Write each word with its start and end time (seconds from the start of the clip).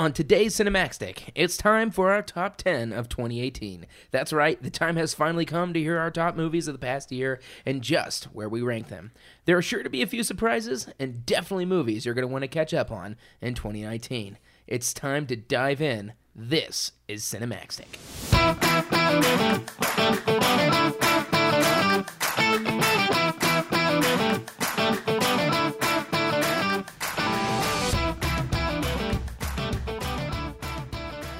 On 0.00 0.14
today's 0.14 0.56
Cinemaxtic, 0.56 1.28
it's 1.34 1.58
time 1.58 1.90
for 1.90 2.10
our 2.10 2.22
top 2.22 2.56
10 2.56 2.90
of 2.90 3.10
2018. 3.10 3.84
That's 4.10 4.32
right, 4.32 4.62
the 4.62 4.70
time 4.70 4.96
has 4.96 5.12
finally 5.12 5.44
come 5.44 5.74
to 5.74 5.78
hear 5.78 5.98
our 5.98 6.10
top 6.10 6.34
movies 6.36 6.66
of 6.66 6.72
the 6.72 6.78
past 6.78 7.12
year 7.12 7.38
and 7.66 7.82
just 7.82 8.24
where 8.32 8.48
we 8.48 8.62
rank 8.62 8.88
them. 8.88 9.12
There 9.44 9.58
are 9.58 9.62
sure 9.62 9.82
to 9.82 9.90
be 9.90 10.00
a 10.00 10.06
few 10.06 10.22
surprises 10.22 10.88
and 10.98 11.26
definitely 11.26 11.66
movies 11.66 12.06
you're 12.06 12.14
going 12.14 12.26
to 12.26 12.32
want 12.32 12.44
to 12.44 12.48
catch 12.48 12.72
up 12.72 12.90
on 12.90 13.16
in 13.42 13.52
2019. 13.52 14.38
It's 14.66 14.94
time 14.94 15.26
to 15.26 15.36
dive 15.36 15.82
in. 15.82 16.14
This 16.34 16.92
is 17.06 17.22
Cinemaxtic. 17.22 17.98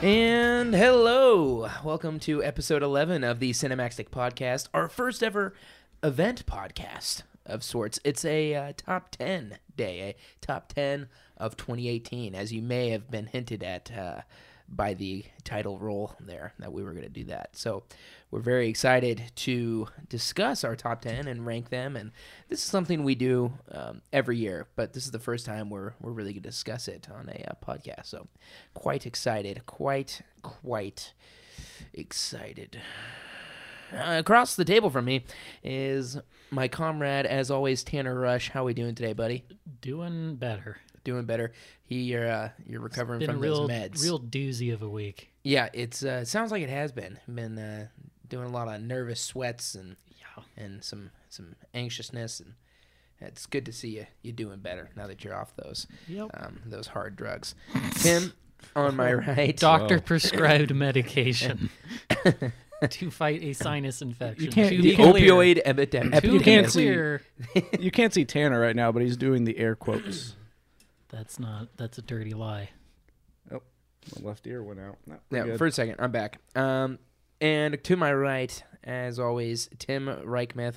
And 0.03 0.75
hello! 0.75 1.69
Welcome 1.85 2.21
to 2.21 2.43
episode 2.43 2.83
11 2.83 3.23
of 3.23 3.39
the 3.39 3.51
Cinemaxtic 3.51 4.09
Podcast, 4.09 4.69
our 4.73 4.89
first 4.89 5.23
ever 5.23 5.53
event 6.03 6.47
podcast 6.47 7.25
of 7.45 7.63
sorts. 7.63 8.01
It's 8.03 8.25
a 8.25 8.55
uh, 8.55 8.73
top 8.75 9.11
10 9.11 9.59
day, 9.77 10.01
a 10.01 10.17
top 10.41 10.73
10 10.73 11.09
of 11.37 11.59
2018, 11.59 12.35
as 12.35 12.51
you 12.51 12.63
may 12.63 12.89
have 12.89 13.11
been 13.11 13.27
hinted 13.27 13.63
at 13.63 13.93
uh, 13.95 14.23
by 14.71 14.95
the 14.95 15.25
title 15.43 15.79
role 15.79 16.15
there 16.21 16.55
that 16.59 16.73
we 16.73 16.83
were 16.83 16.93
going 16.93 17.03
to 17.03 17.09
do 17.09 17.25
that. 17.25 17.51
So 17.57 17.83
we're 18.31 18.41
very 18.41 18.69
excited 18.69 19.33
to 19.37 19.89
discuss 20.09 20.63
our 20.63 20.77
top 20.77 21.03
10 21.03 21.27
and 21.27 21.45
rank 21.45 21.71
them. 21.71 21.97
And 21.97 22.13
this 22.49 22.61
is 22.61 22.67
something 22.67 23.03
we 23.03 23.17
do 23.17 23.53
um, 23.73 24.03
every 24.13 24.39
year, 24.39 24.69
but 24.77 24.93
this 24.93 25.05
is 25.05 25.11
the 25.11 25.19
first 25.19 25.45
time 25.45 25.71
we're, 25.71 25.95
we're 26.01 26.13
really 26.13 26.33
going 26.33 26.43
to 26.43 26.49
discuss 26.49 26.87
it 26.87 27.09
on 27.13 27.29
a 27.29 27.51
uh, 27.51 27.55
podcast. 27.65 28.07
So 28.07 28.29
quite 28.75 29.07
excited, 29.07 29.67
quite, 29.67 30.23
quite 30.43 31.15
excited. 31.93 32.81
Uh, 33.93 34.19
across 34.21 34.55
the 34.55 34.65
table 34.65 34.89
from 34.89 35.05
me 35.05 35.25
is 35.65 36.17
my 36.53 36.69
comrade, 36.69 37.27
as 37.27 37.51
always, 37.51 37.83
Tanner 37.83 38.19
Rush. 38.19 38.51
How 38.51 38.63
are 38.63 38.67
we 38.67 38.75
doing 38.75 38.95
today, 38.95 39.15
buddy? 39.15 39.45
Doing 39.81 40.37
better. 40.37 40.79
Doing 41.05 41.25
better. 41.25 41.53
He, 41.85 42.03
you're, 42.03 42.31
uh, 42.31 42.49
you're 42.67 42.81
recovering 42.81 43.21
Been 43.21 43.31
a 43.31 43.33
from 43.33 43.43
real, 43.43 43.67
those 43.67 43.71
meds. 43.71 44.03
real 44.03 44.21
doozy 44.21 44.73
of 44.73 44.83
a 44.83 44.89
week. 44.89 45.31
Yeah, 45.43 45.69
it's 45.73 46.05
uh, 46.05 46.21
it 46.23 46.29
sounds 46.29 46.51
like 46.53 46.63
it 46.63 46.69
has 46.71 46.93
been. 46.93 47.19
Been 47.33 47.59
uh, 47.59 47.87
doing 48.29 48.47
a 48.47 48.51
lot 48.51 48.69
of 48.69 48.83
nervous 48.83 49.21
sweats 49.21 49.75
and 49.75 49.97
Yeah. 50.19 50.43
and 50.63 50.85
some 50.85 51.11
some 51.31 51.55
anxiousness, 51.75 52.41
and 52.41 52.53
it's 53.21 53.47
good 53.47 53.65
to 53.67 53.73
see 53.73 53.89
you 53.97 54.07
you 54.23 54.33
doing 54.33 54.59
better 54.61 54.91
now 54.95 55.07
that 55.07 55.25
you're 55.25 55.35
off 55.35 55.55
those 55.57 55.87
Yep. 56.09 56.31
um, 56.35 56.61
those 56.67 56.87
hard 56.89 57.17
drugs. 57.17 57.55
Tim, 57.95 58.33
on 58.77 58.97
my 58.97 59.13
right, 59.15 59.57
Doctor 59.57 60.01
prescribed 60.01 60.75
medication 60.75 61.71
to 62.91 63.11
fight 63.11 63.43
a 63.43 63.53
sinus 63.55 64.03
infection. 64.03 64.45
You 64.45 64.51
can't- 64.51 64.69
To 64.69 64.75
you 64.77 64.83
be 64.83 64.97
can't- 64.97 65.11
clear- 65.17 65.31
opioid 65.31 65.61
epidemic. 65.65 66.23
You 66.25 66.41
can't 66.41 66.71
see- 66.71 66.85
you 67.81 67.91
can't 67.91 68.13
see 68.13 68.25
Tanner 68.27 68.61
right 68.61 68.77
now, 68.77 68.93
but 68.93 69.03
he's 69.03 69.17
doing 69.17 69.45
the 69.45 69.57
air 69.59 69.75
quotes. 69.75 70.35
That's 71.11 71.39
not. 71.39 71.69
That's 71.77 71.99
a 71.99 72.03
dirty 72.03 72.33
lie. 72.33 72.71
Oh, 73.53 73.63
my 74.21 74.29
left 74.29 74.47
ear 74.47 74.63
went 74.63 74.81
out. 74.81 74.97
No, 75.07 75.17
Yeah, 75.31 75.45
good. 75.45 75.59
for 75.59 75.67
a 75.67 75.73
second, 75.73 75.97
I'm 75.99 76.11
back. 76.13 76.39
Um, 76.57 76.99
and 77.41 77.83
to 77.85 77.97
my 77.97 78.13
right, 78.13 78.63
as 78.85 79.19
always, 79.19 79.69
Tim 79.79 80.07
Reichmuth. 80.07 80.77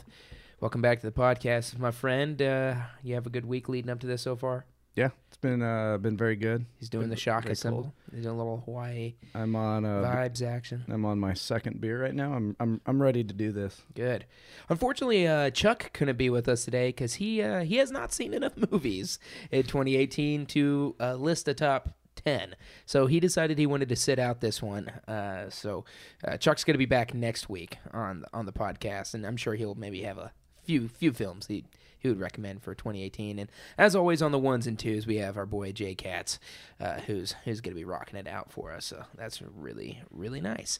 Welcome 0.60 0.82
back 0.82 1.02
to 1.02 1.06
the 1.06 1.12
podcast, 1.12 1.78
my 1.78 1.92
friend. 1.92 2.42
Uh, 2.42 2.76
you 3.04 3.16
have 3.16 3.26
a 3.26 3.30
good 3.30 3.46
week 3.46 3.68
leading 3.68 3.90
up 3.92 4.00
to 4.00 4.08
this 4.08 4.22
so 4.22 4.36
far. 4.36 4.66
Yeah, 4.96 5.10
it's 5.28 5.38
been 5.38 5.62
uh 5.62 5.98
been 5.98 6.16
very 6.18 6.36
good. 6.36 6.66
He's 6.80 6.90
doing 6.90 7.04
Been 7.04 7.10
the 7.10 7.16
shock 7.16 7.48
symbol. 7.56 7.82
cold. 7.84 7.92
He's 8.14 8.24
doing 8.24 8.36
a 8.36 8.38
little 8.38 8.62
Hawaii 8.66 9.16
I'm 9.34 9.56
on 9.56 9.86
uh 9.86 10.02
vibes 10.04 10.42
action. 10.46 10.84
I'm 10.88 11.06
on 11.06 11.20
my 11.20 11.34
second 11.34 11.82
beer 11.82 12.02
right 12.02 12.14
now. 12.14 12.34
I'm 12.34 12.56
I'm 12.60 12.82
I'm 12.86 13.02
ready 13.02 13.24
to 13.24 13.34
do 13.34 13.52
this. 13.52 13.82
Good. 13.96 14.26
Unfortunately, 14.70 15.28
uh, 15.28 15.50
Chuck 15.50 15.92
couldn't 15.94 16.18
be 16.18 16.30
with 16.30 16.48
us 16.48 16.64
today 16.66 16.90
because 16.90 17.16
he 17.16 17.42
uh, 17.42 17.62
he 17.62 17.78
has 17.78 17.92
not 17.92 18.14
seen 18.14 18.34
enough 18.34 18.54
movies 18.72 19.20
in 19.52 19.64
2018 19.64 20.46
to 20.48 20.96
uh, 21.00 21.16
list 21.16 21.48
a 21.48 21.54
top 21.54 21.96
10. 22.18 22.56
So 22.86 23.08
he 23.08 23.20
decided 23.20 23.58
he 23.58 23.66
wanted 23.66 23.90
to 23.90 23.96
sit 23.96 24.20
out 24.20 24.40
this 24.40 24.62
one. 24.62 24.88
Uh, 25.08 25.50
so 25.50 25.84
uh, 26.26 26.38
Chuck's 26.38 26.64
going 26.64 26.76
to 26.76 26.78
be 26.80 26.86
back 26.86 27.14
next 27.14 27.50
week 27.50 27.78
on 27.92 28.22
the, 28.22 28.28
on 28.34 28.46
the 28.46 28.54
podcast, 28.54 29.14
and 29.16 29.26
I'm 29.26 29.36
sure 29.38 29.56
he'll 29.56 29.76
maybe 29.76 30.04
have 30.04 30.18
a 30.20 30.32
few 30.64 30.88
few 30.88 31.12
films 31.12 31.48
he 31.48 31.66
he 32.04 32.10
would 32.10 32.20
recommend 32.20 32.62
for 32.62 32.76
2018. 32.76 33.40
And 33.40 33.50
as 33.78 33.96
always, 33.96 34.22
on 34.22 34.34
the 34.34 34.38
ones 34.38 34.68
and 34.68 34.78
twos, 34.78 35.08
we 35.08 35.16
have 35.18 35.38
our 35.38 35.46
boy 35.46 35.72
Jay 35.72 35.96
Katz, 35.96 36.38
uh, 36.80 37.00
who's 37.00 37.34
who's 37.46 37.62
going 37.62 37.74
to 37.74 37.80
be 37.80 37.86
rocking 37.86 38.20
it 38.20 38.28
out 38.28 38.52
for 38.52 38.72
us. 38.72 38.86
So 38.86 39.06
that's 39.16 39.42
really 39.42 40.02
really 40.12 40.42
nice. 40.42 40.80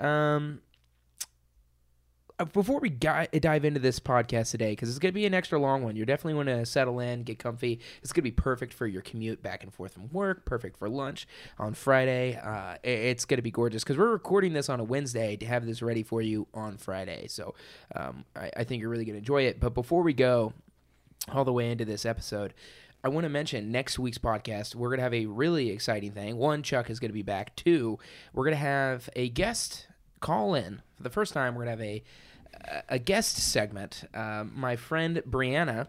Um, 0.00 0.62
before 2.44 2.80
we 2.80 2.88
di- 2.88 3.28
dive 3.32 3.64
into 3.64 3.80
this 3.80 4.00
podcast 4.00 4.50
today, 4.50 4.70
because 4.72 4.88
it's 4.88 4.98
going 4.98 5.12
to 5.12 5.14
be 5.14 5.26
an 5.26 5.34
extra 5.34 5.58
long 5.58 5.82
one, 5.82 5.96
you're 5.96 6.06
definitely 6.06 6.34
want 6.34 6.48
to 6.48 6.64
settle 6.66 7.00
in, 7.00 7.22
get 7.22 7.38
comfy. 7.38 7.80
It's 8.02 8.12
going 8.12 8.22
to 8.22 8.30
be 8.30 8.32
perfect 8.32 8.72
for 8.72 8.86
your 8.86 9.02
commute 9.02 9.42
back 9.42 9.62
and 9.62 9.72
forth 9.72 9.94
from 9.94 10.08
work, 10.10 10.44
perfect 10.44 10.78
for 10.78 10.88
lunch 10.88 11.26
on 11.58 11.74
Friday. 11.74 12.36
Uh, 12.36 12.76
it's 12.82 13.24
going 13.24 13.38
to 13.38 13.42
be 13.42 13.50
gorgeous 13.50 13.82
because 13.82 13.98
we're 13.98 14.12
recording 14.12 14.52
this 14.52 14.68
on 14.68 14.80
a 14.80 14.84
Wednesday 14.84 15.36
to 15.36 15.46
have 15.46 15.66
this 15.66 15.82
ready 15.82 16.02
for 16.02 16.22
you 16.22 16.46
on 16.54 16.76
Friday. 16.76 17.26
So 17.28 17.54
um, 17.94 18.24
I-, 18.36 18.50
I 18.58 18.64
think 18.64 18.80
you're 18.80 18.90
really 18.90 19.04
going 19.04 19.14
to 19.14 19.18
enjoy 19.18 19.42
it. 19.42 19.60
But 19.60 19.74
before 19.74 20.02
we 20.02 20.12
go 20.12 20.52
all 21.32 21.44
the 21.44 21.52
way 21.52 21.70
into 21.70 21.84
this 21.84 22.04
episode, 22.04 22.54
I 23.04 23.08
want 23.08 23.24
to 23.24 23.28
mention 23.28 23.72
next 23.72 23.98
week's 23.98 24.18
podcast, 24.18 24.76
we're 24.76 24.88
going 24.88 24.98
to 24.98 25.04
have 25.04 25.14
a 25.14 25.26
really 25.26 25.70
exciting 25.70 26.12
thing. 26.12 26.36
One, 26.36 26.62
Chuck 26.62 26.88
is 26.88 27.00
going 27.00 27.08
to 27.10 27.14
be 27.14 27.22
back. 27.22 27.56
Two, 27.56 27.98
we're 28.32 28.44
going 28.44 28.54
to 28.54 28.60
have 28.60 29.10
a 29.16 29.28
guest 29.28 29.88
call 30.20 30.54
in. 30.54 30.82
For 30.96 31.02
the 31.02 31.10
first 31.10 31.32
time, 31.32 31.54
we're 31.54 31.64
going 31.64 31.76
to 31.76 31.82
have 31.82 31.90
a 31.90 32.02
a 32.88 32.98
guest 32.98 33.36
segment. 33.36 34.04
Um, 34.14 34.52
my 34.54 34.76
friend 34.76 35.22
Brianna, 35.28 35.88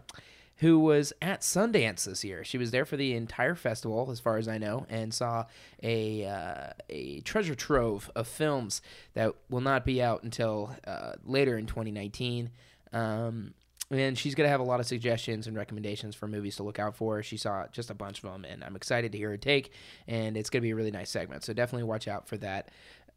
who 0.58 0.78
was 0.78 1.12
at 1.20 1.40
Sundance 1.40 2.04
this 2.04 2.24
year, 2.24 2.44
she 2.44 2.58
was 2.58 2.70
there 2.70 2.84
for 2.84 2.96
the 2.96 3.14
entire 3.14 3.54
festival, 3.54 4.08
as 4.10 4.20
far 4.20 4.36
as 4.36 4.48
I 4.48 4.58
know, 4.58 4.86
and 4.88 5.12
saw 5.12 5.46
a 5.82 6.26
uh, 6.26 6.70
a 6.88 7.20
treasure 7.20 7.54
trove 7.54 8.10
of 8.14 8.28
films 8.28 8.80
that 9.14 9.34
will 9.50 9.60
not 9.60 9.84
be 9.84 10.02
out 10.02 10.22
until 10.22 10.74
uh, 10.86 11.12
later 11.24 11.58
in 11.58 11.66
2019. 11.66 12.50
Um, 12.92 13.54
and 13.90 14.18
she's 14.18 14.34
going 14.34 14.46
to 14.46 14.50
have 14.50 14.60
a 14.60 14.64
lot 14.64 14.80
of 14.80 14.86
suggestions 14.86 15.46
and 15.46 15.56
recommendations 15.56 16.14
for 16.14 16.26
movies 16.26 16.56
to 16.56 16.62
look 16.62 16.78
out 16.78 16.96
for. 16.96 17.22
She 17.22 17.36
saw 17.36 17.66
just 17.70 17.90
a 17.90 17.94
bunch 17.94 18.22
of 18.22 18.30
them, 18.30 18.44
and 18.44 18.64
I'm 18.64 18.76
excited 18.76 19.12
to 19.12 19.18
hear 19.18 19.30
her 19.30 19.36
take. 19.36 19.72
And 20.08 20.36
it's 20.36 20.48
going 20.48 20.62
to 20.62 20.66
be 20.66 20.70
a 20.70 20.76
really 20.76 20.90
nice 20.90 21.10
segment. 21.10 21.44
So 21.44 21.52
definitely 21.52 21.84
watch 21.84 22.08
out 22.08 22.26
for 22.26 22.36
that 22.38 22.70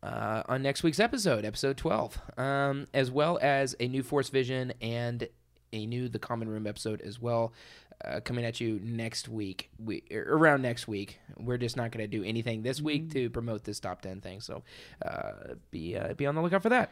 uh, 0.04 0.44
on 0.48 0.62
next 0.62 0.84
week's 0.84 1.00
episode, 1.00 1.46
episode 1.46 1.78
12, 1.78 2.22
um, 2.38 2.88
as 2.94 3.12
well 3.12 3.40
as 3.42 3.76
a 3.80 3.88
new 3.88 4.04
Force 4.04 4.30
Vision 4.30 4.74
and 4.82 5.28
a 5.74 5.86
new 5.86 6.08
The 6.08 6.20
Common 6.20 6.50
Room 6.50 6.68
episode 6.68 7.02
as 7.02 7.20
well. 7.20 7.54
Uh, 8.06 8.20
coming 8.20 8.46
at 8.46 8.62
you 8.62 8.80
next 8.84 9.28
week, 9.28 9.72
we 9.84 10.04
er, 10.12 10.28
around 10.30 10.62
next 10.62 10.88
week. 10.88 11.20
We're 11.36 11.58
just 11.58 11.76
not 11.76 11.92
going 11.92 12.04
to 12.04 12.18
do 12.18 12.24
anything 12.24 12.62
this 12.62 12.80
week 12.80 13.12
to 13.14 13.30
promote 13.32 13.64
this 13.64 13.80
top 13.80 14.02
ten 14.02 14.22
thing. 14.22 14.40
So, 14.40 14.62
uh, 15.04 15.56
be 15.72 15.98
uh, 15.98 16.14
be 16.14 16.28
on 16.28 16.36
the 16.36 16.42
lookout 16.42 16.62
for 16.62 16.70
that. 16.70 16.92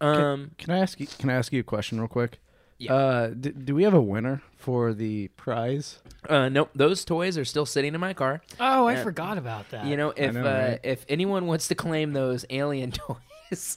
Um, 0.00 0.52
Can 0.56 0.72
I 0.72 0.78
ask 0.78 0.98
you 0.98 1.06
can 1.06 1.28
I 1.28 1.34
ask 1.34 1.52
you 1.52 1.60
a 1.60 1.64
question 1.64 2.00
real 2.00 2.08
quick? 2.08 2.40
Yeah. 2.78 2.94
Uh 2.94 3.26
d- 3.28 3.50
do 3.52 3.74
we 3.74 3.84
have 3.84 3.94
a 3.94 4.00
winner 4.00 4.42
for 4.56 4.92
the 4.92 5.28
prize? 5.28 5.98
uh, 6.28 6.48
nope, 6.48 6.70
those 6.74 7.04
toys 7.04 7.38
are 7.38 7.44
still 7.44 7.64
sitting 7.66 7.94
in 7.94 8.00
my 8.00 8.12
car. 8.12 8.42
Oh, 8.60 8.86
I 8.86 8.96
Uh, 8.96 9.02
forgot 9.02 9.38
about 9.38 9.70
that. 9.70 9.86
You 9.86 9.96
know, 9.96 10.10
if 10.16 10.34
know, 10.34 10.40
uh, 10.40 10.68
right? 10.70 10.80
if 10.82 11.04
anyone 11.08 11.46
wants 11.46 11.68
to 11.68 11.74
claim 11.74 12.12
those 12.12 12.44
alien 12.50 12.90
toys, 13.50 13.76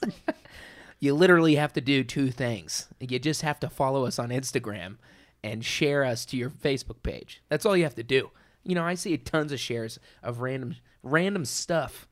you 1.00 1.14
literally 1.14 1.54
have 1.56 1.72
to 1.74 1.80
do 1.80 2.04
two 2.04 2.30
things. 2.30 2.88
You 3.00 3.18
just 3.18 3.42
have 3.42 3.58
to 3.60 3.70
follow 3.70 4.04
us 4.04 4.18
on 4.18 4.28
Instagram 4.30 4.96
and 5.42 5.64
share 5.64 6.04
us 6.04 6.26
to 6.26 6.36
your 6.36 6.50
Facebook 6.50 7.02
page. 7.02 7.42
That's 7.48 7.64
all 7.64 7.76
you 7.76 7.84
have 7.84 7.94
to 7.94 8.02
do. 8.02 8.30
You 8.64 8.74
know, 8.74 8.84
I 8.84 8.94
see 8.94 9.16
tons 9.16 9.52
of 9.52 9.60
shares 9.60 9.98
of 10.22 10.40
random 10.40 10.76
random 11.02 11.46
stuff 11.46 12.06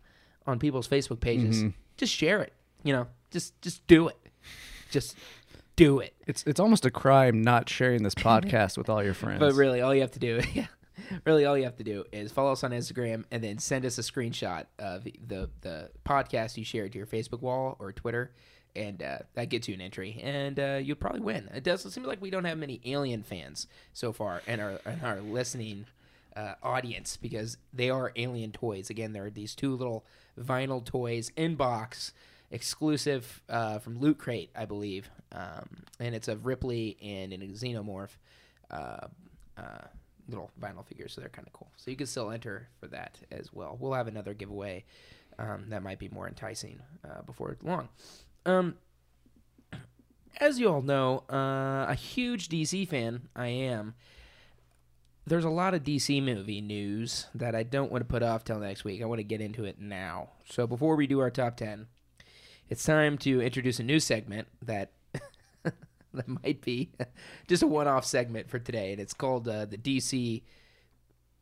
on 0.46 0.58
people's 0.58 0.88
Facebook 0.88 1.20
pages. 1.20 1.58
Mm-hmm. 1.58 1.68
Just 1.98 2.14
share 2.14 2.40
it. 2.40 2.54
You 2.82 2.94
know, 2.94 3.06
just 3.30 3.60
just 3.60 3.86
do 3.86 4.08
it. 4.08 4.16
Just 4.90 5.16
do 5.78 6.00
it. 6.00 6.14
It's 6.26 6.44
it's 6.44 6.60
almost 6.60 6.84
a 6.84 6.90
crime 6.90 7.42
not 7.42 7.68
sharing 7.68 8.02
this 8.02 8.14
podcast 8.28 8.76
with 8.76 8.88
all 8.88 9.02
your 9.02 9.14
friends. 9.14 9.40
But 9.40 9.54
really, 9.54 9.80
all 9.80 9.94
you 9.94 10.02
have 10.02 10.10
to 10.12 10.18
do, 10.18 10.40
yeah, 10.52 10.66
really, 11.24 11.44
all 11.44 11.56
you 11.56 11.64
have 11.64 11.76
to 11.76 11.84
do 11.84 12.04
is 12.12 12.32
follow 12.32 12.52
us 12.52 12.64
on 12.64 12.72
Instagram 12.72 13.24
and 13.30 13.42
then 13.42 13.58
send 13.58 13.86
us 13.86 13.98
a 13.98 14.02
screenshot 14.02 14.66
of 14.78 15.04
the 15.04 15.48
the 15.62 15.90
podcast 16.04 16.56
you 16.56 16.64
shared 16.64 16.92
to 16.92 16.98
your 16.98 17.06
Facebook 17.06 17.40
wall 17.40 17.76
or 17.78 17.92
Twitter, 17.92 18.32
and 18.76 19.02
uh, 19.02 19.18
that 19.34 19.48
gets 19.48 19.68
you 19.68 19.74
an 19.74 19.80
entry, 19.80 20.20
and 20.22 20.58
uh, 20.58 20.78
you'll 20.82 20.96
probably 20.96 21.20
win. 21.20 21.48
It 21.54 21.64
does 21.64 21.90
seem 21.92 22.04
like 22.04 22.20
we 22.20 22.30
don't 22.30 22.44
have 22.44 22.58
many 22.58 22.80
Alien 22.84 23.22
fans 23.22 23.66
so 23.92 24.12
far 24.12 24.42
in 24.46 24.60
our 24.60 24.80
in 24.84 25.00
our 25.02 25.20
listening 25.20 25.86
uh, 26.36 26.54
audience 26.62 27.16
because 27.16 27.56
they 27.72 27.90
are 27.90 28.12
Alien 28.16 28.52
toys. 28.52 28.90
Again, 28.90 29.12
there 29.12 29.24
are 29.24 29.30
these 29.30 29.54
two 29.54 29.74
little 29.74 30.04
vinyl 30.38 30.84
toys 30.84 31.32
in 31.36 31.56
box. 31.56 32.12
Exclusive 32.50 33.42
uh, 33.48 33.78
from 33.78 33.98
Loot 33.98 34.18
Crate, 34.18 34.50
I 34.56 34.64
believe, 34.64 35.10
um, 35.32 35.84
and 36.00 36.14
it's 36.14 36.28
of 36.28 36.46
Ripley 36.46 36.96
and 37.02 37.32
a 37.32 37.38
xenomorph 37.38 38.16
uh, 38.70 39.06
uh, 39.56 39.86
little 40.28 40.50
vinyl 40.60 40.86
figures, 40.86 41.12
so 41.12 41.20
they're 41.20 41.30
kind 41.30 41.46
of 41.46 41.52
cool. 41.52 41.70
So 41.76 41.90
you 41.90 41.96
can 41.96 42.06
still 42.06 42.30
enter 42.30 42.68
for 42.80 42.86
that 42.88 43.18
as 43.30 43.52
well. 43.52 43.76
We'll 43.78 43.94
have 43.94 44.08
another 44.08 44.34
giveaway 44.34 44.84
um, 45.38 45.66
that 45.68 45.82
might 45.82 45.98
be 45.98 46.08
more 46.08 46.28
enticing 46.28 46.80
uh, 47.04 47.22
before 47.22 47.56
long. 47.62 47.88
Um, 48.46 48.76
as 50.40 50.58
you 50.58 50.68
all 50.68 50.82
know, 50.82 51.24
uh, 51.30 51.86
a 51.88 51.94
huge 51.94 52.48
DC 52.48 52.88
fan 52.88 53.28
I 53.34 53.48
am. 53.48 53.94
There's 55.26 55.44
a 55.44 55.50
lot 55.50 55.74
of 55.74 55.82
DC 55.82 56.22
movie 56.22 56.62
news 56.62 57.26
that 57.34 57.54
I 57.54 57.62
don't 57.62 57.92
want 57.92 58.02
to 58.02 58.08
put 58.08 58.22
off 58.22 58.44
till 58.44 58.58
next 58.58 58.84
week. 58.84 59.02
I 59.02 59.04
want 59.04 59.18
to 59.18 59.24
get 59.24 59.42
into 59.42 59.64
it 59.64 59.78
now. 59.78 60.30
So 60.48 60.66
before 60.66 60.96
we 60.96 61.06
do 61.06 61.20
our 61.20 61.30
top 61.30 61.56
10, 61.58 61.86
it's 62.68 62.84
time 62.84 63.18
to 63.18 63.40
introduce 63.40 63.80
a 63.80 63.82
new 63.82 64.00
segment 64.00 64.48
that 64.64 64.92
that 66.14 66.28
might 66.28 66.60
be 66.60 66.90
just 67.46 67.62
a 67.62 67.66
one-off 67.66 68.04
segment 68.04 68.48
for 68.48 68.58
today, 68.58 68.92
and 68.92 69.00
it's 69.00 69.14
called 69.14 69.48
uh, 69.48 69.64
the 69.64 69.78
DC 69.78 70.42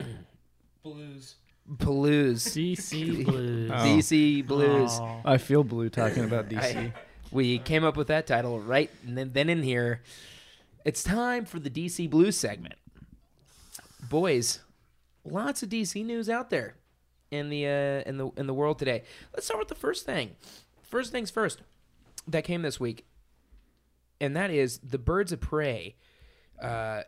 Blues. 0.83 1.37
Blues. 1.67 2.45
DC 2.55 3.25
Blues. 3.25 3.71
Oh. 3.73 3.75
DC 3.75 4.47
Blues. 4.47 4.93
Aw. 4.93 5.21
I 5.25 5.39
feel 5.39 5.65
blue 5.65 5.89
talking 5.89 6.25
about 6.25 6.49
DC. 6.49 6.77
I- 6.77 6.93
we 7.33 7.59
came 7.59 7.85
up 7.85 7.97
with 7.97 8.07
that 8.07 8.27
title 8.27 8.61
right 8.61 8.91
and 9.05 9.19
then, 9.19 9.33
then 9.33 9.49
in 9.49 9.63
here. 9.63 10.03
It's 10.85 11.03
time 11.03 11.45
for 11.45 11.59
the 11.59 11.69
DC 11.69 12.09
Blues 12.09 12.37
segment. 12.37 12.77
Boys, 14.09 14.61
lots 15.25 15.65
of 15.65 15.69
DC 15.69 16.05
news 16.05 16.31
out 16.31 16.51
there 16.51 16.77
in 17.33 17.49
the 17.51 17.67
uh, 17.67 18.09
in 18.09 18.19
the 18.19 18.31
in 18.37 18.47
the 18.47 18.55
world 18.55 18.79
today. 18.79 19.03
Let's 19.35 19.47
start 19.47 19.59
with 19.59 19.67
the 19.69 19.75
first 19.75 20.07
thing. 20.07 20.37
First 20.89 21.13
things 21.13 21.31
first 21.31 21.63
that 22.29 22.45
came 22.45 22.63
this 22.63 22.79
week, 22.81 23.05
and 24.21 24.37
that 24.37 24.51
is 24.51 24.79
the 24.79 24.99
Birds 24.99 25.33
of 25.33 25.41
Prey 25.41 25.97
uh, 26.61 27.03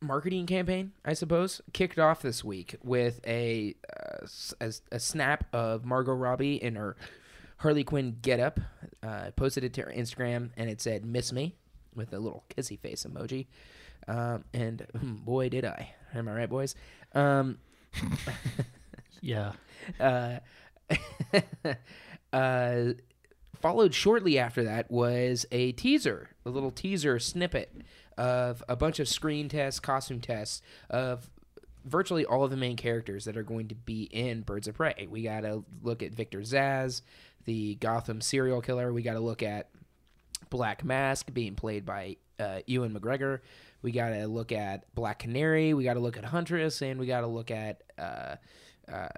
marketing 0.00 0.46
campaign. 0.46 0.92
I 1.04 1.12
suppose 1.14 1.60
kicked 1.72 1.98
off 1.98 2.22
this 2.22 2.42
week 2.42 2.76
with 2.82 3.20
a 3.26 3.74
uh, 3.96 4.26
a, 4.60 4.72
a 4.92 5.00
snap 5.00 5.44
of 5.52 5.84
Margot 5.84 6.14
Robbie 6.14 6.56
in 6.62 6.76
her 6.76 6.96
Harley 7.58 7.84
Quinn 7.84 8.16
getup. 8.22 8.60
Uh, 9.02 9.30
posted 9.36 9.64
it 9.64 9.72
to 9.74 9.82
her 9.82 9.92
Instagram, 9.94 10.50
and 10.56 10.70
it 10.70 10.80
said 10.80 11.04
"Miss 11.04 11.32
me" 11.32 11.54
with 11.94 12.12
a 12.12 12.18
little 12.18 12.44
kissy 12.56 12.78
face 12.78 13.06
emoji. 13.08 13.46
Um, 14.06 14.44
and 14.52 14.86
hmm, 14.98 15.14
boy, 15.16 15.48
did 15.48 15.64
I! 15.64 15.94
Am 16.14 16.28
I 16.28 16.32
right, 16.34 16.50
boys? 16.50 16.74
Um, 17.14 17.58
Yeah. 19.24 19.52
uh, 20.00 20.38
uh, 22.34 22.94
followed 23.54 23.94
shortly 23.94 24.38
after 24.38 24.64
that 24.64 24.90
was 24.90 25.46
a 25.52 25.72
teaser, 25.72 26.30
a 26.44 26.50
little 26.50 26.72
teaser 26.72 27.18
snippet 27.18 27.82
of 28.18 28.62
a 28.68 28.76
bunch 28.76 28.98
of 28.98 29.08
screen 29.08 29.48
tests, 29.48 29.80
costume 29.80 30.20
tests 30.20 30.60
of 30.90 31.30
virtually 31.84 32.24
all 32.24 32.42
of 32.42 32.50
the 32.50 32.56
main 32.56 32.76
characters 32.76 33.24
that 33.24 33.36
are 33.36 33.42
going 33.42 33.68
to 33.68 33.74
be 33.74 34.02
in 34.04 34.40
Birds 34.40 34.66
of 34.66 34.74
Prey. 34.74 35.06
We 35.08 35.22
got 35.22 35.42
to 35.42 35.64
look 35.82 36.02
at 36.02 36.12
Victor 36.12 36.40
Zsasz, 36.40 37.02
the 37.44 37.76
Gotham 37.76 38.20
serial 38.20 38.60
killer. 38.60 38.92
We 38.92 39.02
got 39.02 39.14
to 39.14 39.20
look 39.20 39.42
at 39.42 39.70
Black 40.50 40.84
Mask 40.84 41.32
being 41.32 41.54
played 41.54 41.86
by 41.86 42.16
uh, 42.40 42.60
Ewan 42.66 42.92
McGregor. 42.92 43.40
We 43.82 43.92
got 43.92 44.08
to 44.08 44.26
look 44.26 44.50
at 44.50 44.92
Black 44.94 45.20
Canary. 45.20 45.72
We 45.72 45.84
got 45.84 45.94
to 45.94 46.00
look 46.00 46.16
at 46.16 46.24
Huntress, 46.24 46.82
and 46.82 46.98
we 46.98 47.06
got 47.06 47.20
to 47.20 47.26
look 47.28 47.50
at 47.50 47.82
uh, 47.98 48.36
uh, 48.90 49.08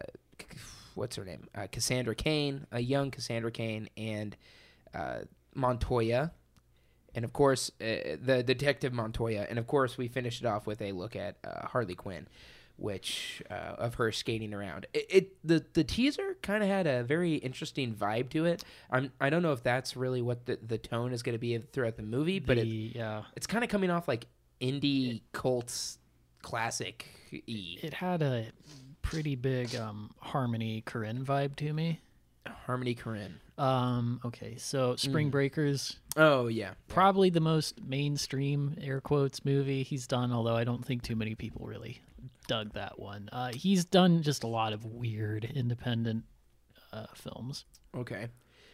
what's 0.96 1.16
her 1.16 1.25
name? 1.25 1.46
Uh, 1.54 1.66
Cassandra 1.70 2.14
Cain, 2.14 2.66
a 2.72 2.81
young 2.81 3.10
Cassandra 3.10 3.52
Cain, 3.52 3.88
and 3.96 4.37
uh, 4.94 5.20
Montoya, 5.54 6.32
and 7.14 7.25
of 7.25 7.32
course 7.32 7.70
uh, 7.81 8.16
the 8.20 8.43
detective 8.44 8.93
Montoya, 8.93 9.46
and 9.48 9.58
of 9.58 9.66
course 9.66 9.96
we 9.96 10.08
finished 10.08 10.43
it 10.43 10.46
off 10.46 10.66
with 10.66 10.82
a 10.82 10.93
look 10.93 11.14
at 11.14 11.37
uh, 11.44 11.66
Harley 11.69 11.94
Quinn, 11.94 12.26
which 12.76 13.43
uh, 13.50 13.75
of 13.78 13.94
her 13.94 14.10
skating 14.10 14.52
around. 14.52 14.87
It, 14.93 15.06
it 15.08 15.46
the 15.46 15.64
the 15.75 15.84
teaser 15.84 16.37
kind 16.43 16.62
of 16.62 16.69
had 16.69 16.87
a 16.87 17.04
very 17.04 17.34
interesting 17.34 17.94
vibe 17.94 18.31
to 18.31 18.46
it. 18.46 18.64
I'm 18.90 19.12
I 19.20 19.31
don't 19.31 19.42
know 19.42 19.52
if 19.52 19.62
that's 19.62 19.96
really 19.96 20.22
what 20.22 20.46
the 20.46 20.58
the 20.66 20.78
tone 20.78 21.12
is 21.12 21.22
going 21.22 21.34
to 21.34 21.38
be 21.38 21.56
throughout 21.58 21.96
the 21.96 22.02
movie, 22.02 22.38
but 22.38 22.58
it, 22.58 22.62
the, 22.62 22.92
yeah. 22.96 23.22
it's 23.37 23.46
kind 23.46 23.62
of 23.62 23.70
coming 23.70 23.90
off 23.90 24.08
like 24.08 24.26
indie 24.60 25.22
cults 25.32 25.99
classic 26.42 27.06
e 27.32 27.78
It 27.82 27.94
had 27.94 28.22
a 28.22 28.46
pretty 29.11 29.37
big 29.37 29.75
um, 29.76 30.11
Harmony 30.20 30.82
Korine 30.87 31.25
vibe 31.25 31.56
to 31.56 31.73
me. 31.73 32.00
Harmony 32.67 32.94
Korine. 32.94 33.35
Um, 33.58 34.20
okay, 34.25 34.56
so 34.56 34.97
Spring 34.97 35.29
Mm. 35.29 35.32
Breakers, 35.32 35.97
Oh 36.17 36.47
yeah, 36.49 36.75
probably 36.88 37.31
the 37.31 37.41
most 37.41 37.82
mainstream 37.82 38.76
air 38.81 39.00
quotes 39.00 39.44
movie 39.44 39.82
he's 39.82 40.06
done, 40.06 40.32
although 40.32 40.56
I 40.56 40.64
don't 40.64 40.85
think 40.85 41.03
too 41.03 41.17
many 41.17 41.35
people 41.35 41.67
really 41.67 42.00
dug 42.49 42.75
that 42.75 42.99
one. 42.99 43.29
Uh, 43.32 43.53
he's 43.53 43.85
done 43.85 44.23
just 44.23 44.44
a 44.44 44.47
lot 44.47 44.73
of 44.73 44.85
weird 44.85 45.44
independent 45.44 46.25
uh, 46.93 47.06
films. 47.14 47.64
Okay. 47.97 48.29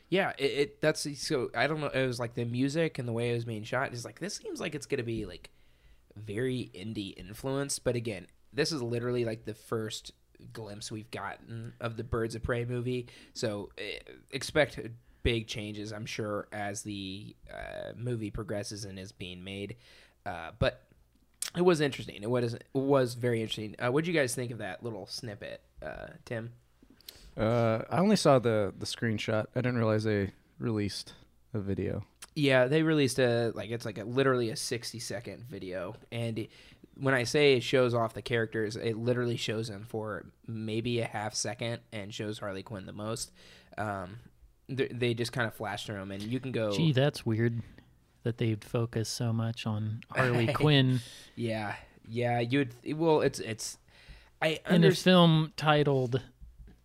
Yeah, 0.08 0.32
it, 0.36 0.44
it 0.44 0.80
that's 0.80 1.06
so 1.20 1.50
I 1.56 1.66
don't 1.66 1.80
know. 1.80 1.86
It 1.88 2.06
was 2.06 2.18
like 2.20 2.34
the 2.34 2.44
music 2.44 2.98
and 2.98 3.06
the 3.08 3.12
way 3.12 3.30
it 3.30 3.34
was 3.34 3.44
being 3.44 3.62
shot 3.64 3.92
is 3.94 4.04
like 4.04 4.18
this 4.18 4.34
seems 4.34 4.60
like 4.60 4.74
it's 4.74 4.86
gonna 4.86 5.02
be 5.04 5.24
like 5.24 5.50
very 6.16 6.70
indie 6.74 7.14
influenced, 7.16 7.84
but 7.84 7.96
again, 7.96 8.26
this 8.52 8.72
is 8.72 8.82
literally 8.82 9.24
like 9.24 9.44
the 9.46 9.54
first 9.54 10.12
glimpse 10.52 10.90
we've 10.90 11.10
gotten 11.10 11.72
of 11.80 11.96
the 11.96 12.04
Birds 12.04 12.34
of 12.34 12.42
Prey 12.42 12.64
movie. 12.64 13.06
So 13.34 13.70
eh, 13.78 13.98
expect 14.30 14.78
big 15.22 15.46
changes, 15.46 15.92
I'm 15.92 16.06
sure, 16.06 16.48
as 16.52 16.82
the 16.82 17.34
uh, 17.52 17.92
movie 17.96 18.30
progresses 18.30 18.84
and 18.84 18.98
is 18.98 19.12
being 19.12 19.44
made. 19.44 19.76
Uh, 20.26 20.50
but 20.58 20.82
it 21.56 21.62
was 21.62 21.80
interesting. 21.80 22.22
It 22.22 22.30
was 22.30 22.54
it 22.54 22.64
was 22.72 23.14
very 23.14 23.40
interesting. 23.40 23.74
Uh, 23.78 23.86
what 23.86 23.94
would 23.94 24.06
you 24.06 24.14
guys 24.14 24.34
think 24.34 24.50
of 24.50 24.58
that 24.58 24.82
little 24.82 25.06
snippet, 25.06 25.60
uh, 25.84 26.08
Tim? 26.24 26.52
Uh, 27.36 27.82
I 27.90 27.98
only 27.98 28.16
saw 28.16 28.38
the 28.38 28.72
the 28.78 28.86
screenshot. 28.86 29.46
I 29.54 29.60
didn't 29.60 29.76
realize 29.78 30.04
they 30.04 30.32
released 30.58 31.14
a 31.54 31.58
video. 31.60 32.04
Yeah, 32.34 32.66
they 32.66 32.82
released 32.82 33.18
a 33.18 33.52
like 33.54 33.70
it's 33.70 33.84
like 33.84 33.98
a 33.98 34.04
literally 34.04 34.50
a 34.50 34.56
60 34.56 34.98
second 34.98 35.44
video 35.44 35.94
and 36.10 36.38
it- 36.38 36.50
when 36.96 37.14
I 37.14 37.24
say 37.24 37.54
it 37.54 37.62
shows 37.62 37.94
off 37.94 38.14
the 38.14 38.22
characters, 38.22 38.76
it 38.76 38.96
literally 38.96 39.36
shows 39.36 39.68
them 39.68 39.84
for 39.88 40.26
maybe 40.46 41.00
a 41.00 41.06
half 41.06 41.34
second 41.34 41.80
and 41.92 42.12
shows 42.12 42.38
Harley 42.38 42.62
Quinn 42.62 42.86
the 42.86 42.92
most. 42.92 43.32
Um, 43.78 44.18
they, 44.68 44.88
they 44.88 45.14
just 45.14 45.32
kind 45.32 45.46
of 45.46 45.54
flash 45.54 45.86
through 45.86 45.96
them 45.96 46.10
and 46.10 46.22
you 46.22 46.40
can 46.40 46.52
go 46.52 46.72
Gee, 46.72 46.92
that's 46.92 47.26
weird 47.26 47.62
that 48.22 48.38
they'd 48.38 48.62
focus 48.62 49.08
so 49.08 49.32
much 49.32 49.66
on 49.66 50.02
Harley 50.10 50.46
Quinn 50.52 51.00
Yeah. 51.34 51.74
Yeah, 52.08 52.40
you'd 52.40 52.74
well 52.96 53.20
it's 53.20 53.38
it's 53.38 53.78
I 54.40 54.58
in 54.68 54.82
a 54.84 54.90
film 54.90 55.52
titled 55.56 56.20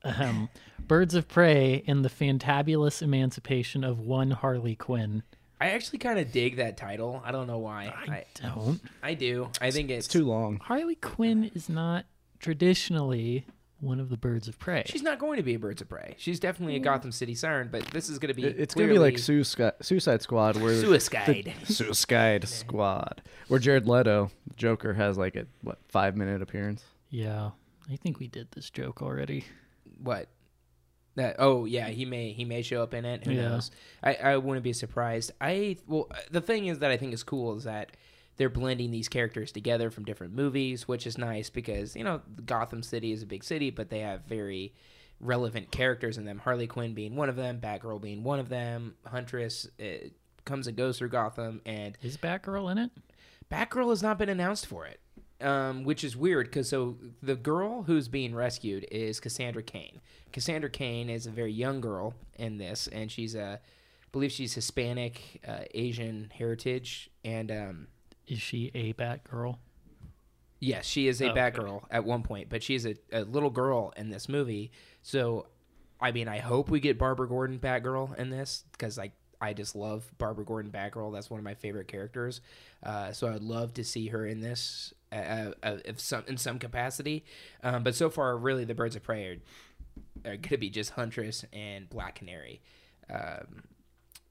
um, 0.03 0.47
"Birds 0.79 1.15
of 1.15 1.27
Prey 1.27 1.83
and 1.87 2.05
the 2.05 2.09
Fantabulous 2.09 3.01
Emancipation 3.01 3.83
of 3.83 3.99
One 3.99 4.31
Harley 4.31 4.75
Quinn." 4.75 5.23
I 5.59 5.69
actually 5.69 5.99
kind 5.99 6.19
of 6.19 6.31
dig 6.31 6.57
that 6.57 6.77
title. 6.77 7.21
I 7.25 7.31
don't 7.31 7.47
know 7.47 7.57
why. 7.59 7.93
I 8.07 8.11
I 8.11 8.25
don't. 8.35 8.81
I 9.01 9.13
do. 9.15 9.49
I 9.59 9.71
think 9.71 9.89
it's, 9.89 10.05
It's 10.05 10.13
too 10.13 10.25
long. 10.25 10.59
Harley 10.63 10.95
Quinn 10.95 11.51
is 11.55 11.67
not 11.67 12.05
traditionally 12.39 13.45
one 13.79 13.99
of 13.99 14.09
the 14.09 14.17
birds 14.17 14.47
of 14.47 14.57
prey. 14.59 14.83
She's 14.87 15.01
not 15.03 15.19
going 15.19 15.37
to 15.37 15.43
be 15.43 15.55
a 15.55 15.59
Birds 15.59 15.81
of 15.81 15.89
Prey. 15.89 16.15
She's 16.17 16.39
definitely 16.39 16.75
a 16.75 16.79
mm. 16.79 16.83
Gotham 16.83 17.11
City 17.11 17.35
siren, 17.35 17.69
but 17.71 17.85
this 17.85 18.09
is 18.09 18.19
going 18.19 18.33
to 18.33 18.33
be. 18.33 18.43
It's 18.43 18.73
gonna 18.73 18.87
be 18.87 18.99
like 18.99 19.17
Suicide 19.17 19.73
Suicide 19.81 20.21
Squad, 20.21 20.57
where 20.57 20.73
the- 20.73 20.81
Suicide. 20.81 21.53
Suicide 21.65 22.47
Squad, 22.47 23.21
where 23.47 23.59
Jared 23.59 23.87
Leto, 23.87 24.31
Joker, 24.55 24.93
has 24.93 25.17
like 25.17 25.35
a 25.35 25.45
what 25.61 25.79
five 25.89 26.15
minute 26.15 26.41
appearance. 26.41 26.83
yeah, 27.09 27.51
I 27.91 27.95
think 27.97 28.19
we 28.19 28.27
did 28.27 28.51
this 28.51 28.69
joke 28.69 29.01
already. 29.01 29.45
what 30.01 30.27
that 31.17 31.35
oh 31.39 31.65
yeah 31.65 31.89
he 31.89 32.05
may 32.05 32.31
he 32.31 32.45
may 32.45 32.61
show 32.61 32.81
up 32.81 32.93
in 32.93 33.03
it 33.05 33.25
who 33.25 33.31
Yeah. 33.33 33.49
knows 33.49 33.69
i 34.01 34.13
i 34.15 34.37
wouldn't 34.37 34.63
be 34.63 34.71
surprised 34.73 35.31
i 35.41 35.75
well 35.87 36.09
the 36.31 36.41
thing 36.41 36.67
is 36.67 36.79
that 36.79 36.89
i 36.91 36.97
think 36.97 37.13
is 37.13 37.23
cool 37.23 37.55
is 37.57 37.65
that 37.65 37.91
they're 38.37 38.49
blending 38.49 38.91
these 38.91 39.07
characters 39.09 39.51
together 39.51 39.89
from 39.91 40.05
different 40.05 40.33
movies 40.33 40.87
which 40.87 41.05
is 41.05 41.17
nice 41.17 41.49
because 41.49 41.95
you 41.95 42.03
know 42.03 42.21
gotham 42.45 42.81
city 42.81 43.11
is 43.11 43.21
a 43.23 43.25
big 43.25 43.43
city 43.43 43.69
but 43.69 43.89
they 43.89 43.99
have 43.99 44.23
very 44.25 44.73
relevant 45.19 45.71
characters 45.71 46.17
in 46.17 46.25
them 46.25 46.37
harley 46.39 46.67
quinn 46.67 46.93
being 46.93 47.15
one 47.15 47.29
of 47.29 47.35
them 47.35 47.59
batgirl 47.59 47.99
being 48.01 48.23
one 48.23 48.39
of 48.39 48.49
them 48.49 48.95
huntress 49.05 49.67
uh, 49.81 50.07
comes 50.45 50.67
and 50.67 50.77
goes 50.77 50.97
through 50.99 51.09
gotham 51.09 51.61
and 51.65 51.97
Is 52.01 52.15
Batgirl 52.17 52.71
in 52.71 52.77
it? 52.77 52.91
Batgirl 53.51 53.89
has 53.89 54.01
not 54.03 54.17
been 54.17 54.29
announced 54.29 54.65
for 54.65 54.85
it, 54.85 54.99
um, 55.41 55.83
which 55.83 56.03
is 56.03 56.15
weird 56.17 56.47
because 56.47 56.69
so 56.69 56.97
the 57.21 57.35
girl 57.35 57.83
who's 57.83 58.07
being 58.07 58.33
rescued 58.35 58.85
is 58.91 59.19
Cassandra 59.19 59.63
Cain. 59.63 60.01
Cassandra 60.31 60.69
Cain 60.69 61.09
is 61.09 61.25
a 61.27 61.31
very 61.31 61.51
young 61.53 61.81
girl 61.81 62.13
in 62.35 62.57
this, 62.57 62.87
and 62.87 63.11
she's 63.11 63.35
a, 63.35 63.59
I 63.61 64.07
believe 64.11 64.31
she's 64.31 64.53
Hispanic, 64.53 65.41
uh, 65.47 65.59
Asian 65.73 66.31
heritage, 66.35 67.09
and 67.23 67.51
um, 67.51 67.87
Is 68.27 68.41
she 68.41 68.71
a 68.73 68.93
Batgirl? 68.93 69.57
yes, 70.59 70.85
she 70.85 71.07
is 71.07 71.21
a 71.21 71.27
Oh, 71.27 71.31
okay. 71.31 71.39
Batgirl 71.39 71.83
at 71.91 72.03
one 72.03 72.23
point, 72.23 72.49
but 72.49 72.63
she's 72.63 72.85
a, 72.85 72.95
a 73.11 73.21
little 73.23 73.49
girl 73.51 73.93
in 73.95 74.09
this 74.09 74.27
movie. 74.27 74.71
So, 75.03 75.47
I 76.01 76.11
mean, 76.11 76.27
I 76.27 76.39
hope 76.39 76.69
we 76.69 76.79
get 76.79 76.97
Barbara 76.97 77.27
Gordon 77.27 77.59
Batgirl 77.59 78.17
in 78.17 78.29
this 78.31 78.63
because 78.71 78.97
like 78.97 79.11
I 79.39 79.53
just 79.53 79.75
love 79.75 80.11
Barbara 80.17 80.45
Gordon 80.45 80.71
Batgirl. 80.71 81.13
That's 81.13 81.29
one 81.29 81.39
of 81.39 81.43
my 81.43 81.53
favorite 81.53 81.87
characters. 81.87 82.41
Uh, 82.81 83.11
so 83.11 83.27
I'd 83.31 83.43
love 83.43 83.73
to 83.75 83.83
see 83.83 84.07
her 84.07 84.25
in 84.25 84.41
this. 84.41 84.93
Uh, 85.11 85.51
if 85.63 85.99
some 85.99 86.23
in 86.27 86.37
some 86.37 86.59
capacity. 86.59 87.25
Um, 87.63 87.83
but 87.83 87.95
so 87.95 88.09
far, 88.09 88.37
really, 88.37 88.65
the 88.65 88.75
Birds 88.75 88.95
of 88.95 89.03
Prey 89.03 89.25
are, 89.25 90.31
are 90.31 90.37
going 90.37 90.41
to 90.41 90.57
be 90.57 90.69
just 90.69 90.91
Huntress 90.91 91.45
and 91.53 91.89
Black 91.89 92.15
Canary, 92.15 92.61
um, 93.09 93.63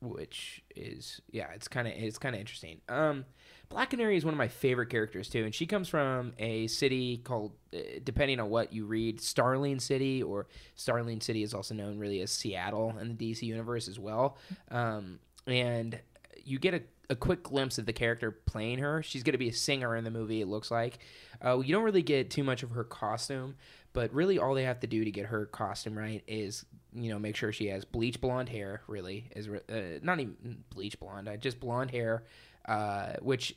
which 0.00 0.62
is 0.74 1.20
yeah, 1.30 1.50
it's 1.54 1.68
kind 1.68 1.88
of 1.88 1.94
it's 1.96 2.18
kind 2.18 2.34
of 2.34 2.40
interesting. 2.40 2.80
Um, 2.88 3.24
Black 3.68 3.90
Canary 3.90 4.16
is 4.16 4.24
one 4.24 4.32
of 4.32 4.38
my 4.38 4.48
favorite 4.48 4.90
characters 4.90 5.28
too, 5.28 5.44
and 5.44 5.54
she 5.54 5.66
comes 5.66 5.88
from 5.88 6.32
a 6.38 6.68
city 6.68 7.18
called, 7.18 7.52
uh, 7.74 7.78
depending 8.04 8.38
on 8.38 8.48
what 8.48 8.72
you 8.72 8.86
read, 8.86 9.20
Starling 9.20 9.80
City, 9.80 10.22
or 10.22 10.46
Starling 10.76 11.20
City 11.20 11.42
is 11.42 11.52
also 11.52 11.74
known 11.74 11.98
really 11.98 12.20
as 12.20 12.30
Seattle 12.30 12.94
in 13.00 13.08
the 13.08 13.14
DC 13.14 13.42
universe 13.42 13.88
as 13.88 13.98
well. 13.98 14.36
Um, 14.70 15.18
and 15.48 15.98
you 16.44 16.58
get 16.60 16.74
a, 16.74 16.82
a 17.08 17.16
quick 17.16 17.42
glimpse 17.42 17.78
of 17.78 17.86
the 17.86 17.92
character 17.92 18.30
playing 18.30 18.78
her. 18.78 19.02
She's 19.02 19.22
going 19.22 19.32
to 19.32 19.38
be 19.38 19.48
a 19.48 19.52
singer 19.52 19.96
in 19.96 20.04
the 20.04 20.10
movie. 20.10 20.40
It 20.40 20.48
looks 20.48 20.70
like 20.70 20.98
uh, 21.44 21.58
you 21.60 21.72
don't 21.72 21.84
really 21.84 22.02
get 22.02 22.30
too 22.30 22.44
much 22.44 22.62
of 22.62 22.70
her 22.70 22.84
costume, 22.84 23.56
but 23.92 24.12
really 24.12 24.38
all 24.38 24.54
they 24.54 24.64
have 24.64 24.80
to 24.80 24.86
do 24.86 25.04
to 25.04 25.10
get 25.10 25.26
her 25.26 25.46
costume 25.46 25.96
right 25.96 26.22
is 26.26 26.64
you 26.92 27.10
know 27.10 27.18
make 27.18 27.36
sure 27.36 27.52
she 27.52 27.68
has 27.68 27.84
bleach 27.84 28.20
blonde 28.20 28.48
hair. 28.48 28.82
Really 28.86 29.30
is 29.36 29.48
uh, 29.48 29.98
not 30.02 30.20
even 30.20 30.64
bleach 30.70 30.98
blonde, 30.98 31.28
uh, 31.28 31.36
just 31.36 31.60
blonde 31.60 31.90
hair 31.90 32.24
uh, 32.66 33.14
which 33.20 33.54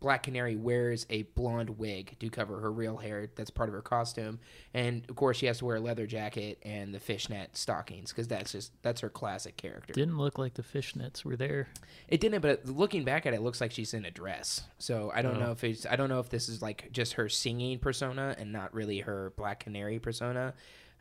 Black 0.00 0.22
Canary 0.22 0.56
wears 0.56 1.06
a 1.10 1.22
blonde 1.22 1.78
wig 1.78 2.16
to 2.20 2.30
cover 2.30 2.58
her 2.60 2.72
real 2.72 2.96
hair. 2.96 3.28
That's 3.36 3.50
part 3.50 3.68
of 3.68 3.74
her 3.74 3.82
costume, 3.82 4.40
and 4.74 5.04
of 5.08 5.16
course 5.16 5.36
she 5.36 5.46
has 5.46 5.58
to 5.58 5.66
wear 5.66 5.76
a 5.76 5.80
leather 5.80 6.06
jacket 6.06 6.58
and 6.62 6.94
the 6.94 6.98
fishnet 6.98 7.56
stockings 7.56 8.10
because 8.10 8.26
that's 8.26 8.52
just 8.52 8.72
that's 8.82 9.02
her 9.02 9.10
classic 9.10 9.56
character. 9.58 9.92
Didn't 9.92 10.18
look 10.18 10.38
like 10.38 10.54
the 10.54 10.62
fishnets 10.62 11.24
were 11.24 11.36
there. 11.36 11.68
It 12.08 12.20
didn't, 12.20 12.40
but 12.40 12.66
looking 12.66 13.04
back 13.04 13.26
at 13.26 13.34
it, 13.34 13.36
it 13.36 13.42
looks 13.42 13.60
like 13.60 13.72
she's 13.72 13.92
in 13.94 14.04
a 14.06 14.10
dress. 14.10 14.62
So 14.78 15.12
I 15.14 15.22
don't 15.22 15.36
Oh. 15.36 15.40
know 15.40 15.50
if 15.52 15.62
it's 15.64 15.84
I 15.86 15.96
don't 15.96 16.08
know 16.08 16.20
if 16.20 16.30
this 16.30 16.48
is 16.48 16.62
like 16.62 16.90
just 16.92 17.12
her 17.14 17.28
singing 17.28 17.78
persona 17.78 18.34
and 18.38 18.50
not 18.52 18.72
really 18.74 19.00
her 19.00 19.32
Black 19.36 19.60
Canary 19.60 19.98
persona. 19.98 20.54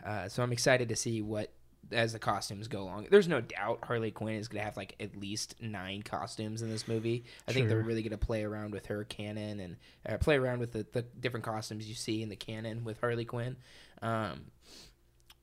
Uh, 0.05 0.27
so 0.29 0.43
I'm 0.43 0.51
excited 0.53 0.89
to 0.89 0.95
see 0.95 1.21
what 1.21 1.51
as 1.91 2.13
the 2.13 2.19
costumes 2.19 2.67
go 2.67 2.81
along. 2.81 3.07
There's 3.09 3.27
no 3.27 3.41
doubt 3.41 3.79
Harley 3.83 4.11
Quinn 4.11 4.35
is 4.35 4.47
gonna 4.47 4.63
have 4.63 4.77
like 4.77 4.95
at 4.99 5.15
least 5.15 5.55
nine 5.61 6.03
costumes 6.03 6.61
in 6.61 6.69
this 6.69 6.87
movie. 6.87 7.25
I 7.47 7.53
think 7.53 7.67
they're 7.67 7.81
really 7.81 8.03
gonna 8.03 8.17
play 8.17 8.43
around 8.43 8.71
with 8.71 8.87
her 8.87 9.03
canon 9.03 9.59
and 9.59 9.77
uh, 10.07 10.17
play 10.17 10.37
around 10.37 10.59
with 10.59 10.71
the, 10.71 10.85
the 10.91 11.01
different 11.01 11.45
costumes 11.45 11.87
you 11.87 11.95
see 11.95 12.21
in 12.21 12.29
the 12.29 12.35
canon 12.35 12.83
with 12.83 12.99
Harley 12.99 13.25
Quinn. 13.25 13.57
Um, 14.01 14.45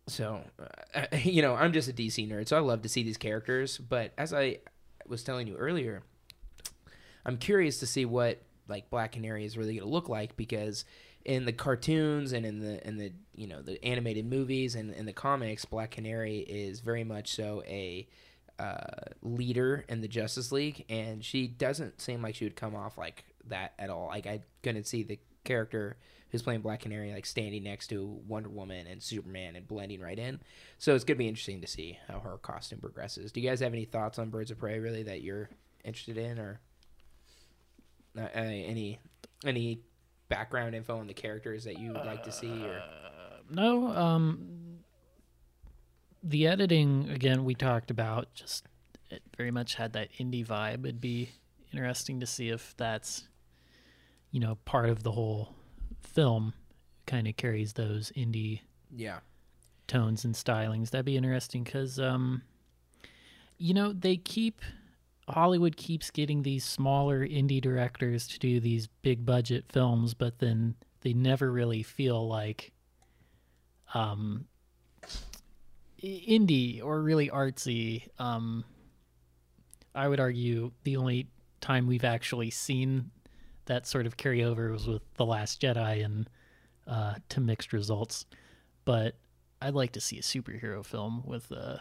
so, 0.08 0.40
uh, 0.94 1.06
you 1.22 1.42
know, 1.42 1.54
I'm 1.54 1.72
just 1.72 1.88
a 1.88 1.92
DC 1.92 2.30
nerd, 2.30 2.48
so 2.48 2.56
I 2.56 2.60
love 2.60 2.82
to 2.82 2.88
see 2.88 3.02
these 3.02 3.16
characters. 3.16 3.78
But 3.78 4.12
as 4.16 4.32
I 4.32 4.58
was 5.06 5.22
telling 5.22 5.46
you 5.46 5.56
earlier, 5.56 6.02
I'm 7.24 7.38
curious 7.38 7.78
to 7.80 7.86
see 7.86 8.04
what 8.04 8.40
like 8.68 8.90
Black 8.90 9.12
Canary 9.12 9.44
is 9.44 9.56
really 9.56 9.74
going 9.74 9.86
to 9.86 9.92
look 9.92 10.08
like 10.08 10.36
because 10.36 10.84
in 11.26 11.44
the 11.44 11.52
cartoons 11.52 12.32
and 12.32 12.46
in 12.46 12.60
the 12.60 12.86
in 12.86 12.96
the 12.96 13.12
you 13.34 13.48
know 13.48 13.60
the 13.60 13.84
animated 13.84 14.24
movies 14.24 14.76
and 14.76 14.94
in 14.94 15.06
the 15.06 15.12
comics, 15.12 15.64
Black 15.64 15.90
Canary 15.90 16.38
is 16.38 16.80
very 16.80 17.02
much 17.02 17.34
so 17.34 17.64
a 17.66 18.08
uh, 18.60 19.10
leader 19.22 19.84
in 19.88 20.00
the 20.00 20.08
Justice 20.08 20.52
League, 20.52 20.84
and 20.88 21.24
she 21.24 21.48
doesn't 21.48 22.00
seem 22.00 22.22
like 22.22 22.36
she 22.36 22.44
would 22.44 22.54
come 22.54 22.76
off 22.76 22.96
like 22.96 23.24
that 23.48 23.74
at 23.76 23.90
all. 23.90 24.06
Like 24.06 24.26
I 24.28 24.42
couldn't 24.62 24.86
see 24.86 25.02
the 25.02 25.18
character 25.42 25.96
who's 26.30 26.42
playing 26.42 26.60
Black 26.60 26.80
Canary 26.80 27.12
like 27.12 27.26
standing 27.26 27.64
next 27.64 27.88
to 27.88 28.04
Wonder 28.28 28.48
Woman 28.48 28.86
and 28.86 29.02
Superman 29.02 29.56
and 29.56 29.66
blending 29.66 30.00
right 30.00 30.18
in. 30.18 30.38
So 30.78 30.94
it's 30.94 31.02
gonna 31.02 31.18
be 31.18 31.28
interesting 31.28 31.60
to 31.60 31.66
see 31.66 31.98
how 32.06 32.20
her 32.20 32.38
costume 32.38 32.78
progresses. 32.78 33.32
Do 33.32 33.40
you 33.40 33.50
guys 33.50 33.58
have 33.60 33.72
any 33.72 33.84
thoughts 33.84 34.20
on 34.20 34.30
Birds 34.30 34.52
of 34.52 34.58
Prey 34.58 34.78
really 34.78 35.02
that 35.02 35.22
you're 35.22 35.50
interested 35.84 36.18
in, 36.18 36.38
or 36.38 36.60
uh, 38.16 38.28
any 38.32 39.00
any 39.44 39.80
background 40.28 40.74
info 40.74 40.98
on 40.98 41.06
the 41.06 41.14
characters 41.14 41.64
that 41.64 41.78
you 41.78 41.92
would 41.92 42.04
like 42.04 42.22
to 42.24 42.32
see? 42.32 42.64
Or 42.64 42.82
No, 43.50 43.88
um, 43.88 44.78
the 46.22 46.46
editing 46.46 47.08
again 47.10 47.44
we 47.44 47.54
talked 47.54 47.90
about 47.90 48.34
just 48.34 48.66
it 49.10 49.22
very 49.36 49.50
much 49.50 49.74
had 49.74 49.92
that 49.92 50.08
indie 50.18 50.46
vibe. 50.46 50.84
It'd 50.84 51.00
be 51.00 51.30
interesting 51.72 52.20
to 52.20 52.26
see 52.26 52.48
if 52.48 52.74
that's 52.76 53.28
you 54.30 54.40
know 54.40 54.58
part 54.64 54.88
of 54.88 55.02
the 55.02 55.12
whole 55.12 55.54
film 56.02 56.54
kind 57.06 57.28
of 57.28 57.36
carries 57.36 57.74
those 57.74 58.10
indie 58.16 58.60
yeah, 58.94 59.20
tones 59.86 60.24
and 60.24 60.34
stylings. 60.34 60.90
That'd 60.90 61.06
be 61.06 61.16
interesting 61.16 61.62
because, 61.62 61.98
um, 61.98 62.42
you 63.58 63.74
know, 63.74 63.92
they 63.92 64.16
keep 64.16 64.60
Hollywood 65.28 65.76
keeps 65.76 66.10
getting 66.10 66.42
these 66.42 66.64
smaller 66.64 67.26
indie 67.26 67.60
directors 67.60 68.28
to 68.28 68.38
do 68.38 68.60
these 68.60 68.86
big 69.02 69.26
budget 69.26 69.64
films, 69.68 70.14
but 70.14 70.38
then 70.38 70.76
they 71.00 71.12
never 71.12 71.50
really 71.50 71.82
feel 71.82 72.28
like 72.28 72.72
um, 73.94 74.46
indie 76.02 76.82
or 76.82 77.02
really 77.02 77.28
artsy. 77.28 78.08
Um, 78.18 78.64
I 79.94 80.06
would 80.08 80.20
argue 80.20 80.72
the 80.84 80.96
only 80.96 81.28
time 81.60 81.86
we've 81.86 82.04
actually 82.04 82.50
seen 82.50 83.10
that 83.64 83.86
sort 83.86 84.06
of 84.06 84.16
carryover 84.16 84.70
was 84.70 84.86
with 84.86 85.02
The 85.14 85.26
Last 85.26 85.60
Jedi 85.60 86.04
and 86.04 86.30
uh, 86.86 87.14
to 87.30 87.40
mixed 87.40 87.72
results. 87.72 88.26
But 88.84 89.16
I'd 89.60 89.74
like 89.74 89.92
to 89.92 90.00
see 90.00 90.18
a 90.18 90.22
superhero 90.22 90.84
film 90.84 91.24
with 91.26 91.50
uh, 91.50 91.78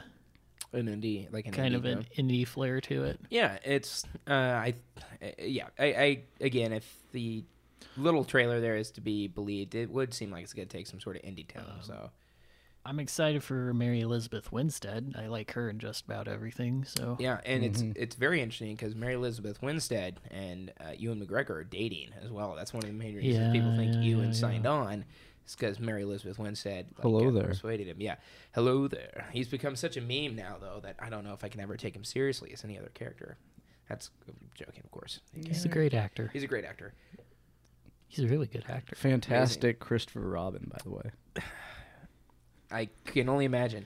an 0.75 0.87
indie 0.87 1.31
like 1.31 1.45
an 1.47 1.51
kind 1.53 1.73
indie 1.73 1.77
of 1.77 1.85
an 1.85 2.03
film. 2.03 2.27
indie 2.29 2.47
flair 2.47 2.81
to 2.81 3.03
it. 3.05 3.19
Yeah, 3.29 3.57
it's 3.63 4.03
uh, 4.27 4.33
I, 4.33 4.73
uh, 5.21 5.27
yeah, 5.39 5.67
I, 5.79 5.85
I 5.85 6.23
again, 6.41 6.73
if 6.73 6.85
the 7.11 7.43
little 7.97 8.23
trailer 8.25 8.59
there 8.59 8.75
is 8.75 8.91
to 8.91 9.01
be 9.01 9.27
believed, 9.27 9.75
it 9.75 9.89
would 9.89 10.13
seem 10.13 10.31
like 10.31 10.43
it's 10.43 10.53
gonna 10.53 10.65
take 10.65 10.87
some 10.87 10.99
sort 10.99 11.15
of 11.15 11.21
indie 11.23 11.47
tone. 11.47 11.63
Um, 11.65 11.77
so 11.81 12.09
I'm 12.87 12.99
excited 12.99 13.43
for 13.43 13.73
Mary 13.73 14.01
Elizabeth 14.01 14.51
Winstead. 14.51 15.15
I 15.17 15.25
like 15.27 15.51
her 15.53 15.69
in 15.71 15.79
just 15.79 16.05
about 16.05 16.27
everything. 16.27 16.83
So 16.85 17.17
yeah, 17.19 17.39
and 17.45 17.63
it's 17.63 17.81
Mhm. 17.81 17.93
it's 17.97 18.15
very 18.15 18.41
interesting 18.41 18.75
because 18.75 18.93
Mary 18.95 19.13
Elizabeth 19.15 19.61
Winstead 19.61 20.19
and 20.29 20.71
uh, 20.79 20.91
Ewan 20.95 21.19
McGregor 21.25 21.49
are 21.51 21.63
dating 21.63 22.09
as 22.23 22.31
well. 22.31 22.53
That's 22.55 22.73
one 22.73 22.83
of 22.83 22.89
the 22.89 22.95
main 22.95 23.15
reasons 23.15 23.51
people 23.51 23.75
think 23.75 23.95
yeah, 23.95 24.01
Ewan 24.01 24.27
yeah, 24.27 24.33
signed 24.33 24.67
on. 24.67 25.05
It's 25.45 25.55
because 25.55 25.79
Mary 25.79 26.01
Elizabeth 26.01 26.39
Winstead 26.39 26.87
like, 26.97 27.03
Hello 27.03 27.29
there. 27.29 27.43
persuaded 27.43 27.87
him. 27.87 27.97
Yeah, 27.99 28.15
hello 28.55 28.87
there. 28.87 29.27
He's 29.31 29.47
become 29.47 29.75
such 29.75 29.95
a 29.95 30.01
meme 30.01 30.35
now, 30.35 30.57
though, 30.59 30.79
that 30.81 30.95
I 30.99 31.09
don't 31.09 31.23
know 31.23 31.33
if 31.33 31.43
I 31.43 31.49
can 31.49 31.61
ever 31.61 31.77
take 31.77 31.95
him 31.95 32.03
seriously 32.03 32.51
as 32.51 32.63
any 32.63 32.79
other 32.79 32.89
character. 32.95 33.37
That's 33.87 34.09
joking, 34.55 34.81
of 34.83 34.89
course. 34.89 35.19
he's 35.33 35.63
a 35.63 35.69
great 35.69 35.93
actor. 35.93 36.31
He's 36.33 36.41
a 36.41 36.47
great 36.47 36.65
actor. 36.65 36.93
He's 38.07 38.25
a 38.25 38.27
really 38.27 38.47
good 38.47 38.65
actor. 38.67 38.95
Fantastic 38.95 39.79
Christopher 39.79 40.21
Robin, 40.21 40.67
by 40.71 40.79
the 40.83 40.89
way. 40.89 41.11
I 42.71 42.89
can 43.05 43.29
only 43.29 43.45
imagine. 43.45 43.85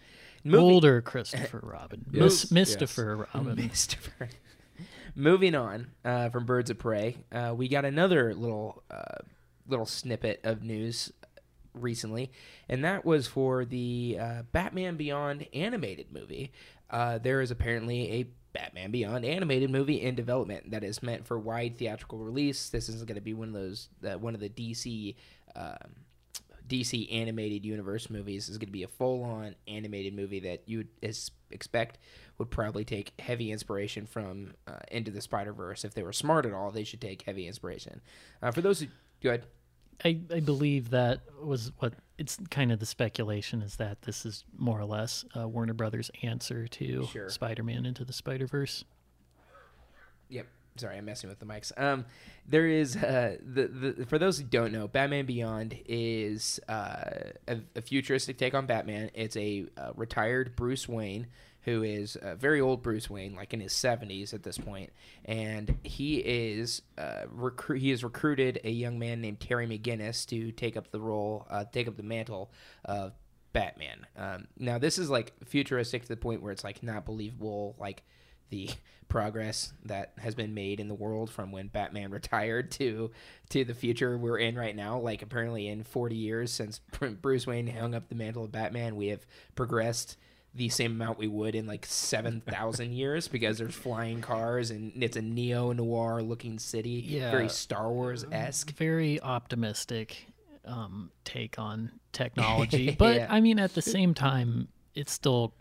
Older 0.53 1.01
Christopher 1.01 1.59
Robin. 1.61 2.05
Yes, 2.11 2.51
Miss 2.51 2.71
yes. 2.71 2.81
Mistifer 2.81 3.27
Robin. 3.33 3.55
Christopher. 3.67 4.29
Moving 5.15 5.55
on 5.55 5.87
uh, 6.05 6.29
from 6.29 6.45
Birds 6.45 6.69
of 6.69 6.79
Prey, 6.79 7.17
uh, 7.33 7.53
we 7.55 7.67
got 7.67 7.83
another 7.83 8.33
little 8.33 8.81
uh, 8.89 9.17
little 9.67 9.85
snippet 9.85 10.39
of 10.45 10.63
news 10.63 11.11
recently, 11.73 12.31
and 12.67 12.83
that 12.83 13.05
was 13.05 13.27
for 13.27 13.65
the 13.65 14.17
uh, 14.19 14.41
Batman 14.51 14.97
Beyond 14.97 15.47
animated 15.53 16.11
movie. 16.11 16.51
Uh, 16.89 17.17
there 17.17 17.41
is 17.41 17.51
apparently 17.51 18.11
a 18.11 18.27
Batman 18.53 18.91
Beyond 18.91 19.25
animated 19.25 19.69
movie 19.69 20.01
in 20.01 20.15
development 20.15 20.71
that 20.71 20.83
is 20.83 21.03
meant 21.03 21.25
for 21.25 21.37
wide 21.37 21.77
theatrical 21.77 22.19
release. 22.19 22.69
This 22.69 22.89
is 22.89 23.03
going 23.03 23.15
to 23.15 23.21
be 23.21 23.33
one 23.33 23.49
of 23.49 23.53
those 23.53 23.89
uh, 24.03 24.17
one 24.17 24.33
of 24.33 24.41
the 24.41 24.49
DC. 24.49 25.15
Um, 25.55 26.05
DC 26.67 27.11
animated 27.11 27.65
universe 27.65 28.11
movies 28.11 28.47
is 28.47 28.59
going 28.59 28.67
to 28.67 28.71
be 28.71 28.83
a 28.83 28.87
full 28.87 29.23
on 29.23 29.55
animated 29.67 30.13
movie 30.15 30.39
that 30.41 30.61
you 30.67 30.77
would 30.77 31.15
expect 31.49 31.97
would 32.37 32.51
probably 32.51 32.85
take 32.85 33.11
heavy 33.19 33.51
inspiration 33.51 34.05
from 34.05 34.53
uh, 34.67 34.77
Into 34.91 35.11
the 35.11 35.19
Spider 35.19 35.51
Verse. 35.51 35.83
If 35.83 35.93
they 35.93 36.03
were 36.03 36.13
smart 36.13 36.45
at 36.45 36.53
all, 36.53 36.71
they 36.71 36.83
should 36.83 37.01
take 37.01 37.23
heavy 37.23 37.47
inspiration. 37.47 38.01
Uh, 38.41 38.51
for 38.51 38.61
those 38.61 38.79
who 38.79 38.87
go 39.21 39.29
ahead, 39.29 39.45
I, 40.03 40.19
I 40.33 40.39
believe 40.39 40.91
that 40.91 41.21
was 41.43 41.71
what 41.79 41.93
it's 42.17 42.37
kind 42.49 42.71
of 42.71 42.79
the 42.79 42.85
speculation 42.85 43.61
is 43.61 43.77
that 43.77 44.01
this 44.03 44.25
is 44.25 44.43
more 44.57 44.79
or 44.79 44.85
less 44.85 45.25
uh, 45.37 45.47
Warner 45.47 45.73
Brothers' 45.73 46.11
answer 46.21 46.67
to 46.67 47.05
Sure. 47.07 47.29
Spider-Man 47.29 47.85
into 47.85 48.03
the 48.03 48.13
Spider-Verse. 48.13 48.83
Yep. 50.29 50.47
Sorry, 50.77 50.97
I'm 50.97 51.05
messing 51.05 51.29
with 51.29 51.39
the 51.39 51.45
mics. 51.45 51.77
Um, 51.77 52.05
there 52.47 52.67
is 52.67 52.95
uh, 52.95 53.37
the, 53.41 53.67
the 53.67 54.05
for 54.05 54.17
those 54.17 54.37
who 54.37 54.45
don't 54.45 54.71
know, 54.71 54.87
Batman 54.87 55.25
Beyond 55.25 55.77
is 55.85 56.59
uh, 56.69 57.03
a, 57.47 57.57
a 57.75 57.81
futuristic 57.81 58.37
take 58.37 58.53
on 58.53 58.65
Batman. 58.65 59.11
It's 59.13 59.35
a 59.35 59.65
uh, 59.77 59.91
retired 59.95 60.55
Bruce 60.55 60.87
Wayne 60.87 61.27
who 61.63 61.83
is 61.83 62.17
a 62.21 62.35
very 62.35 62.61
old 62.61 62.81
Bruce 62.81 63.09
Wayne, 63.09 63.35
like 63.35 63.53
in 63.53 63.59
his 63.59 63.73
70s 63.73 64.33
at 64.33 64.43
this 64.43 64.57
point, 64.57 64.91
and 65.25 65.77
he 65.83 66.17
is 66.17 66.81
uh, 66.97 67.23
recru- 67.35 67.79
he 67.79 67.89
has 67.89 68.03
recruited 68.03 68.59
a 68.63 68.71
young 68.71 68.97
man 68.97 69.21
named 69.21 69.39
Terry 69.39 69.67
McGinnis 69.67 70.25
to 70.27 70.51
take 70.51 70.77
up 70.77 70.91
the 70.91 70.99
role, 70.99 71.45
uh, 71.49 71.65
take 71.71 71.87
up 71.87 71.97
the 71.97 72.03
mantle 72.03 72.51
of 72.85 73.13
Batman. 73.53 74.05
Um, 74.17 74.47
now 74.57 74.77
this 74.77 74.97
is 74.97 75.09
like 75.09 75.33
futuristic 75.45 76.03
to 76.03 76.07
the 76.07 76.17
point 76.17 76.41
where 76.41 76.51
it's 76.51 76.63
like 76.63 76.81
not 76.83 77.05
believable, 77.05 77.75
like 77.79 78.03
the 78.49 78.69
progress 79.09 79.73
that 79.85 80.13
has 80.19 80.35
been 80.35 80.53
made 80.53 80.79
in 80.79 80.87
the 80.87 80.93
world 80.93 81.31
from 81.31 81.51
when 81.51 81.67
Batman 81.67 82.11
retired 82.11 82.71
to 82.71 83.09
to 83.49 83.65
the 83.65 83.73
future 83.73 84.17
we're 84.17 84.37
in 84.37 84.55
right 84.55 84.75
now. 84.75 84.99
Like 84.99 85.21
apparently 85.21 85.67
in 85.67 85.83
40 85.83 86.15
years 86.15 86.51
since 86.51 86.79
Bruce 87.21 87.47
Wayne 87.47 87.67
hung 87.67 87.95
up 87.95 88.07
the 88.07 88.15
mantle 88.15 88.45
of 88.45 88.51
Batman, 88.51 88.95
we 88.95 89.07
have 89.07 89.25
progressed 89.55 90.17
the 90.55 90.67
same 90.69 90.91
amount 90.91 91.17
we 91.19 91.27
would 91.27 91.53
in 91.55 91.67
like 91.67 91.85
7,000 91.85 92.91
years 92.93 93.27
because 93.27 93.57
there's 93.59 93.75
flying 93.75 94.21
cars 94.21 94.71
and 94.71 95.03
it's 95.03 95.15
a 95.17 95.21
neo 95.21 95.71
noir 95.73 96.21
looking 96.21 96.57
city. 96.59 97.03
Yeah. 97.07 97.31
Very 97.31 97.49
Star 97.49 97.91
Wars 97.91 98.25
esque. 98.31 98.71
very 98.75 99.21
optimistic 99.21 100.25
um, 100.65 101.11
take 101.23 101.57
on 101.59 101.91
technology. 102.11 102.91
But 102.97 103.15
Yeah. 103.15 103.27
I 103.29 103.39
mean, 103.41 103.59
at 103.59 103.73
the 103.75 103.81
same 103.81 104.13
time, 104.13 104.67
it's 104.95 105.11
still 105.11 105.53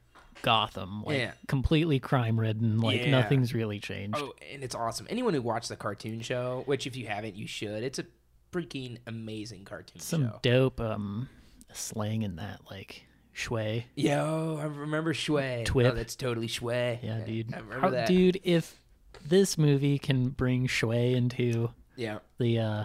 Gotham, 0.43 1.03
like 1.05 1.19
Yeah. 1.19 1.33
completely 1.49 1.99
crime 1.99 2.39
ridden. 2.39 2.81
Like 2.81 3.01
Yeah. 3.03 3.11
nothing's 3.11 3.53
really 3.55 3.81
changed. 3.81 4.17
Oh, 4.19 4.33
and 4.53 4.63
it's 4.63 4.75
awesome. 4.75 5.07
Anyone 5.11 5.35
who 5.35 5.43
watched 5.43 5.69
the 5.69 5.77
cartoon 5.77 6.21
show, 6.23 6.63
which 6.67 6.87
if 6.87 6.97
you 6.97 7.07
haven't, 7.07 7.37
you 7.37 7.47
should. 7.47 7.83
It's 7.83 7.99
a 7.99 8.07
freaking 8.53 8.99
amazing 9.07 9.65
cartoon 9.65 9.99
show. 10.01 10.05
Some 10.05 10.29
show. 10.29 10.39
dope 10.43 10.81
um, 10.81 11.29
slang 11.73 12.23
in 12.23 12.37
that, 12.37 12.61
like 12.71 13.05
schway. 13.39 13.85
Yo, 13.95 14.59
I 14.61 14.65
remember 14.65 15.15
Schway. 15.15 15.65
Twip. 15.65 15.93
Oh, 15.93 15.95
that's 15.95 16.17
totally 16.17 16.49
Schway. 16.49 16.99
Yeah, 17.03 17.21
dude. 17.21 17.55
I 17.55 17.59
remember 17.59 17.81
How- 17.81 17.91
that. 17.91 18.09
Dude, 18.09 18.41
if 18.43 18.81
this 19.25 19.57
movie 19.57 19.99
can 19.99 20.31
bring 20.31 20.67
schway 20.67 21.15
into 21.15 21.71
Yeah. 21.97 22.19
the 22.39 22.59
uh, 22.59 22.85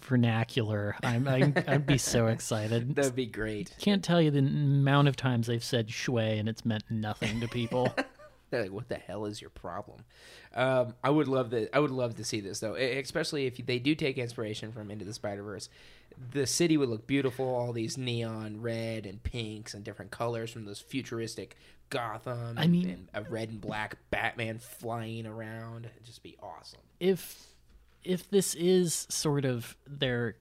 vernacular, 0.00 0.96
I'm, 1.02 1.26
I'm 1.28 1.54
I'd 1.66 1.86
be 1.86 1.98
so 1.98 2.28
excited. 2.28 2.94
That'd 2.96 3.16
be 3.16 3.26
great. 3.26 3.74
Can't 3.80 4.02
tell 4.04 4.22
you 4.22 4.30
the 4.30 4.38
amount 4.38 5.08
of 5.08 5.16
times 5.16 5.46
they've 5.48 5.62
said 5.64 5.88
schway 5.88 6.38
and 6.38 6.48
it's 6.48 6.64
meant 6.64 6.84
nothing 6.90 7.40
to 7.40 7.48
people. 7.48 7.92
They're 8.50 8.62
like, 8.62 8.72
what 8.72 8.88
the 8.88 8.96
hell 8.96 9.26
is 9.26 9.40
your 9.40 9.50
problem? 9.50 10.00
Um, 10.54 10.94
I 11.04 11.10
would 11.10 11.28
love 11.28 11.50
that. 11.50 11.68
I 11.74 11.80
would 11.80 11.90
love 11.90 12.16
to 12.16 12.24
see 12.24 12.40
this 12.40 12.60
though, 12.60 12.74
especially 12.74 13.46
if 13.46 13.56
they 13.64 13.78
do 13.78 13.94
take 13.94 14.16
inspiration 14.18 14.72
from 14.72 14.90
Into 14.90 15.04
the 15.04 15.12
Spider 15.14 15.42
Verse. 15.42 15.68
The 16.32 16.46
city 16.46 16.76
would 16.76 16.88
look 16.88 17.06
beautiful. 17.06 17.46
All 17.46 17.72
these 17.72 17.96
neon 17.98 18.60
red 18.60 19.06
and 19.06 19.22
pinks 19.22 19.74
and 19.74 19.84
different 19.84 20.10
colors 20.10 20.50
from 20.50 20.64
this 20.64 20.80
futuristic 20.80 21.56
Gotham. 21.90 22.56
I 22.58 22.66
mean- 22.66 22.88
and 22.88 23.08
a 23.26 23.28
red 23.30 23.50
and 23.50 23.60
black 23.60 23.98
Batman 24.10 24.58
flying 24.58 25.26
around. 25.26 25.84
It'd 25.86 26.04
just 26.04 26.22
be 26.22 26.36
awesome. 26.42 26.80
if 27.00 27.44
if 28.04 28.30
this 28.30 28.54
is 28.54 29.06
sort 29.10 29.44
of 29.44 29.76
their 29.86 30.36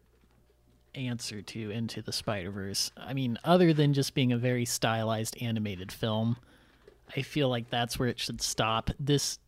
answer 0.95 1.41
to 1.41 1.69
Into 1.71 2.01
the 2.01 2.11
Spider 2.13 2.49
Verse, 2.51 2.91
I 2.95 3.13
mean, 3.13 3.37
other 3.43 3.73
than 3.73 3.93
just 3.93 4.13
being 4.15 4.31
a 4.31 4.37
very 4.37 4.63
stylized 4.65 5.35
animated 5.41 5.91
film, 5.91 6.37
I 7.15 7.21
feel 7.21 7.49
like 7.49 7.69
that's 7.69 7.97
where 7.97 8.09
it 8.09 8.19
should 8.19 8.41
stop. 8.41 8.89
This 8.99 9.39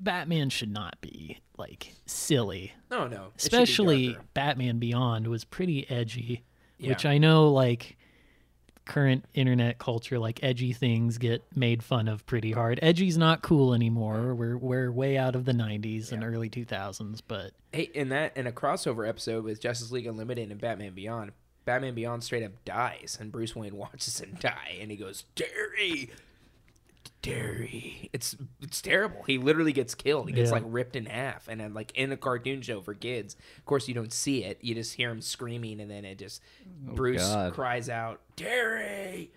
Batman 0.00 0.50
should 0.50 0.72
not 0.72 1.00
be 1.00 1.38
like 1.58 1.94
silly. 2.06 2.72
No, 2.90 3.06
no. 3.06 3.32
should 3.36 3.50
be 3.50 3.56
Especially. 3.56 4.16
Batman 4.34 4.78
Beyond 4.78 5.26
was 5.26 5.44
pretty 5.44 5.88
edgy, 5.90 6.44
which 6.78 7.04
I 7.04 7.18
know 7.18 7.50
like 7.50 7.96
current 8.86 9.24
internet 9.34 9.78
culture 9.78 10.18
like 10.18 10.40
edgy 10.42 10.72
things 10.72 11.16
get 11.16 11.44
made 11.54 11.82
fun 11.82 12.08
of 12.08 12.26
pretty 12.26 12.50
hard. 12.52 12.80
Edgy's 12.82 13.16
not 13.18 13.42
cool 13.42 13.74
anymore. 13.74 14.34
We're 14.34 14.56
we're 14.56 14.90
way 14.90 15.16
out 15.16 15.36
of 15.36 15.44
the 15.44 15.52
90s 15.52 16.10
and 16.12 16.24
early 16.24 16.50
2000s, 16.50 17.20
but 17.28 17.52
Hey, 17.72 17.90
in 17.94 18.08
that 18.08 18.36
in 18.36 18.46
a 18.48 18.52
crossover 18.52 19.08
episode 19.08 19.44
with 19.44 19.60
Justice 19.60 19.92
League 19.92 20.06
Unlimited 20.06 20.50
and 20.50 20.60
Batman 20.60 20.94
Beyond, 20.94 21.32
Batman 21.64 21.94
Beyond 21.94 22.24
straight 22.24 22.42
up 22.42 22.52
dies, 22.64 23.16
and 23.20 23.30
Bruce 23.30 23.54
Wayne 23.54 23.76
watches 23.76 24.20
him 24.20 24.36
die, 24.40 24.78
and 24.80 24.90
he 24.90 24.96
goes, 24.96 25.24
"Derry, 25.36 26.10
Derry." 27.22 28.08
It's 28.12 28.36
it's 28.60 28.80
terrible. 28.82 29.22
He 29.24 29.38
literally 29.38 29.72
gets 29.72 29.94
killed. 29.94 30.28
He 30.28 30.34
gets 30.34 30.48
Yeah. 30.48 30.54
like 30.54 30.62
ripped 30.66 30.96
in 30.96 31.06
half, 31.06 31.48
and 31.48 31.60
then 31.60 31.74
like 31.74 31.92
in 31.94 32.12
a 32.12 32.16
cartoon 32.16 32.62
show 32.62 32.80
for 32.80 32.94
kids. 32.94 33.36
Of 33.58 33.64
course, 33.64 33.88
you 33.88 33.94
don't 33.94 34.12
see 34.12 34.44
it. 34.44 34.58
You 34.62 34.74
just 34.74 34.94
hear 34.94 35.10
him 35.10 35.20
screaming, 35.20 35.80
and 35.80 35.90
then 35.90 36.04
it 36.04 36.18
just 36.18 36.42
Bruce 36.82 37.22
God. 37.22 37.52
cries 37.52 37.88
out, 37.88 38.20
"Derry." 38.36 39.30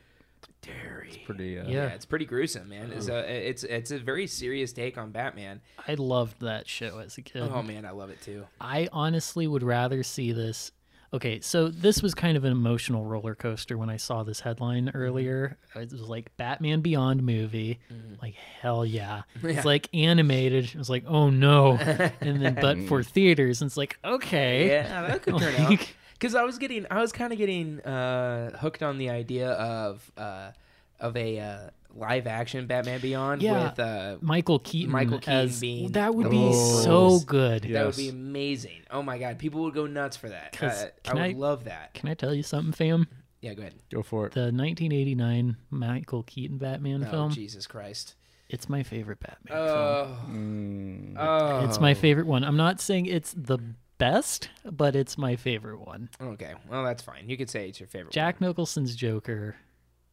Derry. 0.61 1.21
Pretty. 1.25 1.59
Uh, 1.59 1.65
Yeah. 1.67 1.71
yeah, 1.73 1.87
it's 1.89 2.05
pretty 2.05 2.23
gruesome, 2.25 2.69
man. 2.69 2.91
It's 2.93 3.09
a 3.09 3.49
it's 3.49 3.63
it's 3.65 3.91
a 3.91 3.99
very 3.99 4.27
serious 4.27 4.71
take 4.71 4.97
on 4.97 5.11
Batman. 5.11 5.59
I 5.87 5.95
loved 5.95 6.39
that 6.41 6.69
show 6.69 6.99
as 6.99 7.17
a 7.17 7.21
kid. 7.21 7.41
Oh 7.43 7.61
man, 7.61 7.85
I 7.85 7.91
love 7.91 8.09
it 8.09 8.21
too. 8.21 8.45
I 8.61 8.87
honestly 8.93 9.45
would 9.45 9.63
rather 9.63 10.03
see 10.03 10.31
this. 10.31 10.71
Okay, 11.13 11.39
so 11.41 11.67
this 11.67 12.01
was 12.01 12.15
kind 12.15 12.35
of 12.35 12.43
an 12.43 12.51
emotional 12.51 13.05
roller 13.05 13.35
coaster 13.35 13.77
when 13.77 13.87
I 13.89 13.97
saw 13.97 14.23
this 14.23 14.39
headline 14.39 14.87
Mm-hmm. 14.87 14.97
earlier. 14.97 15.57
It 15.75 15.91
was 15.91 16.01
like 16.01 16.35
Batman 16.37 16.81
Beyond 16.81 17.21
movie. 17.21 17.79
Like 18.21 18.33
hell 18.33 18.83
yeah. 18.85 19.21
Yeah. 19.43 19.49
It's 19.51 19.65
like 19.65 19.89
animated. 19.93 20.65
It 20.65 20.75
was 20.75 20.89
like, 20.89 21.03
"Oh 21.07 21.29
no." 21.29 21.73
and 22.21 22.41
then 22.43 22.55
but 22.59 22.79
for 22.87 23.03
theaters, 23.03 23.61
and 23.61 23.69
it's 23.69 23.77
like, 23.77 23.99
"Okay." 24.03 24.67
Yeah, 24.69 25.03
that 25.07 25.21
could 25.21 25.37
turn 25.37 25.55
out. 25.55 25.93
Because 26.13 26.33
I 26.35 26.43
was 26.43 26.57
getting, 26.57 26.85
I 26.89 27.01
was 27.01 27.11
kind 27.11 27.31
of 27.33 27.37
getting 27.37 27.79
uh, 27.81 28.57
hooked 28.57 28.81
on 28.81 28.97
the 28.97 29.09
idea 29.09 29.51
of 29.51 30.09
uh, 30.17 30.51
of 30.99 31.15
a 31.17 31.39
uh, 31.39 31.69
live 31.95 32.25
action 32.27 32.65
Batman 32.67 32.99
Beyond 33.01 33.41
Yeah. 33.41 33.69
with 33.69 33.79
uh, 33.79 34.17
Michael 34.21 34.59
Keaton, 34.59 34.91
Michael 34.91 35.19
Keaton 35.19 35.33
as 35.33 35.59
being 35.59 35.91
that 35.91 36.13
would 36.15 36.29
be 36.29 36.37
lead 36.37 36.83
so 36.83 37.19
good. 37.19 37.65
Yeah. 37.65 37.73
that 37.73 37.85
would 37.87 37.97
be 37.97 38.09
amazing. 38.09 38.81
Oh 38.91 39.03
my 39.03 39.17
god, 39.17 39.37
people 39.39 39.61
would 39.63 39.73
go 39.73 39.85
nuts 39.87 40.17
for 40.17 40.29
that. 40.29 40.57
Uh, 40.61 40.65
I 40.67 40.89
can 41.03 41.15
would 41.17 41.23
I- 41.23 41.31
love 41.33 41.63
that. 41.65 41.93
Can 41.93 42.09
I 42.09 42.13
tell 42.13 42.33
you 42.33 42.43
something, 42.43 42.73
fam? 42.73 43.07
Yeah, 43.41 43.53
go 43.55 43.61
ahead. 43.61 43.73
Go 43.93 44.01
for 44.03 44.25
it. 44.27 44.33
The 44.33 44.51
1989 44.51 45.57
Michael 45.69 46.23
Keaton 46.23 46.57
Batman 46.57 47.03
Oh 47.05 47.11
film. 47.11 47.31
Jesus 47.31 47.67
Christ. 47.67 48.15
It's 48.49 48.69
my 48.69 48.83
favorite 48.83 49.19
Batman 49.19 49.57
film. 49.57 49.67
Oh, 49.67 50.19
Mm, 50.29 51.15
oh, 51.17 51.65
It's 51.65 51.79
my 51.79 51.93
favorite 51.93 52.27
one. 52.27 52.43
I'm 52.43 52.57
not 52.57 52.79
saying 52.79 53.05
it's 53.07 53.33
the 53.35 53.57
best, 53.97 54.49
but 54.63 54.95
it's 54.95 55.17
my 55.17 55.35
favorite 55.35 55.79
one. 55.79 56.09
Okay, 56.21 56.53
well 56.69 56.83
that's 56.83 57.01
fine. 57.03 57.29
You 57.29 57.35
could 57.37 57.49
say 57.49 57.67
it's 57.69 57.79
your 57.79 57.87
favorite. 57.87 58.13
Jack 58.13 58.39
Nicholson's 58.41 58.95
Joker 58.95 59.55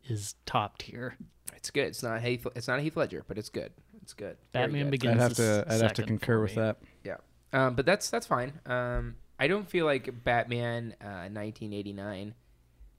is 0.09 0.35
top 0.47 0.79
tier. 0.79 1.17
One. 1.61 1.63
It's 1.63 1.71
good. 1.71 1.87
It's 1.87 2.03
not 2.03 2.23
Heath. 2.23 2.47
It's 2.57 2.69
not 2.69 2.79
a 2.79 2.83
Heath 2.83 2.97
Ledger, 2.97 3.25
but 3.29 3.39
it's 3.39 3.49
good. 3.49 3.73
It's 4.03 4.15
good. 4.15 4.37
Very 4.53 4.67
Batman 4.67 4.85
good. 4.87 4.91
Begins. 4.93 5.17
I'd 5.17 5.21
have 5.23 5.35
to. 5.35 5.65
I'd 5.69 5.81
have 5.83 5.93
to 5.95 6.03
concur 6.03 6.41
with 6.41 6.57
me. 6.57 6.63
that. 6.63 6.79
Yeah. 7.05 7.17
Um, 7.53 7.75
but 7.75 7.87
that's 7.87 8.11
that's 8.11 8.27
fine. 8.27 8.53
Um, 8.67 9.17
I 9.39 9.47
don't 9.49 9.69
feel 9.69 9.85
like 9.87 10.25
Batman 10.25 10.95
uh, 11.01 11.29
1989 11.31 12.35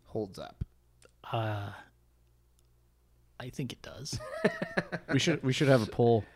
holds 0.05 0.39
up. 0.39 0.63
Uh, 1.31 1.69
I 3.39 3.49
think 3.49 3.73
it 3.73 3.81
does. 3.81 4.19
We 5.11 5.19
should. 5.19 5.43
We 5.43 5.53
should 5.53 5.67
have 5.67 5.81
a 5.83 5.87
poll. 5.87 6.23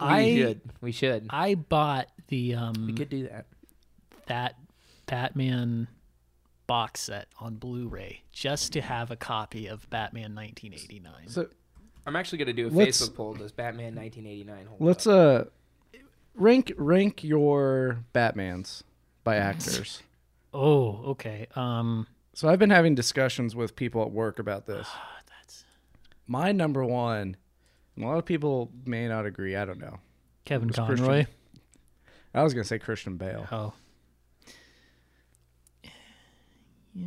We 0.00 0.06
I 0.08 0.36
should. 0.36 0.60
We 0.80 0.92
should. 0.92 1.26
I 1.30 1.54
bought 1.54 2.08
the 2.26 2.56
um 2.56 2.86
we 2.86 2.92
could 2.94 3.08
do 3.08 3.28
that. 3.28 3.46
that 4.26 4.56
Batman 5.06 5.86
box 6.66 7.02
set 7.02 7.28
on 7.38 7.54
Blu-ray 7.54 8.22
just 8.32 8.72
to 8.72 8.80
have 8.80 9.12
a 9.12 9.16
copy 9.16 9.68
of 9.68 9.88
Batman 9.90 10.34
1989. 10.34 11.28
So 11.28 11.46
I'm 12.06 12.16
actually 12.16 12.38
gonna 12.38 12.52
do 12.52 12.68
a 12.68 12.70
Let's- 12.70 13.00
Facebook 13.00 13.14
poll. 13.14 13.34
Does 13.34 13.52
Batman 13.52 13.94
1989 13.94 14.66
hold 14.66 14.80
let's 14.80 15.06
up? 15.06 15.52
uh 15.94 15.98
rank 16.34 16.72
rank 16.76 17.24
your 17.24 18.04
Batmans 18.14 18.82
by 19.24 19.36
actors. 19.36 20.02
oh, 20.52 20.96
okay. 21.12 21.46
Um, 21.56 22.06
So 22.34 22.48
I've 22.48 22.58
been 22.58 22.70
having 22.70 22.94
discussions 22.94 23.54
with 23.56 23.74
people 23.76 24.02
at 24.02 24.10
work 24.10 24.38
about 24.38 24.66
this. 24.66 24.88
that's 25.28 25.64
My 26.26 26.52
number 26.52 26.84
one, 26.84 27.36
and 27.96 28.04
a 28.04 28.08
lot 28.08 28.18
of 28.18 28.24
people 28.26 28.70
may 28.84 29.06
not 29.08 29.24
agree. 29.26 29.56
I 29.56 29.64
don't 29.64 29.78
know. 29.80 29.98
Kevin 30.44 30.70
Conroy. 30.70 30.96
Christian. 31.24 31.26
I 32.34 32.42
was 32.42 32.52
gonna 32.52 32.64
say 32.64 32.78
Christian 32.78 33.16
Bale. 33.16 33.46
Oh, 33.52 33.72
Yeah. 36.94 37.06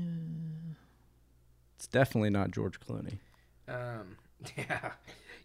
It's 1.76 1.88
definitely 1.88 2.30
not 2.30 2.52
George 2.52 2.80
Clooney. 2.80 3.20
Um, 3.68 4.18
yeah. 4.58 4.92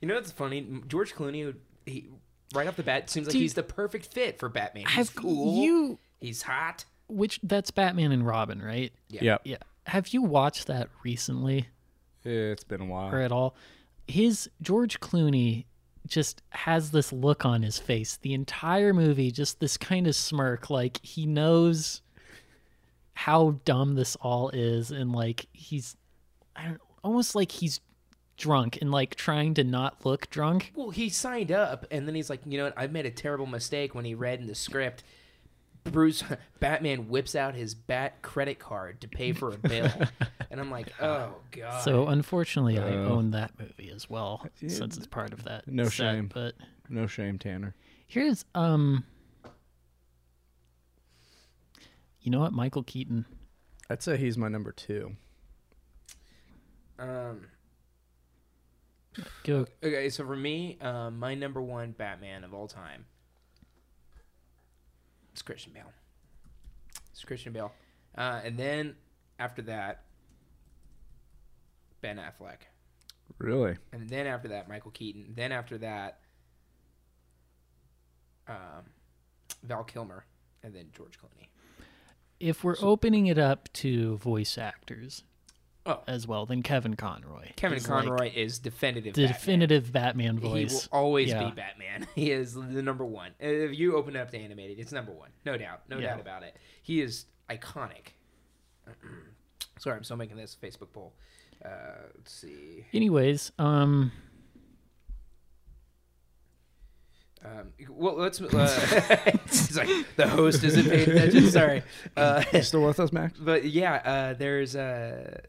You 0.01 0.09
know 0.09 0.15
what's 0.15 0.33
funny? 0.33 0.67
George 0.89 1.15
Clooney, 1.15 1.55
he 1.87 2.09
right 2.55 2.67
off 2.67 2.77
the 2.77 2.83
bat 2.83 3.09
seems 3.09 3.27
like 3.29 3.33
Dude. 3.33 3.43
he's 3.43 3.55
the 3.55 3.63
perfect 3.63 4.07
fit 4.13 4.39
for 4.39 4.49
Batman. 4.49 4.85
He's 4.87 4.95
have 4.97 5.15
cool. 5.15 5.63
you? 5.63 5.99
He's 6.21 6.43
hot. 6.43 6.85
Which 7.09 7.41
that's 7.43 7.71
Batman 7.71 8.13
and 8.13 8.27
Robin, 8.27 8.61
right? 8.61 8.93
Yeah. 9.09 9.23
Yep. 9.23 9.41
Yeah. 9.45 9.57
Have 9.87 10.09
you 10.09 10.23
watched 10.23 10.67
that 10.69 10.89
recently 11.05 11.69
It's 12.25 12.65
been 12.65 12.81
a 12.81 12.85
while. 12.87 13.13
or 13.15 13.21
at 13.21 13.33
all? 13.33 13.55
His 14.07 14.49
George 14.61 15.01
Clooney 15.01 15.65
just 16.07 16.43
has 16.51 16.91
this 16.91 17.13
look 17.13 17.45
on 17.45 17.63
his 17.63 17.79
face 17.79 18.19
the 18.23 18.35
entire 18.35 18.93
movie, 18.93 19.31
just 19.31 19.61
this 19.61 19.77
kind 19.77 20.07
of 20.07 20.15
smirk, 20.17 20.69
like 20.71 20.99
he 21.05 21.27
knows 21.27 22.03
how 23.15 23.61
dumb 23.65 23.95
this 23.95 24.17
all 24.17 24.51
is, 24.51 24.91
and 24.91 25.13
like 25.13 25.47
he's 25.53 25.97
I 26.57 26.65
don't, 26.67 26.81
almost 27.05 27.35
like 27.35 27.53
he's 27.53 27.81
drunk 28.43 28.79
and 28.81 28.91
like 28.91 29.15
trying 29.15 29.55
to 29.55 29.65
not 29.65 30.05
look 30.05 30.29
drunk. 30.29 30.73
Well, 30.75 30.91
he 30.91 31.09
signed 31.09 31.53
up, 31.53 31.87
and 31.91 32.07
then 32.07 32.15
he's 32.15 32.29
like, 32.29 32.41
you 32.45 32.59
know 32.59 32.65
what? 32.65 32.75
I 32.77 32.87
made 32.89 33.07
a 33.07 33.11
terrible 33.11 33.47
mistake 33.47 33.95
when 33.95 34.05
he 34.05 34.15
read 34.15 34.41
in 34.41 34.47
the 34.49 34.55
script. 34.55 35.05
Bruce 35.85 36.23
Batman 36.61 37.09
whips 37.09 37.35
out 37.35 37.55
his 37.55 37.75
Bat 37.75 38.23
credit 38.23 38.59
card 38.59 39.01
to 39.01 39.09
pay 39.09 39.33
for 39.33 39.53
a 39.53 39.57
bill, 39.59 39.91
and 40.51 40.61
I'm 40.61 40.71
like, 40.71 40.89
oh 41.01 41.35
god. 41.51 41.83
So 41.85 42.09
unfortunately, 42.09 42.79
I 42.79 42.97
Uh, 42.97 43.09
own 43.09 43.31
that 43.31 43.53
movie 43.59 43.91
as 43.95 44.11
well, 44.11 44.47
yeah, 44.61 44.69
since 44.69 44.97
it's 44.97 45.07
part 45.07 45.33
of 45.33 45.45
that. 45.45 45.67
no 45.69 45.85
set, 45.85 45.93
shame. 45.93 46.31
But 46.33 46.55
No 46.89 47.07
shame, 47.07 47.39
Tanner. 47.39 47.75
here's 48.07 48.45
um, 48.55 49.05
you 52.21 52.31
know 52.31 52.41
what, 52.41 52.53
Michael 52.53 52.83
Keaton. 52.83 53.25
I'd 53.91 54.03
say 54.03 54.17
he's 54.17 54.39
my 54.39 54.49
number 54.49 54.73
two. 54.73 55.17
um, 56.99 57.47
Go. 59.45 59.67
okay, 59.83 60.09
so 60.09 60.25
for 60.25 60.37
me, 60.37 60.79
um, 60.81 61.19
my 61.19 61.35
number 61.35 61.61
one 61.61 61.93
Batman 61.93 62.45
of 62.45 62.55
all 62.55 62.69
time, 62.69 63.05
it's 65.33 65.43
Christian 65.43 65.73
Bale. 65.73 65.93
It's 67.11 67.25
Christian 67.25 67.53
Bale, 67.53 67.73
uh, 68.17 68.41
and 68.45 68.57
then 68.57 68.97
after 69.39 69.63
that, 69.63 70.05
Ben 72.01 72.19
Affleck. 72.19 72.69
Really? 73.39 73.77
and 73.93 74.09
then 74.09 74.27
after 74.27 74.49
that 74.49 74.69
Michael 74.69 74.91
Keaton. 74.91 75.33
Then 75.35 75.53
after 75.53 75.79
that, 75.79 76.21
um, 78.47 78.85
Val 79.63 79.85
Kilmer, 79.85 80.25
and 80.63 80.75
then 80.75 80.87
George 80.97 81.19
Clooney. 81.19 81.49
If 82.41 82.65
we're 82.65 82.77
opening 82.81 83.27
it 83.27 83.39
up 83.39 83.73
to 83.75 84.17
voice 84.19 84.59
actors 84.59 85.23
Oh. 85.85 86.01
as 86.07 86.29
well, 86.29 86.47
then 86.47 86.63
Kevin 86.63 86.95
Conroy. 86.95 87.49
Kevin 87.57 87.77
is, 87.79 87.89
like, 87.89 88.05
Conroy 88.05 88.31
is 88.35 88.61
definitive. 88.61 89.15
the 89.15 89.23
Batman. 89.23 89.33
definitive 89.41 89.93
Batman 89.93 90.37
He 90.37 90.43
will 90.45 90.51
voice. 90.51 90.89
always 90.93 91.29
Yeah. 91.31 91.45
be 91.49 91.51
Batman. 91.57 92.07
He 92.15 92.31
is 92.31 92.55
the 92.55 92.83
number 92.83 93.05
one. 93.05 93.33
If 93.41 93.77
you 93.77 93.97
open 93.97 94.15
it 94.15 94.21
up 94.21 94.31
to 94.31 94.39
animated, 94.39 94.79
it's 94.79 94.93
number 94.93 95.11
one, 95.13 95.31
no 95.45 95.57
doubt, 95.59 95.83
no 95.89 95.99
Yeah. 95.99 96.11
doubt 96.11 96.21
about 96.21 96.43
it. 96.45 96.57
He 96.83 97.01
is 97.01 97.25
iconic. 97.51 98.13
Sorry, 99.79 99.97
I'm 99.97 100.05
still 100.05 100.17
making 100.17 100.37
this 100.37 100.57
Facebook 100.63 100.93
poll. 100.93 101.15
Uh, 101.65 101.69
let's 102.17 102.33
see. 102.33 102.87
Anyways, 102.93 103.51
um, 103.59 104.13
Um, 107.45 107.73
well, 107.91 108.15
let's. 108.19 108.41
Uh, 108.41 108.47
it's 109.27 109.77
like 109.77 109.89
the 110.15 110.29
host 110.29 110.63
isn't 110.63 110.89
paying 110.89 111.11
attention. 111.11 111.51
Sorry. 111.51 111.83
Uh, 112.17 112.45
You 112.53 112.63
still 112.63 112.85
with 112.87 113.01
us, 113.01 113.13
Max? 113.13 113.37
But 113.39 113.65
yeah, 113.65 113.95
uh, 113.95 114.35
there's 114.35 114.77
uh, 114.77 115.41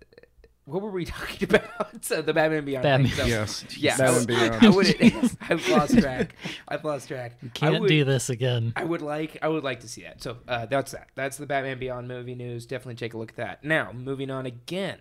what 0.65 0.81
were 0.81 0.91
we 0.91 1.05
talking 1.05 1.49
about? 1.49 2.03
so 2.03 2.21
the 2.21 2.33
Batman 2.33 2.65
Beyond. 2.65 2.83
Batman. 2.83 3.11
thing. 3.11 3.19
So, 3.19 3.25
Yes. 3.25 3.65
Yeah, 3.77 3.97
That 3.97 4.09
I, 4.09 4.17
would 4.17 4.27
be 4.27 4.35
I 4.35 4.69
would. 4.69 5.37
I've 5.49 5.67
lost 5.69 5.97
track. 5.99 6.35
I've 6.67 6.85
lost 6.85 7.07
track. 7.07 7.33
I 7.43 7.47
can't 7.49 7.81
would, 7.81 7.87
do 7.89 8.03
this 8.03 8.29
again. 8.29 8.73
I 8.75 8.83
would 8.83 9.01
like. 9.01 9.37
I 9.41 9.47
would 9.47 9.63
like 9.63 9.81
to 9.81 9.87
see 9.87 10.03
that. 10.03 10.21
So 10.21 10.37
uh, 10.47 10.65
that's 10.65 10.91
that. 10.93 11.07
That's 11.15 11.37
the 11.37 11.45
Batman 11.45 11.79
Beyond 11.79 12.07
movie 12.07 12.35
news. 12.35 12.65
Definitely 12.65 12.95
take 12.95 13.13
a 13.13 13.17
look 13.17 13.31
at 13.31 13.37
that. 13.37 13.63
Now, 13.63 13.91
moving 13.91 14.29
on 14.31 14.45
again, 14.45 14.99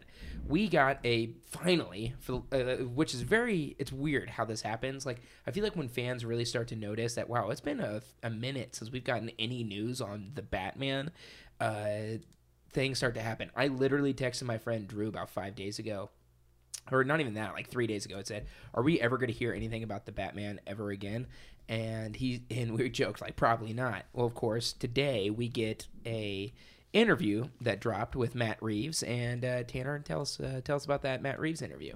we 0.48 0.68
got 0.68 0.98
a 1.04 1.34
finally, 1.50 2.14
for, 2.20 2.42
uh, 2.52 2.84
which 2.84 3.14
is 3.14 3.22
very. 3.22 3.76
It's 3.78 3.92
weird 3.92 4.30
how 4.30 4.44
this 4.44 4.62
happens. 4.62 5.06
Like 5.06 5.22
I 5.46 5.52
feel 5.52 5.62
like 5.62 5.76
when 5.76 5.88
fans 5.88 6.24
really 6.24 6.44
start 6.44 6.68
to 6.68 6.76
notice 6.76 7.14
that, 7.14 7.28
wow, 7.28 7.50
it's 7.50 7.60
been 7.60 7.80
a, 7.80 8.02
a 8.22 8.30
minute 8.30 8.74
since 8.74 8.90
we've 8.90 9.04
gotten 9.04 9.30
any 9.38 9.62
news 9.62 10.00
on 10.00 10.32
the 10.34 10.42
Batman. 10.42 11.10
Uh, 11.60 12.18
things 12.72 12.98
start 12.98 13.14
to 13.14 13.22
happen. 13.22 13.50
I 13.54 13.68
literally 13.68 14.14
texted 14.14 14.44
my 14.44 14.58
friend 14.58 14.88
Drew 14.88 15.08
about 15.08 15.30
five 15.30 15.54
days 15.54 15.78
ago 15.78 16.10
or 16.90 17.04
not 17.04 17.20
even 17.20 17.34
that, 17.34 17.54
like 17.54 17.68
three 17.68 17.86
days 17.86 18.06
ago, 18.06 18.18
it 18.18 18.26
said, 18.26 18.46
"Are 18.74 18.82
we 18.82 19.00
ever 19.00 19.18
going 19.18 19.30
to 19.30 19.38
hear 19.38 19.52
anything 19.52 19.82
about 19.82 20.06
the 20.06 20.12
Batman 20.12 20.60
ever 20.66 20.90
again?" 20.90 21.26
And 21.68 22.16
he 22.16 22.44
and 22.50 22.76
we 22.76 22.88
joked 22.90 23.20
like, 23.20 23.36
"Probably 23.36 23.72
not." 23.72 24.06
Well, 24.12 24.26
of 24.26 24.34
course, 24.34 24.72
today 24.72 25.30
we 25.30 25.48
get 25.48 25.86
a 26.04 26.52
interview 26.92 27.48
that 27.60 27.80
dropped 27.80 28.16
with 28.16 28.34
Matt 28.34 28.62
Reeves, 28.62 29.02
and 29.02 29.44
uh, 29.44 29.62
Tanner 29.64 30.00
tell 30.00 30.22
us 30.22 30.40
uh, 30.40 30.60
tell 30.64 30.76
us 30.76 30.84
about 30.84 31.02
that 31.02 31.22
Matt 31.22 31.38
Reeves 31.38 31.62
interview. 31.62 31.94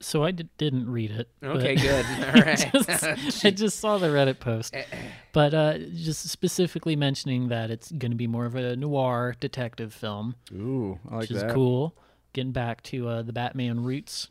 So 0.00 0.22
I 0.24 0.30
d- 0.30 0.48
didn't 0.58 0.90
read 0.90 1.10
it. 1.10 1.28
Okay, 1.42 1.74
good. 1.74 2.04
All 2.34 2.42
right. 2.42 2.70
just, 2.72 3.44
I 3.44 3.50
just 3.50 3.80
saw 3.80 3.96
the 3.96 4.08
Reddit 4.08 4.38
post, 4.40 4.74
Eh, 4.76 4.84
but 5.32 5.54
uh, 5.54 5.78
just 5.78 6.28
specifically 6.28 6.96
mentioning 6.96 7.48
that 7.48 7.70
it's 7.70 7.90
going 7.92 8.10
to 8.10 8.16
be 8.16 8.26
more 8.26 8.44
of 8.44 8.54
a 8.56 8.76
noir 8.76 9.34
detective 9.40 9.94
film, 9.94 10.34
Ooh, 10.52 10.98
I 11.08 11.14
like 11.14 11.20
which 11.22 11.30
is 11.30 11.40
that. 11.42 11.50
cool. 11.52 11.96
Getting 12.34 12.52
back 12.52 12.82
to 12.84 13.08
uh, 13.08 13.22
the 13.22 13.32
Batman 13.32 13.82
roots, 13.84 14.28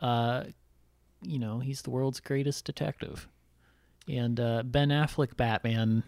uh, 0.00 0.44
you 1.22 1.38
know, 1.38 1.60
he's 1.60 1.82
the 1.82 1.90
world's 1.90 2.18
greatest 2.18 2.64
detective, 2.64 3.28
and 4.08 4.40
uh, 4.40 4.62
Ben 4.64 4.88
Affleck 4.88 5.36
Batman 5.36 6.02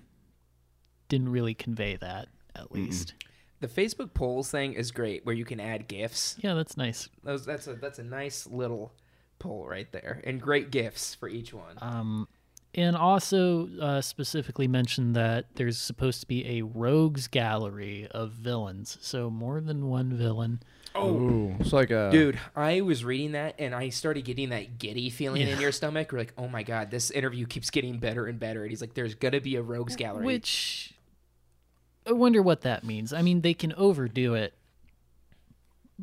didn't 1.09 1.29
really 1.29 1.55
convey 1.55 1.97
that, 1.97 2.29
at 2.57 2.73
least. 2.73 3.15
The 3.61 3.69
Facebook 3.69 4.15
polls 4.15 4.51
thing 4.51 4.73
is 4.73 4.91
great, 4.91 5.25
where 5.25 5.35
you 5.35 5.45
can 5.45 5.61
add 5.61 5.89
gifs. 5.89 6.37
Yeah, 6.41 6.55
that's 6.55 6.77
nice. 6.77 7.09
Those 7.23 7.45
that's 7.45 7.67
a 7.67 7.75
that's 7.75 7.99
a 7.99 8.05
nice 8.05 8.47
little 8.47 8.93
poll 9.39 9.67
right 9.69 9.91
there, 9.93 10.21
and 10.25 10.41
great 10.41 10.71
gifs 10.71 11.15
for 11.15 11.29
each 11.29 11.53
one. 11.53 11.77
Um, 11.81 12.29
and 12.75 12.97
also 12.97 13.69
uh, 13.81 14.01
specifically 14.01 14.69
mentioned 14.69 15.17
that 15.17 15.47
there's 15.57 15.77
supposed 15.77 16.21
to 16.21 16.27
be 16.27 16.59
a 16.59 16.63
rogues 16.63 17.27
gallery 17.27 18.07
of 18.13 18.33
villains, 18.33 18.97
so 19.01 19.29
more 19.29 19.61
than 19.61 19.89
one 19.89 20.13
villain. 20.13 20.63
oh, 20.95 21.09
Ooh, 21.09 21.57
it's 21.59 21.73
like 21.73 21.91
a 21.91 22.11
Dude, 22.13 22.39
I 22.55 22.81
was 22.81 23.05
reading 23.05 23.33
that 23.33 23.57
and 23.59 23.75
I 23.75 23.89
started 23.89 24.25
getting 24.25 24.51
that 24.51 24.79
giddy 24.79 25.11
feeling 25.11 25.43
in 25.43 25.61
your 25.61 25.73
stomach. 25.73 26.13
We're 26.13 26.19
like, 26.19 26.35
oh 26.39 26.49
my 26.49 26.63
god, 26.63 26.91
this 26.91 27.11
interview 27.11 27.47
keeps 27.47 27.71
getting 27.71 27.99
better 27.99 28.27
and 28.27 28.39
better. 28.39 28.63
And 28.63 28.71
he's 28.71 28.81
like, 28.81 28.95
there's 28.95 29.15
gonna 29.15 29.41
be 29.41 29.57
a 29.57 29.63
rogues 29.63 29.97
gallery. 29.97 30.25
Which 30.25 30.95
I 32.11 32.13
wonder 32.13 32.43
what 32.43 32.63
that 32.63 32.83
means. 32.83 33.13
I 33.13 33.23
mean, 33.23 33.43
they 33.43 33.55
can 33.55 33.73
overdo 33.75 34.35
it, 34.35 34.53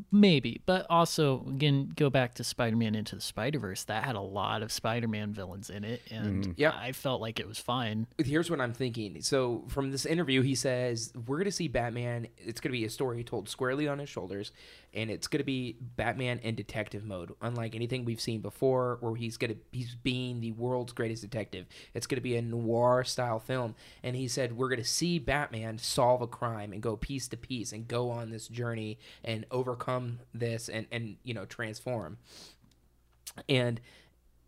maybe, 0.10 0.62
but 0.66 0.86
also 0.90 1.44
again, 1.50 1.92
go 1.96 2.10
back 2.10 2.36
to 2.36 2.46
Spider-Man 2.46 2.96
into 2.96 3.16
the 3.16 3.22
Spider-Verse. 3.22 3.84
That 3.84 4.06
had 4.06 4.16
a 4.16 4.22
lot 4.22 4.62
of 4.62 4.72
Spider-Man 4.72 5.34
villains 5.34 5.70
in 5.70 5.84
it, 5.84 6.02
and 6.10 6.44
mm-hmm. 6.44 6.52
yeah, 6.56 6.72
I 6.74 6.94
felt 6.94 7.20
like 7.20 7.42
it 7.42 7.48
was 7.48 7.60
fine. 7.60 8.08
Here's 8.18 8.50
what 8.50 8.62
I'm 8.62 8.74
thinking. 8.74 9.22
So 9.22 9.66
from 9.68 9.92
this 9.92 10.06
interview, 10.06 10.42
he 10.44 10.56
says 10.56 11.12
we're 11.28 11.40
gonna 11.40 11.52
see 11.52 11.68
Batman. 11.68 12.28
It's 12.38 12.62
gonna 12.62 12.72
be 12.72 12.86
a 12.86 12.90
story 12.90 13.26
told 13.26 13.50
squarely 13.50 13.90
on 13.90 14.00
his 14.00 14.08
shoulders, 14.08 14.54
and 14.94 15.10
it's 15.10 15.28
gonna 15.28 15.44
be 15.44 15.78
Batman 15.96 16.40
in 16.40 16.56
detective 16.56 17.04
mode, 17.04 17.34
unlike 17.42 17.76
anything 17.76 18.06
we've 18.06 18.22
seen 18.22 18.42
before, 18.42 18.98
where 19.02 19.16
he's 19.16 19.38
gonna 19.38 19.56
he's 19.72 19.96
being 19.96 20.42
the 20.42 20.52
world's 20.54 20.94
greatest 20.94 21.22
detective. 21.22 21.66
It's 21.94 22.08
gonna 22.08 22.22
be 22.22 22.36
a 22.36 22.42
noir 22.42 23.04
style 23.04 23.40
film, 23.40 23.76
and 24.04 24.16
he 24.16 24.28
said 24.28 24.58
we're 24.58 24.70
gonna 24.70 24.84
see 24.84 25.20
Batman 25.20 25.78
solve 25.78 26.22
a 26.22 26.28
crime 26.28 26.74
and 26.74 26.82
go 26.82 26.96
piece 26.96 27.28
to 27.30 27.38
piece 27.38 27.72
and 27.72 27.88
go 27.88 28.10
on 28.10 28.30
this 28.30 28.48
journey 28.48 28.98
and 29.24 29.46
overcome 29.52 30.20
this 30.34 30.70
and 30.70 30.88
and 30.92 31.18
you 31.24 31.34
know 31.34 31.46
transform. 31.46 32.18
And 33.48 33.80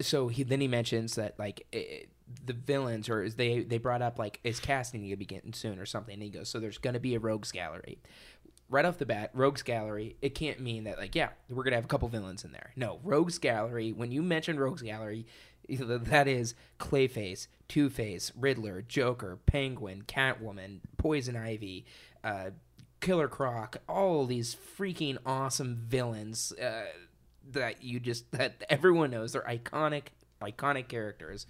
so 0.02 0.30
he 0.30 0.43
then 0.43 0.62
he 0.62 0.67
mentions 0.67 1.15
that 1.15 1.38
like 1.38 1.65
eh, 1.73 2.06
the 2.45 2.54
villains 2.54 3.10
or 3.10 3.23
is 3.23 3.36
they 3.36 3.63
they 3.63 3.78
brought 3.78 4.02
up 4.02 4.19
like 4.19 4.39
is 4.43 4.60
casting 4.60 5.02
gonna 5.02 5.17
be 5.17 5.25
getting 5.25 5.54
soon 5.54 5.80
or 5.80 5.86
something 5.86 6.13
and 6.13 6.23
he 6.23 6.30
goes 6.30 6.47
so 6.47 6.60
there's 6.60 6.78
gonna 6.78 6.99
be 6.99 7.15
a 7.15 7.19
rogues 7.19 7.52
gallery 7.52 7.99
right 8.70 8.86
off 8.86 8.98
the 8.98 9.06
bat 9.06 9.32
rogues 9.34 9.62
gallery 9.62 10.16
it 10.22 10.36
can't 10.36 10.60
mean 10.60 10.84
that 10.84 10.98
like 10.98 11.16
yeah 11.16 11.30
we're 11.50 11.64
gonna 11.64 11.76
have 11.76 11.86
a 11.86 11.90
couple 11.90 12.08
villains 12.08 12.44
in 12.44 12.52
there. 12.52 12.72
No 12.76 13.00
rogues 13.04 13.38
gallery 13.38 13.92
when 13.92 14.12
you 14.12 14.22
mention 14.22 14.60
rogues 14.60 14.82
gallery 14.82 15.26
that 15.70 16.28
is 16.28 16.56
clayface 16.80 17.48
two-face 17.68 18.32
riddler 18.36 18.82
joker 18.82 19.38
penguin 19.46 20.04
catwoman 20.08 20.80
poison 20.98 21.36
ivy 21.36 21.86
uh, 22.24 22.50
killer 23.02 23.28
croc 23.28 23.78
all 23.88 24.26
these 24.26 24.56
freaking 24.56 25.18
awesome 25.26 25.84
villains 25.88 26.52
uh, 26.54 26.86
that 27.52 27.84
you 27.84 28.00
just 28.00 28.32
that 28.32 28.64
everyone 28.70 29.12
knows 29.12 29.34
they're 29.34 29.42
iconic 29.44 30.08
iconic 30.42 30.88
characters. 30.88 31.46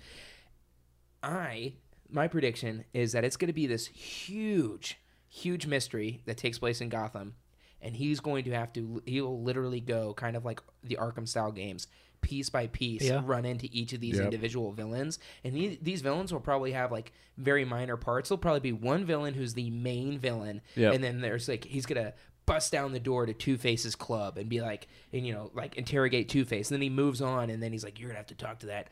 I 1.21 1.73
my 2.09 2.27
prediction 2.27 2.85
is 2.93 3.11
that 3.11 3.23
it's 3.23 3.37
going 3.37 3.47
to 3.47 3.53
be 3.53 3.67
this 3.67 3.87
huge 3.87 4.97
huge 5.29 5.65
mystery 5.67 6.21
that 6.25 6.37
takes 6.37 6.57
place 6.59 6.81
in 6.81 6.89
gotham 6.89 7.35
and 7.81 7.95
he's 7.95 8.19
going 8.19 8.43
to 8.43 8.51
have 8.51 8.73
to 8.73 9.01
he'll 9.05 9.41
literally 9.41 9.79
go 9.79 10.13
kind 10.13 10.35
of 10.35 10.43
like 10.43 10.59
the 10.83 10.97
arkham 10.97 11.27
style 11.27 11.51
games 11.51 11.87
piece 12.21 12.49
by 12.49 12.67
piece 12.67 13.03
Yeah. 13.03 13.21
run 13.25 13.45
into 13.45 13.69
each 13.71 13.93
of 13.93 14.01
these 14.01 14.15
Yep. 14.17 14.25
individual 14.25 14.71
villains 14.73 15.19
and 15.43 15.55
he, 15.55 15.77
these 15.81 16.01
villains 16.01 16.33
will 16.33 16.41
probably 16.41 16.71
have 16.73 16.91
like 16.91 17.13
very 17.37 17.63
minor 17.63 17.95
parts 17.95 18.27
there'll 18.29 18.39
probably 18.39 18.59
be 18.59 18.73
one 18.73 19.05
villain 19.05 19.33
who's 19.35 19.53
the 19.53 19.69
main 19.69 20.17
villain 20.19 20.61
Yep. 20.75 20.95
and 20.95 21.03
then 21.03 21.21
there's 21.21 21.47
like 21.47 21.63
he's 21.63 21.85
gonna 21.85 22.13
bust 22.45 22.71
down 22.71 22.91
the 22.91 22.99
door 22.99 23.27
to 23.27 23.33
Two 23.33 23.57
Face's 23.59 23.93
club 23.95 24.35
and 24.39 24.49
be 24.49 24.59
like, 24.59 24.87
and 25.13 25.23
you 25.27 25.31
know, 25.31 25.51
like 25.53 25.75
interrogate 25.75 26.29
Two 26.29 26.45
Face. 26.45 26.71
And 26.71 26.77
then 26.77 26.81
he 26.81 26.89
moves 26.89 27.21
on, 27.21 27.51
and 27.51 27.61
then 27.61 27.71
he's 27.71 27.83
like, 27.83 27.99
"You're 27.99 28.09
gonna 28.09 28.17
have 28.17 28.25
to 28.25 28.33
talk 28.33 28.57
to 28.61 28.65
that 28.65 28.87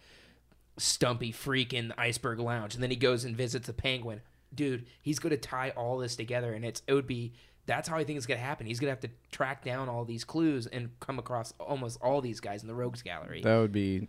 stumpy 0.78 1.32
freak 1.32 1.73
in 1.73 1.88
the 1.88 2.00
Iceberg 2.00 2.39
Lounge." 2.39 2.76
And 2.76 2.84
then 2.84 2.91
he 2.91 2.95
goes 2.95 3.23
and 3.26 3.36
visits 3.36 3.65
the 3.67 3.73
Penguin. 3.73 4.21
Dude, 4.58 4.88
he's 5.02 5.20
gonna 5.20 5.38
tie 5.38 5.70
all 5.78 5.98
this 5.98 6.17
together, 6.17 6.54
and 6.54 6.65
it's 6.65 6.82
it 6.88 6.93
would 6.93 7.08
be. 7.08 7.32
That's 7.65 7.88
how 7.89 7.98
I 7.98 8.04
think 8.06 8.17
it's 8.17 8.26
gonna 8.26 8.39
happen. 8.39 8.65
He's 8.65 8.80
gonna 8.80 8.91
have 8.91 9.02
to 9.02 9.10
track 9.32 9.63
down 9.63 9.88
all 9.88 10.04
these 10.04 10.24
clues 10.24 10.67
and 10.67 10.89
come 11.00 11.20
across 11.20 11.54
almost 11.60 12.00
all 12.02 12.22
these 12.22 12.39
guys 12.39 12.62
in 12.62 12.67
the 12.67 12.76
Rogues 12.76 13.02
Gallery. 13.02 13.41
That 13.41 13.58
would 13.58 13.72
be 13.72 14.08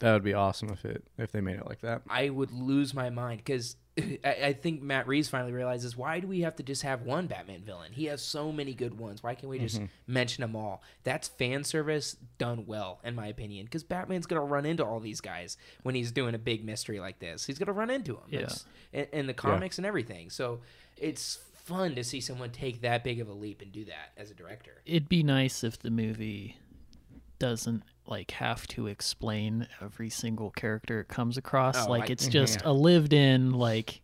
that 0.00 0.12
would 0.12 0.24
be 0.24 0.34
awesome 0.34 0.70
if 0.70 0.84
it 0.84 1.04
if 1.18 1.32
they 1.32 1.40
made 1.40 1.56
it 1.58 1.66
like 1.66 1.80
that. 1.80 2.02
I 2.08 2.30
would 2.30 2.52
lose 2.52 2.94
my 2.94 3.10
mind 3.10 3.38
because 3.44 3.76
I, 4.24 4.52
think 4.52 4.82
Matt 4.82 5.06
Reeves 5.06 5.28
finally 5.28 5.52
realizes 5.52 5.96
why 5.96 6.20
do 6.20 6.26
we 6.26 6.40
have 6.40 6.56
to 6.56 6.62
just 6.62 6.82
have 6.82 7.02
one 7.02 7.26
Batman 7.26 7.62
villain? 7.62 7.92
He 7.92 8.06
has 8.06 8.22
so 8.22 8.52
many 8.52 8.74
good 8.74 8.98
ones. 8.98 9.22
Why 9.22 9.34
can't 9.34 9.48
we 9.48 9.58
just 9.58 9.76
mm-hmm. 9.76 9.86
mention 10.06 10.42
them 10.42 10.56
all? 10.56 10.82
That's 11.04 11.28
fan 11.28 11.64
service 11.64 12.16
done 12.38 12.66
well, 12.66 13.00
in 13.04 13.14
my 13.14 13.26
opinion. 13.26 13.66
Because 13.66 13.82
Batman's 13.82 14.26
gonna 14.26 14.42
run 14.42 14.66
into 14.66 14.84
all 14.84 15.00
these 15.00 15.20
guys 15.20 15.56
when 15.82 15.94
he's 15.94 16.12
doing 16.12 16.34
a 16.34 16.38
big 16.38 16.64
mystery 16.64 17.00
like 17.00 17.18
this. 17.18 17.46
He's 17.46 17.58
gonna 17.58 17.72
run 17.72 17.90
into 17.90 18.14
them. 18.14 18.22
Yeah. 18.28 18.48
In, 18.92 19.06
in 19.12 19.26
the 19.26 19.34
comics 19.34 19.78
and 19.78 19.86
everything. 19.86 20.30
So 20.30 20.60
it's 20.96 21.38
fun 21.68 21.94
to 21.94 22.04
see 22.04 22.20
someone 22.20 22.50
take 22.50 22.80
that 22.80 23.04
big 23.04 23.20
of 23.20 23.28
a 23.28 23.32
leap 23.32 23.60
and 23.62 23.70
do 23.70 23.84
that 23.84 24.12
as 24.16 24.30
a 24.30 24.34
director. 24.34 24.82
It'd 24.86 25.08
be 25.08 25.22
nice 25.22 25.62
if 25.62 25.78
the 25.78 25.90
movie 25.90 26.56
doesn't 27.38 27.82
like 28.08 28.30
have 28.32 28.66
to 28.68 28.86
explain 28.86 29.68
every 29.80 30.10
single 30.10 30.50
character 30.50 31.00
it 31.00 31.08
comes 31.08 31.36
across. 31.36 31.86
Oh, 31.86 31.90
like 31.90 32.10
I- 32.10 32.12
it's 32.12 32.26
just 32.28 32.62
a 32.64 32.72
lived 32.72 33.12
in 33.12 33.52
like 33.52 34.00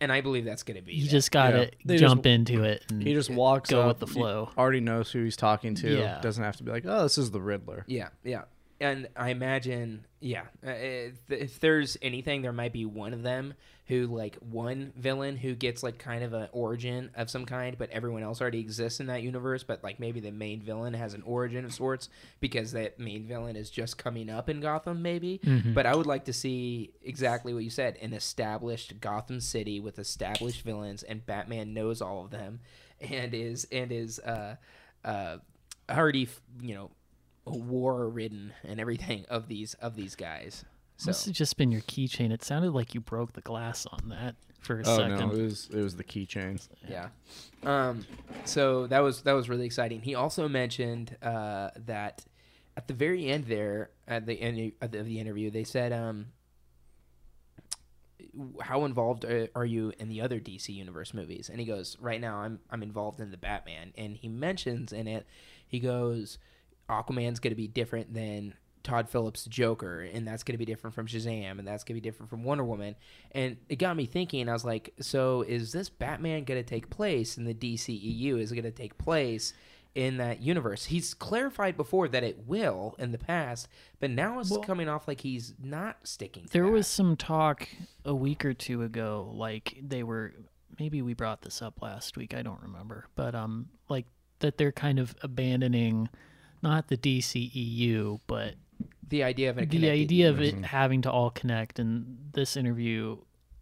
And 0.00 0.10
I 0.10 0.20
believe 0.20 0.44
that's 0.44 0.62
gonna 0.64 0.82
be. 0.82 0.94
you 0.94 1.04
that. 1.04 1.10
just 1.10 1.30
gotta 1.30 1.70
Yeah. 1.84 1.96
Jump 1.96 2.24
just- 2.24 2.32
into 2.32 2.64
it 2.64 2.84
and 2.90 3.02
He 3.02 3.14
just 3.14 3.30
walks 3.30 3.70
go 3.70 3.82
up, 3.82 3.88
with 3.88 3.98
the 4.00 4.06
flow. 4.06 4.50
Already 4.58 4.80
knows 4.80 5.12
who 5.12 5.22
he's 5.24 5.36
talking 5.36 5.74
to. 5.76 5.96
Yeah. 5.98 6.20
Doesn't 6.20 6.42
have 6.42 6.56
to 6.56 6.62
be 6.64 6.70
like, 6.72 6.84
oh, 6.86 7.02
this 7.04 7.18
is 7.18 7.30
the 7.30 7.40
Riddler. 7.40 7.84
Yeah, 7.86 8.08
yeah. 8.24 8.42
And 8.80 9.06
I 9.14 9.28
imagine, 9.30 10.06
yeah, 10.18 10.42
uh, 10.66 10.70
if, 10.70 11.14
if 11.30 11.60
there's 11.60 11.96
anything, 12.02 12.42
there 12.42 12.52
might 12.52 12.72
be 12.72 12.84
one 12.84 13.12
of 13.14 13.22
them 13.22 13.54
who, 13.92 14.06
like, 14.06 14.36
one 14.36 14.92
villain 14.96 15.36
who 15.36 15.54
gets, 15.54 15.82
like, 15.82 15.98
kind 15.98 16.24
of 16.24 16.32
an 16.32 16.48
origin 16.52 17.10
of 17.14 17.28
some 17.28 17.44
kind, 17.44 17.76
but 17.76 17.90
everyone 17.90 18.22
else 18.22 18.40
already 18.40 18.58
exists 18.60 19.00
in 19.00 19.06
that 19.08 19.22
universe. 19.22 19.62
But, 19.62 19.84
like, 19.84 20.00
maybe 20.00 20.18
the 20.20 20.30
main 20.30 20.62
villain 20.62 20.94
has 20.94 21.12
an 21.12 21.22
origin 21.26 21.64
of 21.66 21.74
sorts 21.74 22.08
because 22.40 22.72
that 22.72 22.98
main 22.98 23.26
villain 23.26 23.54
is 23.54 23.68
just 23.70 23.98
coming 23.98 24.30
up 24.30 24.48
in 24.48 24.60
Gotham, 24.60 25.02
maybe. 25.02 25.40
But 25.74 25.84
I 25.84 25.94
would 25.94 26.06
like 26.06 26.24
to 26.24 26.32
see 26.32 26.92
exactly 27.02 27.52
what 27.52 27.64
you 27.64 27.70
said 27.70 27.98
an 28.00 28.14
established 28.14 29.00
Gotham 29.00 29.40
City 29.40 29.78
with 29.78 29.98
established 29.98 30.62
villains, 30.62 31.02
and 31.02 31.24
Batman 31.26 31.74
knows 31.74 32.00
all 32.00 32.24
of 32.24 32.30
them 32.30 32.60
and 33.00 33.34
is, 33.34 33.66
and 33.70 33.92
is, 33.92 34.18
uh, 34.20 34.56
uh, 35.04 35.36
already, 35.90 36.28
you 36.60 36.74
know, 36.74 36.90
war 37.44 38.08
ridden 38.08 38.52
and 38.64 38.80
everything 38.80 39.26
of 39.28 39.48
these 39.48 39.74
of 39.74 39.96
these 39.96 40.14
guys. 40.14 40.64
So 41.02 41.08
Must 41.08 41.26
have 41.26 41.34
just 41.34 41.56
been 41.56 41.72
your 41.72 41.80
keychain. 41.82 42.30
It 42.32 42.44
sounded 42.44 42.70
like 42.72 42.94
you 42.94 43.00
broke 43.00 43.32
the 43.32 43.40
glass 43.40 43.86
on 43.86 44.08
that 44.10 44.36
for 44.60 44.78
a 44.78 44.82
Oh 44.86 44.96
second. 44.98 45.18
no, 45.18 45.30
it 45.32 45.42
was 45.42 45.68
it 45.72 45.82
was 45.82 45.96
the 45.96 46.04
keychain. 46.04 46.64
yeah, 46.88 47.08
um, 47.64 48.06
so 48.44 48.86
that 48.86 49.00
was 49.00 49.22
that 49.22 49.32
was 49.32 49.48
really 49.48 49.66
exciting. 49.66 50.00
He 50.02 50.14
also 50.14 50.48
mentioned 50.48 51.16
uh, 51.20 51.70
that 51.86 52.24
at 52.76 52.86
the 52.86 52.94
very 52.94 53.26
end 53.26 53.46
there 53.46 53.90
at 54.06 54.26
the 54.26 54.40
end 54.40 54.72
of 54.80 54.92
the 54.92 54.98
of 55.00 55.06
the 55.06 55.18
interview, 55.18 55.50
they 55.50 55.64
said, 55.64 55.92
um, 55.92 56.26
"How 58.60 58.84
involved 58.84 59.24
are, 59.24 59.48
are 59.56 59.66
you 59.66 59.92
in 59.98 60.08
the 60.08 60.20
other 60.20 60.38
DC 60.38 60.68
Universe 60.68 61.12
movies?" 61.12 61.48
And 61.50 61.58
he 61.58 61.66
goes, 61.66 61.96
"Right 62.00 62.20
now, 62.20 62.36
I'm 62.38 62.60
I'm 62.70 62.82
involved 62.84 63.20
in 63.20 63.30
the 63.32 63.36
Batman." 63.36 63.92
And 63.98 64.16
he 64.16 64.28
mentions 64.28 64.92
in 64.92 65.08
it, 65.08 65.26
he 65.66 65.80
goes, 65.80 66.38
"Aquaman's 66.88 67.40
going 67.40 67.50
to 67.50 67.56
be 67.56 67.66
different 67.68 68.14
than." 68.14 68.54
Todd 68.82 69.08
Phillips' 69.08 69.44
Joker, 69.44 70.00
and 70.02 70.26
that's 70.26 70.42
going 70.42 70.54
to 70.54 70.58
be 70.58 70.64
different 70.64 70.94
from 70.94 71.06
Shazam, 71.06 71.58
and 71.58 71.66
that's 71.66 71.84
going 71.84 71.94
to 71.96 72.00
be 72.02 72.08
different 72.08 72.30
from 72.30 72.44
Wonder 72.44 72.64
Woman. 72.64 72.94
And 73.32 73.56
it 73.68 73.76
got 73.76 73.96
me 73.96 74.06
thinking, 74.06 74.48
I 74.48 74.52
was 74.52 74.64
like, 74.64 74.94
so 75.00 75.42
is 75.42 75.72
this 75.72 75.88
Batman 75.88 76.44
going 76.44 76.62
to 76.62 76.68
take 76.68 76.90
place 76.90 77.38
in 77.38 77.44
the 77.44 77.54
DCEU? 77.54 78.40
Is 78.40 78.52
it 78.52 78.54
going 78.56 78.64
to 78.64 78.70
take 78.70 78.98
place 78.98 79.52
in 79.94 80.16
that 80.16 80.40
universe? 80.42 80.86
He's 80.86 81.12
clarified 81.14 81.76
before 81.76 82.08
that 82.08 82.24
it 82.24 82.46
will 82.46 82.94
in 82.98 83.12
the 83.12 83.18
past, 83.18 83.68
but 84.00 84.10
now 84.10 84.38
it's 84.40 84.50
Well- 84.50 84.60
coming 84.60 84.88
off 84.88 85.06
like 85.06 85.20
he's 85.20 85.54
not 85.62 85.98
sticking 86.06 86.44
to 86.46 86.52
There 86.52 86.64
that. 86.64 86.72
was 86.72 86.86
some 86.86 87.16
talk 87.16 87.68
a 88.04 88.14
week 88.14 88.44
or 88.44 88.54
two 88.54 88.82
ago, 88.82 89.30
like 89.34 89.78
they 89.82 90.02
were 90.02 90.34
maybe 90.78 91.02
we 91.02 91.12
brought 91.12 91.42
this 91.42 91.60
up 91.60 91.82
last 91.82 92.16
week, 92.16 92.32
I 92.34 92.40
don't 92.42 92.62
remember. 92.62 93.06
But 93.14 93.34
um 93.34 93.68
like 93.90 94.06
that 94.38 94.56
they're 94.56 94.72
kind 94.72 94.98
of 94.98 95.14
abandoning 95.22 96.08
not 96.62 96.88
the 96.88 96.96
DCEU, 96.96 98.20
but 98.26 98.54
the 99.08 99.22
idea 99.22 99.50
of 99.50 99.58
a 99.58 99.66
the 99.66 99.90
idea 99.90 100.28
of 100.30 100.40
it 100.40 100.64
having 100.64 101.02
to 101.02 101.10
all 101.10 101.30
connect 101.30 101.78
and 101.78 102.18
this 102.32 102.56
interview 102.56 103.16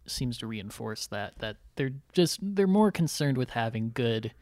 seems 0.06 0.38
to 0.38 0.46
reinforce 0.46 1.06
that 1.06 1.38
that 1.38 1.56
they're 1.76 1.92
just 2.12 2.38
they're 2.42 2.66
more 2.66 2.90
concerned 2.90 3.36
with 3.36 3.50
having 3.50 3.90
good 3.92 4.32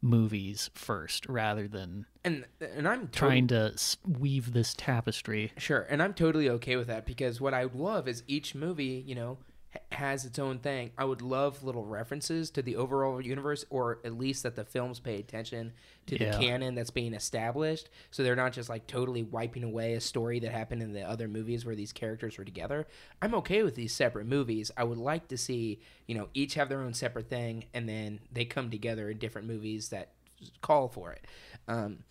movies 0.00 0.70
first 0.74 1.26
rather 1.26 1.66
than 1.66 2.06
and 2.24 2.44
and 2.60 2.86
I'm 2.86 3.08
trying 3.08 3.46
to 3.48 3.74
weave 4.06 4.52
this 4.52 4.74
tapestry. 4.74 5.52
Sure, 5.56 5.86
and 5.88 6.02
I'm 6.02 6.14
totally 6.14 6.48
okay 6.50 6.76
with 6.76 6.86
that 6.88 7.06
because 7.06 7.40
what 7.40 7.54
I 7.54 7.64
would 7.64 7.74
love 7.74 8.06
is 8.06 8.22
each 8.26 8.54
movie, 8.54 9.02
you 9.06 9.14
know, 9.14 9.38
has 9.92 10.24
its 10.24 10.38
own 10.38 10.58
thing. 10.60 10.90
I 10.96 11.04
would 11.04 11.20
love 11.22 11.62
little 11.62 11.84
references 11.84 12.50
to 12.52 12.62
the 12.62 12.76
overall 12.76 13.20
universe, 13.20 13.64
or 13.68 13.98
at 14.04 14.16
least 14.16 14.44
that 14.44 14.54
the 14.56 14.64
films 14.64 15.00
pay 15.00 15.16
attention 15.18 15.72
to 16.06 16.18
Yeah. 16.18 16.30
the 16.30 16.38
canon 16.38 16.74
that's 16.74 16.90
being 16.90 17.12
established, 17.14 17.88
so 18.10 18.22
they're 18.22 18.36
not 18.36 18.52
just 18.52 18.68
like 18.68 18.86
totally 18.86 19.22
wiping 19.22 19.64
away 19.64 19.94
a 19.94 20.00
story 20.00 20.38
that 20.40 20.52
happened 20.52 20.82
in 20.82 20.92
the 20.92 21.02
other 21.02 21.28
movies 21.28 21.66
where 21.66 21.74
these 21.74 21.92
characters 21.92 22.38
were 22.38 22.44
together. 22.44 22.86
I'm 23.20 23.34
okay 23.34 23.62
with 23.62 23.74
these 23.74 23.92
separate 23.92 24.26
movies. 24.26 24.70
I 24.76 24.84
would 24.84 24.98
like 24.98 25.28
to 25.28 25.36
see, 25.36 25.80
you 26.06 26.14
know, 26.14 26.28
each 26.32 26.54
have 26.54 26.68
their 26.68 26.80
own 26.80 26.94
separate 26.94 27.28
thing, 27.28 27.64
and 27.74 27.88
then 27.88 28.20
they 28.32 28.44
come 28.46 28.70
together 28.70 29.10
in 29.10 29.18
different 29.18 29.48
movies 29.48 29.90
that 29.90 30.12
call 30.62 30.88
for 30.88 31.12
it. 31.12 31.24
Um, 31.66 32.04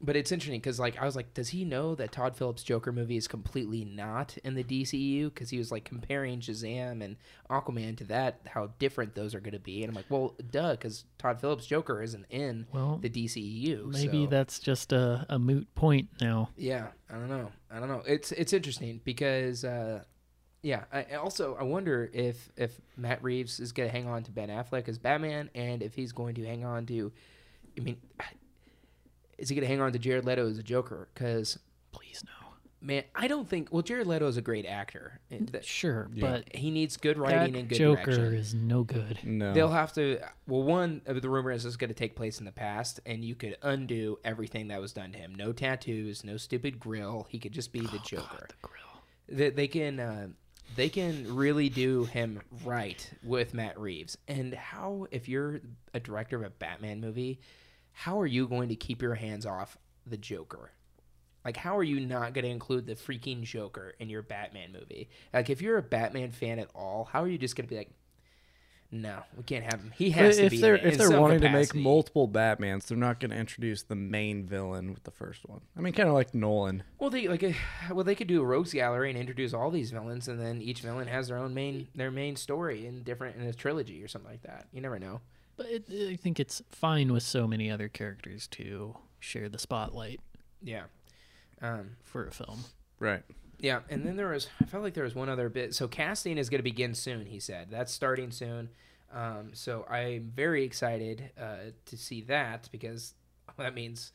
but 0.00 0.14
it's 0.14 0.30
interesting 0.30 0.60
because 0.60 0.78
like 0.78 0.98
I 1.00 1.04
was 1.06 1.16
like, 1.16 1.32
does 1.32 1.48
he 1.48 1.64
know 1.64 1.94
that 1.94 2.12
Todd 2.12 2.36
Phillips' 2.36 2.62
Joker 2.62 2.92
movie 2.92 3.16
is 3.16 3.26
completely 3.26 3.84
not 3.84 4.36
in 4.44 4.54
the 4.54 4.62
DCEU? 4.62 5.24
Because 5.32 5.48
he 5.50 5.58
was 5.58 5.72
like 5.72 5.84
comparing 5.84 6.40
Shazam 6.40 7.02
and 7.02 7.16
Aquaman 7.50 7.96
to 7.98 8.04
that, 8.04 8.40
how 8.46 8.70
different 8.78 9.14
those 9.14 9.34
are 9.34 9.40
going 9.40 9.54
to 9.54 9.58
be. 9.58 9.82
And 9.82 9.90
I'm 9.90 9.94
like, 9.96 10.04
well, 10.10 10.34
duh, 10.50 10.72
because 10.72 11.04
Todd 11.18 11.40
Phillips' 11.40 11.66
Joker 11.66 12.02
isn't 12.02 12.26
in 12.28 12.66
Well, 12.72 12.98
the 13.00 13.08
DCEU. 13.08 13.86
maybe 13.86 14.24
so- 14.24 14.30
that's 14.30 14.58
just 14.58 14.92
a, 14.92 15.24
a 15.28 15.38
moot 15.38 15.74
point 15.74 16.08
now 16.20 16.50
yeah, 16.56 16.88
I 17.10 17.14
don't 17.14 17.28
know. 17.30 17.50
I 17.70 17.78
don't 17.80 17.88
know. 17.88 18.02
It's 18.06 18.32
it's 18.32 18.52
interesting 18.52 19.00
because 19.04 19.64
uh, 19.64 20.02
yeah. 20.62 20.84
I 20.92 21.06
I 21.12 21.14
also 21.16 21.56
I 21.58 21.62
wonder 21.64 22.10
if 22.12 22.50
if 22.56 22.80
Matt 22.96 23.22
Reeves 23.22 23.60
is 23.60 23.72
going 23.72 23.88
to 23.88 23.92
hang 23.92 24.06
on 24.08 24.22
to 24.24 24.30
Ben 24.30 24.48
Affleck 24.50 24.88
as 24.88 24.98
Batman, 24.98 25.48
and 25.54 25.82
if 25.82 25.94
he's 25.94 26.12
going 26.12 26.34
to 26.36 26.44
hang 26.44 26.64
on 26.64 26.86
to, 26.86 27.12
I 27.76 27.80
mean, 27.80 27.96
is 29.38 29.48
he 29.48 29.54
going 29.54 29.62
to 29.62 29.68
hang 29.68 29.80
on 29.80 29.92
to 29.92 29.98
Jared 29.98 30.24
Leto 30.24 30.48
as 30.48 30.58
a 30.58 30.62
Joker? 30.62 31.08
Because 31.14 31.58
please 31.92 32.22
no 32.24 32.46
man, 32.80 33.04
I 33.14 33.28
don't 33.28 33.48
think. 33.48 33.68
Well, 33.70 33.82
Jared 33.82 34.06
Leto 34.06 34.26
is 34.28 34.36
a 34.36 34.42
great 34.42 34.64
actor. 34.64 35.20
Sure 35.62 36.08
Yeah. 36.14 36.30
but 36.30 36.56
he 36.56 36.70
needs 36.70 36.96
good 36.96 37.16
that 37.16 37.20
writing 37.20 37.56
and 37.56 37.68
good 37.68 37.78
joker 37.78 38.04
direction. 38.04 38.34
is 38.34 38.54
no 38.54 38.84
good 38.84 39.18
No. 39.24 39.52
They'll 39.52 39.68
have 39.68 39.92
to. 39.94 40.20
Well, 40.46 40.62
one 40.62 41.02
of 41.06 41.20
the 41.20 41.28
rumor 41.28 41.50
is 41.50 41.64
this 41.64 41.70
is 41.70 41.76
going 41.76 41.88
to 41.88 41.94
take 41.94 42.16
place 42.16 42.38
in 42.38 42.44
the 42.44 42.52
past, 42.52 43.00
and 43.04 43.24
you 43.24 43.34
could 43.34 43.56
undo 43.62 44.18
everything 44.24 44.68
that 44.68 44.80
was 44.80 44.92
done 44.92 45.12
to 45.12 45.18
him. 45.18 45.34
No 45.34 45.52
tattoos, 45.52 46.24
no 46.24 46.36
stupid 46.36 46.78
grill. 46.78 47.26
He 47.28 47.38
could 47.38 47.52
just 47.52 47.72
be 47.72 47.80
the 47.80 48.00
Joker. 48.04 48.46
the 48.48 48.54
grill 48.62 49.02
They, 49.28 49.50
they 49.50 49.68
can. 49.68 50.00
Uh, 50.00 50.28
they 50.74 50.88
can 50.88 51.34
really 51.36 51.68
do 51.68 52.04
him 52.04 52.40
right 52.64 53.08
with 53.22 53.54
Matt 53.54 53.78
Reeves. 53.78 54.18
And 54.26 54.52
how, 54.52 55.06
if 55.12 55.28
you're 55.28 55.60
a 55.94 56.00
director 56.00 56.36
of 56.36 56.42
a 56.42 56.50
Batman 56.50 57.00
movie, 57.00 57.40
how 57.98 58.20
are 58.20 58.26
you 58.26 58.46
going 58.46 58.68
to 58.68 58.76
keep 58.76 59.00
your 59.00 59.14
hands 59.14 59.46
off 59.46 59.78
the 60.06 60.18
Joker? 60.18 60.70
Like, 61.46 61.56
how 61.56 61.78
are 61.78 61.82
you 61.82 61.98
not 61.98 62.34
going 62.34 62.44
to 62.44 62.50
include 62.50 62.86
the 62.86 62.94
freaking 62.94 63.42
Joker 63.42 63.94
in 63.98 64.10
your 64.10 64.20
Batman 64.20 64.70
movie? 64.72 65.08
Like, 65.32 65.48
if 65.48 65.62
you're 65.62 65.78
a 65.78 65.82
Batman 65.82 66.30
fan 66.30 66.58
at 66.58 66.68
all, 66.74 67.08
how 67.10 67.22
are 67.22 67.28
you 67.28 67.38
just 67.38 67.56
going 67.56 67.66
to 67.66 67.70
be 67.70 67.78
like, 67.78 67.90
no, 68.90 69.20
we 69.36 69.42
can't 69.44 69.64
have 69.64 69.80
him. 69.80 69.92
He 69.96 70.10
But 70.10 70.18
has 70.18 70.36
to 70.36 70.44
if 70.44 70.50
be. 70.50 70.60
they're 70.60 70.76
if 70.76 70.98
they're 70.98 71.20
wanting 71.20 71.40
to 71.40 71.48
make 71.48 71.74
multiple 71.74 72.28
Batmans, 72.28 72.86
they're 72.86 72.98
not 72.98 73.18
going 73.18 73.30
to 73.32 73.36
introduce 73.36 73.82
the 73.82 73.96
main 73.96 74.44
villain 74.46 74.92
with 74.92 75.02
the 75.04 75.10
first 75.10 75.48
one. 75.48 75.62
I 75.76 75.80
mean, 75.80 75.92
kind 75.94 76.08
of 76.08 76.14
like 76.14 76.34
Nolan. 76.34 76.82
well, 76.98 77.10
they 77.10 77.26
like, 77.26 77.42
uh, 77.42 77.52
well, 77.92 78.04
they 78.04 78.14
could 78.14 78.28
do 78.28 78.42
a 78.42 78.44
rogues 78.44 78.72
gallery 78.72 79.10
and 79.10 79.18
introduce 79.18 79.52
all 79.54 79.70
these 79.72 79.90
villains, 79.90 80.28
and 80.28 80.38
then 80.40 80.60
each 80.62 80.82
villain 80.82 81.08
has 81.08 81.28
their 81.28 81.36
own 81.38 81.52
main 81.54 81.88
their 81.96 82.10
main 82.12 82.36
story 82.36 82.86
in 82.86 83.02
different 83.02 83.36
in 83.36 83.42
a 83.46 83.52
trilogy 83.54 84.02
or 84.04 84.08
something 84.08 84.30
like 84.30 84.42
that. 84.42 84.68
You 84.72 84.80
never 84.80 84.98
know. 85.00 85.20
But 85.56 85.66
it, 85.66 85.84
i 86.12 86.16
think 86.16 86.38
it's 86.40 86.62
fine 86.70 87.12
with 87.12 87.22
so 87.22 87.46
many 87.46 87.70
other 87.70 87.88
characters 87.88 88.46
to 88.46 88.96
share 89.18 89.48
the 89.48 89.58
spotlight 89.58 90.20
Yeah. 90.62 90.84
Um, 91.62 91.96
for 92.04 92.26
a 92.26 92.30
film 92.30 92.64
Right. 92.98 93.22
Yeah, 93.58 93.80
and 93.88 94.06
then 94.06 94.16
there 94.16 94.28
was 94.28 94.48
I 94.60 94.66
felt 94.66 94.82
like 94.82 94.94
there 94.94 95.04
was 95.04 95.14
one 95.14 95.28
other 95.28 95.48
bit. 95.48 95.74
So 95.74 95.88
casting 95.88 96.38
is 96.38 96.50
going 96.50 96.58
to 96.58 96.64
begin 96.64 96.94
soon. 96.94 97.26
He 97.26 97.40
said 97.40 97.68
that's 97.70 97.92
starting 97.92 98.30
soon. 98.30 98.70
Um, 99.12 99.50
so 99.54 99.84
I'm 99.88 100.32
very 100.34 100.64
excited 100.64 101.30
uh, 101.40 101.70
to 101.86 101.96
see 101.96 102.22
that 102.22 102.68
because 102.70 103.14
that 103.56 103.74
means 103.74 104.12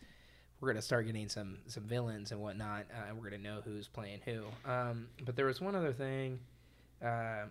we're 0.60 0.68
going 0.68 0.76
to 0.76 0.82
start 0.82 1.08
getting 1.08 1.28
some 1.28 1.60
some 1.68 1.84
villains 1.84 2.32
and 2.32 2.40
whatnot, 2.40 2.86
uh, 2.92 3.08
and 3.10 3.18
we're 3.18 3.30
going 3.30 3.42
to 3.42 3.48
know 3.50 3.62
who's 3.64 3.88
playing 3.88 4.20
who. 4.26 4.44
Um, 4.70 5.08
but 5.26 5.36
there 5.36 5.46
was 5.48 5.60
one 5.60 5.76
other 5.76 5.94
thing 5.94 6.40
uh, 7.02 7.46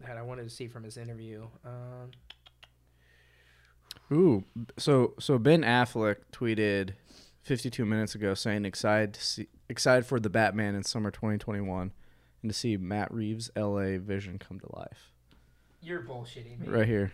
that 0.00 0.16
I 0.16 0.22
wanted 0.22 0.44
to 0.44 0.50
see 0.50 0.66
from 0.66 0.82
his 0.82 0.96
interview. 0.96 1.46
Um, 1.64 2.10
Ooh, 4.12 4.44
so 4.78 5.14
so 5.20 5.38
Ben 5.38 5.62
Affleck 5.62 6.16
tweeted 6.32 6.94
52 7.42 7.84
minutes 7.84 8.14
ago 8.14 8.34
saying 8.34 8.64
excited 8.64 9.14
to 9.14 9.20
see 9.22 9.48
excited 9.68 10.06
for 10.06 10.18
the 10.18 10.30
Batman 10.30 10.74
in 10.74 10.82
summer 10.82 11.10
2021 11.10 11.92
and 12.42 12.50
to 12.50 12.56
see 12.56 12.76
Matt 12.76 13.12
Reeves' 13.12 13.50
LA 13.56 13.98
vision 13.98 14.38
come 14.38 14.60
to 14.60 14.76
life. 14.76 15.12
You're 15.82 16.02
bullshitting 16.02 16.60
me. 16.60 16.68
Right 16.68 16.86
here. 16.86 17.12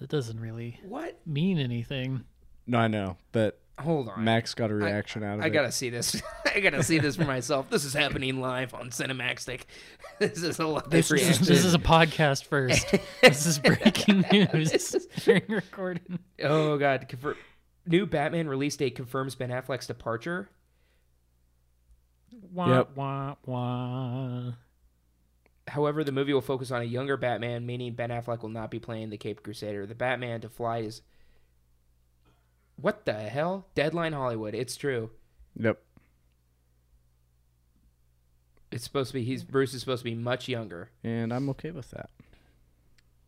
That 0.00 0.08
doesn't 0.08 0.40
really 0.40 0.80
What? 0.82 1.20
mean 1.26 1.58
anything. 1.58 2.24
No, 2.66 2.78
I 2.78 2.88
know, 2.88 3.16
but 3.32 3.60
Hold 3.80 4.08
on. 4.08 4.22
Max 4.22 4.54
got 4.54 4.70
a 4.70 4.74
reaction 4.74 5.24
out 5.24 5.38
of 5.38 5.44
I 5.44 5.48
it. 5.48 5.50
gotta 5.50 5.72
see 5.72 5.90
this. 5.90 6.22
I 6.54 6.60
gotta 6.60 6.82
see 6.82 6.98
this 7.00 7.16
for 7.16 7.24
myself. 7.24 7.68
This 7.70 7.84
is 7.84 7.92
happening 7.92 8.40
live 8.40 8.72
on 8.74 8.90
Cinemaxtic. 8.90 9.62
This 10.20 10.44
is 10.44 10.60
a 10.60 10.66
live 10.68 10.88
This 10.90 11.10
is, 11.10 11.40
this 11.40 11.64
is 11.64 11.74
a 11.74 11.78
podcast 11.78 12.44
first. 12.44 12.86
this 13.20 13.46
is 13.46 13.58
breaking 13.58 14.24
news 14.30 14.70
this 14.70 14.94
is... 14.94 15.06
during 15.24 15.42
recording. 15.48 16.20
oh 16.40 16.78
god! 16.78 17.08
Confir- 17.08 17.34
New 17.84 18.06
Batman 18.06 18.46
release 18.46 18.76
date 18.76 18.94
confirms 18.94 19.34
Ben 19.34 19.50
Affleck's 19.50 19.88
departure. 19.88 20.48
Wah, 22.52 22.76
Yep. 22.76 22.96
wah, 22.96 23.34
wah. 23.44 24.52
However, 25.66 26.04
the 26.04 26.12
movie 26.12 26.32
will 26.32 26.40
focus 26.40 26.70
on 26.70 26.80
a 26.82 26.84
younger 26.84 27.16
Batman, 27.16 27.66
meaning 27.66 27.94
Ben 27.94 28.10
Affleck 28.10 28.42
will 28.42 28.50
not 28.50 28.70
be 28.70 28.78
playing 28.78 29.10
the 29.10 29.16
Cape 29.18 29.42
Crusader. 29.42 29.86
The 29.86 29.94
Batman 29.96 30.42
to 30.42 30.48
fly 30.48 30.78
is. 30.78 31.02
What 32.76 33.04
the 33.04 33.14
hell? 33.14 33.66
Deadline 33.74 34.12
Hollywood. 34.12 34.54
It's 34.54 34.76
true. 34.76 35.10
Yep. 35.56 35.80
It's 38.70 38.84
supposed 38.84 39.10
to 39.10 39.14
be. 39.14 39.24
He's 39.24 39.44
Bruce 39.44 39.72
is 39.74 39.80
supposed 39.80 40.00
to 40.00 40.10
be 40.10 40.16
much 40.16 40.48
younger. 40.48 40.90
And 41.04 41.32
I'm 41.32 41.48
okay 41.50 41.70
with 41.70 41.90
that. 41.90 42.10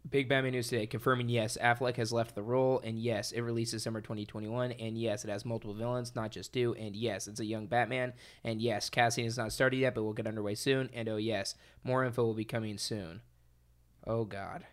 Big 0.09 0.29
Batman 0.29 0.53
news 0.53 0.69
today 0.69 0.87
confirming 0.87 1.29
yes, 1.29 1.59
Affleck 1.61 1.97
has 1.97 2.13
left 2.13 2.35
the 2.35 2.43
role, 2.43 2.81
and 2.85 2.99
yes, 2.99 3.33
it 3.33 3.41
releases 3.41 3.83
summer 3.83 4.01
2021, 4.01 4.73
and 4.73 4.97
yes, 4.97 5.25
it 5.25 5.31
has 5.31 5.45
multiple 5.45 5.75
villains, 5.75 6.15
not 6.15 6.31
just 6.31 6.53
two, 6.53 6.77
and 6.77 6.95
yes, 6.95 7.27
it's 7.27 7.41
a 7.41 7.45
young 7.45 7.67
Batman, 7.67 8.13
and 8.45 8.63
yes, 8.63 8.89
casting 8.89 9.25
has 9.25 9.37
not 9.37 9.53
started 9.53 9.79
yet, 9.79 9.95
but 9.95 10.05
will 10.05 10.13
get 10.13 10.29
underway 10.29 10.55
soon, 10.55 10.91
and 10.93 11.09
oh 11.09 11.17
yes, 11.17 11.57
more 11.83 12.05
info 12.05 12.25
will 12.25 12.35
be 12.35 12.45
coming 12.45 12.79
soon. 12.79 13.21
Oh 14.07 14.25
God. 14.25 14.65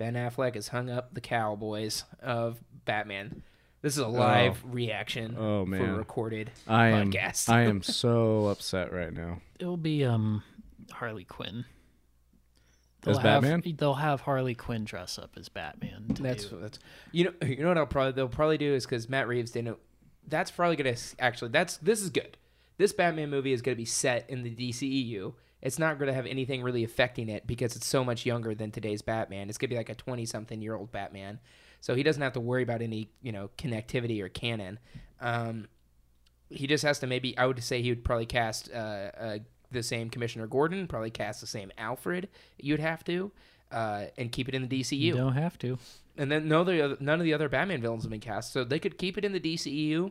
Ben 0.00 0.14
Affleck 0.14 0.54
has 0.54 0.68
hung 0.68 0.88
up 0.88 1.12
the 1.12 1.20
cowboys 1.20 2.04
of 2.22 2.58
Batman. 2.86 3.42
This 3.82 3.92
is 3.92 3.98
a 3.98 4.08
live 4.08 4.58
reaction 4.64 5.36
Oh, 5.38 5.66
man. 5.66 5.78
for 5.80 5.86
man. 5.88 5.96
recorded 5.96 6.50
I 6.66 6.86
am 6.88 7.12
podcast. 7.12 7.50
I 7.50 7.62
am 7.64 7.82
so 7.82 8.46
upset 8.46 8.94
right 8.94 9.12
now. 9.12 9.42
It'll 9.58 9.76
be 9.76 10.02
um 10.06 10.42
Harley 10.90 11.24
Quinn. 11.24 11.66
As 13.06 13.18
have, 13.18 13.42
Batman? 13.42 13.74
They'll 13.76 13.92
have 13.92 14.22
Harley 14.22 14.54
Quinn 14.54 14.84
dress 14.86 15.18
up 15.18 15.32
as 15.36 15.50
Batman. 15.50 16.06
That's 16.08 16.46
do- 16.46 16.58
that's 16.60 16.78
you 17.12 17.24
know 17.24 17.32
you 17.46 17.58
know 17.58 17.68
what 17.68 17.76
I'll 17.76 17.84
probably 17.86 18.12
they'll 18.12 18.28
probably 18.28 18.56
do 18.58 18.72
is 18.72 18.86
because 18.86 19.06
Matt 19.06 19.28
Reeves 19.28 19.50
didn't. 19.50 19.76
That's 20.26 20.50
probably 20.50 20.76
gonna 20.76 20.96
actually 21.18 21.50
that's 21.50 21.76
this 21.76 22.00
is 22.00 22.08
good. 22.08 22.38
This 22.78 22.94
Batman 22.94 23.28
movie 23.28 23.52
is 23.52 23.60
gonna 23.60 23.76
be 23.76 23.84
set 23.84 24.30
in 24.30 24.44
the 24.44 24.50
DCEU. 24.54 25.34
It's 25.62 25.78
not 25.78 25.98
gonna 25.98 26.12
have 26.14 26.26
anything 26.26 26.62
really 26.62 26.84
affecting 26.84 27.28
it 27.28 27.46
because 27.46 27.76
it's 27.76 27.86
so 27.86 28.04
much 28.04 28.24
younger 28.24 28.54
than 28.54 28.70
today's 28.70 29.02
Batman. 29.02 29.48
It's 29.48 29.58
gonna 29.58 29.68
be 29.68 29.76
like 29.76 29.88
a 29.88 29.94
twenty 29.94 30.26
something 30.26 30.60
year 30.60 30.74
old 30.74 30.92
Batman, 30.92 31.40
so 31.80 31.94
he 31.94 32.02
doesn't 32.02 32.22
have 32.22 32.32
to 32.34 32.40
worry 32.40 32.62
about 32.62 32.82
any 32.82 33.10
you 33.22 33.32
know 33.32 33.50
connectivity 33.58 34.22
or 34.22 34.28
canon. 34.28 34.78
Um, 35.20 35.68
he 36.48 36.66
just 36.66 36.84
has 36.84 36.98
to 37.00 37.06
maybe 37.06 37.36
I 37.36 37.46
would 37.46 37.62
say 37.62 37.82
he 37.82 37.90
would 37.90 38.04
probably 38.04 38.26
cast 38.26 38.70
uh, 38.72 39.10
uh, 39.18 39.38
the 39.70 39.82
same 39.82 40.10
Commissioner 40.10 40.46
Gordon, 40.46 40.86
probably 40.86 41.10
cast 41.10 41.40
the 41.40 41.46
same 41.46 41.70
Alfred. 41.78 42.28
You'd 42.58 42.80
have 42.80 43.04
to. 43.04 43.32
Uh, 43.70 44.06
and 44.18 44.32
keep 44.32 44.48
it 44.48 44.54
in 44.56 44.66
the 44.66 44.80
DCU. 44.80 44.98
You 44.98 45.14
don't 45.14 45.34
have 45.34 45.56
to. 45.60 45.78
And 46.16 46.28
then 46.28 46.48
no, 46.48 46.64
the 46.64 46.82
other, 46.82 46.96
none 46.98 47.20
of 47.20 47.24
the 47.24 47.32
other 47.32 47.48
Batman 47.48 47.80
villains 47.80 48.02
have 48.02 48.10
been 48.10 48.18
cast, 48.18 48.52
so 48.52 48.64
they 48.64 48.80
could 48.80 48.98
keep 48.98 49.16
it 49.16 49.24
in 49.24 49.32
the 49.32 49.38
DCEU 49.38 50.10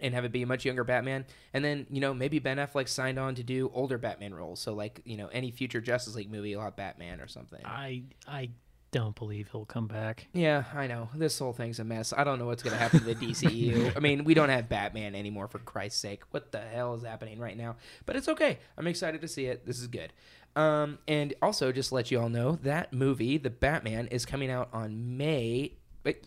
and 0.00 0.14
have 0.14 0.24
it 0.24 0.32
be 0.32 0.42
a 0.42 0.46
much 0.46 0.64
younger 0.64 0.84
Batman. 0.84 1.24
And 1.52 1.64
then 1.64 1.86
you 1.90 2.00
know 2.00 2.14
maybe 2.14 2.38
Ben 2.38 2.56
Affleck 2.58 2.88
signed 2.88 3.18
on 3.18 3.34
to 3.36 3.42
do 3.42 3.70
older 3.74 3.98
Batman 3.98 4.34
roles, 4.34 4.60
so 4.60 4.74
like 4.74 5.00
you 5.04 5.16
know 5.16 5.28
any 5.28 5.50
future 5.50 5.80
Justice 5.80 6.14
League 6.14 6.30
movie 6.30 6.54
will 6.54 6.62
have 6.62 6.76
Batman 6.76 7.20
or 7.20 7.26
something. 7.28 7.60
I 7.64 8.02
I 8.26 8.50
don't 8.90 9.16
believe 9.16 9.48
he'll 9.50 9.64
come 9.64 9.86
back. 9.88 10.28
Yeah, 10.34 10.64
I 10.74 10.86
know 10.86 11.08
this 11.14 11.38
whole 11.38 11.54
thing's 11.54 11.78
a 11.78 11.84
mess. 11.84 12.12
I 12.14 12.24
don't 12.24 12.38
know 12.38 12.44
what's 12.46 12.62
gonna 12.62 12.76
happen 12.76 13.00
to 13.00 13.06
the 13.06 13.14
DCEU. 13.14 13.92
I 13.96 14.00
mean, 14.00 14.24
we 14.24 14.34
don't 14.34 14.50
have 14.50 14.68
Batman 14.68 15.14
anymore 15.14 15.48
for 15.48 15.58
Christ's 15.60 15.98
sake. 16.00 16.22
What 16.30 16.52
the 16.52 16.60
hell 16.60 16.94
is 16.94 17.02
happening 17.02 17.38
right 17.38 17.56
now? 17.56 17.76
But 18.04 18.16
it's 18.16 18.28
okay. 18.28 18.58
I'm 18.76 18.86
excited 18.86 19.22
to 19.22 19.28
see 19.28 19.46
it. 19.46 19.64
This 19.64 19.80
is 19.80 19.86
good. 19.88 20.12
Um, 20.54 20.98
and 21.08 21.32
also 21.40 21.72
just 21.72 21.88
to 21.88 21.94
let 21.94 22.10
you 22.10 22.20
all 22.20 22.28
know 22.28 22.58
that 22.64 22.92
movie, 22.92 23.38
The 23.38 23.48
Batman, 23.48 24.08
is 24.08 24.26
coming 24.26 24.50
out 24.50 24.68
on 24.74 25.16
May. 25.16 25.72
Wait, 26.04 26.26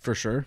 For 0.00 0.16
sure. 0.16 0.46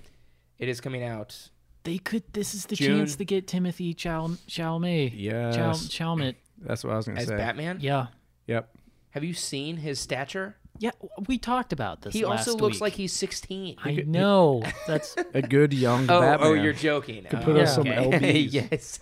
it 0.60 0.68
is 0.68 0.82
coming 0.82 1.02
out 1.02 1.50
They 1.86 1.98
could. 2.00 2.24
This 2.34 2.54
is 2.54 2.66
the 2.66 2.76
June. 2.76 2.98
chance 3.00 3.16
to 3.16 3.24
get 3.26 3.48
Timothée 3.48 3.96
Chal- 3.96 4.38
Chalamet. 4.50 5.14
Yeah. 5.16 5.52
Chal- 5.52 5.72
Chalamet. 5.72 6.36
That's 6.62 6.84
what 6.84 6.92
I 6.94 6.98
was 6.98 7.06
gonna 7.06 7.20
say. 7.20 7.24
as 7.24 7.28
say. 7.30 7.38
Batman. 7.38 7.78
Yeah. 7.80 8.08
Yep. 8.48 8.70
Have 9.12 9.24
you 9.24 9.34
seen 9.34 9.78
his 9.78 10.00
stature? 10.00 10.58
Yeah. 10.78 10.92
We 11.28 11.38
talked 11.38 11.72
about 11.72 12.02
this. 12.02 12.14
He 12.14 12.26
also 12.26 12.56
looks 12.58 12.76
week. 12.76 12.82
like 12.82 12.94
he's 12.94 13.14
16. 13.14 13.78
I 13.84 14.04
know. 14.06 14.62
That's 14.88 15.16
A 15.34 15.42
good 15.42 15.74
young 15.74 16.10
Oh, 16.10 16.18
oh 16.18 16.22
Batman. 16.22 16.48
oh, 16.50 16.54
you're 16.54 16.74
joking. 16.74 17.24
Could 17.24 17.40
Oh, 17.40 17.44
put 17.44 17.56
us 17.58 17.76
some 17.76 17.86
LBs. 17.86 18.52
yes. 18.52 19.00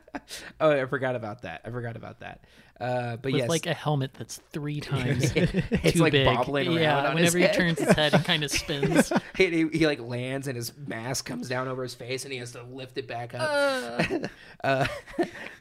oh, 0.60 0.70
I 0.72 0.84
forgot 0.86 1.16
about 1.16 1.42
that. 1.42 1.62
I 1.64 1.70
forgot 1.70 1.96
about 1.96 2.20
that. 2.20 2.44
Uh, 2.80 3.16
but 3.16 3.32
with 3.32 3.40
yes, 3.40 3.48
like 3.48 3.66
a 3.66 3.72
helmet 3.72 4.12
that's 4.14 4.36
three 4.52 4.80
times 4.82 5.32
it's 5.34 5.92
too 5.94 6.00
like 6.00 6.12
big. 6.12 6.26
bobbling 6.26 6.68
around 6.68 6.78
yeah. 6.78 7.08
on 7.08 7.16
his 7.16 7.34
whenever 7.34 7.38
he 7.38 7.44
head. 7.44 7.54
turns 7.54 7.78
his 7.78 7.92
head, 7.92 8.12
it 8.12 8.24
kind 8.24 8.44
of 8.44 8.50
spins. 8.50 9.12
he, 9.36 9.50
he, 9.50 9.78
he, 9.78 9.86
like 9.86 10.00
lands 10.00 10.46
and 10.46 10.56
his 10.56 10.72
mask 10.86 11.24
comes 11.24 11.48
down 11.48 11.68
over 11.68 11.82
his 11.82 11.94
face 11.94 12.24
and 12.24 12.32
he 12.32 12.38
has 12.38 12.52
to 12.52 12.62
lift 12.64 12.98
it 12.98 13.08
back 13.08 13.34
up. 13.34 14.30
uh, 14.62 14.86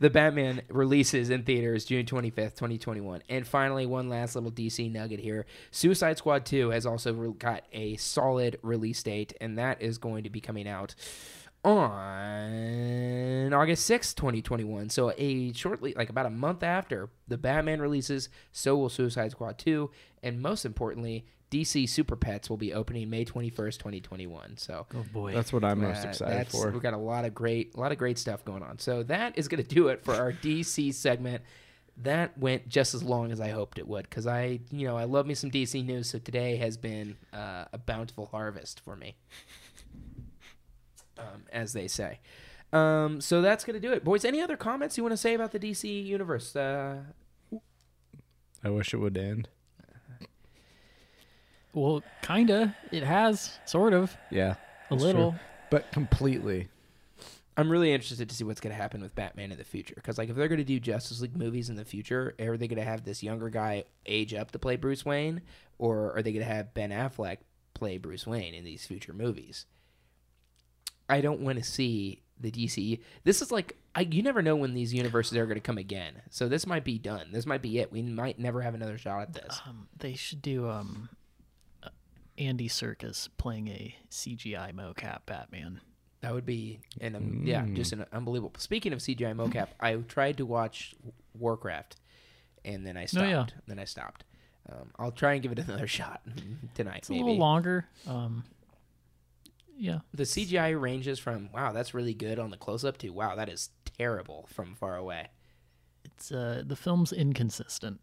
the 0.02 0.10
Batman 0.10 0.62
releases 0.70 1.30
in 1.30 1.44
theaters 1.44 1.86
June 1.86 2.06
25th, 2.06 2.56
2021. 2.56 3.22
And 3.30 3.48
finally, 3.48 3.86
one 3.86 4.10
last 4.10 4.36
little 4.36 4.52
DC 4.52 4.92
nugget 4.92 5.22
here. 5.22 5.46
Suicide 5.72 6.18
Squad 6.18 6.46
2 6.46 6.72
has 6.72 6.86
also 6.86 7.14
re- 7.14 7.34
got 7.38 7.64
a 7.72 7.96
solid 7.96 8.60
release 8.62 9.02
date, 9.02 9.34
and 9.40 9.58
that 9.58 9.82
is 9.82 9.98
going 9.98 10.24
to 10.26 10.30
be 10.30 10.42
coming 10.42 10.68
out 10.68 10.96
on 11.66 13.54
August 13.54 13.90
6th, 13.90 14.16
2021. 14.16 14.90
So 14.90 15.14
a 15.18 15.52
shortly 15.54 15.94
like 15.96 16.10
about 16.10 16.26
a 16.26 16.30
month 16.30 16.64
after 16.64 17.10
the 17.28 17.38
Batman 17.38 17.82
releases, 17.82 18.30
so 18.52 18.78
will 18.78 18.90
Suicide 18.90 19.32
Squad 19.32 19.58
2, 19.58 19.90
and 20.24 20.42
most 20.42 20.66
importantly, 20.66 21.26
DC 21.52 21.88
Super 21.88 22.16
Pets 22.16 22.50
will 22.50 22.58
be 22.58 22.74
opening 22.74 23.10
May 23.10 23.24
21st, 23.24 23.78
2021. 23.78 24.58
So 24.58 24.86
Oh 24.94 25.06
boy. 25.14 25.34
That's 25.34 25.54
what 25.54 25.64
I'm 25.64 25.82
most 25.82 26.06
uh, 26.06 26.10
excited 26.10 26.48
for. 26.50 26.70
We've 26.70 26.82
got 26.82 26.94
a 26.94 26.98
lot 26.98 27.26
of 27.26 27.34
great, 27.34 27.76
a 27.76 27.80
lot 27.80 27.92
of 27.92 27.98
great 27.98 28.18
stuff 28.18 28.44
going 28.46 28.64
on. 28.64 28.80
So 28.80 29.04
that 29.04 29.38
is 29.38 29.48
going 29.48 29.64
to 29.64 29.70
do 29.70 29.88
it 29.88 30.04
for 30.04 30.16
our 30.16 30.32
DC 30.32 30.94
segment. 30.94 31.44
That 31.98 32.38
went 32.38 32.68
just 32.68 32.94
as 32.94 33.04
long 33.04 33.32
as 33.32 33.40
I 33.40 33.50
hoped 33.50 33.80
it 33.80 33.88
would, 33.88 34.10
because 34.10 34.28
I, 34.28 34.60
you 34.70 34.86
know, 34.86 34.98
I 34.98 35.06
love 35.06 35.26
me 35.26 35.34
some 35.34 35.50
DC 35.50 35.86
news. 35.86 36.10
So 36.10 36.20
today 36.20 36.58
has 36.58 36.76
been 36.76 37.16
uh, 37.32 37.66
a 37.72 37.78
bountiful 37.78 38.26
harvest 38.26 38.82
for 38.82 38.98
me, 38.98 39.16
um, 41.18 41.44
as 41.52 41.74
they 41.74 41.88
say. 41.88 42.20
Um, 42.74 43.22
so 43.22 43.42
that's 43.42 43.64
going 43.64 43.80
to 43.80 43.86
do 43.88 43.94
it, 43.94 44.04
boys. 44.04 44.26
Any 44.26 44.42
other 44.42 44.58
comments 44.58 44.98
you 44.98 45.04
want 45.04 45.14
to 45.14 45.18
say 45.18 45.34
about 45.34 45.52
the 45.52 45.60
DC 45.60 46.06
universe? 46.06 46.56
Uh, 46.56 46.98
I 48.64 48.70
wish 48.70 48.94
it 48.94 48.98
would 48.98 49.18
end. 49.18 49.48
well, 51.74 52.04
kinda. 52.22 52.76
It 52.92 53.04
has 53.04 53.60
sort 53.66 53.94
of 53.94 54.16
Yeah. 54.32 54.56
a 54.90 54.96
little. 54.96 55.32
true. 55.32 55.40
But 55.70 55.92
completely. 55.92 56.70
I'm 57.58 57.70
really 57.70 57.94
interested 57.94 58.28
to 58.30 58.36
see 58.36 58.44
what's 58.44 58.60
going 58.60 58.76
to 58.76 58.82
happen 58.82 59.02
with 59.02 59.16
Batman 59.16 59.52
in 59.52 59.58
the 59.58 59.64
future. 59.64 59.94
Because, 59.96 60.18
like, 60.18 60.30
if 60.30 60.36
they're 60.36 60.50
going 60.50 60.58
to 60.60 60.64
do 60.66 60.80
Justice 60.80 61.22
League 61.22 61.38
movies 61.38 61.70
in 61.70 61.76
the 61.78 61.86
future, 61.86 62.36
are 62.40 62.58
they 62.58 62.68
going 62.68 62.80
to 62.80 62.84
have 62.86 63.04
this 63.06 63.24
younger 63.24 63.50
guy 63.50 63.86
age 64.06 64.34
up 64.34 64.52
to 64.52 64.60
play 64.60 64.76
Bruce 64.76 65.06
Wayne? 65.06 65.42
Or 65.80 66.14
are 66.16 66.22
they 66.22 66.34
going 66.34 66.46
to 66.46 66.54
have 66.54 66.74
Ben 66.74 66.90
Affleck 66.92 67.38
play 67.74 67.98
Bruce 67.98 68.28
Wayne 68.28 68.54
in 68.54 68.66
these 68.66 68.86
future 68.86 69.14
movies? 69.14 69.66
I 71.10 71.22
don't 71.22 71.42
want 71.42 71.58
to 71.58 71.64
see 71.64 72.22
the 72.40 72.52
DC. 72.52 73.00
This 73.24 73.42
is 73.42 73.52
like, 73.52 73.78
I, 73.94 74.02
you 74.02 74.22
never 74.24 74.42
know 74.42 74.56
when 74.56 74.74
these 74.74 74.94
universes 74.94 75.38
are 75.38 75.46
going 75.46 75.56
to 75.56 75.62
come 75.62 75.78
again. 75.78 76.22
So 76.30 76.48
this 76.48 76.68
might 76.68 76.84
be 76.84 76.98
done. 76.98 77.28
This 77.32 77.46
might 77.46 77.62
be 77.62 77.80
it. 77.80 77.92
We 77.92 78.02
might 78.02 78.40
never 78.40 78.62
have 78.62 78.76
another 78.76 78.98
shot 78.98 79.22
at 79.22 79.34
this. 79.34 79.62
Um, 79.68 79.88
they 79.98 80.14
should 80.16 80.42
do 80.42 80.70
um, 80.70 81.10
uh, 81.84 81.90
Andy 82.38 82.68
Serkis 82.68 83.30
playing 83.38 83.68
a 83.70 83.96
CGI 84.12 84.74
mocap 84.74 85.20
Batman. 85.26 85.82
That 86.22 86.34
would 86.34 86.46
be, 86.46 86.80
and 87.00 87.16
um, 87.16 87.42
yeah, 87.46 87.64
just 87.74 87.94
an 87.94 88.04
unbelievable. 88.12 88.54
Speaking 88.58 88.94
of 88.94 89.00
CGI 89.00 89.36
mocap, 89.36 89.68
I 89.80 89.94
tried 89.94 90.38
to 90.38 90.46
watch 90.46 90.96
Warcraft, 91.38 91.98
and 92.64 92.86
then 92.86 92.98
I 92.98 93.06
stopped. 93.06 93.28
yeah. 93.28 93.46
Then 93.68 93.78
I 93.78 93.86
stopped. 93.86 94.24
Um, 94.72 94.90
I'll 94.98 95.12
try 95.12 95.34
and 95.34 95.44
give 95.44 95.52
it 95.52 95.60
another 95.68 95.86
shot 95.86 96.22
tonight. 96.74 97.00
It's 97.00 97.10
a 97.10 97.12
maybe 97.12 97.24
little 97.26 97.38
longer. 97.38 97.86
Um, 98.08 98.44
yeah. 99.78 100.00
the 100.14 100.24
CGI 100.24 100.80
ranges 100.80 101.20
from 101.20 101.50
wow, 101.54 101.72
that's 101.72 101.94
really 101.94 102.14
good 102.14 102.40
on 102.40 102.52
the 102.52 102.58
close 102.58 102.86
up 102.86 102.98
to 103.00 103.10
wow, 103.10 103.36
that 103.36 103.50
is 103.50 103.70
terrible 103.98 104.48
from 104.54 104.76
far 104.76 104.96
away. 104.96 105.30
It's 106.04 106.32
uh, 106.32 106.64
the 106.66 106.76
film's 106.76 107.12
inconsistent, 107.12 108.00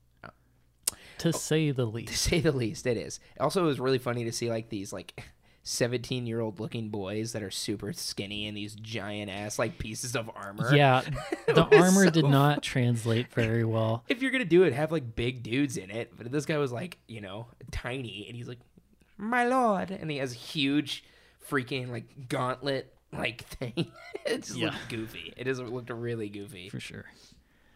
to 1.18 1.32
say 1.32 1.70
the 1.70 1.86
least. 1.86 2.12
To 2.12 2.18
say 2.18 2.40
the 2.40 2.52
least, 2.52 2.86
it 2.86 2.96
is. 2.96 3.20
Also, 3.38 3.62
it 3.62 3.66
was 3.66 3.80
really 3.80 3.98
funny 3.98 4.24
to 4.24 4.32
see 4.32 4.50
like 4.50 4.68
these 4.68 4.92
like 4.92 5.24
17 5.64 6.26
year 6.26 6.40
old 6.40 6.58
looking 6.58 6.88
boys 6.88 7.32
that 7.32 7.42
are 7.42 7.50
super 7.50 7.92
skinny 7.92 8.48
and 8.48 8.56
these 8.56 8.74
giant 8.74 9.30
ass 9.30 9.58
like 9.58 9.78
pieces 9.78 10.16
of 10.16 10.30
armor. 10.34 10.74
Yeah, 10.74 11.02
the 11.46 11.64
armor 11.64 12.04
so 12.04 12.10
did 12.10 12.24
not 12.24 12.62
translate 12.62 13.32
very 13.32 13.64
well. 13.64 14.04
If 14.08 14.22
you're 14.22 14.32
gonna 14.32 14.44
do 14.44 14.64
it, 14.64 14.72
have 14.72 14.92
like 14.92 15.14
big 15.14 15.42
dudes 15.42 15.76
in 15.76 15.90
it. 15.90 16.12
But 16.16 16.30
this 16.32 16.46
guy 16.46 16.58
was 16.58 16.72
like, 16.72 16.98
you 17.06 17.20
know, 17.20 17.46
tiny, 17.70 18.26
and 18.28 18.36
he's 18.36 18.48
like, 18.48 18.60
"My 19.16 19.46
lord," 19.46 19.90
and 19.90 20.10
he 20.10 20.18
has 20.18 20.32
huge, 20.32 21.04
freaking 21.48 21.88
like 21.90 22.28
gauntlet 22.28 22.94
like 23.12 23.42
thing. 23.46 23.90
it 24.24 24.42
just 24.44 24.56
Yeah. 24.56 24.66
looked 24.70 24.88
goofy. 24.88 25.34
It 25.36 25.44
just 25.44 25.60
looked 25.60 25.90
really 25.90 26.28
goofy. 26.28 26.68
For 26.68 26.80
sure. 26.80 27.04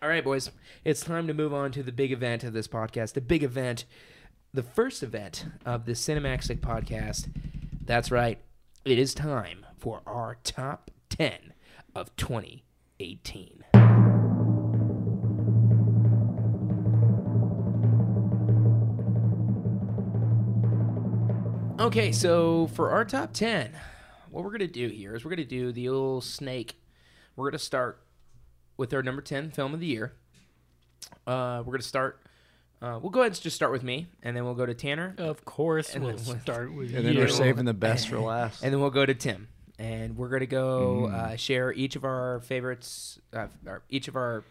All 0.03 0.09
right, 0.09 0.23
boys, 0.25 0.51
it's 0.85 1.01
time 1.01 1.27
to 1.27 1.35
move 1.35 1.53
on 1.55 1.73
to 1.73 1.83
the 1.83 1.93
big 1.93 2.13
event 2.13 2.45
of 2.45 2.53
this 2.53 2.69
podcast. 2.69 3.15
The 3.15 3.21
big 3.21 3.43
event, 3.43 3.85
the 4.53 4.63
first 4.63 5.03
event 5.03 5.47
of 5.65 5.87
the 5.87 5.93
Cinemaxic 5.93 6.61
podcast. 6.61 7.29
That's 7.85 8.11
right. 8.11 8.39
It 8.85 8.99
is 8.99 9.15
time 9.15 9.65
for 9.79 10.03
our 10.07 10.37
top 10.45 10.91
10 11.11 11.55
of 11.95 12.15
2018. 12.17 13.65
Okay, 21.87 22.11
so 22.11 22.67
for 22.75 22.91
our 22.91 23.05
top 23.05 23.33
10, 23.33 23.71
what 24.31 24.43
we're 24.43 24.51
going 24.51 24.59
to 24.59 24.67
do 24.67 24.89
here 24.89 25.15
is 25.15 25.25
we're 25.25 25.29
going 25.31 25.37
to 25.37 25.45
do 25.45 25.71
the 25.71 25.89
old 25.89 26.25
snake. 26.25 26.75
We're 27.37 27.45
going 27.45 27.53
to 27.59 27.65
start 27.65 28.03
with 28.77 28.93
our 28.93 29.05
number 29.05 29.23
10 29.23 29.53
film 29.53 29.73
of 29.73 29.79
the 29.79 29.87
year. 29.87 30.13
Uh, 31.29 31.59
we're 31.65 31.73
going 31.73 31.81
to 31.81 31.87
start. 31.87 32.21
Uh, 32.83 32.99
we'll 33.01 33.11
go 33.11 33.21
ahead 33.21 33.33
and 33.35 33.41
just 33.41 33.55
start 33.55 33.71
with 33.71 33.85
me, 33.85 34.09
and 34.25 34.37
then 34.37 34.45
we'll 34.45 34.55
go 34.57 34.67
to 34.67 34.75
Tanner, 34.75 35.15
Of 35.17 35.45
course, 35.45 35.95
And 35.95 36.03
we'll 36.05 36.17
then 36.17 36.27
we'll- 36.27 36.39
start 36.41 36.75
with 36.75 36.91
you. 36.91 36.97
And 36.99 37.07
then 37.07 37.15
you. 37.15 37.21
we're 37.21 37.29
saving 37.29 37.67
the 37.67 37.73
best 37.73 38.09
for 38.09 38.19
last. 38.21 38.65
and 38.65 38.73
then 38.73 38.81
we'll 38.81 38.91
go 38.91 39.07
to 39.07 39.15
Tim, 39.15 39.47
and 39.79 40.17
we're 40.17 40.29
going 40.29 40.41
to 40.41 40.47
go 40.47 41.05
uh, 41.07 41.37
share 41.37 41.73
each 41.73 41.95
of 41.95 42.05
our 42.05 42.41
favorites, 42.41 43.21
uh, 43.33 43.47
or 43.65 43.83
each 43.89 44.09
of 44.09 44.17
our 44.17 44.43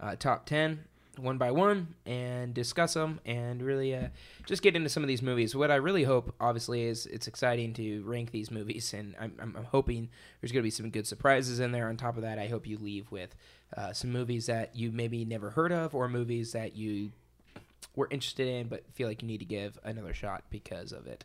uh, 0.00 0.16
top 0.16 0.46
10 0.46 0.80
one 1.18 1.38
by 1.38 1.50
one 1.50 1.94
and 2.06 2.54
discuss 2.54 2.94
them 2.94 3.20
and 3.24 3.62
really 3.62 3.94
uh, 3.94 4.08
just 4.46 4.62
get 4.62 4.76
into 4.76 4.88
some 4.88 5.02
of 5.02 5.08
these 5.08 5.22
movies. 5.22 5.54
What 5.54 5.70
I 5.70 5.76
really 5.76 6.04
hope, 6.04 6.34
obviously, 6.40 6.82
is 6.84 7.06
it's 7.06 7.26
exciting 7.26 7.72
to 7.74 8.02
rank 8.02 8.30
these 8.30 8.50
movies, 8.50 8.94
and 8.94 9.14
I'm, 9.20 9.34
I'm, 9.40 9.64
hoping 9.64 10.08
there's 10.40 10.52
going 10.52 10.62
to 10.62 10.66
be 10.66 10.70
some 10.70 10.90
good 10.90 11.06
surprises 11.06 11.60
in 11.60 11.72
there. 11.72 11.88
On 11.88 11.96
top 11.96 12.16
of 12.16 12.22
that, 12.22 12.38
I 12.38 12.48
hope 12.48 12.66
you 12.66 12.78
leave 12.78 13.10
with 13.10 13.34
uh, 13.76 13.92
some 13.92 14.10
movies 14.10 14.46
that 14.46 14.74
you 14.74 14.92
maybe 14.92 15.24
never 15.24 15.50
heard 15.50 15.72
of 15.72 15.94
or 15.94 16.08
movies 16.08 16.52
that 16.52 16.76
you 16.76 17.12
were 17.96 18.08
interested 18.10 18.46
in 18.46 18.68
but 18.68 18.84
feel 18.94 19.08
like 19.08 19.20
you 19.20 19.28
need 19.28 19.38
to 19.38 19.44
give 19.44 19.78
another 19.84 20.14
shot 20.14 20.44
because 20.50 20.92
of 20.92 21.06
it. 21.06 21.24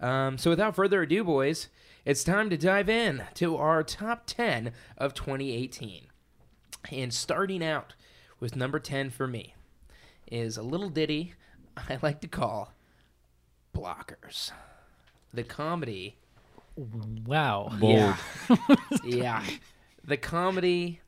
Um, 0.00 0.38
so 0.38 0.50
without 0.50 0.74
further 0.74 1.02
ado, 1.02 1.24
boys, 1.24 1.68
it's 2.04 2.24
time 2.24 2.50
to 2.50 2.56
dive 2.56 2.88
in 2.88 3.24
to 3.34 3.56
our 3.56 3.82
top 3.82 4.22
10 4.26 4.72
of 4.96 5.14
2018. 5.14 6.06
And 6.92 7.12
starting 7.12 7.64
out 7.64 7.94
with 8.40 8.56
number 8.56 8.78
10 8.78 9.10
for 9.10 9.26
me 9.26 9.54
is 10.30 10.56
a 10.56 10.62
little 10.62 10.88
ditty 10.90 11.34
I 11.76 11.98
like 12.02 12.20
to 12.22 12.28
call 12.28 12.72
Blockers. 13.74 14.52
The 15.34 15.42
comedy. 15.44 16.16
Wow. 16.76 17.70
Bold. 17.78 17.92
Yeah. 17.92 18.16
yeah. 19.04 19.44
The 20.04 20.16
comedy 20.16 21.00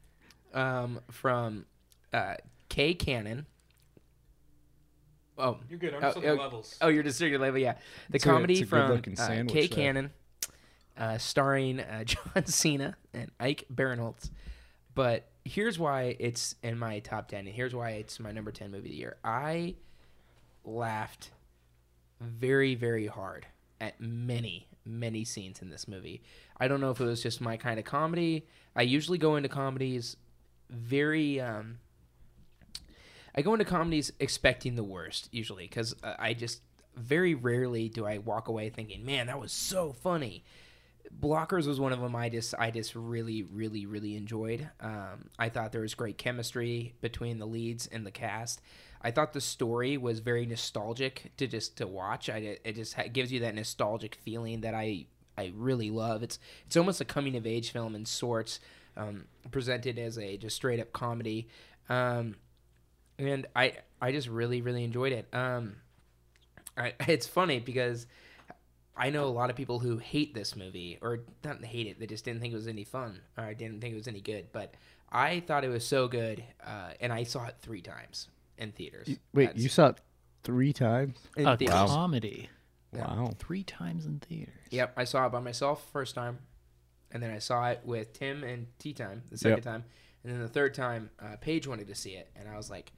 um, 0.52 1.00
from 1.10 1.64
uh, 2.12 2.34
Kay 2.68 2.94
Cannon. 2.94 3.46
Oh, 5.38 5.58
You're 5.70 5.78
good. 5.78 5.94
I'm 5.94 6.02
Oh, 6.04 6.12
just 6.12 6.26
oh, 6.26 6.34
levels. 6.34 6.76
Oh, 6.80 6.88
you're 6.88 7.04
just 7.04 7.20
your 7.20 7.38
level, 7.38 7.60
yeah. 7.60 7.74
The 8.10 8.16
It's 8.16 8.24
comedy 8.24 8.54
it's 8.54 8.62
a 8.62 8.66
from 8.66 8.86
good-looking 8.88 9.18
uh, 9.18 9.44
Kay 9.46 9.66
there. 9.66 9.68
Cannon, 9.68 10.10
uh, 10.98 11.16
starring 11.18 11.78
uh, 11.80 12.02
John 12.04 12.44
Cena 12.44 12.96
and 13.14 13.30
Ike 13.38 13.64
Barinholtz. 13.72 14.30
But 14.94 15.28
here's 15.48 15.78
why 15.78 16.16
it's 16.18 16.54
in 16.62 16.78
my 16.78 16.98
top 17.00 17.28
ten, 17.28 17.46
and 17.46 17.54
here's 17.54 17.74
why 17.74 17.90
it's 17.90 18.20
my 18.20 18.32
number 18.32 18.52
ten 18.52 18.70
movie 18.70 18.88
of 18.88 18.92
the 18.92 18.98
year. 18.98 19.16
I 19.24 19.76
laughed 20.64 21.30
very, 22.20 22.74
very 22.74 23.06
hard 23.06 23.46
at 23.80 24.00
many, 24.00 24.68
many 24.84 25.24
scenes 25.24 25.62
in 25.62 25.70
this 25.70 25.88
movie. 25.88 26.22
I 26.58 26.68
don't 26.68 26.80
know 26.80 26.90
if 26.90 27.00
it 27.00 27.04
was 27.04 27.22
just 27.22 27.40
my 27.40 27.56
kind 27.56 27.78
of 27.78 27.84
comedy. 27.84 28.46
I 28.76 28.82
usually 28.82 29.18
go 29.18 29.36
into 29.36 29.48
comedies 29.48 30.16
very. 30.70 31.40
Um, 31.40 31.78
I 33.34 33.42
go 33.42 33.52
into 33.52 33.64
comedies 33.64 34.12
expecting 34.18 34.74
the 34.74 34.82
worst 34.82 35.28
usually 35.30 35.64
because 35.64 35.94
I 36.02 36.34
just 36.34 36.60
very 36.96 37.34
rarely 37.34 37.88
do 37.88 38.04
I 38.04 38.18
walk 38.18 38.48
away 38.48 38.68
thinking, 38.70 39.04
"Man, 39.04 39.28
that 39.28 39.40
was 39.40 39.52
so 39.52 39.92
funny." 39.92 40.44
Blockers 41.20 41.66
was 41.66 41.80
one 41.80 41.92
of 41.92 42.00
them. 42.00 42.14
I 42.14 42.28
just 42.28 42.54
I 42.58 42.70
just 42.70 42.94
really 42.94 43.42
really 43.42 43.86
really 43.86 44.16
enjoyed. 44.16 44.68
Um, 44.80 45.30
I 45.38 45.48
thought 45.48 45.72
there 45.72 45.80
was 45.80 45.94
great 45.94 46.18
chemistry 46.18 46.94
between 47.00 47.38
the 47.38 47.46
leads 47.46 47.86
and 47.86 48.06
the 48.06 48.10
cast. 48.10 48.60
I 49.00 49.10
thought 49.10 49.32
the 49.32 49.40
story 49.40 49.96
was 49.96 50.18
very 50.18 50.44
nostalgic 50.44 51.32
to 51.36 51.46
just 51.46 51.76
to 51.78 51.86
watch. 51.86 52.28
I 52.28 52.58
it 52.64 52.74
just 52.74 52.96
gives 53.12 53.32
you 53.32 53.40
that 53.40 53.54
nostalgic 53.54 54.16
feeling 54.16 54.60
that 54.62 54.74
I 54.74 55.06
I 55.36 55.52
really 55.56 55.90
love. 55.90 56.22
It's 56.22 56.38
it's 56.66 56.76
almost 56.76 57.00
a 57.00 57.04
coming 57.04 57.36
of 57.36 57.46
age 57.46 57.70
film 57.70 57.94
in 57.94 58.04
sorts, 58.04 58.60
um, 58.96 59.26
presented 59.50 59.98
as 59.98 60.18
a 60.18 60.36
just 60.36 60.56
straight 60.56 60.80
up 60.80 60.92
comedy. 60.92 61.48
Um, 61.88 62.36
and 63.18 63.46
I 63.54 63.74
I 64.00 64.12
just 64.12 64.28
really 64.28 64.60
really 64.60 64.84
enjoyed 64.84 65.12
it. 65.12 65.28
Um, 65.32 65.76
I, 66.76 66.94
it's 67.06 67.26
funny 67.26 67.60
because 67.60 68.06
I 68.98 69.10
know 69.10 69.24
a 69.24 69.30
lot 69.30 69.48
of 69.50 69.56
people 69.56 69.78
who 69.78 69.96
hate 69.98 70.34
this 70.34 70.56
movie 70.56 70.98
or 71.00 71.20
not 71.44 71.64
hate 71.64 71.86
it. 71.86 72.00
They 72.00 72.06
just 72.06 72.24
didn't 72.24 72.40
think 72.40 72.52
it 72.52 72.56
was 72.56 72.66
any 72.68 72.84
fun 72.84 73.20
or 73.36 73.44
I 73.44 73.54
didn't 73.54 73.80
think 73.80 73.94
it 73.94 73.96
was 73.96 74.08
any 74.08 74.20
good. 74.20 74.48
But 74.52 74.74
I 75.10 75.40
thought 75.40 75.64
it 75.64 75.68
was 75.68 75.86
so 75.86 76.08
good, 76.08 76.42
uh, 76.66 76.90
and 77.00 77.12
I 77.12 77.22
saw 77.22 77.46
it 77.46 77.56
three 77.62 77.80
times 77.80 78.28
in 78.58 78.72
theaters. 78.72 79.08
Wait, 79.32 79.46
That's- 79.46 79.62
you 79.62 79.68
saw 79.68 79.88
it 79.88 80.00
three 80.42 80.72
times? 80.72 81.16
in 81.36 81.46
A 81.46 81.56
theaters. 81.56 81.74
comedy. 81.76 82.50
Yeah. 82.92 83.06
Wow. 83.06 83.32
Three 83.38 83.62
times 83.64 84.04
in 84.06 84.18
theaters. 84.20 84.54
Yep, 84.70 84.94
I 84.96 85.04
saw 85.04 85.26
it 85.26 85.30
by 85.30 85.40
myself 85.40 85.90
first 85.92 86.14
time, 86.14 86.38
and 87.10 87.22
then 87.22 87.30
I 87.30 87.38
saw 87.38 87.68
it 87.70 87.80
with 87.84 88.12
Tim 88.14 88.42
and 88.44 88.66
Tea 88.78 88.92
Time 88.94 89.22
the 89.30 89.38
second 89.38 89.58
Yep. 89.58 89.64
time, 89.64 89.84
and 90.24 90.32
then 90.32 90.40
the 90.40 90.48
third 90.48 90.74
time, 90.74 91.10
uh, 91.20 91.36
Paige 91.40 91.66
wanted 91.66 91.86
to 91.88 91.94
see 91.94 92.12
it, 92.14 92.30
and 92.34 92.48
I 92.48 92.56
was 92.56 92.68
like, 92.70 92.92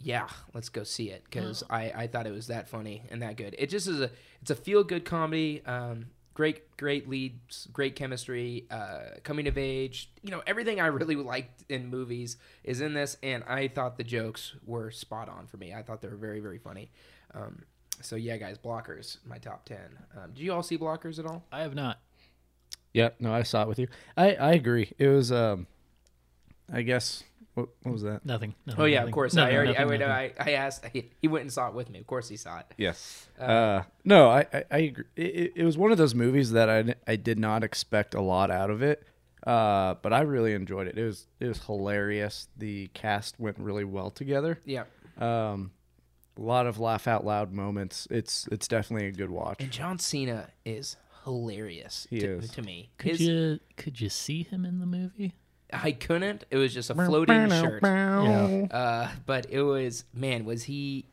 "Yeah, 0.00 0.28
let's 0.54 0.68
go 0.68 0.84
see 0.84 1.10
it," 1.10 1.24
because 1.24 1.62
I, 1.68 1.92
I 1.94 2.06
thought 2.06 2.26
it 2.26 2.32
was 2.32 2.46
that 2.48 2.68
funny 2.68 3.02
and 3.10 3.22
that 3.22 3.36
good. 3.36 3.54
It 3.58 3.68
just 3.70 3.86
is 3.86 4.00
a 4.00 4.10
it's 4.40 4.50
a 4.50 4.54
feel 4.54 4.84
good 4.84 5.04
comedy. 5.04 5.62
Um, 5.66 6.06
great 6.34 6.76
great 6.76 7.08
leads, 7.08 7.68
great 7.72 7.96
chemistry, 7.96 8.66
uh, 8.70 9.18
coming 9.24 9.48
of 9.48 9.58
age. 9.58 10.10
You 10.22 10.30
know 10.30 10.42
everything 10.46 10.80
I 10.80 10.86
really 10.86 11.16
liked 11.16 11.64
in 11.68 11.88
movies 11.88 12.36
is 12.64 12.80
in 12.80 12.94
this, 12.94 13.16
and 13.22 13.44
I 13.44 13.68
thought 13.68 13.96
the 13.96 14.04
jokes 14.04 14.54
were 14.64 14.90
spot 14.90 15.28
on 15.28 15.46
for 15.46 15.56
me. 15.56 15.74
I 15.74 15.82
thought 15.82 16.00
they 16.00 16.08
were 16.08 16.16
very 16.16 16.40
very 16.40 16.58
funny. 16.58 16.90
Um, 17.34 17.64
so 18.00 18.16
yeah, 18.16 18.36
guys, 18.36 18.58
Blockers, 18.58 19.18
my 19.26 19.38
top 19.38 19.64
ten. 19.64 19.98
Um, 20.16 20.32
did 20.32 20.42
you 20.42 20.52
all 20.52 20.62
see 20.62 20.78
Blockers 20.78 21.18
at 21.18 21.26
all? 21.26 21.44
I 21.50 21.60
have 21.60 21.74
not. 21.74 21.98
Yeah, 22.94 23.10
no, 23.20 23.32
I 23.32 23.42
saw 23.42 23.62
it 23.62 23.68
with 23.68 23.78
you. 23.78 23.88
I, 24.16 24.34
I 24.34 24.52
agree. 24.52 24.92
It 24.98 25.08
was, 25.08 25.30
um, 25.30 25.66
I 26.72 26.82
guess, 26.82 27.24
what, 27.54 27.68
what 27.82 27.92
was 27.92 28.02
that? 28.02 28.24
Nothing. 28.26 28.54
nothing 28.66 28.82
Oh 28.82 28.84
yeah, 28.84 28.98
nothing. 28.98 29.08
of 29.08 29.14
course. 29.14 29.34
Nothing, 29.34 29.52
I 29.54 29.56
already, 29.56 29.72
nothing, 29.72 29.86
I, 29.86 29.90
wait, 29.90 30.00
nothing. 30.00 30.32
I, 30.38 30.50
I 30.50 30.52
asked. 30.52 30.84
He 31.20 31.28
went 31.28 31.42
and 31.42 31.52
saw 31.52 31.68
it 31.68 31.74
with 31.74 31.88
me. 31.90 31.98
Of 32.00 32.06
course, 32.06 32.28
he 32.28 32.36
saw 32.36 32.58
it. 32.58 32.66
Yes. 32.76 33.26
Uh, 33.40 33.42
Uh, 33.44 33.82
no, 34.04 34.28
I, 34.30 34.46
I, 34.52 34.64
I 34.70 34.78
agree. 34.78 35.04
It, 35.16 35.22
it- 35.26 35.52
it 35.56 35.64
was 35.64 35.76
one 35.78 35.90
of 35.92 35.98
those 35.98 36.14
movies 36.14 36.52
that 36.52 36.68
I, 36.70 36.94
I 37.06 37.16
did 37.16 37.38
not 37.38 37.64
expect 37.64 38.14
a 38.14 38.20
lot 38.20 38.50
out 38.50 38.70
of 38.70 38.82
it. 38.82 39.06
Uh, 39.46 39.94
but 40.02 40.12
I 40.12 40.20
really 40.22 40.52
enjoyed 40.52 40.88
it. 40.88 40.98
It 40.98 41.04
was 41.04 41.26
it 41.40 41.46
was 41.46 41.64
hilarious. 41.64 42.48
The 42.56 42.88
cast 42.88 43.38
went 43.38 43.58
really 43.58 43.84
well 43.84 44.10
together. 44.10 44.60
Yeah, 44.64 44.84
Um, 45.18 45.70
a 46.36 46.42
lot 46.42 46.66
of 46.66 46.78
laugh 46.80 47.06
out 47.06 47.24
loud 47.24 47.52
moments. 47.52 48.06
It's 48.10 48.46
it's 48.52 48.66
definitely 48.68 49.06
a 49.08 49.12
good 49.12 49.30
watch. 49.30 49.56
and 49.60 49.70
John 49.70 49.98
Cena 50.00 50.48
is 50.64 50.96
hilarious 51.24 52.06
He 52.10 52.18
to, 52.20 52.38
is. 52.38 52.50
to 52.50 52.62
me. 52.62 52.90
Could 52.98 53.12
His- 53.12 53.20
you 53.22 53.60
could 53.76 54.00
you 54.00 54.08
see 54.08 54.42
him 54.42 54.64
in 54.64 54.80
the 54.80 54.86
movie? 54.86 55.34
I 55.72 55.92
couldn't. 55.92 56.44
It 56.50 56.56
was 56.56 56.72
just 56.72 56.90
a 56.90 56.94
floating 56.94 57.50
shirt. 57.50 57.82
Yeah. 57.82 58.66
Uh, 58.70 59.10
but 59.26 59.46
it 59.50 59.62
was 59.62 60.04
man, 60.14 60.44
was 60.44 60.64
he? 60.64 61.06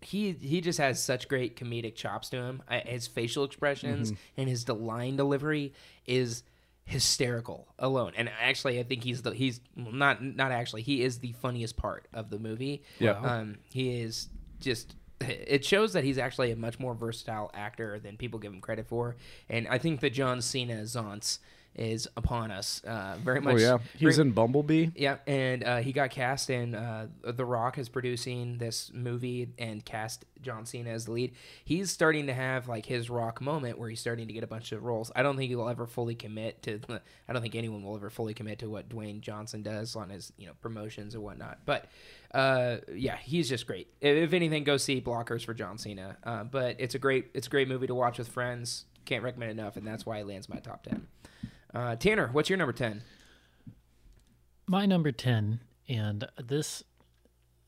He 0.00 0.32
he 0.32 0.60
just 0.60 0.78
has 0.78 1.02
such 1.02 1.28
great 1.28 1.56
comedic 1.56 1.96
chops 1.96 2.28
to 2.30 2.36
him. 2.36 2.62
I, 2.68 2.78
his 2.78 3.06
facial 3.06 3.44
expressions 3.44 4.12
and 4.36 4.48
his 4.48 4.68
line 4.68 5.16
delivery 5.16 5.72
is 6.06 6.44
hysterical 6.84 7.68
alone. 7.78 8.12
And 8.16 8.30
actually, 8.40 8.78
I 8.78 8.82
think 8.82 9.02
he's 9.02 9.22
the 9.22 9.32
he's 9.32 9.60
well, 9.76 9.92
not 9.92 10.22
not 10.22 10.52
actually 10.52 10.82
he 10.82 11.02
is 11.02 11.18
the 11.18 11.32
funniest 11.32 11.76
part 11.76 12.06
of 12.12 12.30
the 12.30 12.38
movie. 12.38 12.82
Yeah. 12.98 13.18
Um, 13.18 13.56
he 13.70 14.00
is 14.00 14.28
just. 14.60 14.94
It 15.20 15.64
shows 15.64 15.94
that 15.94 16.04
he's 16.04 16.16
actually 16.16 16.52
a 16.52 16.56
much 16.56 16.78
more 16.78 16.94
versatile 16.94 17.50
actor 17.52 17.98
than 17.98 18.16
people 18.16 18.38
give 18.38 18.52
him 18.52 18.60
credit 18.60 18.86
for, 18.86 19.16
and 19.48 19.66
I 19.66 19.78
think 19.78 19.98
the 19.98 20.10
John 20.10 20.40
Cena 20.40 20.82
Zonce 20.82 21.40
is 21.78 22.08
upon 22.16 22.50
us. 22.50 22.82
Uh, 22.84 23.16
very 23.22 23.40
much. 23.40 23.54
Oh 23.54 23.58
yeah, 23.58 23.78
he's 23.96 24.16
very- 24.16 24.28
in 24.28 24.34
Bumblebee. 24.34 24.88
Yeah, 24.94 25.18
and 25.26 25.64
uh, 25.64 25.76
he 25.78 25.92
got 25.92 26.10
cast 26.10 26.50
in. 26.50 26.74
Uh, 26.74 27.08
the 27.22 27.44
Rock 27.44 27.78
is 27.78 27.88
producing 27.88 28.58
this 28.58 28.90
movie 28.92 29.48
and 29.58 29.84
cast 29.84 30.24
John 30.42 30.66
Cena 30.66 30.90
as 30.90 31.06
the 31.06 31.12
lead. 31.12 31.34
He's 31.64 31.90
starting 31.90 32.26
to 32.26 32.34
have 32.34 32.68
like 32.68 32.86
his 32.86 33.10
Rock 33.10 33.40
moment 33.40 33.78
where 33.78 33.88
he's 33.88 34.00
starting 34.00 34.26
to 34.28 34.32
get 34.32 34.44
a 34.44 34.46
bunch 34.48 34.72
of 34.72 34.82
roles. 34.82 35.10
I 35.14 35.22
don't 35.22 35.36
think 35.36 35.50
he'll 35.50 35.68
ever 35.68 35.86
fully 35.86 36.14
commit 36.14 36.62
to. 36.64 36.80
I 37.28 37.32
don't 37.32 37.42
think 37.42 37.54
anyone 37.54 37.82
will 37.82 37.96
ever 37.96 38.10
fully 38.10 38.34
commit 38.34 38.58
to 38.60 38.68
what 38.68 38.88
Dwayne 38.88 39.20
Johnson 39.20 39.62
does 39.62 39.96
on 39.96 40.10
his 40.10 40.32
you 40.36 40.46
know 40.46 40.52
promotions 40.60 41.14
and 41.14 41.22
whatnot. 41.22 41.60
But 41.64 41.86
uh, 42.34 42.78
yeah, 42.94 43.16
he's 43.16 43.48
just 43.48 43.66
great. 43.66 43.88
If, 44.00 44.16
if 44.16 44.32
anything, 44.32 44.64
go 44.64 44.76
see 44.76 45.00
Blockers 45.00 45.44
for 45.44 45.54
John 45.54 45.78
Cena. 45.78 46.16
Uh, 46.24 46.44
but 46.44 46.76
it's 46.78 46.94
a 46.94 46.98
great 46.98 47.30
it's 47.34 47.46
a 47.46 47.50
great 47.50 47.68
movie 47.68 47.86
to 47.86 47.94
watch 47.94 48.18
with 48.18 48.28
friends. 48.28 48.84
Can't 49.04 49.24
recommend 49.24 49.50
enough, 49.52 49.76
and 49.76 49.86
that's 49.86 50.04
why 50.04 50.18
it 50.18 50.26
lands 50.26 50.48
my 50.48 50.58
top 50.58 50.82
ten. 50.82 51.06
Uh, 51.74 51.96
Tanner, 51.96 52.28
what's 52.32 52.48
your 52.48 52.56
number 52.56 52.72
ten? 52.72 53.02
My 54.70 54.84
number 54.84 55.12
10, 55.12 55.60
and 55.88 56.28
this, 56.44 56.82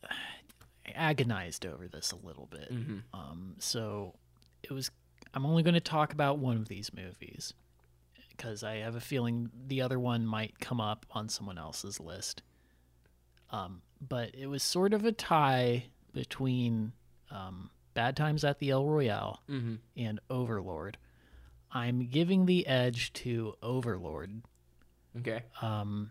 I 0.05 0.91
agonized 0.95 1.65
over 1.65 1.89
this 1.89 2.13
a 2.13 2.27
little 2.27 2.45
bit. 2.47 2.71
Um, 3.15 3.55
so 3.59 4.17
it 4.63 4.71
was, 4.71 4.91
I'm 5.33 5.47
only 5.47 5.63
going 5.63 5.73
to 5.75 5.81
talk 5.81 6.13
about 6.13 6.39
one 6.39 6.59
of 6.59 6.69
these 6.69 6.93
movies 6.93 7.55
because 8.29 8.63
I 8.63 8.77
have 8.77 8.97
a 8.97 9.01
feeling 9.01 9.49
the 9.67 9.81
other 9.81 9.99
one 9.99 10.27
might 10.27 10.61
come 10.61 10.79
up 10.79 11.07
on 11.13 11.31
someone 11.31 11.57
else's 11.57 12.01
list. 12.01 12.43
Um, 13.51 13.81
but 14.07 14.35
it 14.35 14.47
was 14.49 14.63
sort 14.63 14.93
of 14.93 15.07
a 15.07 15.13
tie 15.13 15.85
between 16.13 16.93
um, 17.31 17.71
Bad 17.95 18.15
Times 18.15 18.45
at 18.45 18.59
the 18.59 18.69
El 18.71 18.85
Royale 18.87 19.41
Mm-hmm. 19.49 19.77
and 19.97 20.21
Overlord. 20.29 20.99
I'm 21.73 22.07
giving 22.09 22.47
the 22.47 22.67
edge 22.67 23.13
to 23.15 23.55
Overlord. 23.63 24.43
Okay. 25.19 25.43
Um, 25.63 26.11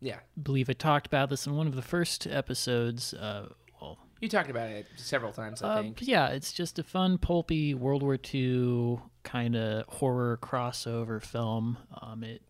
Yeah. 0.00 0.20
believe 0.40 0.68
I 0.68 0.72
talked 0.72 1.06
about 1.06 1.30
this 1.30 1.46
in 1.46 1.54
one 1.56 1.66
of 1.66 1.74
the 1.74 1.82
first 1.82 2.26
episodes. 2.26 3.14
Uh, 3.14 3.48
well, 3.80 3.98
You 4.20 4.28
talked 4.28 4.50
about 4.50 4.68
it 4.70 4.86
several 4.96 5.32
times, 5.32 5.62
I 5.62 5.68
uh, 5.68 5.82
think. 5.82 5.98
yeah, 6.02 6.28
it's 6.28 6.52
just 6.52 6.78
a 6.78 6.82
fun, 6.82 7.18
pulpy 7.18 7.74
World 7.74 8.02
War 8.02 8.18
II 8.32 8.98
kind 9.22 9.54
of 9.56 9.84
horror 9.88 10.38
crossover 10.42 11.22
film. 11.22 11.78
Um, 12.00 12.22
it 12.24 12.42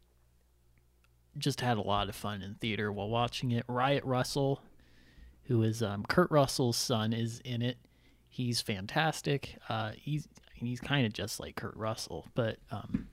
just 1.38 1.60
had 1.62 1.78
a 1.78 1.82
lot 1.82 2.08
of 2.10 2.14
fun 2.14 2.42
in 2.42 2.54
theater 2.56 2.92
while 2.92 3.08
watching 3.08 3.50
it. 3.52 3.66
Wyatt 3.68 4.04
Russell, 4.04 4.62
who 5.44 5.62
is 5.62 5.82
um, 5.82 6.04
Kurt 6.04 6.30
Russell's 6.30 6.76
son, 6.76 7.12
is 7.12 7.40
in 7.40 7.62
it. 7.62 7.78
He's 8.28 8.60
fantastic. 8.62 9.56
Uh, 9.68 9.92
he's 9.96 10.26
he's 10.66 10.80
kind 10.80 11.06
of 11.06 11.12
just 11.12 11.40
like 11.40 11.56
Kurt 11.56 11.76
Russell, 11.76 12.26
but 12.34 12.58
um, 12.70 13.08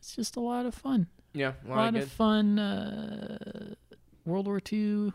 it's 0.00 0.14
just 0.14 0.36
a 0.36 0.40
lot 0.40 0.66
of 0.66 0.74
fun 0.74 1.06
Yeah, 1.34 1.52
a 1.66 1.68
lot 1.68 1.94
of 1.96 2.10
fun 2.10 2.58
uh, 2.58 3.74
World 4.24 4.46
War 4.46 4.60
II 4.72 5.12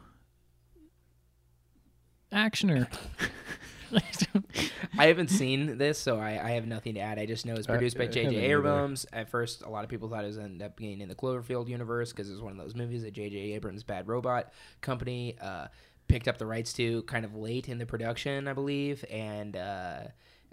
actioner. 2.31 2.87
I 4.97 5.07
haven't 5.07 5.29
seen 5.29 5.77
this, 5.77 5.99
so 5.99 6.17
I, 6.17 6.43
I 6.43 6.51
have 6.51 6.65
nothing 6.65 6.95
to 6.95 6.99
add. 6.99 7.19
I 7.19 7.25
just 7.25 7.45
know 7.45 7.53
it's 7.53 7.67
I- 7.67 7.73
produced 7.73 7.97
by 7.97 8.07
J.J. 8.07 8.23
haven't 8.23 8.39
either. 8.39 8.53
Abrams. 8.57 9.05
At 9.13 9.29
first, 9.29 9.61
a 9.61 9.69
lot 9.69 9.83
of 9.83 9.89
people 9.89 10.09
thought 10.09 10.23
it 10.23 10.27
was 10.27 10.37
ended 10.37 10.61
up 10.61 10.75
being 10.75 11.01
in 11.01 11.09
the 11.09 11.15
Cloverfield 11.15 11.67
universe 11.67 12.11
because 12.11 12.29
it 12.29 12.33
was 12.33 12.41
one 12.41 12.51
of 12.51 12.57
those 12.57 12.75
movies 12.75 13.03
that 13.03 13.13
J.J. 13.13 13.37
Abrams' 13.53 13.83
Bad 13.83 14.07
Robot 14.07 14.51
Company 14.81 15.35
uh, 15.41 15.67
picked 16.07 16.27
up 16.27 16.37
the 16.37 16.45
rights 16.45 16.73
to 16.73 17.03
kind 17.03 17.25
of 17.25 17.35
late 17.35 17.69
in 17.69 17.77
the 17.77 17.85
production, 17.85 18.47
I 18.47 18.53
believe, 18.53 19.05
and 19.11 19.55
uh, 19.55 19.99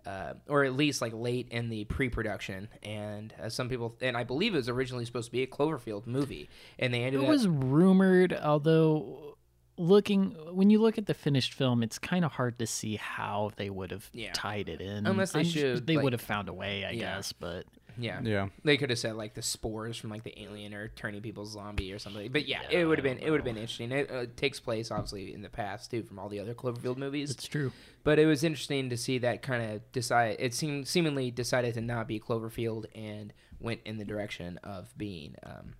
uh, 0.06 0.34
or 0.48 0.64
at 0.64 0.74
least 0.74 1.00
like 1.02 1.12
late 1.14 1.48
in 1.50 1.68
the 1.68 1.84
pre-production. 1.84 2.68
And 2.82 3.32
uh, 3.42 3.48
some 3.48 3.68
people, 3.68 3.96
and 4.00 4.16
I 4.16 4.24
believe 4.24 4.54
it 4.54 4.58
was 4.58 4.68
originally 4.68 5.04
supposed 5.04 5.26
to 5.26 5.32
be 5.32 5.42
a 5.42 5.46
Cloverfield 5.46 6.06
movie, 6.06 6.48
and 6.78 6.92
they 6.94 7.02
ended 7.04 7.20
it 7.22 7.24
up. 7.24 7.28
was 7.30 7.46
rumored, 7.48 8.32
although 8.32 9.36
looking 9.76 10.32
when 10.54 10.68
you 10.68 10.78
look 10.78 10.98
at 10.98 11.06
the 11.06 11.14
finished 11.14 11.54
film, 11.54 11.82
it's 11.82 11.98
kind 11.98 12.24
of 12.24 12.32
hard 12.32 12.58
to 12.58 12.66
see 12.66 12.96
how 12.96 13.50
they 13.56 13.70
would 13.70 13.90
have 13.90 14.10
Yeah. 14.12 14.30
tied 14.34 14.68
it 14.68 14.80
in. 14.80 15.06
Unless 15.06 15.32
they 15.32 15.40
I'm 15.40 15.44
su- 15.46 15.80
they 15.80 15.96
like- 15.96 16.04
would 16.04 16.12
have 16.12 16.20
found 16.20 16.48
a 16.48 16.52
way, 16.52 16.84
I 16.84 16.90
Yeah. 16.90 17.16
guess. 17.16 17.32
But 17.32 17.64
yeah, 18.00 18.20
Yeah, 18.22 18.48
They 18.64 18.76
could 18.76 18.90
have 18.90 18.98
said 18.98 19.14
like 19.16 19.34
the 19.34 19.42
spores 19.42 19.96
from 19.96 20.10
like 20.10 20.22
the 20.24 20.40
alien 20.42 20.74
or 20.74 20.88
turning 20.88 21.20
people 21.22 21.46
zombie 21.46 21.92
or 21.92 21.98
something. 21.98 22.30
But 22.32 22.48
yeah, 22.48 22.62
it 22.70 22.84
would 22.84 22.98
have 22.98 23.04
been 23.04 23.18
it 23.18 23.30
would 23.30 23.38
have 23.40 23.44
been 23.44 23.56
interesting. 23.56 23.92
It 23.92 24.10
uh, 24.10 24.26
takes 24.36 24.58
place 24.60 24.90
obviously 24.90 25.32
in 25.34 25.42
the 25.42 25.48
past 25.48 25.90
too 25.90 26.02
from 26.02 26.18
all 26.18 26.28
the 26.28 26.40
other 26.40 26.54
Cloverfield 26.54 26.96
movies. 26.96 27.30
it's 27.30 27.46
true. 27.46 27.72
But 28.02 28.18
it 28.18 28.26
was 28.26 28.42
interesting 28.44 28.90
to 28.90 28.96
see 28.96 29.18
that 29.18 29.42
kind 29.42 29.72
of 29.72 29.92
decide. 29.92 30.36
It 30.38 30.54
seemed 30.54 30.88
seemingly 30.88 31.30
decided 31.30 31.74
to 31.74 31.80
not 31.80 32.08
be 32.08 32.18
Cloverfield 32.18 32.86
and 32.94 33.32
went 33.60 33.80
in 33.84 33.98
the 33.98 34.04
direction 34.06 34.58
of 34.64 34.92
being 34.96 35.34
um, 35.42 35.74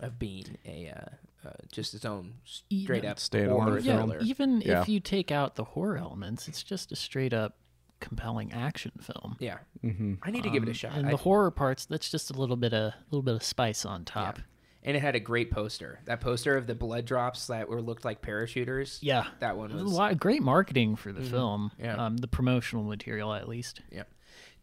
of 0.00 0.18
being 0.18 0.56
a 0.66 0.92
uh, 0.96 1.48
uh, 1.48 1.52
just 1.70 1.94
its 1.94 2.04
own 2.04 2.34
straight 2.44 3.04
Yeah. 3.04 3.10
up 3.12 3.18
Stand 3.20 3.50
horror 3.50 3.68
alone 3.78 3.84
Yeah, 3.84 3.96
thriller. 3.98 4.18
even 4.20 4.60
Yeah. 4.62 4.80
if 4.82 4.88
you 4.88 4.98
take 5.00 5.30
out 5.30 5.54
the 5.56 5.64
horror 5.64 5.96
elements, 5.98 6.48
it's 6.48 6.62
just 6.62 6.90
a 6.92 6.96
straight 6.96 7.32
up 7.32 7.56
compelling 8.00 8.52
action 8.52 8.92
film. 9.00 9.36
Yeah, 9.40 9.58
hmm 9.80 10.14
I 10.22 10.30
need 10.30 10.42
to 10.44 10.50
give 10.50 10.62
it 10.62 10.68
a 10.68 10.70
Um, 10.70 10.74
shot. 10.74 10.92
And 10.96 11.06
I- 11.06 11.10
the 11.10 11.16
horror 11.18 11.50
parts, 11.50 11.86
that's 11.86 12.10
just 12.10 12.30
a 12.30 12.34
little 12.34 12.56
bit 12.56 12.72
of 12.74 12.92
little 13.10 13.22
bit 13.22 13.34
of 13.34 13.42
spice 13.42 13.84
on 13.84 14.04
top. 14.04 14.38
and 14.82 14.96
it 14.96 15.00
had 15.00 15.16
a 15.16 15.20
great 15.20 15.50
poster. 15.50 15.98
That 16.04 16.20
poster 16.20 16.56
of 16.56 16.68
the 16.68 16.74
blood 16.76 17.06
drops 17.06 17.48
that 17.48 17.68
were 17.68 17.82
looked 17.82 18.04
like 18.04 18.22
parachuters. 18.22 18.98
Yeah, 19.02 19.26
that 19.40 19.56
one 19.56 19.72
was 19.72 19.80
a 19.80 19.84
was 19.84 19.92
lot 19.92 20.12
of 20.12 20.20
great 20.20 20.42
marketing 20.42 20.94
for 20.94 21.12
the 21.12 21.22
film. 21.22 21.72
Yeah. 21.78 21.96
Um, 21.96 22.18
the 22.18 22.28
promotional 22.28 22.84
material, 22.84 23.34
at 23.34 23.48
least. 23.48 23.80
Yeah, 23.90 24.04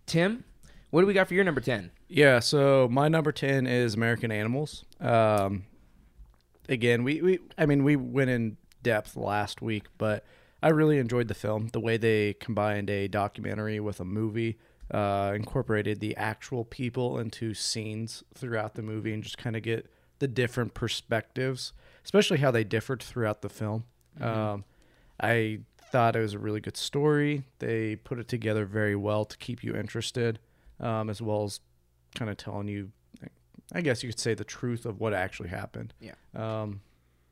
Tim, 0.05 0.45
what 0.91 1.01
do 1.01 1.07
we 1.07 1.13
got 1.13 1.27
for 1.27 1.33
your 1.33 1.43
number 1.43 1.59
10? 1.59 1.91
Yeah, 2.07 2.39
so 2.39 2.87
my 2.89 3.09
number 3.09 3.31
10 3.33 3.67
is 3.67 3.95
American 3.95 4.31
Animals. 4.31 4.85
Um, 5.01 5.65
again, 6.69 7.03
we, 7.03 7.21
we 7.21 7.39
I 7.57 7.65
mean, 7.65 7.83
we 7.83 7.95
went 7.97 8.29
in 8.29 8.55
depth 8.81 9.15
last 9.17 9.61
week, 9.61 9.85
but 9.97 10.23
I 10.63 10.69
really 10.69 10.97
enjoyed 10.97 11.27
the 11.27 11.33
film. 11.33 11.67
The 11.73 11.81
way 11.81 11.97
they 11.97 12.35
combined 12.35 12.89
a 12.89 13.09
documentary 13.09 13.81
with 13.81 13.99
a 13.99 14.05
movie, 14.05 14.57
uh, 14.89 15.33
incorporated 15.35 15.99
the 15.99 16.15
actual 16.15 16.63
people 16.63 17.19
into 17.19 17.53
scenes 17.53 18.23
throughout 18.33 18.75
the 18.75 18.81
movie, 18.81 19.13
and 19.13 19.21
just 19.21 19.37
kind 19.37 19.57
of 19.57 19.61
get 19.61 19.91
the 20.19 20.27
different 20.27 20.73
perspectives, 20.73 21.73
especially 22.05 22.37
how 22.37 22.49
they 22.49 22.63
differed 22.63 23.03
throughout 23.03 23.41
the 23.41 23.49
film. 23.49 23.83
Um, 24.21 24.63
I 25.19 25.59
thought 25.91 26.15
it 26.15 26.21
was 26.21 26.33
a 26.33 26.39
really 26.39 26.61
good 26.61 26.77
story. 26.77 27.43
They 27.59 27.97
put 27.97 28.17
it 28.19 28.29
together 28.29 28.65
very 28.65 28.95
well 28.95 29.25
to 29.25 29.37
keep 29.37 29.65
you 29.65 29.75
interested, 29.75 30.39
um, 30.79 31.09
as 31.09 31.21
well 31.21 31.43
as 31.43 31.59
kind 32.15 32.31
of 32.31 32.37
telling 32.37 32.69
you, 32.69 32.91
I 33.73 33.81
guess 33.81 34.01
you 34.01 34.09
could 34.09 34.19
say, 34.19 34.33
the 34.33 34.45
truth 34.45 34.85
of 34.85 35.01
what 35.01 35.13
actually 35.13 35.49
happened. 35.49 35.93
Yeah. 35.99 36.13
Um, 36.35 36.81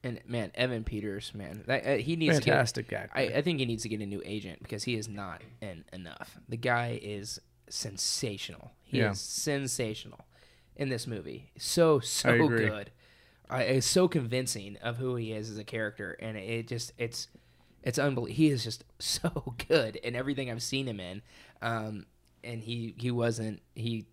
And 0.03 0.19
man, 0.25 0.51
Evan 0.55 0.83
Peters, 0.83 1.31
man, 1.35 1.63
that, 1.67 1.85
uh, 1.85 1.95
he 1.97 2.15
needs 2.15 2.33
fantastic 2.39 2.87
to 2.89 2.95
actor. 2.97 3.11
get. 3.21 3.33
I, 3.35 3.37
I 3.37 3.41
think 3.43 3.59
he 3.59 3.65
needs 3.65 3.83
to 3.83 3.89
get 3.89 4.01
a 4.01 4.05
new 4.05 4.21
agent 4.25 4.59
because 4.63 4.83
he 4.83 4.95
is 4.95 5.07
not 5.07 5.41
in 5.61 5.83
enough. 5.93 6.37
The 6.49 6.57
guy 6.57 6.99
is 7.01 7.39
sensational. 7.69 8.71
He 8.83 8.97
Yeah. 8.99 9.11
is 9.11 9.21
sensational 9.21 10.25
in 10.75 10.89
this 10.89 11.05
movie. 11.07 11.51
So 11.57 11.99
so 11.99 12.29
I 12.33 12.37
good. 12.37 12.91
Uh, 13.49 13.57
it's 13.57 13.85
so 13.87 14.07
convincing 14.07 14.77
of 14.81 14.97
who 14.97 15.15
he 15.15 15.33
is 15.33 15.49
as 15.49 15.57
a 15.57 15.63
character, 15.63 16.13
and 16.19 16.37
it 16.37 16.67
just 16.67 16.93
it's 16.97 17.27
it's 17.83 17.99
unbelievable. 17.99 18.35
He 18.35 18.49
is 18.49 18.63
just 18.63 18.83
so 18.99 19.55
good 19.67 19.97
in 19.97 20.15
everything 20.15 20.49
I've 20.49 20.63
seen 20.63 20.87
him 20.87 20.99
in. 20.99 21.21
Um, 21.61 22.05
and 22.43 22.63
he 22.63 22.95
he 22.97 23.11
wasn't 23.11 23.61
he 23.75 24.05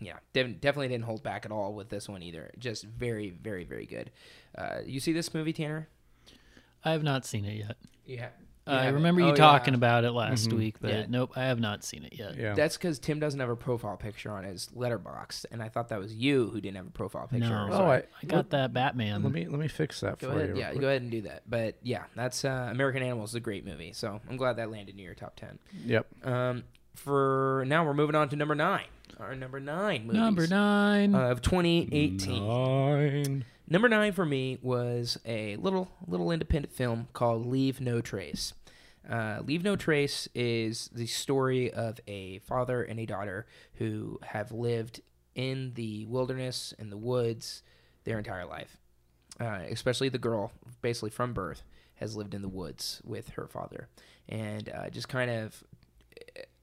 yeah 0.00 0.18
definitely 0.32 0.88
didn't 0.88 1.04
hold 1.04 1.22
back 1.22 1.44
at 1.44 1.52
all 1.52 1.74
with 1.74 1.88
this 1.88 2.08
one 2.08 2.22
either. 2.22 2.50
Just 2.58 2.84
very 2.84 3.30
very 3.30 3.64
very 3.64 3.86
good. 3.86 4.10
Uh, 4.56 4.78
you 4.84 5.00
see 5.00 5.12
this 5.12 5.32
movie, 5.34 5.52
Tanner? 5.52 5.88
I 6.84 6.90
have 6.92 7.02
not 7.02 7.24
seen 7.24 7.44
it 7.44 7.56
yet. 7.58 7.76
Yeah. 8.04 8.28
I 8.64 8.88
remember 8.90 9.20
you 9.22 9.34
talking 9.34 9.74
about 9.74 10.04
it 10.04 10.12
last 10.12 10.52
week, 10.52 10.76
but 10.80 10.92
Yeah. 10.92 11.06
nope, 11.08 11.32
I 11.34 11.46
have 11.46 11.58
not 11.58 11.82
seen 11.82 12.04
it 12.04 12.12
yet. 12.16 12.36
yeah. 12.36 12.54
That's 12.54 12.76
because 12.76 13.00
Tim 13.00 13.18
doesn't 13.18 13.40
have 13.40 13.48
a 13.48 13.56
profile 13.56 13.96
picture 13.96 14.30
on 14.30 14.44
his 14.44 14.68
Letterboxd, 14.68 15.46
and 15.50 15.60
I 15.60 15.68
thought 15.68 15.88
that 15.88 15.98
was 15.98 16.14
you 16.14 16.48
who 16.50 16.60
didn't 16.60 16.76
have 16.76 16.86
a 16.86 16.90
profile 16.90 17.26
picture. 17.26 17.48
No, 17.48 17.68
Oh, 17.72 17.86
I- 17.90 18.04
I 18.22 18.26
got 18.26 18.50
that 18.50 18.72
Batman. 18.72 19.24
let 19.24 19.32
me 19.32 19.46
let 19.48 19.58
me 19.58 19.66
fix 19.66 19.98
that 20.02 20.20
Go 20.20 20.30
for 20.30 20.36
ahead, 20.38 20.50
you. 20.50 20.56
yeah, 20.62 20.74
go 20.74 20.86
ahead 20.86 21.02
and 21.02 21.10
do 21.10 21.22
that. 21.22 21.42
But 21.50 21.74
yeah, 21.82 22.04
that's 22.14 22.44
uh, 22.44 22.68
American 22.70 23.02
Animals 23.02 23.30
is 23.30 23.34
a 23.34 23.40
great 23.40 23.64
movie, 23.66 23.92
so 23.94 24.20
I'm 24.30 24.36
glad 24.36 24.56
that 24.58 24.70
landed 24.70 24.94
near 24.94 25.06
your 25.06 25.14
top 25.16 25.34
ten. 25.34 25.58
Yep. 25.84 26.06
Um, 26.24 26.62
for 26.94 27.64
now, 27.66 27.84
we're 27.84 27.94
moving 27.94 28.14
on 28.14 28.28
to 28.28 28.36
number 28.36 28.54
nine. 28.54 28.86
Our 29.20 29.34
number 29.34 29.60
nine 29.60 30.06
movies 30.06 30.20
Number 30.20 30.46
nine. 30.46 31.14
of 31.14 31.42
2018. 31.42 32.46
Nine. 32.46 33.44
Number 33.68 33.88
nine 33.88 34.12
for 34.12 34.26
me 34.26 34.58
was 34.62 35.18
a 35.24 35.56
little 35.56 35.88
little 36.06 36.30
independent 36.30 36.74
film 36.74 37.08
called 37.12 37.46
Leave 37.46 37.80
No 37.80 38.00
Trace. 38.00 38.52
Uh, 39.08 39.40
Leave 39.44 39.64
No 39.64 39.76
Trace 39.76 40.28
is 40.34 40.88
the 40.92 41.06
story 41.06 41.72
of 41.72 41.98
a 42.06 42.38
father 42.40 42.82
and 42.82 43.00
a 43.00 43.06
daughter 43.06 43.46
who 43.74 44.18
have 44.22 44.52
lived 44.52 45.00
in 45.34 45.72
the 45.74 46.04
wilderness 46.06 46.72
and 46.78 46.92
the 46.92 46.96
woods 46.96 47.62
their 48.04 48.18
entire 48.18 48.44
life. 48.46 48.76
Uh, 49.40 49.60
especially 49.70 50.08
the 50.08 50.18
girl, 50.18 50.52
basically 50.82 51.10
from 51.10 51.32
birth, 51.32 51.62
has 51.96 52.16
lived 52.16 52.34
in 52.34 52.42
the 52.42 52.48
woods 52.48 53.00
with 53.04 53.30
her 53.30 53.46
father, 53.46 53.88
and 54.28 54.68
uh, 54.68 54.90
just 54.90 55.08
kind 55.08 55.30
of 55.30 55.64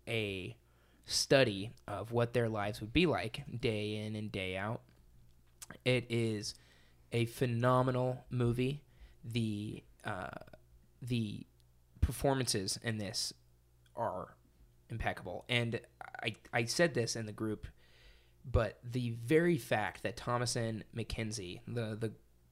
a 0.07 0.55
study 1.09 1.71
of 1.87 2.11
what 2.11 2.33
their 2.33 2.47
lives 2.47 2.81
would 2.81 2.93
be 2.93 3.05
like 3.05 3.43
day 3.59 3.95
in 3.95 4.15
and 4.15 4.31
day 4.31 4.55
out. 4.55 4.81
It 5.83 6.05
is 6.09 6.55
a 7.11 7.25
phenomenal 7.25 8.25
movie. 8.29 8.83
The 9.23 9.83
uh, 10.05 10.29
the 11.01 11.45
performances 12.01 12.79
in 12.83 12.97
this 12.97 13.33
are 13.95 14.35
impeccable, 14.89 15.45
and 15.49 15.79
I 16.23 16.35
I 16.53 16.65
said 16.65 16.93
this 16.93 17.15
in 17.15 17.25
the 17.25 17.31
group, 17.31 17.67
but 18.49 18.79
the 18.83 19.11
very 19.25 19.57
fact 19.57 20.03
that 20.03 20.15
Thomasin 20.15 20.83
McKenzie, 20.95 21.61
the 21.67 21.97
the 21.99 22.11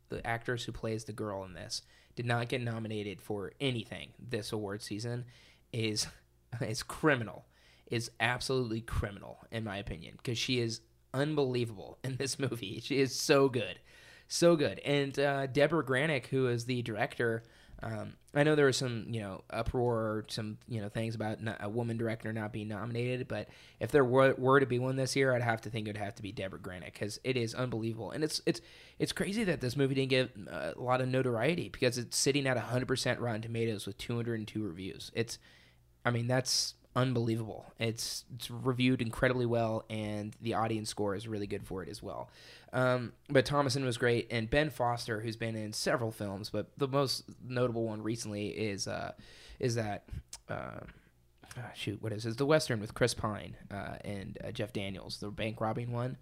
the 0.10 0.26
actress 0.26 0.64
who 0.64 0.72
plays 0.72 1.06
the 1.06 1.14
girl 1.14 1.44
in 1.44 1.54
this, 1.54 1.82
did 2.16 2.26
not 2.26 2.50
get 2.50 2.62
nominated 2.62 3.22
for 3.22 3.54
anything 3.60 4.10
this 4.20 4.52
award 4.52 4.82
season 4.82 5.26
is 5.72 6.08
is 6.62 6.84
criminal. 6.84 7.46
Is 7.90 8.12
absolutely 8.20 8.82
criminal 8.82 9.40
in 9.52 9.64
my 9.64 9.78
opinion 9.78 10.16
because 10.18 10.38
she 10.38 10.60
is 10.60 10.82
unbelievable 11.14 11.98
in 12.04 12.18
this 12.18 12.38
movie. 12.40 12.82
She 12.84 13.00
is 13.00 13.16
so 13.16 13.50
good, 13.50 13.80
so 14.28 14.56
good. 14.56 14.80
And 14.80 15.18
uh, 15.18 15.48
Debra 15.48 15.84
Granik, 15.84 16.28
who 16.28 16.48
is 16.48 16.66
the 16.66 16.82
director, 16.82 17.44
um, 17.84 18.14
I 18.34 18.44
know 18.44 18.56
there 18.56 18.66
was 18.66 18.78
some 18.78 19.06
you 19.10 19.20
know 19.20 19.44
uproar, 19.50 20.26
some 20.30 20.58
you 20.68 20.82
know 20.82 20.90
things 20.90 21.16
about 21.16 21.38
a 21.60 21.70
woman 21.70 21.98
director 21.98 22.34
not 22.34 22.52
being 22.52 22.68
nominated. 22.68 23.28
But 23.28 23.50
if 23.80 23.92
there 23.92 24.04
were, 24.04 24.34
were 24.38 24.60
to 24.60 24.66
be 24.66 24.80
one 24.80 24.96
this 24.96 25.16
year, 25.16 25.34
I'd 25.34 25.44
have 25.44 25.62
to 25.62 25.70
think 25.70 25.88
it'd 25.88 26.02
have 26.02 26.16
to 26.16 26.24
be 26.24 26.32
Debra 26.32 26.60
Granik 26.60 26.94
because 26.94 27.20
it 27.24 27.38
is 27.38 27.54
unbelievable. 27.54 28.12
And 28.12 28.24
it's 28.24 28.42
it's 28.46 28.62
it's 28.98 29.12
crazy 29.12 29.44
that 29.44 29.62
this 29.62 29.76
movie 29.76 29.96
didn't 29.96 30.10
get 30.10 30.32
uh, 30.52 30.74
a 30.76 30.82
lot 30.82 31.02
of 31.02 31.08
notoriety 31.08 31.70
because 31.70 31.98
it's 32.00 32.18
sitting 32.18 32.48
at 32.48 32.58
100% 32.58 33.20
Rotten 33.20 33.42
Tomatoes 33.42 33.86
with 33.86 33.98
202 34.00 34.64
reviews. 34.64 35.12
It's 35.14 35.38
I 36.04 36.10
mean 36.10 36.26
that's 36.28 36.74
unbelievable. 36.98 37.66
It's 37.80 38.26
it's 38.36 38.50
reviewed 38.52 39.02
incredibly 39.02 39.46
well, 39.46 39.86
and 39.90 40.36
the 40.42 40.56
audience 40.56 40.90
score 40.90 41.16
is 41.16 41.28
really 41.28 41.48
good 41.48 41.64
for 41.66 41.84
it 41.84 41.88
as 41.90 42.02
well. 42.04 42.30
Um, 42.74 43.14
but 43.30 43.46
Thomasin 43.46 43.86
was 43.86 43.98
great, 43.98 44.28
and 44.32 44.50
Ben 44.50 44.70
Foster, 44.70 45.22
who's 45.22 45.38
been 45.38 45.56
in 45.56 45.72
several 45.72 46.12
films, 46.12 46.50
but 46.50 46.68
the 46.78 46.88
most 46.88 47.24
notable 47.48 47.86
one 47.86 48.02
recently 48.04 48.48
is 48.48 48.88
uh, 48.88 49.14
is 49.60 49.76
that. 49.76 50.04
Uh, 50.50 50.80
ah, 51.58 51.62
shoot, 51.76 52.02
what 52.02 52.12
is 52.14 52.26
it? 52.26 52.30
It's 52.30 52.38
the 52.38 52.46
western 52.46 52.80
with 52.82 52.94
Chris 52.94 53.14
Pine 53.14 53.56
uh, 53.72 53.96
and 54.04 54.38
uh, 54.44 54.52
Jeff 54.52 54.74
Daniels, 54.74 55.18
the 55.20 55.30
bank 55.30 55.60
robbing 55.62 55.92
one. 55.92 56.18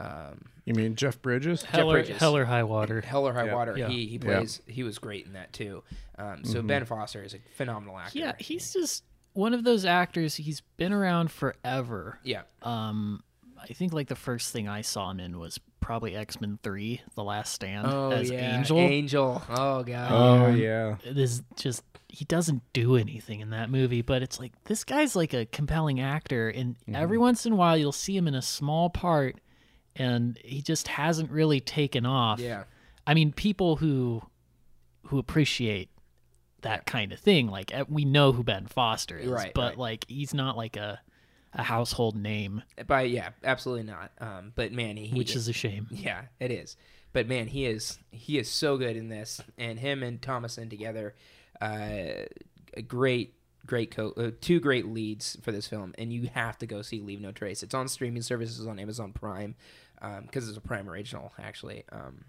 Um, 0.00 0.46
You 0.64 0.74
mean 0.74 0.96
Jeff 0.96 1.20
Bridges? 1.22 1.62
Hell 1.62 1.90
or, 1.90 1.94
Bridges. 1.94 2.18
hell 2.18 2.36
or 2.36 2.44
high 2.46 2.62
water. 2.64 3.00
Hell 3.00 3.28
or 3.28 3.32
High 3.32 3.46
Yeah. 3.46 3.54
Water. 3.54 3.74
Yeah. 3.78 3.88
He 3.88 4.06
he 4.06 4.14
Yeah. 4.14 4.38
plays. 4.38 4.60
He 4.66 4.82
was 4.82 4.98
great 4.98 5.26
in 5.26 5.34
that 5.34 5.52
too. 5.52 5.82
Um, 6.18 6.44
so 6.44 6.62
Ben 6.62 6.84
Foster 6.84 7.22
is 7.22 7.34
a 7.34 7.38
phenomenal 7.56 7.96
actor. 7.98 8.18
Yeah, 8.18 8.32
he's 8.38 8.72
just 8.72 9.04
one 9.34 9.52
of 9.54 9.62
those 9.64 9.84
actors. 9.84 10.34
He's 10.36 10.62
been 10.78 10.92
around 10.92 11.30
forever. 11.30 12.18
yeah. 12.24 12.42
Um, 12.62 13.22
I 13.62 13.72
think 13.72 13.92
like 13.92 14.08
the 14.08 14.16
first 14.16 14.52
thing 14.52 14.68
I 14.68 14.80
saw 14.82 15.10
him 15.10 15.20
in 15.20 15.38
was 15.38 15.58
probably 15.80 16.14
X 16.16 16.40
Men 16.40 16.58
Three: 16.62 17.00
The 17.14 17.24
Last 17.24 17.52
Stand 17.52 17.86
Oh 17.86 18.10
as 18.10 18.30
yeah, 18.30 18.56
Angel. 18.58 18.78
Angel. 18.78 19.42
Oh 19.48 19.82
god. 19.82 20.10
Oh 20.12 20.44
Um, 20.46 20.56
yeah. 20.56 20.96
It 21.04 21.16
is 21.18 21.42
just 21.56 21.82
he 22.08 22.24
doesn't 22.26 22.62
do 22.72 22.96
anything 22.96 23.40
in 23.40 23.50
that 23.50 23.70
movie, 23.70 24.02
but 24.02 24.22
it's 24.22 24.38
like 24.38 24.52
this 24.64 24.84
guy's 24.84 25.16
like 25.16 25.32
a 25.34 25.46
compelling 25.46 25.98
actor, 26.00 26.48
and 26.50 26.76
every 26.92 27.18
once 27.18 27.44
in 27.46 27.52
a 27.52 27.56
while 27.56 27.76
you'll 27.76 27.90
see 27.90 28.16
him 28.16 28.28
in 28.28 28.34
a 28.34 28.42
small 28.42 28.88
part, 28.90 29.40
and 29.96 30.38
he 30.44 30.60
just 30.62 30.86
hasn't 30.88 31.30
really 31.30 31.60
taken 31.60 32.04
off. 32.06 32.38
yeah. 32.40 32.64
I 33.06 33.14
mean, 33.14 33.32
people 33.32 33.76
who 33.76 34.22
who 35.06 35.18
appreciate 35.18 35.88
that 36.64 36.84
kind 36.86 37.12
of 37.12 37.18
thing, 37.20 37.46
like 37.48 37.72
eh, 37.74 37.84
we 37.88 38.04
know 38.04 38.32
who 38.32 38.42
Ben 38.42 38.66
Foster 38.66 39.16
is, 39.16 39.28
Right, 39.28 39.52
but 39.54 39.70
right. 39.70 39.78
like 39.78 40.04
he's 40.08 40.34
not 40.34 40.56
like 40.56 40.76
a 40.76 41.00
a 41.56 41.62
household 41.62 42.16
name, 42.16 42.62
By 42.86 43.02
yeah, 43.02 43.30
absolutely 43.44 43.84
not. 43.84 44.10
Um, 44.20 44.52
but 44.56 44.72
man, 44.72 44.96
he 44.96 45.16
which 45.16 45.36
is 45.36 45.46
a 45.46 45.52
shame. 45.52 45.86
yeah, 45.90 46.22
it 46.40 46.50
is. 46.50 46.76
But 47.12 47.28
man, 47.28 47.46
he 47.46 47.64
is 47.66 47.98
he 48.10 48.38
is 48.38 48.50
so 48.50 48.76
good 48.76 48.96
in 48.96 49.08
this, 49.08 49.40
and 49.56 49.78
him 49.78 50.02
and 50.02 50.20
Thomasin 50.20 50.68
together, 50.68 51.14
uh, 51.62 52.26
a 52.76 52.82
great 52.86 53.34
great 53.66 53.92
co- 53.92 54.12
uh, 54.16 54.30
two 54.40 54.58
great 54.60 54.86
leads 54.86 55.36
for 55.42 55.52
this 55.52 55.68
film, 55.68 55.94
and 55.96 56.12
you 56.12 56.28
have 56.34 56.58
to 56.58 56.66
go 56.66 56.82
see 56.82 57.00
Leave 57.00 57.20
No 57.20 57.30
Trace. 57.30 57.62
It's 57.62 57.72
on 57.74 57.86
streaming 57.86 58.22
services 58.22 58.66
on 58.66 58.78
Amazon 58.80 59.12
Prime 59.12 59.54
because 60.22 60.48
it's 60.48 60.58
a 60.58 60.60
Prime 60.60 60.90
original 60.90 61.32
actually. 61.38 61.84
Um, 61.92 62.24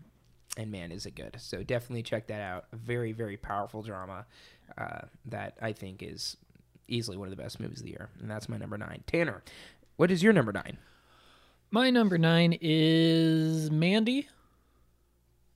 and 0.58 0.72
man, 0.72 0.92
is 0.92 1.06
it 1.06 1.16
good! 1.16 1.36
So 1.40 1.64
definitely 1.64 2.04
check 2.04 2.28
that 2.28 2.42
out. 2.42 2.66
A 2.72 2.76
very 2.76 3.12
very 3.12 3.38
powerful 3.38 3.82
drama 3.82 4.26
uh, 4.78 5.02
that 5.26 5.58
I 5.62 5.74
think 5.74 6.02
is 6.04 6.38
easily 6.88 7.18
one 7.18 7.28
of 7.28 7.36
the 7.36 7.42
best 7.42 7.60
movies 7.60 7.80
of 7.80 7.86
the 7.86 7.92
year, 7.92 8.10
and 8.22 8.30
that's 8.30 8.48
my 8.50 8.58
number 8.58 8.78
nine. 8.78 9.04
Tanner, 9.08 9.44
what 9.96 10.12
is 10.12 10.24
your 10.24 10.34
number 10.34 10.52
nine? 10.52 10.78
My 11.72 11.90
number 11.90 12.18
nine 12.18 12.58
is 12.62 13.70
Mandy, 13.72 14.28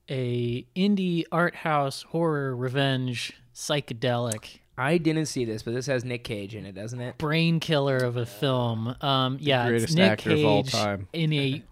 a 0.10 0.64
indie 0.76 1.24
art 1.32 1.56
house 1.56 2.04
horror 2.04 2.56
revenge 2.56 3.34
psychedelic 3.54 4.60
I 4.80 4.98
didn't 4.98 5.26
see 5.26 5.44
this, 5.44 5.62
but 5.62 5.74
this 5.74 5.88
has 5.88 6.06
Nick 6.06 6.24
Cage 6.24 6.56
in 6.56 6.66
it, 6.66 6.74
doesn't 6.74 7.02
it? 7.02 7.18
brain 7.18 7.60
killer 7.60 7.98
of 7.98 8.16
a 8.16 8.26
film. 8.26 8.96
Um, 9.02 9.38
yeah, 9.42 9.64
it's 9.64 9.70
greatest 9.70 9.96
Nick 9.98 10.12
actor 10.12 10.32
of 10.32 10.46
all 10.46 10.64
Cage 10.64 10.72
time. 10.72 11.08
in 11.12 11.34
a 11.34 11.64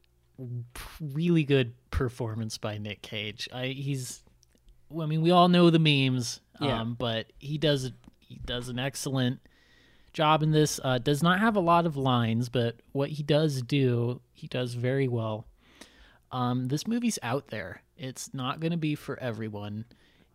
really 1.12 1.44
good 1.44 1.74
performance 1.90 2.58
by 2.58 2.78
Nick 2.78 3.02
Cage. 3.02 3.48
I 3.52 3.66
he's, 3.68 4.22
I 5.00 5.06
mean, 5.06 5.22
we 5.22 5.30
all 5.30 5.48
know 5.48 5.70
the 5.70 5.78
memes, 5.78 6.40
Yeah. 6.60 6.80
um, 6.80 6.94
but 6.94 7.32
he 7.38 7.58
does 7.58 7.92
he 8.20 8.40
does 8.44 8.68
an 8.68 8.78
excellent 8.78 9.40
job 10.12 10.42
in 10.42 10.50
this. 10.50 10.78
Uh, 10.82 10.98
does 10.98 11.22
not 11.22 11.40
have 11.40 11.56
a 11.56 11.60
lot 11.60 11.86
of 11.86 11.96
lines, 11.96 12.48
but 12.48 12.76
what 12.92 13.10
he 13.10 13.22
does 13.22 13.62
do, 13.62 14.20
he 14.32 14.46
does 14.46 14.74
very 14.74 15.08
well. 15.08 15.46
Um, 16.30 16.66
this 16.68 16.86
movie's 16.86 17.18
out 17.22 17.48
there. 17.48 17.82
It's 17.96 18.34
not 18.34 18.60
going 18.60 18.72
to 18.72 18.76
be 18.76 18.94
for 18.94 19.18
everyone. 19.18 19.86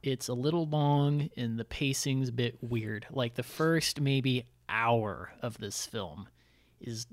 It's 0.02 0.28
a 0.28 0.34
little 0.34 0.66
long 0.66 1.30
and 1.38 1.58
the 1.60 1.64
pacing's 1.66 2.30
a 2.30 2.34
bit 2.34 2.58
weird. 2.62 3.06
Like 3.12 3.36
the 3.36 3.44
first 3.44 4.02
maybe 4.02 4.46
hour 4.68 5.32
of 5.42 5.60
this 5.60 5.86
film 5.86 6.28
is 6.82 7.06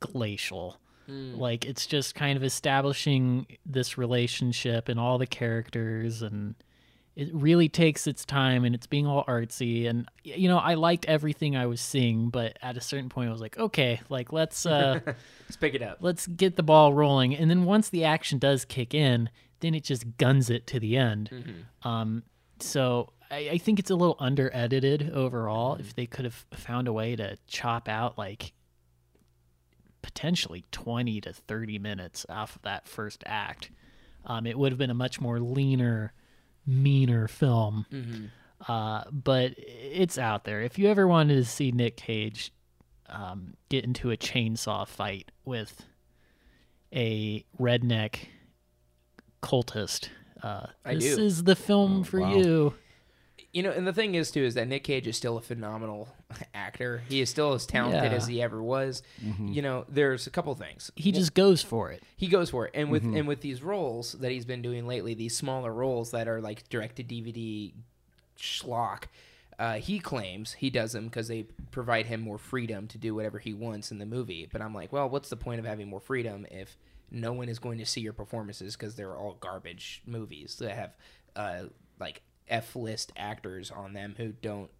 glacial. 0.00 0.76
Like 1.08 1.64
it's 1.64 1.86
just 1.86 2.14
kind 2.14 2.36
of 2.36 2.44
establishing 2.44 3.46
this 3.66 3.98
relationship 3.98 4.88
and 4.88 4.98
all 4.98 5.18
the 5.18 5.26
characters 5.26 6.22
and 6.22 6.54
it 7.16 7.28
really 7.32 7.68
takes 7.68 8.06
its 8.08 8.24
time 8.24 8.64
and 8.64 8.74
it's 8.74 8.88
being 8.88 9.06
all 9.06 9.24
artsy 9.26 9.88
and 9.88 10.08
you 10.24 10.48
know 10.48 10.58
I 10.58 10.74
liked 10.74 11.04
everything 11.04 11.54
I 11.56 11.66
was 11.66 11.80
seeing 11.80 12.28
but 12.30 12.58
at 12.60 12.76
a 12.76 12.80
certain 12.80 13.08
point 13.08 13.28
I 13.28 13.32
was 13.32 13.40
like 13.40 13.56
okay 13.58 14.00
like 14.08 14.32
let's 14.32 14.66
uh 14.66 14.98
Let's 15.06 15.56
pick 15.60 15.74
it 15.74 15.82
up. 15.82 15.98
let's 16.00 16.26
get 16.26 16.56
the 16.56 16.62
ball 16.64 16.92
rolling. 16.92 17.36
And 17.36 17.48
then 17.50 17.64
once 17.64 17.88
the 17.90 18.04
action 18.04 18.38
does 18.38 18.64
kick 18.64 18.94
in 18.94 19.30
then 19.60 19.74
it 19.74 19.84
just 19.84 20.16
guns 20.18 20.50
it 20.50 20.66
to 20.68 20.80
the 20.80 20.96
end. 20.96 21.30
Um 21.84 22.22
so 22.58 23.12
I, 23.30 23.50
I 23.52 23.58
think 23.58 23.78
it's 23.78 23.90
a 23.90 23.94
little 23.96 24.16
under 24.18 24.50
edited 24.54 25.10
overall 25.12 25.76
if 25.76 25.94
they 25.94 26.06
could 26.06 26.24
have 26.24 26.46
found 26.52 26.88
a 26.88 26.92
way 26.92 27.14
to 27.16 27.36
chop 27.46 27.88
out 27.88 28.18
like 28.18 28.52
potentially 30.04 30.64
20 30.70 31.20
to 31.22 31.32
30 31.32 31.78
minutes 31.78 32.26
off 32.28 32.56
of 32.56 32.62
that 32.62 32.86
first 32.86 33.24
act 33.26 33.70
um, 34.26 34.46
it 34.46 34.58
would 34.58 34.70
have 34.70 34.78
been 34.78 34.90
a 34.90 34.94
much 34.94 35.20
more 35.20 35.40
leaner 35.40 36.12
meaner 36.66 37.26
film 37.26 37.86
uh, 38.68 39.02
but 39.10 39.52
it's 39.56 40.18
out 40.18 40.44
there 40.44 40.62
if 40.62 40.78
you 40.78 40.88
ever 40.88 41.08
wanted 41.08 41.34
to 41.34 41.44
see 41.44 41.72
nick 41.72 41.96
cage 41.96 42.52
um, 43.08 43.54
get 43.68 43.84
into 43.84 44.10
a 44.10 44.16
chainsaw 44.16 44.86
fight 44.86 45.30
with 45.44 45.84
a 46.94 47.44
redneck 47.58 48.16
cultist. 49.42 50.08
Uh, 50.42 50.66
this 50.84 51.04
is 51.04 51.44
the 51.44 51.56
film 51.56 52.04
for 52.04 52.20
wow. 52.20 52.34
you. 52.34 52.74
You 53.54 53.62
know, 53.62 53.70
and 53.70 53.86
the 53.86 53.92
thing 53.92 54.14
is 54.16 54.30
too 54.30 54.42
is 54.42 54.54
that 54.54 54.68
Nick 54.68 54.84
Cage 54.84 55.06
is 55.06 55.16
still 55.16 55.36
a 55.38 55.40
phenomenal 55.40 56.08
actor. 56.54 57.02
He 57.08 57.20
is 57.22 57.30
still 57.30 57.52
as 57.54 57.64
talented 57.66 58.10
Yeah. 58.10 58.16
as 58.18 58.26
he 58.26 58.42
ever 58.42 58.62
was. 58.62 59.02
You 59.40 59.62
know, 59.62 59.84
there's 59.88 60.26
a 60.26 60.30
couple 60.30 60.54
things. 60.56 60.90
He 60.96 61.12
just 61.12 61.34
goes 61.34 61.62
for 61.62 61.90
it. 61.92 62.02
he 62.16 62.26
goes 62.26 62.50
for 62.50 62.66
it, 62.66 62.72
and 62.74 62.90
with 62.90 63.04
and 63.04 63.26
with 63.28 63.40
these 63.40 63.62
roles 63.62 64.12
that 64.14 64.30
he's 64.32 64.44
been 64.44 64.60
doing 64.60 64.86
lately, 64.86 65.14
these 65.14 65.36
smaller 65.36 65.72
roles 65.72 66.10
that 66.10 66.26
are 66.28 66.40
like 66.40 66.68
direct 66.68 66.96
to 66.96 67.04
DVD 67.04 67.72
schlock. 68.38 69.04
Uh, 69.56 69.74
he 69.74 70.00
claims 70.00 70.54
he 70.54 70.68
does 70.68 70.90
them 70.92 71.04
because 71.04 71.28
they 71.28 71.44
provide 71.70 72.06
him 72.06 72.20
more 72.20 72.38
freedom 72.38 72.88
to 72.88 72.98
do 72.98 73.14
whatever 73.14 73.38
he 73.38 73.54
wants 73.54 73.92
in 73.92 73.98
the 73.98 74.06
movie. 74.06 74.48
But 74.52 74.60
I'm 74.62 74.74
like, 74.74 74.92
well, 74.92 75.08
what's 75.08 75.28
the 75.28 75.36
point 75.36 75.60
of 75.60 75.64
having 75.64 75.86
more 75.88 76.00
freedom 76.00 76.44
if 76.50 76.76
no 77.12 77.32
one 77.32 77.48
is 77.48 77.60
going 77.60 77.78
to 77.78 77.86
see 77.86 78.00
your 78.00 78.12
performances 78.14 78.74
because 78.76 78.96
they're 78.96 79.16
all 79.16 79.36
garbage 79.38 80.02
movies 80.06 80.56
that 80.58 80.72
have 80.72 80.96
uh, 81.36 81.62
like 82.00 82.22
F 82.48 82.74
list 82.76 83.12
actors 83.16 83.70
on 83.70 83.92
them 83.92 84.14
who 84.16 84.28
don't 84.42 84.70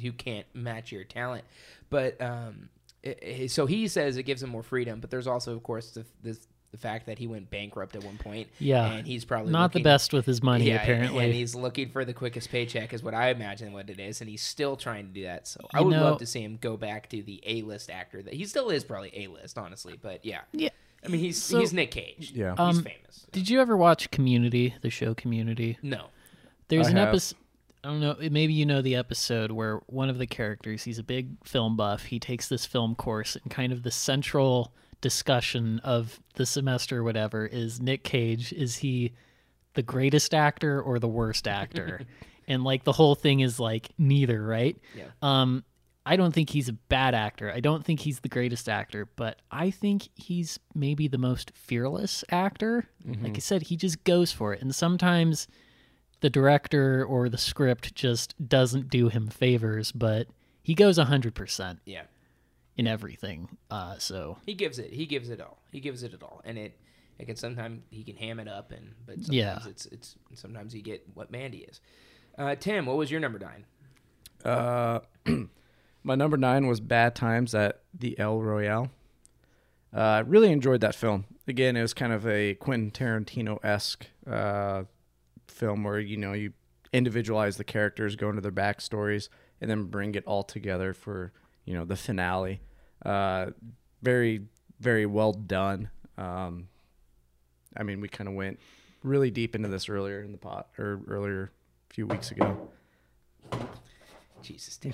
who 0.00 0.12
can't 0.12 0.46
match 0.54 0.90
your 0.92 1.04
talent. 1.04 1.44
But 1.90 2.20
um, 2.20 2.68
it, 3.02 3.18
it- 3.22 3.50
so 3.50 3.66
he 3.66 3.88
says 3.88 4.16
it 4.16 4.22
gives 4.24 4.42
him 4.42 4.50
more 4.50 4.62
freedom, 4.62 5.00
but 5.00 5.10
there's 5.10 5.26
also, 5.26 5.54
of 5.54 5.62
course, 5.62 5.90
the, 5.90 6.04
this 6.22 6.40
the 6.70 6.78
fact 6.78 7.04
that 7.04 7.18
he 7.18 7.26
went 7.26 7.50
bankrupt 7.50 7.94
at 7.96 8.02
one 8.02 8.16
point. 8.16 8.48
Yeah. 8.58 8.90
and 8.90 9.06
he's 9.06 9.26
probably 9.26 9.52
Not 9.52 9.64
looking- 9.74 9.82
the 9.82 9.84
best 9.90 10.14
with 10.14 10.24
his 10.24 10.42
money, 10.42 10.68
yeah, 10.68 10.76
apparently. 10.82 11.22
and 11.22 11.34
he's 11.34 11.54
looking 11.54 11.90
for 11.90 12.02
the 12.06 12.14
quickest 12.14 12.48
paycheck, 12.48 12.94
is 12.94 13.02
what 13.02 13.12
I 13.12 13.28
imagine 13.28 13.74
what 13.74 13.90
it 13.90 14.00
is, 14.00 14.22
and 14.22 14.30
he's 14.30 14.40
still 14.40 14.76
trying 14.76 15.08
to 15.08 15.12
do 15.12 15.24
that. 15.24 15.46
So 15.46 15.60
I 15.74 15.80
You 15.80 15.84
would 15.84 15.90
know- 15.96 16.02
love 16.04 16.18
to 16.20 16.26
see 16.26 16.40
him 16.42 16.56
go 16.58 16.78
back 16.78 17.10
to 17.10 17.22
the 17.22 17.42
A 17.44 17.60
list 17.60 17.90
actor 17.90 18.22
that 18.22 18.32
he 18.32 18.46
still 18.46 18.70
is 18.70 18.84
probably 18.84 19.12
A 19.14 19.26
list, 19.26 19.58
honestly. 19.58 19.98
But 20.00 20.24
yeah, 20.24 20.40
yeah. 20.52 20.70
I 21.04 21.08
mean 21.08 21.20
he's 21.20 21.42
So- 21.42 21.60
he's 21.60 21.74
Nick 21.74 21.90
Cage. 21.90 22.32
Yeah. 22.34 22.52
he's 22.52 22.78
Um, 22.78 22.82
famous. 22.82 23.26
Did 23.32 23.50
you 23.50 23.60
ever 23.60 23.76
watch 23.76 24.10
Community, 24.10 24.74
the 24.80 24.88
show 24.88 25.12
Community? 25.12 25.76
No, 25.82 26.06
There's 26.72 26.88
I 26.88 26.90
an 26.90 26.98
episode. 26.98 27.38
I 27.84 27.88
don't 27.88 28.00
know. 28.00 28.16
Maybe 28.18 28.52
you 28.52 28.64
know 28.64 28.80
the 28.80 28.96
episode 28.96 29.50
where 29.50 29.80
one 29.86 30.08
of 30.08 30.18
the 30.18 30.26
characters, 30.26 30.84
he's 30.84 30.98
a 30.98 31.02
big 31.02 31.44
film 31.44 31.76
buff. 31.76 32.04
He 32.04 32.18
takes 32.18 32.48
this 32.48 32.64
film 32.64 32.94
course, 32.94 33.36
and 33.36 33.50
kind 33.50 33.72
of 33.72 33.82
the 33.82 33.90
central 33.90 34.72
discussion 35.00 35.80
of 35.80 36.20
the 36.34 36.46
semester, 36.46 36.98
or 36.98 37.04
whatever, 37.04 37.44
is 37.44 37.80
Nick 37.80 38.04
Cage. 38.04 38.52
Is 38.52 38.76
he 38.76 39.12
the 39.74 39.82
greatest 39.82 40.32
actor 40.32 40.80
or 40.80 40.98
the 40.98 41.08
worst 41.08 41.48
actor? 41.48 42.02
and 42.48 42.62
like 42.62 42.84
the 42.84 42.92
whole 42.92 43.14
thing 43.14 43.40
is 43.40 43.58
like 43.58 43.90
neither, 43.98 44.42
right? 44.42 44.76
Yeah. 44.94 45.06
Um, 45.20 45.64
I 46.04 46.16
don't 46.16 46.32
think 46.32 46.50
he's 46.50 46.68
a 46.68 46.72
bad 46.72 47.14
actor. 47.14 47.52
I 47.52 47.60
don't 47.60 47.84
think 47.84 48.00
he's 48.00 48.20
the 48.20 48.28
greatest 48.28 48.68
actor, 48.68 49.08
but 49.16 49.40
I 49.50 49.70
think 49.70 50.08
he's 50.14 50.58
maybe 50.74 51.06
the 51.06 51.18
most 51.18 51.52
fearless 51.54 52.24
actor. 52.30 52.88
Like 53.22 53.36
I 53.36 53.40
said, 53.40 53.62
he 53.62 53.76
just 53.76 54.02
goes 54.02 54.32
for 54.32 54.52
it. 54.52 54.62
And 54.62 54.74
sometimes 54.74 55.46
the 56.22 56.30
director 56.30 57.04
or 57.04 57.28
the 57.28 57.36
script 57.38 57.94
just 57.94 58.34
doesn't 58.48 58.88
do 58.88 59.08
him 59.08 59.28
favors, 59.28 59.92
but 59.92 60.26
he 60.62 60.74
goes 60.74 60.98
100% 60.98 61.78
yeah, 61.84 62.02
in 62.76 62.86
everything. 62.86 63.48
Uh, 63.70 63.98
so, 63.98 64.38
he 64.46 64.54
gives 64.54 64.78
it. 64.78 64.92
He 64.92 65.04
gives 65.04 65.28
it 65.28 65.40
all. 65.40 65.58
He 65.70 65.80
gives 65.80 66.02
it 66.02 66.14
at 66.14 66.22
all, 66.22 66.40
and 66.44 66.56
it. 66.58 66.78
It 67.18 67.26
can 67.26 67.36
sometimes 67.36 67.82
he 67.90 68.02
can 68.02 68.16
ham 68.16 68.40
it 68.40 68.48
up, 68.48 68.72
and 68.72 68.94
but 69.06 69.16
sometimes 69.16 69.28
Yeah. 69.32 69.58
it's 69.68 69.86
it's 69.86 70.16
sometimes 70.34 70.74
you 70.74 70.82
get 70.82 71.06
what 71.14 71.30
Mandy 71.30 71.58
is. 71.58 71.80
Uh, 72.36 72.56
Tim, 72.56 72.86
what 72.86 72.96
was 72.96 73.10
your 73.12 73.20
number 73.20 73.38
nine? 73.38 73.64
Uh, 74.44 75.00
my 76.02 76.14
number 76.16 76.36
nine 76.36 76.66
was 76.66 76.80
Bad 76.80 77.14
Times 77.14 77.54
at 77.54 77.80
the 77.96 78.18
El 78.18 78.40
Royale. 78.40 78.90
Uh, 79.94 80.00
I 80.00 80.18
really 80.20 80.50
enjoyed 80.50 80.80
that 80.80 80.94
film. 80.96 81.26
Again, 81.46 81.76
it 81.76 81.82
was 81.82 81.94
kind 81.94 82.12
of 82.12 82.26
a 82.26 82.54
Quentin 82.54 82.90
Tarantino 82.90 83.62
esque 83.62 84.06
uh, 84.28 84.84
film 85.48 85.84
where 85.84 85.98
you 86.00 86.16
know 86.16 86.32
you 86.32 86.52
individualize 86.92 87.56
the 87.56 87.64
characters, 87.64 88.16
go 88.16 88.28
into 88.28 88.40
their 88.42 88.52
backstories, 88.52 89.28
and 89.60 89.70
then 89.70 89.84
bring 89.84 90.14
it 90.14 90.24
all 90.26 90.42
together 90.42 90.92
for 90.94 91.32
you 91.64 91.74
know 91.74 91.84
the 91.84 91.96
finale. 91.96 92.60
Uh, 93.04 93.46
very, 94.02 94.42
very 94.80 95.06
well 95.06 95.32
done. 95.32 95.88
Um, 96.18 96.68
I 97.76 97.82
mean, 97.82 98.00
we 98.00 98.08
kind 98.08 98.28
of 98.28 98.34
went 98.34 98.60
really 99.02 99.30
deep 99.30 99.54
into 99.54 99.68
this 99.68 99.88
earlier 99.88 100.20
in 100.22 100.32
the 100.32 100.38
pot 100.38 100.68
or 100.78 101.00
earlier 101.08 101.50
a 101.90 101.94
few 101.94 102.06
weeks 102.06 102.30
ago. 102.30 102.68
Jesus, 104.42 104.76
Tim. 104.76 104.92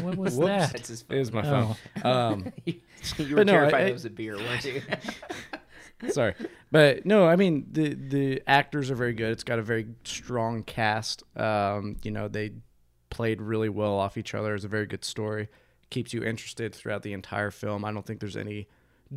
what 0.00 0.16
was 0.16 0.34
Whoops. 0.36 0.72
that? 0.72 0.90
It 1.10 1.18
was 1.18 1.32
my 1.32 1.48
Oh. 1.48 1.76
phone. 2.02 2.06
Um, 2.12 2.52
you 2.64 2.74
were 3.30 3.36
But 3.36 3.46
no, 3.46 3.52
terrified 3.52 3.82
I- 3.82 3.86
it 3.88 3.92
was 3.92 4.04
a 4.04 4.10
beer, 4.10 4.36
weren't 4.36 4.64
you? 4.64 4.82
Sorry, 6.10 6.34
but 6.70 7.04
no, 7.04 7.26
I 7.26 7.36
mean 7.36 7.66
the 7.72 7.94
the 7.94 8.42
actors 8.46 8.90
are 8.90 8.94
very 8.94 9.14
good. 9.14 9.32
It's 9.32 9.44
got 9.44 9.58
a 9.58 9.62
very 9.62 9.88
strong 10.04 10.62
cast. 10.62 11.24
Um, 11.36 11.96
you 12.02 12.10
know, 12.10 12.28
they 12.28 12.52
played 13.10 13.40
really 13.42 13.68
well 13.68 13.98
off 13.98 14.16
each 14.16 14.34
other. 14.34 14.54
It's 14.54 14.64
a 14.64 14.68
very 14.68 14.86
good 14.86 15.04
story. 15.04 15.48
Keeps 15.90 16.12
you 16.12 16.22
interested 16.22 16.74
throughout 16.74 17.02
the 17.02 17.12
entire 17.12 17.50
film. 17.50 17.84
I 17.84 17.92
don't 17.92 18.06
think 18.06 18.20
there's 18.20 18.36
any 18.36 18.68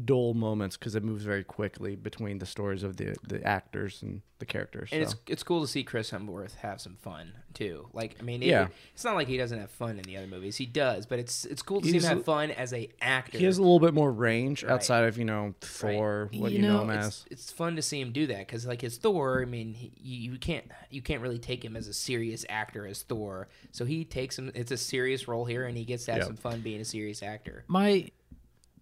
dull 0.06 0.34
moments 0.34 0.78
because 0.78 0.96
it 0.96 1.04
moves 1.04 1.24
very 1.26 1.44
quickly 1.44 1.96
between 1.96 2.40
the 2.40 2.46
stories 2.46 2.82
of 2.84 2.98
the 2.98 3.16
the 3.28 3.44
actors 3.46 4.02
and 4.02 4.22
the 4.40 4.46
characters. 4.46 4.90
And 4.92 5.06
so. 5.08 5.12
it's 5.12 5.22
it's 5.28 5.44
cool 5.44 5.62
to 5.62 5.68
see 5.68 5.84
Chris 5.84 6.10
Hemsworth 6.12 6.56
have 6.56 6.80
some 6.82 6.96
fun 6.96 7.34
too. 7.54 7.88
Like 7.94 8.16
I 8.20 8.24
mean, 8.24 8.42
it, 8.42 8.48
Yeah. 8.48 8.70
it's 8.94 9.04
not 9.04 9.16
like 9.16 9.28
he 9.28 9.38
doesn't 9.38 9.60
have 9.60 9.70
fun 9.70 9.98
in 9.98 10.04
the 10.04 10.16
other 10.18 10.28
movies. 10.28 10.56
He 10.56 10.66
does, 10.66 11.06
but 11.06 11.20
it's 11.20 11.44
it's 11.46 11.62
cool 11.62 11.82
to 11.82 11.88
He's 11.92 12.02
see 12.04 12.08
him 12.08 12.18
have 12.18 12.26
fun 12.26 12.52
as 12.52 12.74
a 12.74 12.90
actor. 13.02 13.38
he 13.38 13.44
has 13.46 13.58
a 13.58 13.62
little 13.62 13.80
bit 13.82 13.94
more 13.94 14.12
range 14.12 14.64
Right. 14.64 14.72
outside 14.72 15.04
of 15.04 15.18
you 15.18 15.26
know 15.26 15.54
Thor, 15.62 16.30
what 16.34 16.52
You 16.54 16.60
you, 16.60 16.68
know, 16.68 16.78
know, 16.78 16.84
him 16.84 16.90
it's, 16.92 17.08
as. 17.08 17.26
it's 17.30 17.52
fun 17.52 17.76
to 17.76 17.82
see 17.82 18.00
him 18.00 18.12
do 18.14 18.28
that 18.28 18.40
because 18.48 18.66
like 18.66 18.82
his 18.82 18.98
Thor, 18.98 19.42
I 19.42 19.46
mean, 19.46 19.74
he, 19.74 19.92
you, 20.02 20.32
you 20.32 20.40
can't 20.40 20.66
you 20.90 21.02
can't 21.02 21.22
really 21.22 21.40
take 21.40 21.64
him 21.66 21.76
as 21.76 21.88
a 21.88 21.94
serious 21.94 22.46
actor 22.50 22.88
as 22.88 23.04
Thor. 23.04 23.50
So 23.74 23.84
he 23.86 24.06
takes 24.06 24.40
him. 24.40 24.52
It's 24.56 24.72
a 24.72 24.78
serious 24.78 25.28
role 25.28 25.46
here, 25.46 25.66
and 25.66 25.78
he 25.78 25.84
gets 25.84 26.06
to 26.06 26.12
have 26.14 26.20
Yep. 26.20 26.28
some 26.28 26.38
fun 26.38 26.62
being 26.62 26.80
a 26.82 26.86
serious 26.86 27.22
actor. 27.22 27.66
my 27.68 28.10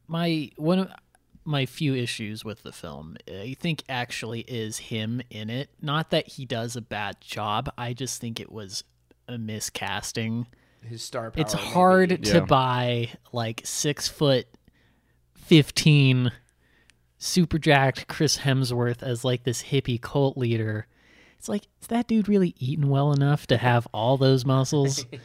my 0.09 0.49
one 0.57 0.79
of 0.79 0.89
my 1.45 1.65
few 1.65 1.95
issues 1.95 2.43
with 2.43 2.61
the 2.63 2.71
film 2.71 3.15
i 3.27 3.55
think 3.59 3.83
actually 3.89 4.41
is 4.41 4.77
him 4.77 5.21
in 5.29 5.49
it 5.49 5.69
not 5.81 6.09
that 6.11 6.27
he 6.27 6.45
does 6.45 6.75
a 6.75 6.81
bad 6.81 7.19
job 7.21 7.71
i 7.77 7.93
just 7.93 8.19
think 8.21 8.39
it 8.39 8.51
was 8.51 8.83
a 9.27 9.33
miscasting 9.33 10.45
His 10.81 11.01
star 11.01 11.31
power. 11.31 11.41
it's 11.41 11.55
maybe. 11.55 11.67
hard 11.67 12.23
to 12.25 12.33
Yeah. 12.39 12.45
buy 12.45 13.09
like 13.31 13.61
six 13.63 14.07
foot 14.07 14.47
15 15.35 16.31
super 17.17 17.57
jacked 17.57 18.07
chris 18.07 18.39
hemsworth 18.39 19.01
as 19.03 19.23
like 19.25 19.43
this 19.43 19.63
hippie 19.63 20.01
cult 20.01 20.37
leader 20.37 20.87
it's 21.37 21.49
like 21.49 21.67
is 21.81 21.87
that 21.87 22.07
dude 22.07 22.27
really 22.29 22.53
eating 22.59 22.89
well 22.89 23.11
enough 23.11 23.47
to 23.47 23.57
have 23.57 23.87
all 23.93 24.17
those 24.17 24.45
muscles 24.45 25.05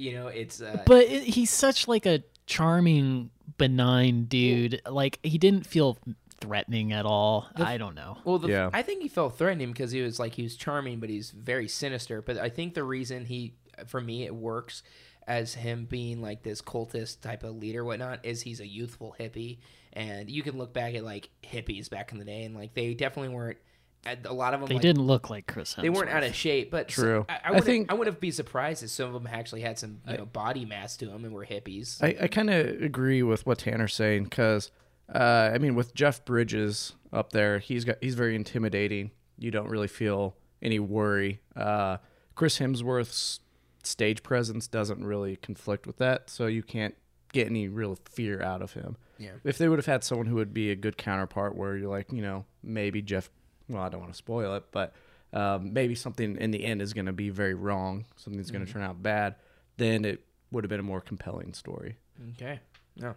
You 0.00 0.12
know, 0.14 0.28
it's 0.28 0.60
uh, 0.62 0.80
but 0.86 1.06
it, 1.06 1.24
he's 1.24 1.50
such 1.50 1.88
like 1.88 2.06
a 2.06 2.22
charming 2.46 3.30
benign 3.56 4.24
dude 4.24 4.82
like 4.88 5.18
he 5.22 5.38
didn't 5.38 5.66
feel 5.66 5.96
threatening 6.40 6.92
at 6.92 7.04
all 7.04 7.48
i 7.56 7.76
don't 7.76 7.94
know 7.96 8.18
Well, 8.24 8.38
the, 8.38 8.48
Yeah. 8.48 8.70
I 8.72 8.82
think 8.82 9.02
he 9.02 9.08
felt 9.08 9.36
threatening 9.38 9.72
because 9.72 9.90
he 9.90 10.02
was 10.02 10.18
like 10.20 10.34
he 10.34 10.42
was 10.42 10.54
charming, 10.56 11.00
but 11.00 11.08
he's 11.10 11.30
very 11.30 11.66
sinister. 11.66 12.22
But 12.22 12.38
I 12.38 12.48
think 12.48 12.74
the 12.74 12.84
reason 12.84 13.24
he, 13.24 13.54
for 13.86 14.00
me, 14.00 14.24
it 14.24 14.34
works 14.34 14.82
as 15.26 15.54
him 15.54 15.84
being 15.86 16.22
like 16.22 16.42
this 16.42 16.62
cultist 16.62 17.20
type 17.22 17.42
of 17.42 17.56
leader, 17.56 17.84
whatnot, 17.84 18.24
is 18.24 18.42
he's 18.42 18.60
a 18.60 18.66
youthful 18.66 19.16
hippie, 19.18 19.58
and 19.92 20.30
you 20.30 20.42
can 20.42 20.56
look 20.56 20.72
back 20.72 20.94
at 20.94 21.02
like 21.04 21.30
hippies 21.42 21.90
back 21.90 22.12
in 22.12 22.18
the 22.18 22.24
day, 22.24 22.44
and 22.44 22.54
like 22.54 22.74
they 22.74 22.94
definitely 22.94 23.34
weren't. 23.34 23.58
A 24.06 24.32
lot 24.32 24.54
of 24.54 24.60
them 24.60 24.68
they 24.68 24.76
like, 24.76 24.82
didn't 24.82 25.02
look 25.02 25.28
like 25.28 25.46
chris 25.46 25.74
Hemsworth. 25.74 25.82
They 25.82 25.90
weren't 25.90 26.10
out 26.10 26.22
of 26.22 26.34
shape, 26.34 26.70
but 26.70 26.90
so- 26.90 27.02
True. 27.02 27.26
I, 27.28 27.32
I, 27.32 27.40
I 27.44 27.50
wouldn't, 27.50 27.66
think- 27.66 27.92
I 27.92 27.94
wouldn't 27.94 28.20
be 28.20 28.30
surprised 28.30 28.82
if 28.82 28.90
some 28.90 29.08
of 29.08 29.12
them 29.12 29.28
actually 29.30 29.60
had 29.60 29.78
some 29.78 30.00
you 30.08 30.18
know 30.18 30.26
body 30.26 30.64
mass 30.64 30.96
to 30.98 31.06
them 31.06 31.24
and 31.24 31.34
were 31.34 31.44
hippies. 31.44 32.02
I, 32.02 32.16
I 32.24 32.28
kind 32.28 32.48
of 32.48 32.80
agree 32.82 33.22
with 33.22 33.44
what 33.44 33.58
Tanner's 33.58 33.94
saying 33.94 34.24
because, 34.24 34.70
uh, 35.14 35.50
I 35.52 35.58
mean, 35.58 35.74
with 35.74 35.94
Jeff 35.94 36.24
Bridges 36.24 36.94
up 37.12 37.32
there, 37.32 37.58
he's 37.58 37.84
got 37.84 37.96
he's 38.00 38.14
very 38.14 38.34
intimidating. 38.34 39.10
You 39.36 39.50
don't 39.50 39.68
really 39.68 39.88
feel 39.88 40.36
any 40.62 40.78
worry. 40.78 41.40
Uh, 41.54 41.98
Chris 42.34 42.58
Hemsworth's 42.58 43.40
stage 43.82 44.22
presence 44.22 44.68
doesn't 44.68 45.04
really 45.04 45.36
conflict 45.36 45.86
with 45.86 45.98
that, 45.98 46.30
so 46.30 46.46
you 46.46 46.62
can't 46.62 46.94
get 47.32 47.46
any 47.46 47.68
real 47.68 47.98
fear 48.10 48.42
out 48.42 48.62
of 48.62 48.72
him. 48.72 48.96
Yeah. 49.18 49.32
If 49.44 49.58
they 49.58 49.68
would 49.68 49.78
have 49.78 49.86
had 49.86 50.04
someone 50.04 50.26
who 50.28 50.36
would 50.36 50.54
be 50.54 50.70
a 50.70 50.76
good 50.76 50.96
counterpart, 50.96 51.56
where 51.56 51.76
you're 51.76 51.90
like, 51.90 52.12
you 52.12 52.22
know, 52.22 52.44
maybe 52.62 53.02
Jeff. 53.02 53.30
Well, 53.68 53.82
I 53.82 53.88
don't 53.88 54.00
want 54.00 54.12
to 54.12 54.16
spoil 54.18 54.54
it, 54.54 54.64
but 54.72 54.94
um, 55.32 55.72
maybe 55.72 55.94
something 55.94 56.36
in 56.36 56.50
the 56.50 56.64
end 56.64 56.80
is 56.82 56.92
going 56.94 57.06
to 57.06 57.12
be 57.12 57.30
very 57.30 57.54
wrong. 57.54 58.06
Something's 58.16 58.50
going 58.50 58.64
to 58.64 58.72
turn 58.72 58.82
out 58.82 59.02
bad. 59.02 59.34
Then 59.76 60.04
it 60.04 60.24
would 60.50 60.64
have 60.64 60.68
been 60.70 60.80
a 60.80 60.84
more 60.84 61.00
compelling 61.00 61.52
story. 61.52 61.96
Okay. 62.34 62.60
No. 62.96 63.14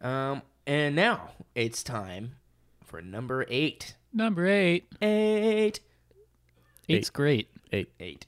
Um, 0.00 0.42
and 0.66 0.94
now 0.94 1.30
it's 1.54 1.82
time 1.82 2.36
for 2.84 3.02
number 3.02 3.44
eight. 3.48 3.96
number 4.12 4.46
eight 4.46 4.86
Eight. 5.02 5.80
eight's 6.88 7.10
great 7.10 7.48
Eight. 7.72 7.90
Eight. 8.00 8.26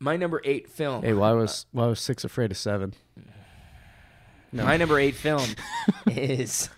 My 0.00 0.16
number 0.16 0.40
eight 0.44 0.68
film. 0.68 1.02
Hey, 1.02 1.12
why 1.12 1.32
was 1.32 1.66
why 1.72 1.86
was 1.86 1.98
six 2.00 2.22
afraid 2.24 2.50
of 2.52 2.56
seven? 2.56 2.94
No. 4.52 4.64
My 4.64 4.76
number 4.76 4.98
eight 4.98 5.14
film 5.16 5.48
is 6.06 6.68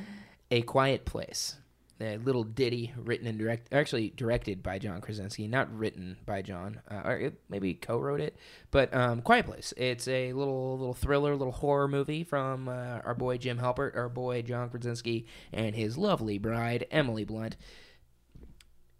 A 0.50 0.62
Quiet 0.62 1.04
Place. 1.04 1.56
A 2.02 2.16
little 2.18 2.44
ditty 2.44 2.92
written 2.96 3.26
and 3.26 3.38
direct, 3.38 3.72
actually 3.72 4.10
directed 4.16 4.62
by 4.62 4.78
John 4.78 5.00
Krasinski, 5.00 5.46
not 5.46 5.72
written 5.76 6.16
by 6.26 6.42
John, 6.42 6.80
uh, 6.90 7.02
or 7.04 7.16
it 7.16 7.40
maybe 7.48 7.74
co-wrote 7.74 8.20
it. 8.20 8.36
But 8.70 8.92
um, 8.94 9.22
Quiet 9.22 9.46
Place. 9.46 9.72
It's 9.76 10.08
a 10.08 10.32
little 10.32 10.78
little 10.78 10.94
thriller, 10.94 11.36
little 11.36 11.52
horror 11.52 11.88
movie 11.88 12.24
from 12.24 12.68
uh, 12.68 13.00
our 13.04 13.14
boy 13.14 13.38
Jim 13.38 13.58
Halpert, 13.58 13.96
our 13.96 14.08
boy 14.08 14.42
John 14.42 14.68
Krasinski, 14.68 15.26
and 15.52 15.74
his 15.74 15.96
lovely 15.96 16.38
bride 16.38 16.86
Emily 16.90 17.24
Blunt. 17.24 17.56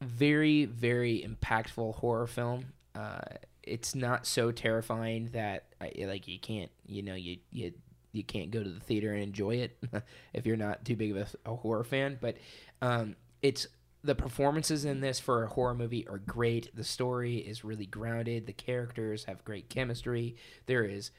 Very 0.01 0.65
very 0.65 1.27
impactful 1.27 1.97
horror 1.97 2.27
film. 2.27 2.67
Uh, 2.95 3.21
it's 3.63 3.95
not 3.95 4.27
so 4.27 4.53
terrifying 4.53 5.31
that 5.33 5.67
like 5.81 6.29
you 6.29 6.39
can't 6.39 6.71
you 6.87 7.03
know 7.03 7.15
you 7.15 7.39
you 7.51 7.73
you 8.13 8.23
can't 8.23 8.51
go 8.51 8.63
to 8.63 8.69
the 8.69 8.81
theater 8.81 9.13
and 9.13 9.23
enjoy 9.23 9.57
it 9.57 9.79
if 10.35 10.47
you're 10.47 10.57
not 10.57 10.85
too 10.85 10.97
big 10.97 11.17
of 11.17 11.17
a, 11.17 11.51
a 11.51 11.57
horror 11.57 11.85
fan. 11.85 12.19
But 12.21 12.37
um, 12.83 13.17
it's 13.41 13.67
the 14.05 14.15
performances 14.15 14.85
in 14.85 15.01
this 15.01 15.21
for 15.21 15.45
a 15.45 15.47
horror 15.47 15.75
movie 15.75 16.07
are 16.09 16.19
great. 16.19 16.75
The 16.75 16.85
story 16.85 17.37
is 17.37 17.65
really 17.65 17.87
grounded. 17.87 18.47
The 18.47 18.53
characters 18.53 19.25
have 19.25 19.45
great 19.45 19.69
chemistry. 19.69 20.37
There 20.67 20.85
is, 20.85 21.13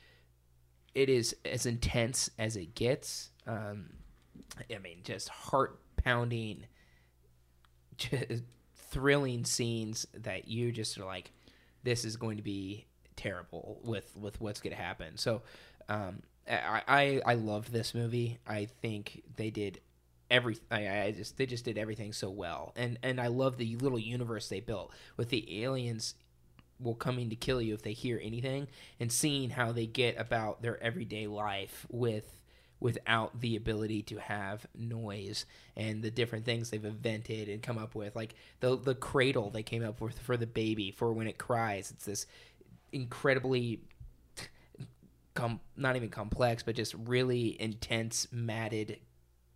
it 0.93 1.09
is 1.09 1.35
as 1.45 1.65
intense 1.65 2.29
as 2.37 2.57
it 2.57 2.75
gets. 2.75 3.29
Um, 3.47 3.85
I 4.69 4.77
mean, 4.79 4.97
just 5.03 5.29
heart 5.29 5.79
pounding 5.95 6.65
thrilling 8.91 9.45
scenes 9.45 10.05
that 10.13 10.47
you 10.47 10.71
just 10.71 10.97
are 10.97 11.05
like, 11.05 11.31
this 11.83 12.03
is 12.03 12.17
going 12.17 12.37
to 12.37 12.43
be 12.43 12.85
terrible 13.15 13.79
with 13.83 14.11
with 14.17 14.41
what's 14.41 14.59
going 14.59 14.75
to 14.75 14.81
happen. 14.81 15.17
So, 15.17 15.41
um, 15.87 16.21
I 16.49 16.81
I, 16.87 17.21
I 17.25 17.33
love 17.35 17.71
this 17.71 17.93
movie. 17.93 18.39
I 18.45 18.65
think 18.81 19.23
they 19.37 19.49
did 19.49 19.79
every 20.33 20.57
I, 20.71 21.03
I 21.03 21.11
just 21.11 21.37
they 21.37 21.45
just 21.45 21.63
did 21.63 21.77
everything 21.77 22.11
so 22.11 22.29
well, 22.29 22.73
and 22.75 22.97
and 23.03 23.21
I 23.21 23.27
love 23.27 23.57
the 23.57 23.77
little 23.77 23.99
universe 23.99 24.49
they 24.49 24.59
built 24.59 24.91
with 25.15 25.29
the 25.29 25.63
aliens 25.63 26.15
will 26.79 26.95
coming 26.95 27.29
to 27.29 27.35
kill 27.35 27.61
you 27.61 27.73
if 27.73 27.83
they 27.83 27.93
hear 27.93 28.19
anything 28.21 28.67
and 28.99 29.11
seeing 29.11 29.51
how 29.51 29.71
they 29.71 29.85
get 29.85 30.19
about 30.19 30.61
their 30.61 30.81
everyday 30.83 31.27
life 31.27 31.85
with 31.89 32.41
without 32.79 33.39
the 33.39 33.55
ability 33.55 34.01
to 34.01 34.17
have 34.17 34.65
noise 34.75 35.45
and 35.77 36.03
the 36.03 36.11
different 36.11 36.43
things 36.43 36.69
they've 36.69 36.83
invented 36.83 37.47
and 37.47 37.61
come 37.63 37.77
up 37.77 37.95
with. 37.95 38.15
Like 38.15 38.35
the 38.59 38.75
the 38.75 38.95
cradle 38.95 39.51
they 39.51 39.63
came 39.63 39.85
up 39.85 40.01
with 40.01 40.19
for 40.19 40.35
the 40.35 40.47
baby 40.47 40.91
for 40.91 41.13
when 41.13 41.27
it 41.27 41.37
cries. 41.37 41.91
It's 41.91 42.05
this 42.05 42.25
incredibly 42.91 43.81
com- 45.35 45.61
not 45.77 45.95
even 45.95 46.09
complex 46.09 46.63
but 46.63 46.75
just 46.75 46.93
really 46.93 47.59
intense 47.61 48.27
matted 48.31 48.97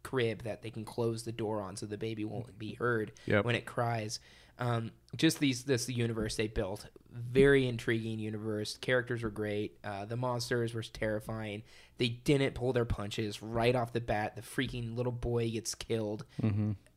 crib 0.08 0.44
that 0.44 0.62
they 0.62 0.70
can 0.70 0.86
close 0.86 1.24
the 1.24 1.32
door 1.32 1.62
on 1.62 1.76
so 1.76 1.86
the 1.86 1.98
baby 1.98 2.24
won't 2.26 2.58
be 2.58 2.74
heard 2.76 3.12
Yep. 3.26 3.46
when 3.46 3.56
it 3.56 3.66
cries. 3.66 4.20
Um, 4.60 4.92
just 5.16 5.40
these 5.40 5.64
this 5.66 5.86
the 5.86 5.94
universe 5.94 6.36
they 6.36 6.48
built 6.48 6.88
very 7.12 7.68
intriguing 7.68 8.20
universe. 8.20 8.78
Characters 8.80 9.24
were 9.24 9.30
great. 9.32 9.78
Uh, 9.84 10.06
the 10.06 10.18
monsters 10.18 10.74
were 10.74 10.84
terrifying. 10.84 11.64
They 11.98 12.10
didn't 12.10 12.54
pull 12.54 12.74
their 12.74 12.86
punches 12.86 13.42
right 13.42 13.76
off 13.76 13.92
the 13.94 14.02
bat. 14.02 14.36
The 14.36 14.42
freaking 14.44 14.96
little 14.96 15.12
boy 15.12 15.50
gets 15.52 15.74
killed. 15.76 16.26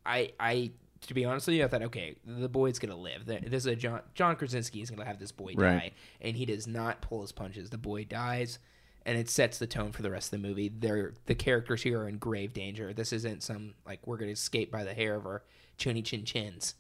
I 0.07 0.33
i 0.41 0.71
to 1.07 1.15
be 1.15 1.25
honest 1.25 1.47
with 1.47 1.57
you 1.57 1.65
i 1.65 1.69
thought 1.69 1.81
okay 1.81 2.15
the 2.27 2.49
boy's 2.49 2.79
gonna 2.79 2.97
live. 2.97 3.25
This 3.27 3.43
is 3.65 3.67
a 3.67 3.77
john 3.77 4.01
john 4.15 4.37
krasinski 4.37 4.83
is 4.83 4.91
gonna 4.91 5.05
have 5.07 5.19
this 5.19 5.33
boy 5.33 5.55
Right. 5.57 5.79
die 5.79 5.93
and 6.21 6.37
he 6.37 6.45
does 6.47 6.67
not 6.67 7.01
pull 7.03 7.23
his 7.23 7.33
punches. 7.33 7.71
The 7.71 7.79
boy 7.79 8.05
dies 8.05 8.59
and 9.07 9.17
it 9.19 9.29
sets 9.29 9.59
the 9.59 9.67
tone 9.67 9.93
for 9.93 10.03
the 10.03 10.11
rest 10.11 10.33
of 10.33 10.41
the 10.43 10.47
movie 10.49 10.69
they're 10.69 11.13
the 11.27 11.35
characters 11.35 11.83
here 11.83 12.01
are 12.01 12.09
in 12.09 12.19
grave 12.19 12.53
danger 12.53 12.93
this 12.93 13.13
isn't 13.13 13.43
some 13.43 13.75
like 13.87 14.07
we're 14.07 14.17
gonna 14.17 14.31
escape 14.33 14.71
by 14.71 14.85
the 14.85 14.95
hair 14.95 15.15
of 15.15 15.25
our 15.27 15.43
chinny 15.79 16.03
chin 16.03 16.25
chins 16.25 16.75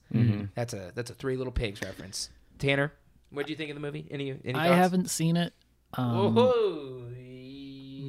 that's 0.54 0.74
a 0.74 0.92
that's 0.94 1.10
a 1.10 1.14
three 1.14 1.36
little 1.36 1.52
pigs 1.52 1.80
reference 1.82 2.30
tanner 2.58 2.92
what 3.30 3.46
do 3.46 3.52
you 3.52 3.56
think 3.56 3.70
of 3.70 3.76
the 3.76 3.80
movie 3.80 4.06
any 4.10 4.34
any 4.44 4.58
I 4.58 4.66
haven't 4.68 5.08
seen 5.08 5.36
it, 5.36 5.52
um, 5.94 6.34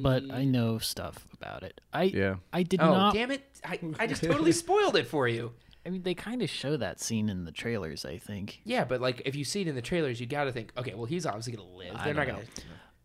but 0.02 0.24
I 0.32 0.44
know 0.44 0.78
stuff 0.78 1.26
about 1.32 1.62
it. 1.62 1.80
I 1.92 2.04
Yeah. 2.04 2.36
I 2.52 2.62
did 2.64 2.80
oh 2.80 2.92
not. 2.92 3.14
damn 3.14 3.30
it 3.30 3.44
I, 3.64 3.78
I 3.98 4.06
just 4.06 4.22
totally 4.24 4.52
spoiled 4.52 4.96
it 4.96 5.06
for 5.06 5.28
you 5.28 5.52
I 5.84 5.90
mean, 5.90 6.02
they 6.04 6.14
kind 6.14 6.42
of 6.42 6.50
show 6.50 6.76
that 6.76 7.00
scene 7.00 7.28
in 7.28 7.44
the 7.44 7.50
trailers. 7.50 8.04
I 8.04 8.16
think. 8.18 8.60
yeah 8.64 8.84
but 8.84 9.00
like 9.00 9.22
if 9.24 9.34
you 9.36 9.44
see 9.44 9.62
it 9.62 9.68
in 9.68 9.74
the 9.74 9.82
trailers 9.82 10.20
you 10.20 10.26
gotta 10.26 10.52
think 10.52 10.72
okay 10.76 10.94
well 10.94 11.06
he's 11.06 11.24
obviously 11.26 11.52
gonna 11.54 11.68
live 11.68 11.94
they're 12.04 12.14
not 12.14 12.26
don't 12.26 12.36
gonna 12.36 12.46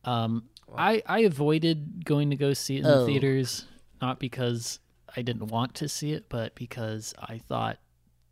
Um, 0.05 0.43
I 0.75 1.01
I 1.05 1.19
avoided 1.19 2.05
going 2.05 2.29
to 2.31 2.35
go 2.35 2.53
see 2.53 2.75
it 2.75 2.79
in 2.79 2.83
the 2.85 2.99
Oh. 3.01 3.05
theaters, 3.05 3.65
not 4.01 4.19
because 4.19 4.79
I 5.15 5.21
didn't 5.21 5.47
want 5.47 5.73
to 5.75 5.87
see 5.89 6.11
it, 6.13 6.25
but 6.29 6.55
because 6.55 7.13
I 7.19 7.37
thought 7.39 7.77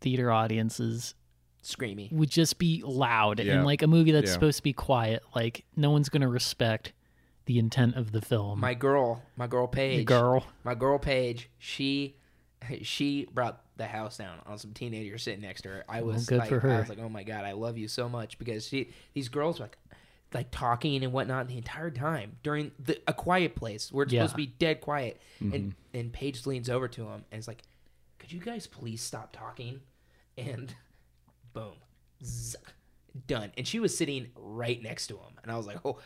theater 0.00 0.30
audiences 0.30 1.14
screamy 1.62 2.12
would 2.12 2.30
just 2.30 2.58
be 2.58 2.82
loud 2.84 3.40
Yeah. 3.40 3.54
and 3.54 3.64
like 3.66 3.82
a 3.82 3.86
movie 3.88 4.12
that's 4.12 4.28
Yeah. 4.28 4.34
supposed 4.34 4.58
to 4.58 4.62
be 4.62 4.72
quiet. 4.72 5.22
Like 5.34 5.64
no 5.74 5.90
one's 5.90 6.08
gonna 6.08 6.28
respect 6.28 6.92
the 7.46 7.58
intent 7.58 7.96
of 7.96 8.12
the 8.12 8.20
film. 8.20 8.60
my 8.60 8.74
girl 8.74 9.22
my 9.36 9.46
girl 9.46 9.66
The 9.66 9.76
Paige 9.76 10.06
girl. 10.06 10.46
my 10.64 10.74
girl 10.74 10.98
Paige, 10.98 11.48
she 11.58 12.16
she 12.82 13.26
brought 13.32 13.62
the 13.76 13.86
house 13.86 14.16
down 14.16 14.38
on 14.46 14.58
some 14.58 14.72
teenagers 14.72 15.22
sitting 15.22 15.42
next 15.42 15.62
to 15.62 15.68
her. 15.68 15.84
I 15.88 16.02
was 16.02 16.26
good 16.26 16.38
like, 16.38 16.48
for 16.48 16.58
her. 16.60 16.70
I 16.72 16.80
was 16.80 16.88
like, 16.88 16.98
oh 16.98 17.08
my 17.08 17.22
god, 17.22 17.44
I 17.44 17.52
love 17.52 17.76
you 17.78 17.86
so 17.88 18.08
much 18.08 18.38
because 18.38 18.66
she 18.68 18.90
these 19.14 19.28
girls 19.28 19.58
were 19.60 19.64
like 19.66 19.76
like 20.34 20.50
talking 20.50 21.02
and 21.04 21.12
whatnot 21.12 21.48
the 21.48 21.56
entire 21.56 21.90
time 21.90 22.36
during 22.42 22.72
the 22.78 23.00
a 23.08 23.12
quiet 23.12 23.54
place 23.54 23.92
where 23.92 24.04
it's 24.04 24.12
Yeah. 24.12 24.22
supposed 24.22 24.32
to 24.32 24.36
be 24.36 24.46
dead 24.46 24.80
quiet. 24.80 25.20
And 25.40 25.52
mm-hmm. 25.52 25.98
and 25.98 26.12
Paige 26.12 26.46
leans 26.46 26.68
over 26.68 26.88
to 26.88 27.04
him 27.06 27.24
and 27.30 27.38
is 27.38 27.48
like, 27.48 27.62
could 28.18 28.32
you 28.32 28.40
guys 28.40 28.66
please 28.66 29.00
stop 29.02 29.32
talking? 29.32 29.80
And 30.36 30.74
boom, 31.52 31.74
Zzz, 32.24 32.56
done. 33.26 33.52
And 33.56 33.66
she 33.66 33.78
was 33.80 33.96
sitting 33.96 34.28
right 34.36 34.82
next 34.82 35.06
to 35.06 35.14
him, 35.14 35.38
and 35.42 35.50
I 35.50 35.56
was 35.56 35.66
like, 35.66 35.78
oh. 35.84 35.98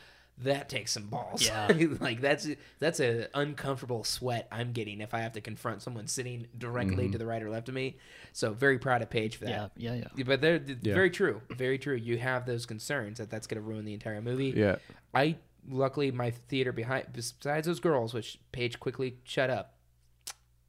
That 0.43 0.69
takes 0.69 0.93
some 0.93 1.07
balls. 1.07 1.45
Yeah. 1.45 1.69
like 2.01 2.21
that's 2.21 2.49
that's 2.79 3.01
an 3.01 3.27
uncomfortable 3.35 4.05
sweat 4.05 4.49
I'm 4.51 4.73
getting 4.73 5.01
if 5.01 5.13
I 5.13 5.21
have 5.21 5.33
to 5.33 5.41
confront 5.41 5.83
someone 5.83 6.07
sitting 6.07 6.47
directly 6.57 7.05
mm-hmm. 7.05 7.13
to 7.13 7.19
the 7.19 7.27
right 7.27 7.43
or 7.43 7.51
left 7.51 7.69
of 7.69 7.75
me. 7.75 7.99
So 8.33 8.53
very 8.53 8.79
proud 8.79 9.03
of 9.03 9.11
Paige 9.11 9.37
for 9.37 9.45
that. 9.47 9.73
yeah, 9.77 9.95
yeah. 9.95 10.05
Yeah. 10.17 10.25
But 10.25 10.41
they're 10.41 10.59
th- 10.59 10.79
Yeah. 10.83 10.95
very 10.95 11.11
true, 11.11 11.43
very 11.51 11.79
true. 11.79 11.97
You 11.97 12.19
have 12.19 12.47
those 12.47 12.65
concerns 12.67 13.19
that 13.19 13.31
that's 13.31 13.47
going 13.47 13.63
to 13.63 13.69
ruin 13.69 13.85
the 13.85 13.95
entire 13.95 14.23
movie. 14.23 14.53
Yeah. 14.57 14.77
I 15.15 15.37
luckily 15.69 16.11
my 16.11 16.31
theater 16.31 16.73
behind 16.73 17.07
besides 17.13 17.67
those 17.67 17.81
girls, 17.81 18.15
which 18.15 18.39
Paige 18.53 18.81
quickly 18.81 19.19
shut 19.25 19.51
up, 19.51 19.75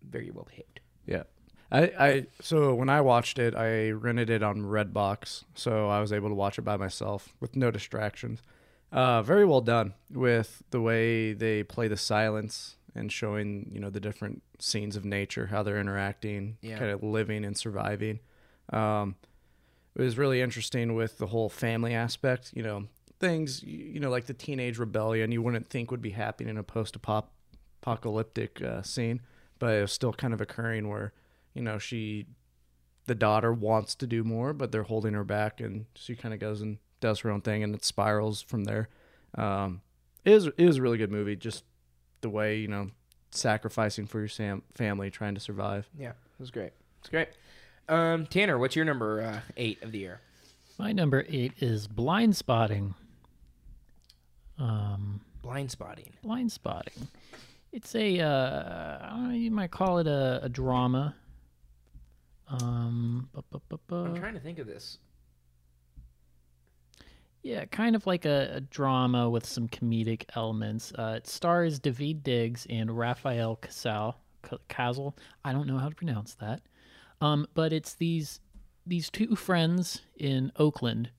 very 0.02 0.32
well 0.32 0.46
behaved. 0.50 0.82
Yeah. 1.06 1.24
I, 1.72 1.82
I 1.98 2.26
so 2.42 2.74
when 2.76 2.90
I 2.90 3.00
watched 3.02 3.40
it, 3.40 3.56
I 3.56 3.92
rented 3.92 4.30
it 4.30 4.44
on 4.44 4.64
Redbox, 4.64 5.46
so 5.56 5.88
I 5.88 6.02
was 6.02 6.12
able 6.12 6.28
to 6.28 6.36
watch 6.36 6.60
it 6.60 6.64
by 6.64 6.76
myself 6.76 7.34
with 7.40 7.56
no 7.56 7.72
distractions. 7.72 8.42
Uh, 8.92 9.22
very 9.22 9.46
well 9.46 9.62
done 9.62 9.94
with 10.12 10.64
the 10.72 10.82
way 10.82 11.32
they 11.34 11.64
play 11.64 11.88
the 11.88 11.96
silence 11.96 12.76
and 12.94 13.10
showing 13.12 13.70
you 13.74 13.80
know 13.80 13.90
the 13.90 14.02
different 14.02 14.44
scenes 14.60 14.96
of 14.98 15.06
nature, 15.06 15.48
how 15.48 15.64
they're 15.64 15.80
interacting, 15.80 16.58
Yeah. 16.62 16.78
kind 16.78 16.92
of 16.92 17.02
living 17.02 17.46
and 17.46 17.56
surviving. 17.58 18.20
Um, 18.74 19.16
it 19.96 20.02
was 20.02 20.18
really 20.18 20.42
interesting 20.42 20.94
with 20.96 21.18
the 21.18 21.28
whole 21.28 21.50
family 21.50 21.94
aspect. 21.94 22.52
You 22.54 22.64
know, 22.64 22.88
things 23.20 23.64
you 23.64 24.00
know 24.02 24.10
like 24.10 24.26
the 24.26 24.34
teenage 24.34 24.78
rebellion 24.78 25.32
you 25.32 25.42
wouldn't 25.42 25.70
think 25.70 25.90
would 25.92 26.02
be 26.02 26.12
happening 26.12 26.50
in 26.50 26.58
a 26.58 26.64
post-apocalyptic 26.64 28.62
uh, 28.62 28.82
scene, 28.82 29.22
but 29.60 29.74
it 29.76 29.82
was 29.82 29.92
still 29.94 30.14
kind 30.14 30.34
of 30.34 30.42
occurring 30.42 30.90
where 30.90 31.14
you 31.54 31.62
know 31.62 31.78
she, 31.78 32.26
the 33.06 33.16
daughter 33.16 33.54
wants 33.54 33.96
to 33.96 34.08
do 34.08 34.24
more, 34.24 34.54
but 34.54 34.72
they're 34.72 34.84
holding 34.84 35.14
her 35.14 35.24
back, 35.24 35.60
and 35.62 35.86
she 35.96 36.16
kind 36.16 36.34
of 36.34 36.40
goes 36.40 36.62
and 36.62 36.78
does 37.02 37.20
her 37.20 37.30
own 37.30 37.42
thing, 37.42 37.64
and 37.64 37.76
it 37.76 37.84
spirals 37.84 38.42
from 38.42 38.64
there. 38.64 38.88
Um, 39.36 39.82
it 40.24 40.32
is 40.34 40.46
it 40.48 40.54
is 40.58 40.78
a 40.78 40.82
really 40.82 40.98
good 40.98 41.12
movie, 41.12 41.36
just 41.36 41.64
the 42.22 42.30
way 42.30 42.58
you 42.58 42.68
know 42.70 42.92
sacrificing 43.32 44.06
for 44.08 44.20
your 44.20 44.28
sam- 44.30 44.64
family, 44.74 45.10
trying 45.12 45.34
to 45.36 45.42
survive. 45.42 45.90
Yeah, 45.98 46.10
it 46.12 46.16
was 46.40 46.52
great. 46.52 46.72
It's 47.00 47.10
great. 47.10 47.30
Um, 47.90 48.26
Tanner, 48.28 48.58
what's 48.58 48.76
your 48.76 48.86
number 48.86 49.22
uh, 49.22 49.40
eight 49.58 49.82
of 49.84 49.92
the 49.92 50.00
year? 50.00 50.22
My 50.80 50.92
number 50.94 51.26
eight 51.28 51.54
is 51.60 51.88
Blind 51.88 52.36
Spotting. 52.36 52.96
Um, 54.58 55.22
Blind 55.42 55.72
spotting. 55.72 56.12
Blind 56.22 56.52
Spotting. 56.52 57.08
It's 57.72 57.96
a 57.96 58.20
uh, 58.20 59.00
I 59.02 59.10
don't 59.10 59.30
know, 59.30 59.36
you 59.36 59.50
might 59.52 59.72
call 59.72 59.98
it 60.00 60.08
a, 60.08 60.40
a 60.44 60.50
drama. 60.50 61.16
Um, 62.48 63.30
bu- 63.34 63.42
bu- 63.50 63.60
bu- 63.70 63.78
bu- 63.88 63.96
I'm 64.06 64.16
trying 64.20 64.34
to 64.34 64.40
think 64.40 64.60
of 64.60 64.68
this. 64.68 64.98
Yeah, 67.44 67.66
kind 67.66 67.96
of 67.96 68.06
like 68.06 68.26
a, 68.26 68.52
a 68.56 68.62
drama 68.62 69.30
with 69.30 69.46
some 69.46 69.68
comedic 69.68 70.26
elements. 70.36 70.94
Uh, 70.94 71.16
it 71.18 71.28
stars 71.28 71.80
Daveed 71.80 72.22
Diggs 72.24 72.68
and 72.70 72.96
Rafael 72.96 73.56
Casal. 73.56 74.16
Casal. 74.70 75.16
I 75.44 75.52
don't 75.52 75.68
know 75.68 75.78
how 75.78 75.90
to 75.90 75.96
pronounce 75.96 76.36
that. 76.36 76.62
Um, 77.20 77.48
but 77.54 77.74
it's 77.74 77.94
these 77.94 78.40
these 78.86 79.10
two 79.10 79.36
friends 79.36 80.02
in 80.18 80.52
Oakland, 80.56 81.12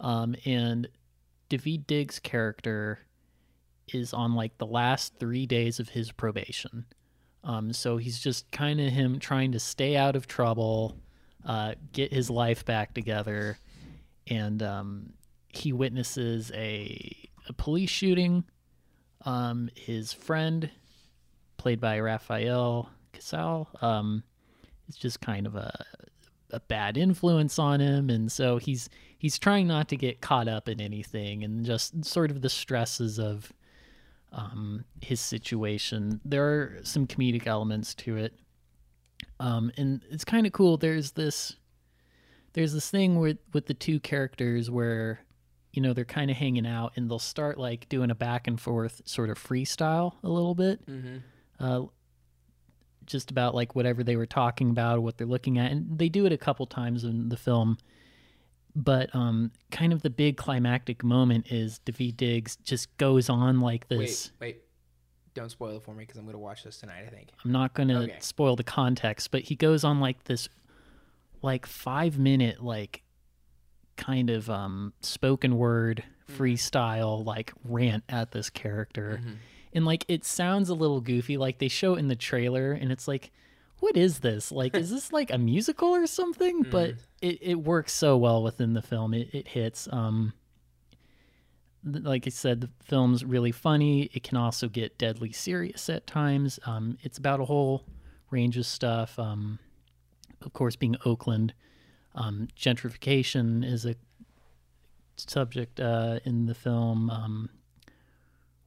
um, 0.00 0.36
and 0.44 0.88
Daveed 1.48 1.86
Diggs' 1.86 2.18
character 2.18 3.00
is 3.92 4.12
on 4.12 4.34
like 4.34 4.58
the 4.58 4.66
last 4.66 5.14
three 5.18 5.46
days 5.46 5.80
of 5.80 5.90
his 5.90 6.12
probation. 6.12 6.84
Um, 7.42 7.72
so 7.72 7.96
he's 7.96 8.18
just 8.18 8.50
kind 8.50 8.80
of 8.80 8.90
him 8.90 9.18
trying 9.18 9.52
to 9.52 9.58
stay 9.58 9.96
out 9.96 10.16
of 10.16 10.26
trouble, 10.26 10.96
uh, 11.44 11.74
get 11.92 12.12
his 12.12 12.30
life 12.30 12.64
back 12.64 12.94
together, 12.94 13.58
and 14.26 14.62
um, 14.62 15.12
he 15.56 15.72
witnesses 15.72 16.50
a, 16.54 17.28
a 17.48 17.52
police 17.52 17.90
shooting. 17.90 18.44
Um, 19.24 19.70
his 19.74 20.12
friend, 20.12 20.70
played 21.56 21.80
by 21.80 21.98
Rafael 21.98 22.90
Casal, 23.12 23.68
um, 23.80 24.22
is 24.88 24.96
just 24.96 25.20
kind 25.20 25.46
of 25.46 25.54
a 25.54 25.84
a 26.50 26.60
bad 26.60 26.96
influence 26.96 27.58
on 27.58 27.80
him, 27.80 28.08
and 28.10 28.30
so 28.30 28.58
he's 28.58 28.88
he's 29.18 29.38
trying 29.38 29.66
not 29.66 29.88
to 29.88 29.96
get 29.96 30.20
caught 30.20 30.46
up 30.46 30.68
in 30.68 30.80
anything, 30.80 31.42
and 31.42 31.64
just 31.64 32.04
sort 32.04 32.30
of 32.30 32.42
the 32.42 32.48
stresses 32.48 33.18
of 33.18 33.52
um, 34.32 34.84
his 35.00 35.20
situation. 35.20 36.20
There 36.24 36.44
are 36.44 36.78
some 36.82 37.06
comedic 37.06 37.46
elements 37.46 37.94
to 37.96 38.16
it, 38.16 38.34
um, 39.40 39.72
and 39.76 40.02
it's 40.10 40.24
kind 40.24 40.46
of 40.46 40.52
cool. 40.52 40.76
There's 40.76 41.12
this 41.12 41.56
there's 42.52 42.72
this 42.72 42.88
thing 42.90 43.18
with 43.18 43.38
with 43.52 43.66
the 43.66 43.74
two 43.74 44.00
characters 44.00 44.70
where 44.70 45.23
you 45.74 45.82
know 45.82 45.92
they're 45.92 46.04
kind 46.04 46.30
of 46.30 46.36
hanging 46.36 46.66
out 46.66 46.92
and 46.96 47.10
they'll 47.10 47.18
start 47.18 47.58
like 47.58 47.88
doing 47.88 48.10
a 48.10 48.14
back 48.14 48.46
and 48.46 48.60
forth 48.60 49.02
sort 49.04 49.28
of 49.30 49.38
freestyle 49.38 50.14
a 50.22 50.28
little 50.28 50.54
bit 50.54 50.84
Mm-hmm. 50.86 51.16
uh, 51.60 51.86
just 53.06 53.30
about 53.30 53.54
like 53.54 53.74
whatever 53.74 54.02
they 54.02 54.16
were 54.16 54.24
talking 54.26 54.70
about, 54.70 55.02
what 55.02 55.18
they're 55.18 55.26
looking 55.26 55.58
at, 55.58 55.70
and 55.70 55.98
they 55.98 56.08
do 56.08 56.24
it 56.24 56.32
a 56.32 56.38
couple 56.38 56.64
times 56.66 57.04
in 57.04 57.28
the 57.28 57.36
film. 57.36 57.76
But 58.76 59.14
um, 59.14 59.52
kind 59.70 59.92
of 59.92 60.02
the 60.02 60.10
big 60.10 60.36
climactic 60.36 61.04
moment 61.04 61.52
is 61.52 61.80
Daveed 61.86 62.16
Diggs 62.16 62.56
just 62.64 62.96
goes 62.96 63.28
on 63.28 63.60
like 63.60 63.88
this. 63.88 64.32
Wait, 64.40 64.46
wait. 64.54 64.60
Don't 65.34 65.50
spoil 65.50 65.76
it 65.76 65.82
for 65.82 65.94
me 65.94 66.04
because 66.04 66.16
I'm 66.16 66.24
going 66.24 66.32
to 66.34 66.38
watch 66.38 66.64
this 66.64 66.78
tonight, 66.78 67.04
I 67.06 67.10
think. 67.10 67.28
I'm 67.44 67.52
not 67.52 67.74
going 67.74 67.88
to 67.88 67.98
Okay. 67.98 68.16
spoil 68.20 68.56
the 68.56 68.64
context, 68.64 69.30
but 69.30 69.42
he 69.42 69.54
goes 69.54 69.84
on 69.84 70.00
like 70.00 70.24
this, 70.24 70.48
like 71.42 71.66
five 71.66 72.18
minute, 72.18 72.64
like 72.64 73.02
kind 73.96 74.30
of 74.30 74.48
um, 74.50 74.92
spoken 75.00 75.56
word 75.56 76.04
Mm-hmm. 76.26 76.42
freestyle, 76.42 77.22
like 77.22 77.52
rant 77.64 78.02
at 78.08 78.30
this 78.30 78.48
character. 78.48 79.20
Mm-hmm. 79.20 79.34
And 79.74 79.84
like 79.84 80.06
it 80.08 80.24
sounds 80.24 80.70
a 80.70 80.74
little 80.74 81.02
goofy. 81.02 81.36
Like 81.36 81.58
they 81.58 81.68
show 81.68 81.96
it 81.96 81.98
in 81.98 82.08
the 82.08 82.16
trailer, 82.16 82.72
and 82.72 82.90
it's 82.90 83.06
like, 83.06 83.30
what 83.80 83.94
is 83.94 84.20
this? 84.20 84.50
Like, 84.50 84.74
is 84.74 84.88
this 84.88 85.12
like 85.12 85.30
a 85.30 85.36
musical 85.36 85.88
or 85.90 86.06
something? 86.06 86.62
But 86.70 86.92
Mm. 86.92 86.98
it, 87.20 87.38
it 87.42 87.54
works 87.56 87.92
so 87.92 88.16
well 88.16 88.42
within 88.42 88.72
the 88.72 88.80
film. 88.80 89.12
It, 89.12 89.34
it 89.34 89.48
hits. 89.48 89.86
Um, 89.92 90.32
th- 91.84 92.04
like 92.04 92.26
I 92.26 92.30
said, 92.30 92.60
the 92.62 92.70
film's 92.82 93.24
really 93.24 93.52
funny. 93.52 94.04
It 94.14 94.22
can 94.22 94.38
also 94.38 94.68
get 94.68 94.96
deadly 94.98 95.32
serious 95.32 95.88
at 95.90 96.06
times. 96.06 96.58
Um, 96.64 96.96
it's 97.02 97.18
about 97.18 97.40
a 97.40 97.44
whole 97.44 97.84
range 98.30 98.56
of 98.56 98.64
stuff. 98.66 99.18
Um, 99.18 99.58
of 100.40 100.52
course, 100.52 100.76
being 100.76 100.96
Oakland, 101.04 101.52
um, 102.14 102.48
gentrification 102.58 103.64
is 103.64 103.84
a 103.84 103.96
subject 105.16 105.80
uh, 105.80 106.20
in 106.24 106.46
the 106.46 106.54
film. 106.54 107.10
Um, 107.10 107.50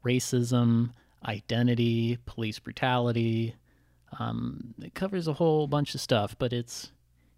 racism, 0.06 0.92
identity, 1.26 2.18
police 2.26 2.60
brutality. 2.60 3.56
Um, 4.20 4.74
it 4.82 4.94
covers 4.94 5.28
a 5.28 5.34
whole 5.34 5.68
bunch 5.68 5.94
of 5.96 6.02
stuff, 6.02 6.36
but 6.38 6.54
it's 6.54 6.92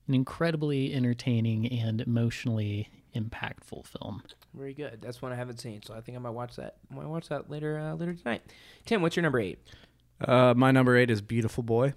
an 0.08 0.14
incredibly 0.14 0.94
entertaining 0.94 1.68
and 1.68 2.02
emotionally 2.02 2.90
impactful 3.16 3.88
film. 3.88 4.24
Very 4.54 4.74
good. 4.74 5.02
That's 5.02 5.22
one 5.22 5.32
I 5.32 5.36
haven't 5.36 5.60
seen, 5.60 5.82
so 5.84 5.94
I 5.96 6.02
think 6.02 6.18
I 6.18 6.22
might 6.22 6.32
watch 6.32 6.56
that. 6.58 6.76
I 6.92 6.96
might 6.96 7.08
watch 7.08 7.30
that 7.30 7.50
later 7.50 7.80
uh, 7.80 7.96
later 7.96 8.14
tonight. 8.14 8.42
Tim, 8.86 9.02
what's 9.02 9.16
your 9.16 9.24
number 9.24 9.40
eight? 9.40 9.60
Uh, 10.22 10.54
my 10.56 10.72
number 10.72 10.98
eight 10.98 11.10
is 11.10 11.22
Beautiful 11.22 11.64
Boy. 11.64 11.94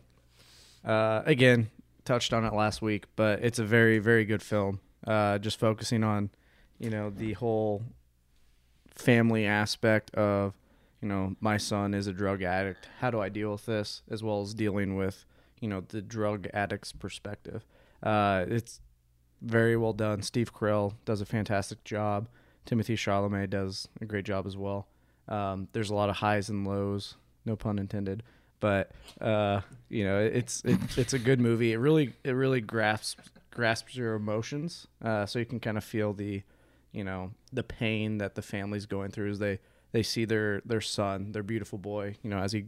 Uh, 0.85 1.23
again, 1.27 1.71
touched 2.05 2.33
on 2.33 2.45
it 2.45 2.53
last 2.53 2.83
week, 2.83 3.05
but 3.17 3.43
it's 3.43 3.59
a 3.59 3.65
very, 3.65 3.99
very 3.99 4.25
good 4.25 4.43
film. 4.43 4.81
Uh, 5.07 5.39
just 5.39 5.59
focusing 5.59 6.05
on, 6.05 6.31
you 6.79 6.91
know, 6.91 7.11
the 7.11 7.33
whole 7.35 7.83
family 8.95 9.47
aspect 9.47 10.15
of, 10.15 10.55
you 11.01 11.09
know, 11.09 11.35
my 11.41 11.57
son 11.57 11.95
is 11.95 12.07
a 12.07 12.13
drug 12.13 12.43
addict. 12.43 12.89
How 13.01 13.11
do 13.11 13.21
I 13.21 13.29
deal 13.29 13.53
with 13.53 13.67
this? 13.67 14.03
As 14.11 14.23
well 14.23 14.43
as 14.43 14.55
dealing 14.55 14.97
with, 14.97 15.25
you 15.61 15.69
know, 15.69 15.81
the 15.81 16.03
drug 16.03 16.47
addict's 16.55 16.93
perspective. 16.93 17.67
Uh, 18.03 18.45
it's 18.49 18.81
very 19.41 19.77
well 19.77 19.93
done. 19.93 20.23
Steve 20.23 20.55
Carell 20.55 20.95
does 21.05 21.21
a 21.21 21.27
fantastic 21.27 21.83
job. 21.85 22.29
Timothée 22.67 22.95
Chalamet 22.95 23.51
does 23.51 23.89
a 24.01 24.05
great 24.05 24.25
job 24.25 24.47
as 24.47 24.57
well. 24.57 24.87
Um, 25.29 25.69
there's 25.73 25.91
a 25.91 25.95
lot 25.95 26.11
of 26.11 26.17
highs 26.17 26.49
and 26.49 26.67
lows, 26.67 27.17
no 27.45 27.57
pun 27.57 27.79
intended. 27.79 28.23
But 28.63 28.93
uh, 29.21 29.63
you 29.89 30.05
know, 30.05 30.21
it's 30.21 30.63
it, 30.65 30.79
it's 30.97 31.13
a 31.13 31.19
good 31.19 31.41
movie. 31.41 31.73
It 31.73 31.79
really 31.79 32.13
it 32.23 32.31
really 32.31 32.61
grasps 32.61 33.17
grasps 33.51 33.97
your 33.97 34.15
emotions, 34.15 34.87
uh, 35.05 35.27
so 35.27 35.41
you 35.41 35.45
can 35.45 35.59
kind 35.59 35.77
of 35.77 35.83
feel 35.83 36.13
the, 36.13 36.43
you 36.93 37.03
know, 37.03 37.33
the 37.53 37.65
pain 37.65 38.19
that 38.19 38.37
the 38.37 38.41
family's 38.41 38.87
going 38.87 39.11
through 39.11 39.31
as 39.31 39.41
they 39.41 39.59
they 39.91 40.05
see 40.05 40.25
their 40.25 40.63
their 40.65 40.81
son, 40.81 41.33
their 41.33 41.43
beautiful 41.43 41.77
boy, 41.77 42.15
you 42.23 42.31
know, 42.31 42.39
as 42.39 42.53
he 42.53 42.65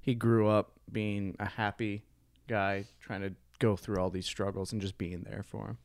he 0.00 0.16
grew 0.16 0.48
up 0.48 0.72
being 0.90 1.36
a 1.38 1.46
happy 1.46 2.02
guy, 2.48 2.84
trying 2.98 3.20
to 3.20 3.32
go 3.60 3.76
through 3.76 3.98
all 3.98 4.10
these 4.10 4.26
struggles 4.26 4.72
and 4.72 4.82
just 4.82 4.98
being 4.98 5.22
there 5.22 5.44
for 5.44 5.68
him. 5.68 5.78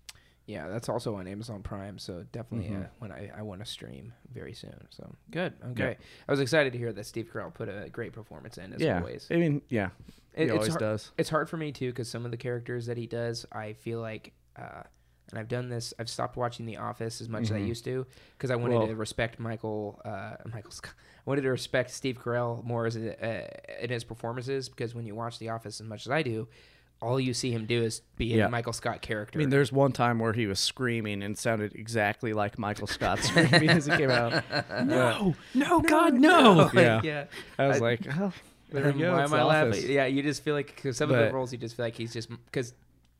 Yeah, 0.47 0.67
that's 0.67 0.89
also 0.89 1.15
on 1.15 1.27
Amazon 1.27 1.61
Prime, 1.61 1.97
so 1.99 2.23
definitely 2.31 2.69
Mhm. 2.69 2.85
uh, 2.85 2.87
when 2.99 3.11
I, 3.11 3.31
I 3.37 3.41
want 3.43 3.61
to 3.63 3.65
stream 3.65 4.11
very 4.33 4.53
soon. 4.53 4.75
So 4.89 5.15
good. 5.29 5.53
Okay, 5.71 5.91
Yeah. 5.99 6.05
I 6.27 6.31
was 6.31 6.39
excited 6.39 6.73
to 6.73 6.79
hear 6.79 6.91
that 6.91 7.05
Steve 7.05 7.29
Carell 7.31 7.53
put 7.53 7.69
a 7.69 7.87
great 7.89 8.11
performance 8.11 8.57
in 8.57 8.73
as 8.73 8.81
yeah, 8.81 8.97
always. 8.99 9.27
I 9.31 9.35
mean, 9.35 9.61
yeah, 9.69 9.89
It- 10.33 10.37
he 10.37 10.43
it's 10.45 10.51
always 10.53 10.67
hard, 10.69 10.79
does. 10.79 11.11
It's 11.17 11.29
hard 11.29 11.47
for 11.49 11.57
me 11.57 11.71
too 11.71 11.89
because 11.91 12.09
some 12.09 12.25
of 12.25 12.31
the 12.31 12.37
characters 12.37 12.87
that 12.87 12.97
he 12.97 13.07
does, 13.07 13.45
I 13.51 13.73
feel 13.73 14.01
like, 14.01 14.33
uh, 14.57 14.83
and 15.29 15.39
I've 15.39 15.47
done 15.47 15.69
this. 15.69 15.93
I've 15.97 16.09
stopped 16.09 16.35
watching 16.35 16.65
The 16.65 16.75
Office 16.77 17.21
as 17.21 17.29
much 17.29 17.43
as 17.43 17.51
I 17.53 17.59
Mhm. 17.61 17.67
used 17.67 17.85
to 17.85 18.05
because 18.33 18.51
I 18.51 18.55
wanted 18.57 18.75
Well- 18.79 18.87
to 18.87 18.95
respect 18.95 19.39
Michael. 19.39 20.01
Uh, 20.03 20.35
Michael 20.51 20.71
Scott. 20.71 20.93
I 20.97 21.29
wanted 21.29 21.43
to 21.43 21.51
respect 21.51 21.91
Steve 21.91 22.17
Carell 22.21 22.61
more 22.65 22.85
as 22.87 22.97
a, 22.97 23.15
uh, 23.23 23.47
in 23.81 23.89
his 23.91 24.03
performances 24.03 24.67
because 24.67 24.93
when 24.93 25.05
you 25.05 25.15
watch 25.15 25.39
The 25.39 25.47
Office 25.49 25.79
as 25.79 25.87
much 25.87 26.05
as 26.05 26.11
I 26.11 26.23
do, 26.23 26.49
all 27.01 27.19
you 27.19 27.33
see 27.33 27.51
him 27.51 27.65
do 27.65 27.81
is 27.83 28.01
be 28.17 28.25
Yeah. 28.27 28.45
a 28.45 28.49
Michael 28.49 28.73
Scott 28.73 29.01
character. 29.01 29.37
I 29.37 29.41
mean, 29.41 29.49
there's 29.49 29.71
one 29.71 29.91
time 29.91 30.19
where 30.19 30.33
he 30.33 30.45
was 30.47 30.59
screaming 30.59 31.23
and 31.23 31.37
sounded 31.37 31.73
exactly 31.75 32.33
like 32.33 32.59
Michael 32.59 32.87
Scott 32.87 33.19
screaming 33.23 33.69
as 33.69 33.85
he 33.87 33.97
came 33.97 34.11
out. 34.11 34.43
No, 34.85 35.35
no, 35.55 35.81
God, 35.81 36.13
no. 36.13 36.69
Yeah. 36.75 37.01
yeah. 37.03 37.25
I 37.57 37.67
was 37.67 37.77
I- 37.77 37.79
like, 37.79 38.01
oh, 38.19 38.31
there 38.71 38.91
we 38.91 38.99
go. 38.99 39.13
Why 39.13 39.23
am 39.23 39.33
I 39.33 39.37
The 39.39 39.45
laughing? 39.45 39.83
Yeah, 39.91 40.05
you 40.05 40.21
just 40.23 40.43
feel 40.43 40.53
like 40.53 40.75
because 40.75 40.95
some 40.97 41.09
of 41.11 41.17
the 41.17 41.33
roles 41.33 41.51
you 41.51 41.57
just 41.57 41.75
feel 41.75 41.85
like 41.85 41.95
he's 41.95 42.13
just 42.13 42.29
because 42.29 42.73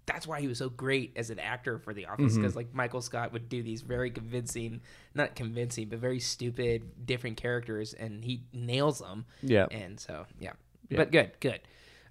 that's 0.06 0.26
why 0.28 0.42
he 0.42 0.48
was 0.48 0.58
so 0.58 0.68
great 0.70 1.14
as 1.16 1.30
an 1.30 1.40
actor 1.40 1.78
for 1.78 1.94
The 1.94 2.06
Office 2.08 2.34
Mm-hmm. 2.34 2.42
because 2.42 2.56
like 2.56 2.74
Michael 2.74 3.02
Scott 3.02 3.34
would 3.34 3.50
do 3.50 3.62
these 3.64 3.82
very 3.82 4.10
convincing, 4.12 4.82
not 5.14 5.36
convincing, 5.36 5.90
but 5.90 6.00
very 6.00 6.20
stupid 6.20 7.06
different 7.06 7.38
characters 7.38 7.94
and 7.94 8.24
he 8.24 8.42
nails 8.54 9.00
them. 9.00 9.26
Yeah. 9.42 9.68
And 9.72 10.00
so 10.00 10.26
yeah, 10.40 10.54
Yeah. 10.90 10.98
but 10.98 11.12
good, 11.12 11.32
good. 11.40 11.62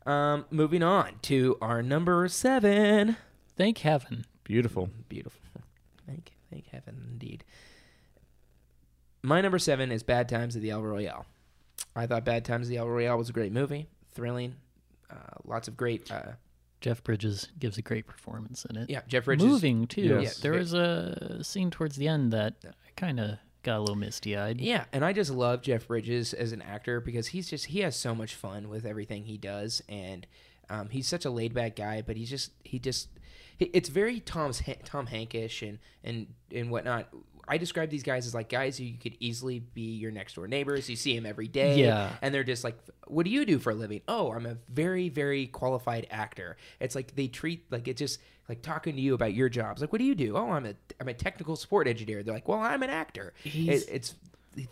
Um, 0.07 0.47
moving 0.51 0.83
on 0.83 1.15
to 1.23 1.57
our 1.61 1.83
number 1.83 2.27
seven. 2.29 3.17
Thank 3.57 3.79
heaven. 3.79 4.25
Beautiful. 4.45 4.91
Beautiful. 5.09 5.41
Thank, 6.07 6.33
thank 6.51 6.67
heaven, 6.69 7.07
indeed. 7.13 7.45
My 9.23 9.41
number 9.41 9.59
seven 9.59 9.93
is 9.93 10.03
Bad 10.03 10.29
Times 10.29 10.57
at 10.57 10.63
the 10.63 10.71
El 10.71 10.83
Royale. 10.83 11.27
I 11.95 12.07
thought 12.07 12.25
Bad 12.25 12.45
Times 12.45 12.67
at 12.67 12.71
the 12.71 12.79
El 12.79 12.89
Royale 12.89 13.19
was 13.19 13.29
a 13.29 13.33
great 13.33 13.53
movie, 13.53 13.87
thrilling, 14.13 14.57
uh, 15.11 15.17
lots 15.45 15.69
of 15.69 15.77
great. 15.77 16.11
Uh, 16.11 16.33
Jeff 16.81 17.05
Bridges 17.05 17.49
gives 17.59 17.77
a 17.77 17.83
great 17.83 18.07
performance 18.07 18.65
in 18.65 18.77
it. 18.77 18.89
yeah, 18.89 19.03
Jeff 19.07 19.27
Bridges. 19.27 19.45
Moving 19.47 19.87
too. 19.87 20.21
Yes. 20.23 20.39
There 20.39 20.53
was 20.53 20.73
a 20.73 21.41
scene 21.45 21.71
towards 21.71 21.97
the 21.97 22.09
end 22.09 22.33
that 22.33 22.55
I 22.65 22.71
kind 22.97 23.21
of 23.21 23.37
got 23.63 23.79
a 23.79 23.81
little 23.81 23.97
misty 23.97 24.37
eyed. 24.37 24.61
Yeah, 24.61 24.85
and 24.93 25.05
I 25.05 25.13
just 25.13 25.31
love 25.31 25.63
Jeff 25.63 25.87
Bridges 25.87 26.33
as 26.33 26.53
an 26.53 26.63
actor 26.63 27.01
because 27.01 27.29
he's 27.29 27.49
just 27.49 27.67
he 27.67 27.81
has 27.81 27.97
so 27.97 28.15
much 28.15 28.35
fun 28.35 28.69
with 28.69 28.85
everything 28.85 29.25
he 29.25 29.37
does, 29.37 29.83
and 29.89 30.27
um, 30.69 30.89
he's 30.89 31.07
such 31.07 31.25
a 31.25 31.31
laid 31.31 31.55
back 31.55 31.77
guy. 31.77 32.03
But 32.03 32.17
he's 32.17 32.31
just 32.31 32.53
he 32.65 32.79
just 32.79 33.09
it's 33.59 33.89
very 33.89 34.21
Tom's 34.21 34.63
Tom 34.85 35.07
Hankish 35.07 35.63
and 35.63 35.79
and 36.03 36.29
and 36.55 36.71
whatnot. 36.71 37.09
I 37.51 37.59
describe 37.59 37.91
these 37.91 38.03
guys 38.05 38.27
as 38.27 38.35
like 38.35 38.49
guys 38.49 38.79
who 38.79 38.85
you 38.85 38.97
could 38.97 39.17
easily 39.21 39.59
be 39.59 39.97
your 39.97 40.11
next 40.13 40.35
door 40.35 40.47
neighbors. 40.49 40.89
You 40.89 40.97
see 40.97 41.15
them 41.17 41.27
every 41.27 41.49
day, 41.49 41.81
Yeah. 41.81 42.13
and 42.23 42.33
they're 42.33 42.45
just 42.45 42.65
like, 42.65 42.79
"What 43.09 43.25
do 43.25 43.31
you 43.31 43.45
do 43.45 43.59
for 43.59 43.71
a 43.73 43.75
living?" 43.75 44.01
Oh, 44.09 44.31
I'm 44.33 44.47
a 44.47 44.57
very 44.69 45.09
very 45.09 45.47
qualified 45.49 46.07
actor. 46.11 46.57
It's 46.79 46.95
like 46.95 47.15
they 47.17 47.27
treat 47.29 47.65
like 47.71 47.89
it 47.89 47.97
just 47.97 48.21
like 48.49 48.63
talking 48.63 48.95
to 48.95 49.01
you 49.01 49.15
about 49.15 49.35
your 49.35 49.49
jobs. 49.49 49.81
Like, 49.81 49.93
what 49.93 49.99
do 49.99 50.05
you 50.05 50.15
do? 50.15 50.37
Oh, 50.37 50.51
I'm 50.51 50.65
a 50.67 50.75
I'm 51.01 51.09
a 51.09 51.15
technical 51.15 51.57
support 51.57 51.87
engineer. 51.89 52.23
They're 52.23 52.35
like, 52.35 52.49
well, 52.49 52.61
I'm 52.61 52.83
an 52.83 52.91
actor. 52.91 53.35
It, 53.45 53.85
it's 53.91 54.15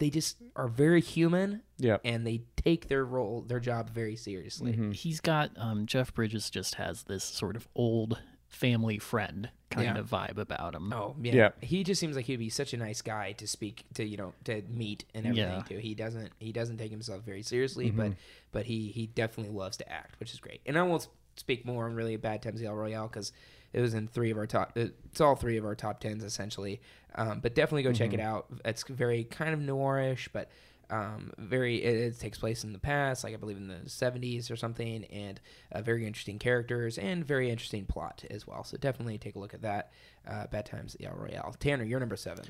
they 0.01 0.11
just 0.11 0.37
are 0.57 0.67
very 0.69 1.01
human 1.01 1.63
Yeah. 1.79 1.99
and 2.05 2.27
they 2.27 2.43
take 2.57 2.89
their 2.89 3.05
role 3.05 3.43
their 3.43 3.61
job 3.61 3.91
very 3.91 4.17
seriously 4.17 4.73
Mm-hmm. 4.73 4.91
He's 4.91 5.21
got 5.21 5.51
um, 5.57 5.87
Jeff 5.87 6.13
Bridges 6.13 6.51
just 6.51 6.75
has 6.75 7.05
this 7.05 7.23
sort 7.23 7.55
of 7.55 7.69
old 7.77 8.19
family 8.49 8.99
friend 8.99 9.51
kind 9.71 9.87
Yeah. 9.87 9.99
of 9.99 10.09
vibe 10.09 10.39
about 10.39 10.75
him. 10.75 10.91
oh 10.93 11.15
yeah. 11.23 11.35
Yeah. 11.35 11.49
he 11.61 11.85
just 11.85 12.01
seems 12.01 12.17
like 12.17 12.25
he'd 12.25 12.37
be 12.37 12.49
such 12.49 12.73
a 12.73 12.77
nice 12.79 13.03
guy 13.03 13.33
to 13.33 13.47
speak 13.47 13.85
to 13.95 14.05
you 14.05 14.17
know 14.17 14.33
to 14.45 14.63
meet 14.71 15.05
and 15.15 15.27
everything 15.27 15.51
Yeah. 15.53 15.63
too 15.63 15.77
he 15.79 15.95
doesn't 15.95 16.33
he 16.39 16.53
doesn't 16.53 16.79
take 16.79 16.91
himself 16.91 17.23
very 17.25 17.43
seriously 17.43 17.91
but 17.91 18.13
but 18.51 18.65
he 18.65 18.89
he 18.89 19.07
definitely 19.07 19.53
loves 19.55 19.77
to 19.77 19.93
act 19.93 20.19
which 20.21 20.33
is 20.33 20.41
great 20.41 20.63
and 20.65 20.79
i 20.79 20.83
won't 20.83 21.09
speak 21.37 21.67
more 21.67 21.85
on 21.85 21.95
really 21.95 22.17
bad 22.17 22.41
times 22.43 22.63
at 22.63 22.67
el 22.67 22.75
royale 22.75 23.07
because 23.09 23.33
it 23.75 23.81
was 23.83 23.93
in 23.93 24.09
three 24.09 24.31
of 24.31 24.39
our 24.39 24.47
top 24.47 24.73
it's 24.77 25.21
all 25.21 25.37
three 25.37 25.59
of 25.59 25.65
our 25.67 25.75
top 25.75 26.01
tens 26.01 26.25
essentially 26.25 26.81
um, 27.17 27.41
but 27.41 27.55
definitely 27.55 27.83
go 27.83 27.93
check 27.93 28.15
it 28.15 28.21
out 28.21 28.47
it's 28.65 28.83
very 28.89 29.25
kind 29.25 29.53
of 29.53 29.61
noirish 29.61 30.29
but 30.33 30.49
um, 30.91 31.33
very 31.39 31.83
it, 31.83 31.97
it 31.97 32.19
takes 32.19 32.39
place 32.39 32.65
in 32.65 32.73
the 32.73 32.79
past 32.79 33.23
like 33.25 33.35
i 33.35 33.37
believe 33.37 33.57
in 33.59 33.69
the 33.69 33.75
70s 33.87 34.51
or 34.51 34.57
something 34.57 35.05
and 35.07 35.41
uh, 35.73 35.83
very 35.83 36.07
interesting 36.07 36.39
characters 36.39 36.97
and 36.99 37.25
very 37.27 37.51
interesting 37.51 37.85
plot 37.85 38.25
as 38.31 38.47
well 38.47 38.65
so 38.65 38.77
definitely 38.79 39.19
take 39.19 39.37
a 39.37 39.39
look 39.39 39.53
at 39.55 39.63
that 39.63 39.93
uh, 40.27 40.47
bad 40.47 40.65
times 40.67 40.95
at 40.95 41.01
the 41.01 41.07
el 41.07 41.15
royale 41.15 41.55
tanner 41.61 41.85
you're 41.85 42.01
number 42.01 42.17
seven 42.17 42.45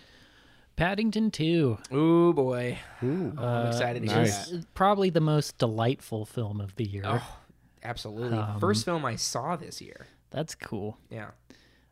Paddington 0.76 1.32
2. 1.32 1.78
Ooh 1.92 2.32
boy 2.32 2.78
Ooh. 3.02 3.34
Oh, 3.36 3.44
i'm 3.44 3.66
excited 3.66 4.00
to 4.02 4.06
nice. 4.14 4.48
hear 4.50 4.58
that 4.60 4.74
probably 4.74 5.10
the 5.10 5.20
most 5.20 5.58
delightful 5.58 6.24
film 6.24 6.60
of 6.60 6.76
the 6.76 6.84
year. 6.84 7.02
oh 7.04 7.36
absolutely 7.82 8.38
Um, 8.38 8.60
first 8.60 8.84
film 8.84 9.04
i 9.04 9.16
saw 9.16 9.56
this 9.56 9.80
year 9.80 10.06
That's 10.30 10.54
cool. 10.54 10.96
yeah 11.10 11.30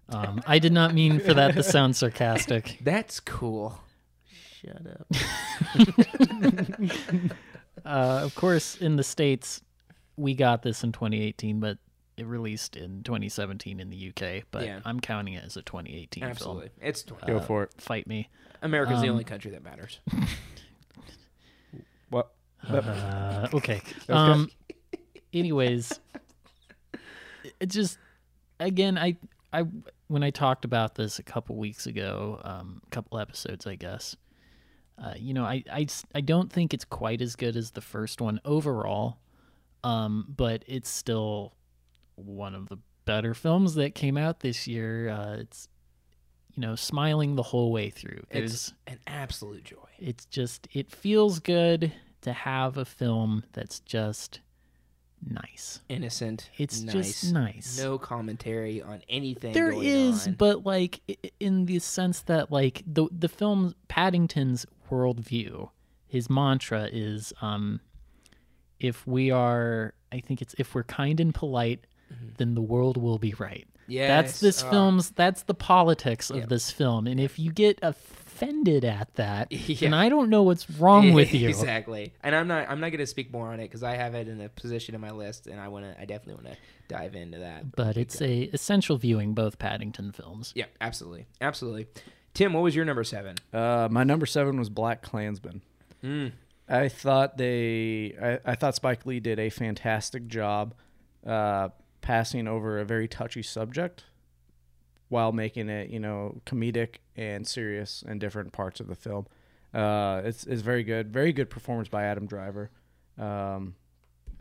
Um, 0.09 0.41
I 0.47 0.61
did 0.61 0.73
not 0.73 0.95
mean 0.95 1.19
for 1.19 1.35
that 1.35 1.55
to 1.57 1.65
sound 1.65 1.97
sarcastic. 1.97 2.79
that's 2.85 3.19
cool 3.19 3.81
Shut 4.63 4.87
up. 4.87 5.07
uh, 7.85 8.21
of 8.25 8.35
course, 8.35 8.77
in 8.77 8.97
the 8.97 9.05
States, 9.05 9.63
we 10.17 10.35
got 10.35 10.63
this 10.63 10.83
in 10.85 10.93
2018, 10.93 11.61
but 11.61 11.79
it 12.17 12.27
released 12.27 12.77
in 12.77 13.03
2017 13.03 13.81
in 13.81 13.91
the 13.91 14.09
UK. 14.09 14.45
But 14.51 14.65
Yeah. 14.65 14.81
I'm 14.85 15.01
counting 15.01 15.35
it 15.35 15.45
as 15.45 15.57
a 15.57 15.63
2018 15.63 16.25
Absolutely, 16.25 16.71
it's 16.81 17.03
film. 17.03 17.21
Go 17.27 17.37
Uh, 17.37 17.41
for 17.43 17.63
it. 17.65 17.71
Fight 17.79 18.07
me. 18.07 18.29
America's 18.63 19.01
the 19.01 19.07
Um, 19.09 19.13
only 19.13 19.25
country 19.25 19.51
that 19.53 19.63
matters. 19.63 20.01
What? 22.09 22.31
Uh, 22.69 23.49
okay. 23.53 23.83
Okay. 24.09 24.13
Um. 24.13 24.49
Anyways, 25.33 25.99
it 27.59 27.67
just 27.67 27.99
again, 28.61 28.97
I 28.97 29.17
I 29.53 29.65
when 30.07 30.23
I 30.23 30.31
talked 30.31 30.65
about 30.65 30.95
this 30.95 31.19
a 31.19 31.25
couple 31.25 31.57
weeks 31.57 31.89
ago, 31.89 32.41
um, 32.45 32.81
a 32.87 32.91
couple 32.91 33.19
episodes, 33.19 33.67
I 33.67 33.75
guess. 33.75 34.15
Uh, 35.03 35.15
you 35.17 35.35
know, 35.35 35.45
I, 35.45 35.63
I, 35.71 35.87
I 36.15 36.21
don't 36.21 36.51
think 36.51 36.73
it's 36.73 36.85
quite 36.85 37.21
as 37.21 37.37
good 37.37 37.57
as 37.57 37.73
the 37.73 37.81
first 37.81 38.21
one 38.21 38.41
overall, 38.45 39.19
um, 39.85 40.27
but 40.35 40.65
it's 40.67 40.89
still 40.89 41.55
one 42.15 42.55
of 42.55 42.69
the 42.69 42.79
better 43.05 43.35
films 43.35 43.75
that 43.75 43.95
came 43.95 44.17
out 44.17 44.41
this 44.41 44.67
year. 44.67 45.11
Uh, 45.11 45.37
it's 45.37 45.69
you 46.57 46.63
know, 46.63 46.75
smiling 46.75 47.37
the 47.37 47.43
whole 47.43 47.71
way 47.71 47.91
through. 47.91 48.23
There's 48.31 48.53
It's 48.53 48.73
an 48.87 48.99
absolute 49.07 49.65
joy. 49.65 49.89
it's 49.99 50.25
just 50.27 50.67
it 50.73 50.91
feels 50.91 51.39
good 51.39 51.93
to 52.23 52.33
have 52.33 52.79
a 52.79 52.85
film 52.85 53.45
that's 53.53 53.81
just 53.81 54.41
nice. 55.25 55.81
Innocent. 55.89 56.51
It's 56.57 56.81
nice. 56.81 56.95
just 56.95 57.33
nice. 57.33 57.79
No 57.79 57.99
commentary 57.99 58.83
on 58.83 59.03
anything. 59.09 59.53
there 59.53 59.73
is, 59.73 60.27
on. 60.27 60.35
but 60.35 60.65
like 60.65 61.01
in 61.39 61.67
the 61.67 61.79
sense 61.79 62.23
that 62.23 62.51
like 62.51 62.83
the 62.87 63.07
the 63.17 63.29
film 63.29 63.75
Paddington's 63.89 64.65
worldview, 64.91 65.71
his 66.07 66.29
mantra 66.31 66.89
is 66.93 67.33
um 67.41 67.81
if 68.81 69.07
we 69.07 69.31
are 69.31 69.95
I 70.13 70.21
think 70.21 70.43
it's 70.43 70.55
if 70.59 70.75
we're 70.75 70.85
kind 70.85 71.19
and 71.21 71.35
polite, 71.35 71.87
then 72.39 72.55
the 72.55 72.63
world 72.63 72.97
will 72.97 73.19
be 73.19 73.35
right. 73.35 73.67
Yeah, 73.89 74.09
That's 74.09 74.41
this 74.41 74.63
Oh. 74.65 74.71
film's 74.71 75.11
that's 75.11 75.45
the 75.45 75.55
politics 75.55 76.31
of 76.31 76.39
Yep. 76.39 76.49
this 76.49 76.71
film. 76.71 77.07
And 77.07 77.21
if 77.21 77.39
you 77.39 77.53
get 77.53 77.79
offended 77.83 78.85
at 78.85 79.15
that, 79.15 79.51
Yeah. 79.69 79.77
then 79.81 79.95
I 79.95 80.09
don't 80.09 80.29
know 80.29 80.43
what's 80.43 80.69
wrong 80.69 81.13
with 81.13 81.33
you. 81.33 81.49
exactly. 81.57 82.13
And 82.23 82.35
I'm 82.35 82.49
not. 82.49 82.69
I'm 82.69 82.81
not 82.81 82.89
going 82.91 82.99
to 82.99 83.07
speak 83.07 83.33
more 83.33 83.47
on 83.53 83.61
it 83.61 83.65
because 83.65 83.83
I 83.85 83.95
have 83.95 84.15
it 84.15 84.27
in 84.29 84.41
a 84.41 84.49
position 84.49 84.95
in 84.97 85.01
my 85.01 85.13
list, 85.13 85.47
and 85.47 85.61
I 85.61 85.69
want 85.69 85.85
to. 85.85 86.01
I 86.01 86.05
definitely 86.05 86.43
want 86.45 86.57
to 86.57 86.63
dive 86.89 87.15
into 87.15 87.39
that. 87.39 87.75
But 87.77 87.97
it's 87.97 88.21
a 88.21 88.43
essential 88.53 88.97
viewing 88.99 89.35
both 89.35 89.59
Paddington 89.59 90.11
films. 90.13 90.53
Yeah, 90.57 90.67
absolutely, 90.81 91.27
absolutely. 91.41 91.87
Tim, 92.37 92.53
what 92.53 92.63
was 92.63 92.77
your 92.77 92.85
number 92.85 93.03
seven? 93.03 93.35
Uh, 93.51 93.89
my 93.91 94.05
number 94.05 94.27
seven 94.27 94.59
was 94.59 94.69
Black 94.69 95.01
Klansman. 95.01 95.63
Mm. 96.05 96.33
I 96.69 96.89
thought 96.89 97.39
they, 97.39 98.15
I, 98.21 98.53
I 98.53 98.55
thought 98.55 98.75
Spike 98.75 99.07
Lee 99.07 99.21
did 99.21 99.39
a 99.39 99.49
fantastic 99.49 100.27
job 100.27 100.75
uh, 101.27 101.71
passing 102.03 102.47
over 102.47 102.79
a 102.79 102.85
very 102.85 103.09
touchy 103.09 103.43
subject 103.43 104.05
while 105.09 105.33
making 105.33 105.71
it, 105.71 105.89
you 105.89 105.99
know, 105.99 106.43
comedic 106.45 106.97
and 107.17 107.47
serious 107.47 108.03
in 108.07 108.19
different 108.19 108.53
parts 108.53 108.81
of 108.81 108.89
the 108.89 108.95
film. 108.95 109.27
Uh, 109.73 110.21
it's 110.23 110.45
it's 110.45 110.61
very 110.61 110.85
good, 110.85 111.11
very 111.11 111.33
good 111.33 111.49
performance 111.49 111.89
by 111.89 112.05
Adam 112.05 112.27
Driver, 112.27 112.71
um, 113.19 113.77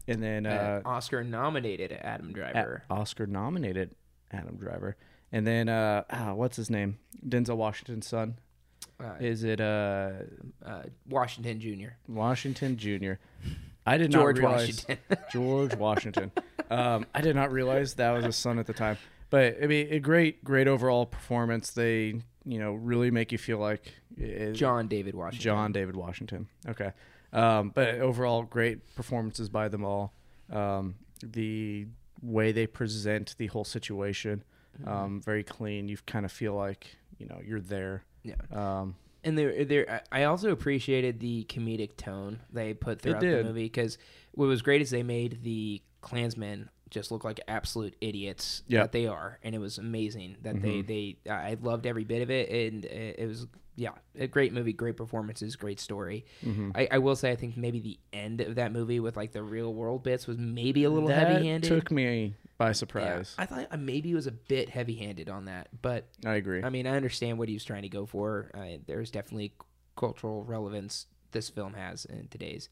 and 0.06 0.22
then 0.22 0.46
uh, 0.46 0.82
Uh, 0.84 0.90
Oscar 0.90 1.24
nominated 1.24 1.94
Adam 1.94 2.34
Driver. 2.34 2.84
Oscar 2.90 3.26
nominated 3.26 3.96
Adam 4.32 4.58
Driver, 4.58 4.98
and 5.36 5.46
then 5.46 5.68
uh, 5.68 6.04
ah, 6.10 6.34
what's 6.34 6.56
his 6.56 6.70
name? 6.70 6.98
Denzel 7.28 7.58
Washington's 7.58 8.08
son. 8.08 8.38
Uh, 8.98 9.16
Is 9.20 9.44
it 9.44 9.60
uh, 9.60 10.12
uh, 10.66 10.84
Washington 11.10 11.60
Jr. 11.60 11.90
Washington 12.08 12.78
Jr. 12.78 13.14
I 13.86 13.98
did 13.98 14.12
George 14.12 14.38
not 14.38 14.44
realize 14.44 14.86
Washington. 14.88 14.98
George 15.34 15.76
Washington. 15.76 16.32
Um, 16.72 17.06
I 17.14 17.20
did 17.20 17.36
not 17.36 17.52
realize 17.52 17.96
that 17.96 18.12
was 18.12 18.24
his 18.24 18.38
son 18.38 18.60
at 18.60 18.66
the 18.66 18.74
time. 18.74 18.98
But 19.30 19.58
I 19.62 19.68
mean, 19.68 19.90
a 19.92 20.00
great, 20.00 20.42
great 20.42 20.70
overall 20.70 21.06
performance. 21.06 21.72
They, 21.72 22.22
you 22.46 22.60
know, 22.60 22.74
really 22.74 23.12
make 23.12 23.34
you 23.34 23.38
feel 23.38 23.58
like 23.58 23.94
it, 24.16 24.54
John 24.54 24.88
David 24.88 25.16
Washington. 25.16 25.44
John 25.44 25.72
David 25.74 25.98
Washington. 25.98 26.48
Okay. 26.66 26.94
Um, 27.34 27.74
but 27.76 27.96
overall, 27.96 28.44
great 28.44 28.96
performances 28.96 29.50
by 29.50 29.68
them 29.68 29.84
all. 29.84 30.14
Um, 30.50 30.96
the 31.22 31.88
way 32.22 32.54
they 32.54 32.68
present 32.68 33.36
the 33.38 33.48
whole 33.48 33.66
situation, 33.66 34.46
um, 34.86 35.22
very 35.22 35.44
clean. 35.44 35.88
You 35.88 35.98
kind 36.06 36.26
of 36.26 36.32
feel 36.32 36.54
like 36.54 36.96
you 37.18 37.26
know 37.28 37.40
you're 37.46 37.62
there. 37.62 38.04
Yeah. 38.24 38.36
Um, 38.52 38.96
and 39.24 39.38
there, 39.38 39.66
there. 39.66 40.04
I 40.12 40.24
also 40.24 40.52
appreciated 40.52 41.20
the 41.20 41.46
comedic 41.50 41.98
tone 41.98 42.42
they 42.52 42.74
put 42.74 43.02
throughout 43.02 43.22
the 43.22 43.44
movie 43.44 43.64
because 43.64 43.98
what 44.34 44.46
was 44.48 44.62
great 44.62 44.82
is 44.82 44.90
they 44.92 45.04
made 45.04 45.44
the 45.44 45.82
Klansmen 46.02 46.70
just 46.92 47.10
look 47.12 47.24
like 47.24 47.40
absolute 47.48 47.96
idiots 48.02 48.62
Yeah. 48.68 48.82
that 48.82 48.92
they 48.92 49.08
are, 49.08 49.40
and 49.44 49.56
it 49.56 49.60
was 49.60 49.78
amazing 49.80 50.38
that 50.44 50.62
they 50.62 50.82
they. 50.82 51.18
I 51.30 51.58
loved 51.62 51.86
every 51.88 52.04
bit 52.04 52.22
of 52.22 52.30
it, 52.30 52.50
and 52.50 52.86
it 52.86 53.28
was 53.28 53.48
yeah, 53.78 53.90
a 54.18 54.28
great 54.28 54.54
movie, 54.54 54.72
great 54.72 54.96
performances, 54.96 55.56
great 55.58 55.80
story. 55.82 56.24
I, 56.76 56.88
I 56.92 56.98
will 57.00 57.16
say, 57.18 57.32
I 57.32 57.36
think 57.36 57.58
maybe 57.58 57.80
the 57.82 58.00
end 58.14 58.40
of 58.40 58.56
that 58.56 58.72
movie 58.72 59.02
with 59.02 59.18
like 59.18 59.34
the 59.34 59.44
real 59.44 59.74
world 59.74 60.02
bits 60.04 60.28
was 60.28 60.38
maybe 60.38 60.86
a 60.86 60.90
little 60.90 61.10
heavy 61.10 61.46
handed. 61.48 61.68
took 61.68 61.92
me 61.92 62.36
by 62.58 62.68
Yeah, 62.68 62.72
surprise. 62.74 63.36
I 63.38 63.46
thought 63.46 63.68
uh, 63.72 63.78
maybe 63.78 64.12
it 64.12 64.16
was 64.16 64.28
a 64.28 64.32
bit 64.32 64.70
heavy 64.70 64.96
handed 64.96 65.30
on 65.30 65.46
that, 65.46 65.68
but 65.82 66.08
I 66.26 66.36
agree. 66.36 66.64
I 66.64 66.70
mean, 66.70 66.88
I 66.88 66.96
understand 66.96 67.38
what 67.38 67.48
he 67.50 67.54
was 67.56 67.64
trying 67.66 67.82
to 67.84 67.90
go 67.90 68.06
for. 68.06 68.52
Uh, 68.54 68.78
there's 68.86 69.12
definitely 69.12 69.54
cultural 69.96 70.44
relevance 70.44 71.08
this 71.32 71.50
film 71.50 71.74
has 71.74 72.06
in 72.06 72.28
today's 72.30 72.70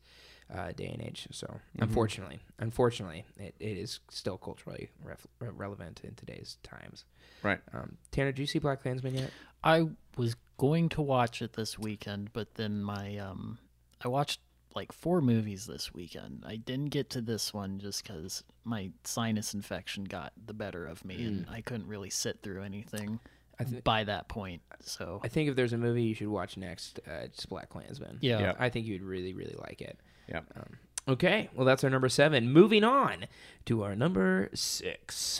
uh, 0.54 0.72
day 0.72 0.88
and 0.88 1.02
age. 1.02 1.28
So, 1.32 1.48
Mm-hmm. 1.48 1.84
unfortunately, 1.84 2.40
unfortunately, 2.60 3.26
it, 3.38 3.56
it 3.60 3.78
is 3.78 4.00
still 4.10 4.38
culturally 4.38 4.90
ref- 5.04 5.26
relevant 5.40 6.02
in 6.04 6.14
today's 6.16 6.58
times. 6.64 7.04
right. 7.42 7.60
Um, 7.74 7.98
Tanner, 8.12 8.32
do 8.32 8.42
you 8.42 8.48
see 8.48 8.60
Black 8.60 8.82
Klansman 8.82 9.16
yet? 9.16 9.32
I 9.64 9.88
was 10.16 10.36
going 10.58 10.90
to 10.90 11.02
watch 11.02 11.42
it 11.42 11.54
this 11.54 11.78
weekend, 11.80 12.32
but 12.34 12.56
then 12.56 12.84
my 12.84 13.18
um 13.18 13.58
I 14.02 14.08
watched 14.10 14.40
like 14.76 14.92
four 14.92 15.22
movies 15.22 15.66
this 15.68 15.94
weekend. 15.94 16.44
I 16.46 16.56
didn't 16.56 16.90
get 16.90 17.10
to 17.12 17.22
this 17.22 17.54
one 17.54 17.80
just 17.80 18.04
cuz 18.06 18.44
my 18.64 18.92
sinus 19.04 19.54
infection 19.54 20.04
got 20.06 20.34
the 20.46 20.54
better 20.54 20.86
of 20.86 21.04
me 21.06 21.24
and 21.26 21.46
I 21.50 21.62
couldn't 21.62 21.88
really 21.88 22.10
sit 22.10 22.42
through 22.42 22.64
anything 22.64 23.20
I, 23.60 23.64
th- 23.66 23.84
by 23.84 24.04
that 24.06 24.28
point. 24.30 24.62
So 24.82 25.20
I 25.24 25.28
think 25.28 25.50
if 25.50 25.56
there's 25.56 25.74
a 25.74 25.78
movie 25.78 26.04
you 26.04 26.16
should 26.16 26.28
watch 26.28 26.58
next, 26.58 27.00
uh, 27.08 27.22
it's 27.26 27.46
Black 27.46 27.70
Klansman. 27.70 28.18
yeah. 28.22 28.40
Yeah. 28.40 28.54
I 28.58 28.70
think 28.70 28.88
you'd 28.88 29.04
really, 29.04 29.34
really 29.34 29.56
like 29.60 29.82
it. 29.82 30.00
Yeah. 30.28 30.40
Um, 30.56 30.78
okay, 31.08 31.50
well, 31.54 31.66
that's 31.66 31.84
our 31.84 31.90
number 31.90 32.10
seven. 32.10 32.52
Moving 32.52 32.84
on 32.84 33.26
to 33.66 33.84
our 33.84 33.96
number 33.96 34.50
six. 34.54 35.40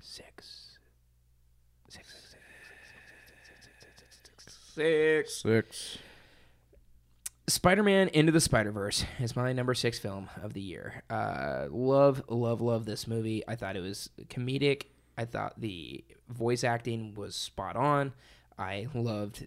Six. 0.00 0.78
Six. 1.88 2.34
Six. 4.74 5.34
Six. 5.42 5.98
Spider-Man 7.46 8.08
Into 8.08 8.32
the 8.32 8.40
Spider-Verse 8.40 9.04
is 9.20 9.36
my 9.36 9.52
number 9.52 9.74
six 9.74 9.98
film 9.98 10.30
of 10.42 10.54
the 10.54 10.62
year. 10.62 11.02
Uh, 11.10 11.66
love, 11.70 12.22
love, 12.28 12.62
love 12.62 12.86
this 12.86 13.06
movie. 13.06 13.42
I 13.46 13.54
thought 13.54 13.76
it 13.76 13.82
was 13.82 14.08
comedic. 14.28 14.84
I 15.18 15.26
thought 15.26 15.60
the 15.60 16.04
voice 16.28 16.64
acting 16.64 17.14
was 17.14 17.36
spot 17.36 17.76
on. 17.76 18.14
I 18.58 18.86
loved 18.94 19.46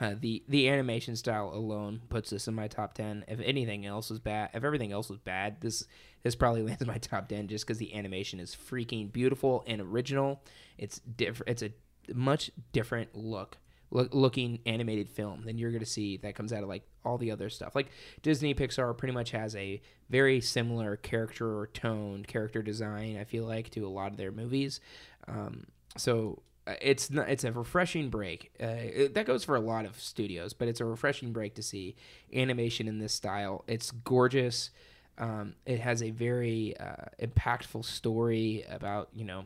uh, 0.00 0.14
the 0.20 0.44
the 0.48 0.68
animation 0.68 1.16
style 1.16 1.50
alone 1.54 2.02
puts 2.10 2.30
this 2.30 2.46
in 2.46 2.54
my 2.54 2.68
top 2.68 2.92
ten. 2.92 3.24
If 3.26 3.40
anything 3.40 3.86
else 3.86 4.10
was 4.10 4.18
bad, 4.18 4.50
if 4.52 4.62
everything 4.62 4.92
else 4.92 5.08
was 5.08 5.18
bad, 5.18 5.60
this 5.60 5.84
this 6.22 6.34
probably 6.34 6.62
lands 6.66 6.82
in 6.82 6.88
my 6.88 6.98
top 6.98 7.28
ten 7.28 7.48
just 7.48 7.66
because 7.66 7.78
the 7.78 7.94
animation 7.94 8.38
is 8.38 8.54
freaking 8.54 9.10
beautiful 9.10 9.64
and 9.66 9.80
original. 9.80 10.42
It's 10.76 10.98
different. 10.98 11.50
It's 11.50 11.62
a 11.62 11.72
much 12.14 12.50
different 12.72 13.16
look 13.16 13.56
look, 13.90 14.14
looking 14.14 14.60
animated 14.66 15.08
film 15.08 15.42
than 15.44 15.58
you're 15.58 15.70
going 15.70 15.80
to 15.84 15.86
see 15.90 16.16
that 16.18 16.34
comes 16.34 16.52
out 16.52 16.62
of 16.62 16.68
like 16.68 16.82
all 17.04 17.18
the 17.18 17.30
other 17.30 17.50
stuff. 17.50 17.74
Like 17.74 17.88
Disney 18.22 18.54
Pixar 18.54 18.96
pretty 18.96 19.14
much 19.14 19.30
has 19.32 19.54
a 19.56 19.80
very 20.08 20.40
similar 20.40 20.96
character 20.96 21.58
or 21.58 21.66
tone, 21.68 22.24
character 22.24 22.62
design. 22.62 23.16
I 23.18 23.24
feel 23.24 23.44
like 23.46 23.70
to 23.70 23.86
a 23.86 23.88
lot 23.88 24.10
of 24.12 24.16
their 24.16 24.32
movies. 24.32 24.80
Um, 25.28 25.64
so 25.96 26.42
uh, 26.66 26.74
it's 26.80 27.10
not, 27.10 27.28
it's 27.28 27.44
a 27.44 27.52
refreshing 27.52 28.10
break. 28.10 28.52
Uh, 28.62 28.66
it- 28.66 29.14
that 29.14 29.26
goes 29.26 29.44
for 29.44 29.56
a 29.56 29.60
lot 29.60 29.84
of 29.86 29.98
studios, 30.00 30.52
but 30.52 30.68
it's 30.68 30.80
a 30.80 30.84
refreshing 30.84 31.32
break 31.32 31.54
to 31.54 31.62
see 31.62 31.96
animation 32.34 32.86
in 32.88 32.98
this 32.98 33.12
style. 33.14 33.64
It's 33.66 33.90
gorgeous. 33.90 34.70
Um, 35.18 35.54
it 35.66 35.80
has 35.80 36.02
a 36.02 36.10
very 36.10 36.74
uh, 36.78 37.06
impactful 37.20 37.84
story 37.84 38.64
about 38.70 39.08
you 39.14 39.24
know 39.24 39.44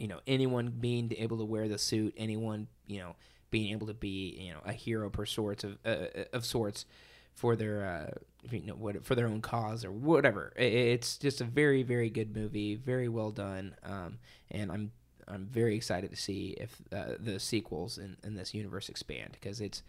you 0.00 0.08
know 0.08 0.18
anyone 0.26 0.72
being 0.80 1.12
able 1.18 1.38
to 1.38 1.44
wear 1.44 1.68
the 1.68 1.78
suit 1.78 2.14
anyone 2.16 2.66
you 2.86 2.98
know 2.98 3.14
being 3.50 3.72
able 3.72 3.86
to 3.86 3.94
be 3.94 4.36
you 4.40 4.52
know 4.52 4.60
a 4.64 4.72
hero 4.72 5.10
per 5.10 5.26
sorts 5.26 5.62
of 5.62 5.76
uh, 5.84 6.06
of 6.32 6.44
sorts 6.46 6.86
for 7.34 7.54
their 7.56 7.86
uh 7.86 8.10
you 8.50 8.66
know 8.66 8.74
what 8.74 9.04
for 9.04 9.14
their 9.14 9.26
own 9.26 9.40
cause 9.40 9.84
or 9.84 9.92
whatever. 9.92 10.52
It's 10.56 11.16
just 11.18 11.40
a 11.40 11.44
very 11.44 11.82
very 11.82 12.10
good 12.10 12.34
movie 12.34 12.74
very 12.74 13.08
well 13.08 13.30
done 13.30 13.74
um 13.82 14.18
and 14.50 14.72
i'm 14.72 14.92
i'm 15.28 15.46
very 15.46 15.76
excited 15.76 16.10
to 16.10 16.16
see 16.16 16.56
if 16.58 16.76
uh, 16.92 17.16
the 17.18 17.38
sequels 17.38 17.98
in, 17.98 18.16
in 18.24 18.34
this 18.34 18.54
universe 18.54 18.88
expand 18.88 19.30
because 19.32 19.60
it's 19.60 19.82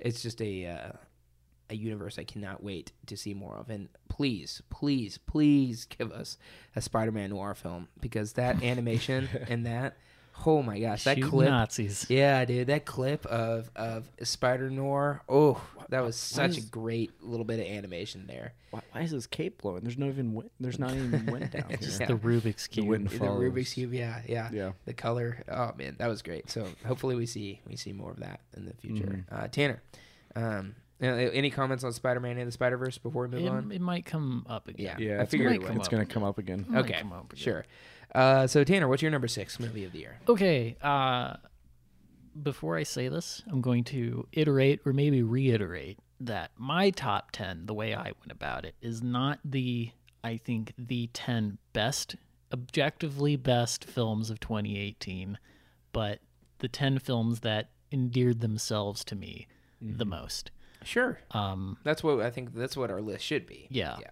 it's 0.00 0.22
just 0.22 0.42
a 0.42 0.66
uh 0.66 0.92
a 1.70 1.74
universe 1.74 2.18
I 2.18 2.24
cannot 2.24 2.62
wait 2.62 2.92
to 3.06 3.16
see 3.16 3.34
more 3.34 3.56
of. 3.56 3.70
And 3.70 3.88
please, 4.08 4.62
please, 4.70 5.18
please 5.18 5.86
give 5.86 6.12
us 6.12 6.36
a 6.76 6.80
Spider-Man 6.82 7.30
noir 7.30 7.54
film 7.54 7.88
because 8.00 8.34
that 8.34 8.62
animation 8.62 9.28
and 9.48 9.64
that, 9.66 9.96
oh 10.46 10.62
my 10.62 10.78
gosh, 10.78 11.04
that 11.04 11.18
Shoot 11.18 11.28
clip. 11.30 11.48
Nazis. 11.48 12.06
Yeah, 12.08 12.44
dude, 12.44 12.66
that 12.68 12.84
clip 12.84 13.24
of 13.26 13.70
of 13.76 14.08
Spider 14.22 14.70
Noir. 14.70 15.22
Oh, 15.28 15.60
that 15.88 16.02
was 16.02 16.16
such 16.16 16.56
a 16.56 16.62
great 16.62 17.12
little 17.22 17.44
bit 17.44 17.60
of 17.60 17.66
animation 17.66 18.26
there. 18.26 18.54
Why, 18.70 18.80
why 18.92 19.00
is 19.02 19.10
his 19.10 19.26
cape 19.26 19.60
blowing? 19.60 19.82
There's 19.82 19.98
no 19.98 20.06
even 20.06 20.32
wind, 20.32 20.48
there's 20.58 20.78
not 20.78 20.92
even 20.94 21.26
wind 21.26 21.50
down 21.52 21.68
here. 21.68 21.76
Just 21.76 22.00
Yeah. 22.00 22.06
the 22.06 22.14
Rubik's 22.16 22.66
cube. 22.66 22.84
The 22.86 22.90
wind 22.90 23.08
The 23.08 23.18
follows. 23.18 23.42
Rubik's 23.42 23.74
cube, 23.74 23.92
yeah, 23.92 24.22
yeah, 24.26 24.48
Yeah. 24.52 24.72
The 24.86 24.94
color, 24.94 25.42
oh 25.50 25.72
man, 25.76 25.96
that 25.98 26.08
was 26.08 26.22
great. 26.22 26.50
So 26.50 26.66
hopefully 26.86 27.14
we 27.14 27.26
see 27.26 27.60
we 27.68 27.76
see 27.76 27.92
more 27.92 28.10
of 28.10 28.20
that 28.20 28.40
in 28.56 28.64
the 28.66 28.74
future. 28.74 29.04
Mm-hmm. 29.30 29.34
Uh, 29.34 29.48
Tanner, 29.48 29.82
um, 30.34 30.74
any 31.02 31.50
comments 31.50 31.84
on 31.84 31.92
Spider 31.92 32.20
Man 32.20 32.38
and 32.38 32.46
the 32.48 32.52
Spider 32.52 32.76
Verse 32.76 32.98
before 32.98 33.26
we 33.26 33.36
move 33.36 33.44
It, 33.46 33.48
on? 33.48 33.72
it 33.72 33.80
might 33.80 34.04
come 34.04 34.46
up 34.48 34.68
again. 34.68 34.96
Yeah, 34.98 35.06
Yeah, 35.14 35.18
I 35.18 35.22
it's 35.22 35.30
figured 35.30 35.52
gonna, 35.52 35.64
it 35.64 35.66
come 35.66 35.76
it's 35.76 35.86
up 35.86 35.90
gonna 35.90 36.02
again. 36.02 36.12
come 36.14 36.22
up 36.24 36.38
again. 36.38 36.66
Might 36.68 36.78
Okay, 36.80 37.00
come 37.00 37.12
up 37.12 37.32
again. 37.32 37.42
sure. 37.42 37.64
Uh, 38.14 38.46
so 38.46 38.62
Tanner, 38.64 38.88
what's 38.88 39.02
your 39.02 39.10
number 39.10 39.28
six 39.28 39.58
movie 39.58 39.84
of 39.84 39.92
the 39.92 39.98
year? 40.00 40.18
Okay. 40.28 40.76
Uh, 40.82 41.36
before 42.42 42.76
I 42.76 42.82
say 42.82 43.08
this, 43.08 43.42
I'm 43.50 43.60
going 43.60 43.84
to 43.84 44.26
iterate 44.32 44.80
or 44.86 44.92
maybe 44.92 45.22
reiterate 45.22 45.98
that 46.20 46.50
my 46.56 46.90
top 46.90 47.30
10, 47.32 47.66
the 47.66 47.74
way 47.74 47.94
I 47.94 48.04
went 48.20 48.30
about 48.30 48.64
it, 48.64 48.74
is 48.80 49.02
not 49.02 49.38
the, 49.44 49.90
I 50.22 50.36
think, 50.36 50.72
the 50.78 51.08
10 51.12 51.58
best, 51.72 52.16
objectively 52.52 53.36
best 53.36 53.84
films 53.84 54.30
of 54.30 54.40
2018, 54.40 55.38
but 55.92 56.20
the 56.60 56.68
10 56.68 56.98
films 57.00 57.40
that 57.40 57.70
endeared 57.90 58.40
themselves 58.40 59.04
to 59.06 59.16
me 59.16 59.46
the 59.80 60.06
most. 60.06 60.50
Sure, 60.84 61.18
Um, 61.32 61.76
that's 61.84 62.02
what 62.02 62.20
I 62.20 62.30
think. 62.30 62.54
That's 62.54 62.76
what 62.76 62.90
our 62.90 63.00
list 63.00 63.24
should 63.24 63.46
be. 63.46 63.66
Yeah. 63.70 63.96
yeah. 64.00 64.10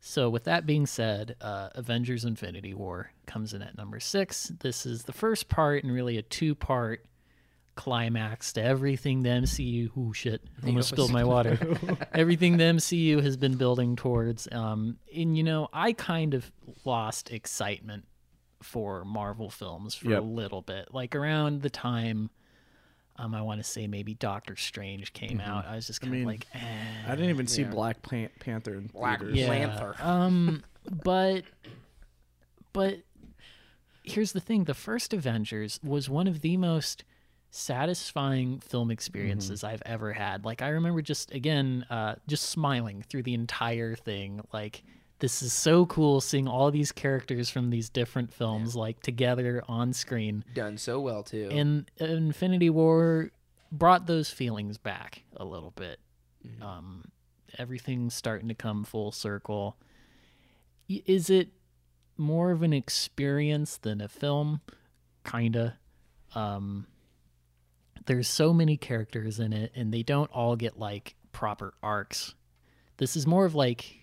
So, 0.00 0.28
with 0.28 0.44
that 0.44 0.66
being 0.66 0.86
said, 0.86 1.36
uh, 1.40 1.68
Avengers 1.74 2.24
Infinity 2.24 2.74
War 2.74 3.12
comes 3.26 3.54
in 3.54 3.62
at 3.62 3.76
number 3.78 4.00
six. 4.00 4.52
This 4.60 4.84
is 4.84 5.04
the 5.04 5.12
first 5.12 5.48
part 5.48 5.84
and 5.84 5.92
really 5.92 6.18
a 6.18 6.22
two 6.22 6.54
part 6.56 7.04
climax 7.74 8.52
to 8.54 8.62
everything 8.62 9.22
the 9.22 9.30
MCU. 9.30 9.96
Ooh, 9.96 10.12
shit. 10.12 10.42
Almost 10.66 10.88
spilled 10.90 11.12
my 11.12 11.24
water. 11.34 11.58
everything 12.12 12.56
the 12.58 12.64
MCU 12.64 13.22
has 13.22 13.36
been 13.36 13.54
building 13.56 13.96
towards. 13.96 14.48
Um, 14.52 14.98
and, 15.16 15.36
you 15.36 15.42
know, 15.42 15.68
I 15.72 15.92
kind 15.92 16.34
of 16.34 16.50
lost 16.84 17.30
excitement 17.30 18.04
for 18.62 19.04
Marvel 19.04 19.50
films 19.50 19.94
for 19.94 20.10
Yep. 20.10 20.20
a 20.20 20.24
little 20.24 20.62
bit. 20.62 20.88
Like 20.92 21.14
around 21.14 21.62
the 21.62 21.70
time. 21.70 22.30
Um, 23.22 23.36
I 23.36 23.42
want 23.42 23.60
to 23.60 23.64
say 23.64 23.86
maybe 23.86 24.14
Doctor 24.14 24.56
Strange 24.56 25.12
came 25.12 25.40
out. 25.40 25.64
I 25.66 25.76
was 25.76 25.86
just 25.86 26.00
kind 26.00 26.12
mean, 26.12 26.22
of 26.22 26.26
like, 26.26 26.46
eh. 26.54 26.58
I 27.06 27.10
didn't 27.14 27.30
even 27.30 27.46
see 27.46 27.62
Yeah. 27.62 27.68
Black 27.70 28.02
Pan- 28.02 28.30
Panther 28.40 28.74
in 28.74 28.88
Black 28.88 29.20
theaters. 29.20 29.38
Yeah. 29.38 29.46
Panther. 29.48 29.94
Um, 30.00 30.64
but 31.04 31.44
but 32.72 32.98
here's 34.02 34.32
the 34.32 34.40
thing: 34.40 34.64
the 34.64 34.74
first 34.74 35.14
Avengers 35.14 35.78
was 35.84 36.10
one 36.10 36.26
of 36.26 36.40
the 36.40 36.56
most 36.56 37.04
satisfying 37.50 38.58
film 38.58 38.90
experiences 38.90 39.62
I've 39.62 39.82
ever 39.86 40.14
had. 40.14 40.44
Like 40.44 40.60
I 40.60 40.68
remember 40.68 41.00
just 41.00 41.32
again, 41.32 41.86
uh, 41.90 42.16
just 42.26 42.48
smiling 42.50 43.04
through 43.08 43.22
the 43.22 43.34
entire 43.34 43.94
thing. 43.94 44.40
Like 44.52 44.82
this 45.22 45.40
is 45.40 45.52
so 45.52 45.86
cool 45.86 46.20
seeing 46.20 46.48
all 46.48 46.72
these 46.72 46.90
characters 46.90 47.48
from 47.48 47.70
these 47.70 47.88
different 47.88 48.32
films 48.34 48.74
like 48.74 49.00
together 49.02 49.62
on 49.68 49.92
screen. 49.92 50.44
Done 50.52 50.76
so 50.76 50.98
well 50.98 51.22
too. 51.22 51.48
And 51.48 51.88
Infinity 51.98 52.70
War 52.70 53.30
brought 53.70 54.06
those 54.06 54.30
feelings 54.30 54.78
back 54.78 55.22
a 55.36 55.44
little 55.44 55.70
bit. 55.70 56.00
Um, 56.60 57.04
everything's 57.56 58.14
starting 58.14 58.48
to 58.48 58.54
come 58.56 58.82
full 58.82 59.12
circle. 59.12 59.76
Is 60.88 61.30
it 61.30 61.50
more 62.18 62.50
of 62.50 62.64
an 62.64 62.72
experience 62.72 63.76
than 63.76 64.00
a 64.00 64.08
film? 64.08 64.60
Kinda. 65.24 65.78
Um, 66.34 66.88
there's 68.06 68.26
so 68.26 68.52
many 68.52 68.76
characters 68.76 69.38
in 69.38 69.52
it, 69.52 69.70
and 69.76 69.94
they 69.94 70.02
don't 70.02 70.32
all 70.32 70.56
get 70.56 70.80
like 70.80 71.14
proper 71.30 71.74
arcs. 71.80 72.34
This 72.96 73.14
is 73.14 73.24
more 73.24 73.44
of 73.44 73.54
like 73.54 74.01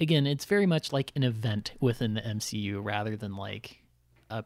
again, 0.00 0.26
it's 0.26 0.44
very 0.44 0.66
much 0.66 0.92
like 0.92 1.12
an 1.16 1.22
event 1.22 1.72
within 1.80 2.14
the 2.14 2.20
MCU 2.20 2.80
rather 2.82 3.16
than 3.16 3.36
like 3.36 3.82
a 4.30 4.44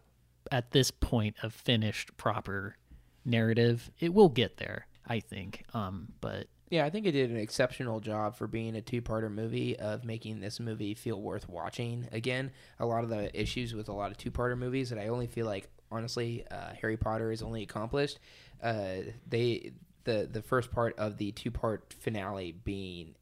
at 0.51 0.71
this 0.73 0.91
point 0.91 1.37
a 1.43 1.51
finished 1.51 2.17
proper 2.17 2.77
narrative. 3.25 3.91
It 3.99 4.15
will 4.15 4.29
get 4.29 4.57
there, 4.57 4.87
I 5.07 5.21
think. 5.21 5.65
Um, 5.75 6.13
but 6.21 6.47
Yeah, 6.71 6.85
I 6.85 6.91
think 6.91 7.07
it 7.07 7.13
did 7.13 7.31
an 7.31 7.37
exceptional 7.37 8.01
job 8.01 8.37
for 8.37 8.47
being 8.47 8.77
a 8.77 8.81
two-parter 8.81 9.31
movie 9.31 9.79
of 9.79 10.05
making 10.05 10.41
this 10.41 10.61
movie 10.61 10.95
feel 10.95 11.21
worth 11.21 11.49
watching. 11.49 12.09
Again, 12.13 12.51
a 12.79 12.87
lot 12.87 13.05
of 13.05 13.11
the 13.11 13.39
issues 13.39 13.75
with 13.75 13.89
a 13.89 13.93
lot 13.93 14.11
of 14.11 14.17
two-parter 14.17 14.57
movies 14.57 14.91
that 14.91 14.99
I 14.99 15.09
only 15.09 15.27
feel 15.27 15.47
like, 15.47 15.69
honestly, 15.91 16.45
uh, 16.51 16.75
Harry 16.81 16.97
Potter 16.97 17.33
is 17.33 17.43
only 17.43 17.63
accomplished. 17.63 18.19
Uh, 18.63 18.97
they 19.29 19.73
the 20.05 20.29
the 20.31 20.43
first 20.43 20.71
part 20.71 20.99
of 20.99 21.19
the 21.19 21.33
two-part 21.33 21.93
finale 21.99 22.53
being 22.53 23.15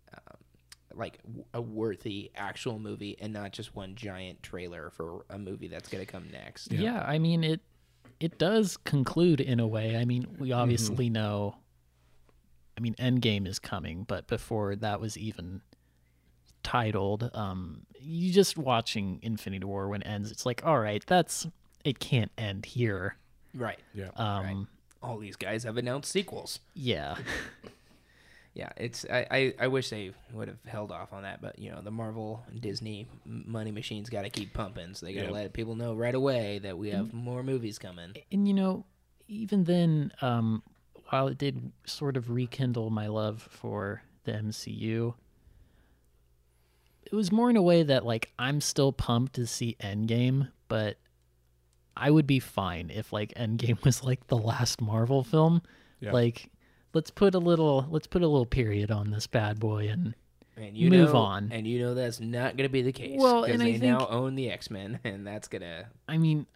like 0.94 1.18
a 1.54 1.60
worthy 1.60 2.30
actual 2.34 2.78
movie 2.78 3.16
and 3.20 3.32
not 3.32 3.52
just 3.52 3.74
one 3.76 3.94
giant 3.94 4.42
trailer 4.42 4.90
for 4.90 5.24
a 5.30 5.38
movie 5.38 5.68
that's 5.68 5.88
going 5.88 6.04
to 6.04 6.10
come 6.10 6.28
next. 6.32 6.72
yeah. 6.72 7.04
I 7.06 7.18
mean 7.18 7.44
it 7.44 7.60
it 8.20 8.36
does 8.38 8.76
conclude 8.78 9.40
in 9.40 9.60
a 9.60 9.66
way. 9.66 9.96
I 9.96 10.04
mean, 10.04 10.26
we 10.38 10.50
obviously 10.52 11.08
know 11.10 11.56
I 12.76 12.80
mean 12.80 12.94
Endgame 12.94 13.46
is 13.46 13.58
coming, 13.58 14.04
but 14.04 14.26
before 14.26 14.74
that 14.76 15.00
was 15.00 15.16
even 15.18 15.60
titled, 16.62 17.30
um 17.34 17.82
you 18.00 18.32
just 18.32 18.56
watching 18.56 19.18
Infinity 19.22 19.64
War 19.64 19.88
when 19.88 20.02
it 20.02 20.06
ends, 20.08 20.30
it's 20.30 20.46
like, 20.46 20.64
all 20.64 20.78
right, 20.78 21.04
that's 21.06 21.46
it 21.84 21.98
can't 21.98 22.30
end 22.38 22.64
here. 22.66 23.16
Right. 23.54 23.78
Yeah. 23.94 24.10
Um 24.16 24.68
All 25.02 25.18
these 25.18 25.36
guys 25.36 25.64
have 25.64 25.76
announced 25.76 26.10
sequels. 26.10 26.60
yeah. 26.74 27.16
Yeah, 28.58 28.70
it's 28.76 29.06
I, 29.08 29.24
I, 29.30 29.54
I 29.60 29.66
wish 29.68 29.88
they 29.88 30.10
would 30.32 30.48
have 30.48 30.58
held 30.66 30.90
off 30.90 31.12
on 31.12 31.22
that, 31.22 31.40
but 31.40 31.58
you 31.60 31.70
know 31.70 31.80
the 31.80 31.92
Marvel 31.92 32.42
and 32.50 32.60
Disney 32.60 33.06
m- 33.24 33.44
money 33.46 33.70
machines 33.70 34.10
got 34.10 34.22
to 34.22 34.30
keep 34.30 34.52
pumping, 34.52 34.94
so 34.94 35.06
they 35.06 35.12
got 35.14 35.20
to 35.20 35.26
Yep. 35.26 35.34
let 35.34 35.52
people 35.52 35.76
know 35.76 35.94
right 35.94 36.14
away 36.14 36.58
that 36.58 36.76
we 36.76 36.90
have 36.90 37.14
more 37.14 37.44
movies 37.44 37.78
coming. 37.78 38.14
and 38.32 38.48
you 38.48 38.54
know 38.54 38.84
even 39.28 39.62
then 39.64 40.10
um 40.22 40.62
while 41.10 41.28
it 41.28 41.38
did 41.38 41.70
sort 41.86 42.16
of 42.16 42.30
rekindle 42.30 42.90
my 42.90 43.06
love 43.06 43.46
for 43.50 44.02
the 44.24 44.32
mcu 44.32 45.14
it 47.04 47.14
was 47.14 47.30
more 47.32 47.48
in 47.50 47.56
a 47.56 47.62
way 47.62 47.82
that 47.82 48.04
like 48.04 48.30
i'm 48.38 48.60
still 48.60 48.92
pumped 48.92 49.34
to 49.34 49.46
see 49.46 49.76
endgame 49.82 50.48
but 50.68 50.96
i 51.96 52.10
would 52.10 52.26
be 52.26 52.38
fine 52.40 52.90
if 52.90 53.12
like 53.12 53.32
endgame 53.34 53.82
was 53.84 54.02
like 54.02 54.26
the 54.28 54.36
last 54.36 54.80
marvel 54.80 55.22
film 55.24 55.62
Yeah. 56.00 56.12
like 56.12 56.50
let's 56.94 57.10
put 57.10 57.34
a 57.34 57.38
little 57.38 57.86
let's 57.90 58.06
put 58.06 58.22
a 58.22 58.28
little 58.28 58.46
period 58.46 58.90
on 58.90 59.10
this 59.10 59.26
bad 59.26 59.58
boy 59.60 59.88
and 59.88 60.14
And 60.56 60.76
you 60.76 60.90
Move 60.90 61.12
know, 61.12 61.18
on. 61.18 61.50
and 61.52 61.66
you 61.66 61.80
know 61.80 61.94
that's 61.94 62.20
not 62.20 62.56
going 62.56 62.68
to 62.68 62.72
be 62.72 62.82
the 62.82 62.92
case. 62.92 63.18
Well, 63.20 63.44
and 63.44 63.62
I 63.62 63.72
they 63.72 63.78
now 63.78 64.06
own 64.08 64.34
the 64.34 64.50
X 64.50 64.70
Men, 64.70 64.98
and 65.04 65.26
that's 65.26 65.48
gonna. 65.48 65.88
I 66.08 66.18
mean, 66.18 66.46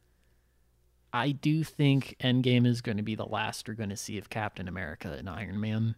I 1.13 1.31
do 1.33 1.63
think 1.63 2.17
Endgame 2.21 2.67
is 2.67 2.81
going 2.81 2.97
to 2.97 3.03
be 3.03 3.15
the 3.15 3.27
last 3.27 3.69
we're 3.69 3.75
going 3.75 3.91
to 3.91 3.97
see 3.97 4.19
of 4.19 4.31
Captain 4.31 4.67
America 4.69 5.15
and 5.17 5.29
Iron 5.29 5.61
Man. 5.61 5.95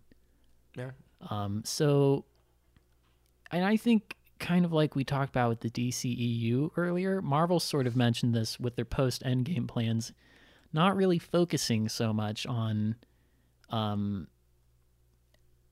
Yeah. 0.77 0.91
Um, 1.31 1.63
so, 1.65 2.25
and 3.51 3.65
I 3.65 3.77
think 3.77 4.17
kind 4.41 4.65
of 4.65 4.73
like 4.73 4.95
we 4.97 5.05
talked 5.05 5.31
about 5.31 5.49
with 5.49 5.61
the 5.61 5.71
DCEU 5.71 6.73
earlier, 6.77 7.23
Marvel 7.23 7.61
sort 7.61 7.87
of 7.87 7.97
mentioned 7.97 8.35
this 8.35 8.59
with 8.61 8.77
their 8.77 8.85
post 8.85 9.23
Endgame 9.23 9.69
plans, 9.69 10.13
not 10.73 10.97
really 10.97 11.19
focusing 11.19 11.89
so 11.89 12.13
much 12.13 12.45
on 12.47 12.97
um, 13.75 14.29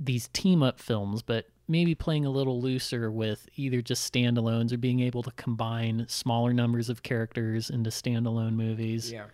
these 0.00 0.28
team 0.28 0.62
up 0.62 0.80
films, 0.80 1.22
but 1.22 1.46
maybe 1.68 1.94
playing 1.94 2.26
a 2.26 2.30
little 2.30 2.60
looser 2.60 3.10
with 3.10 3.48
either 3.56 3.80
just 3.80 4.12
standalones 4.12 4.72
or 4.72 4.76
being 4.78 5.00
able 5.00 5.22
to 5.22 5.30
combine 5.32 6.04
smaller 6.08 6.52
numbers 6.52 6.88
of 6.88 7.02
characters 7.02 7.70
into 7.70 7.90
standalone 7.90 8.54
movies. 8.54 9.12
Yeah. 9.12 9.26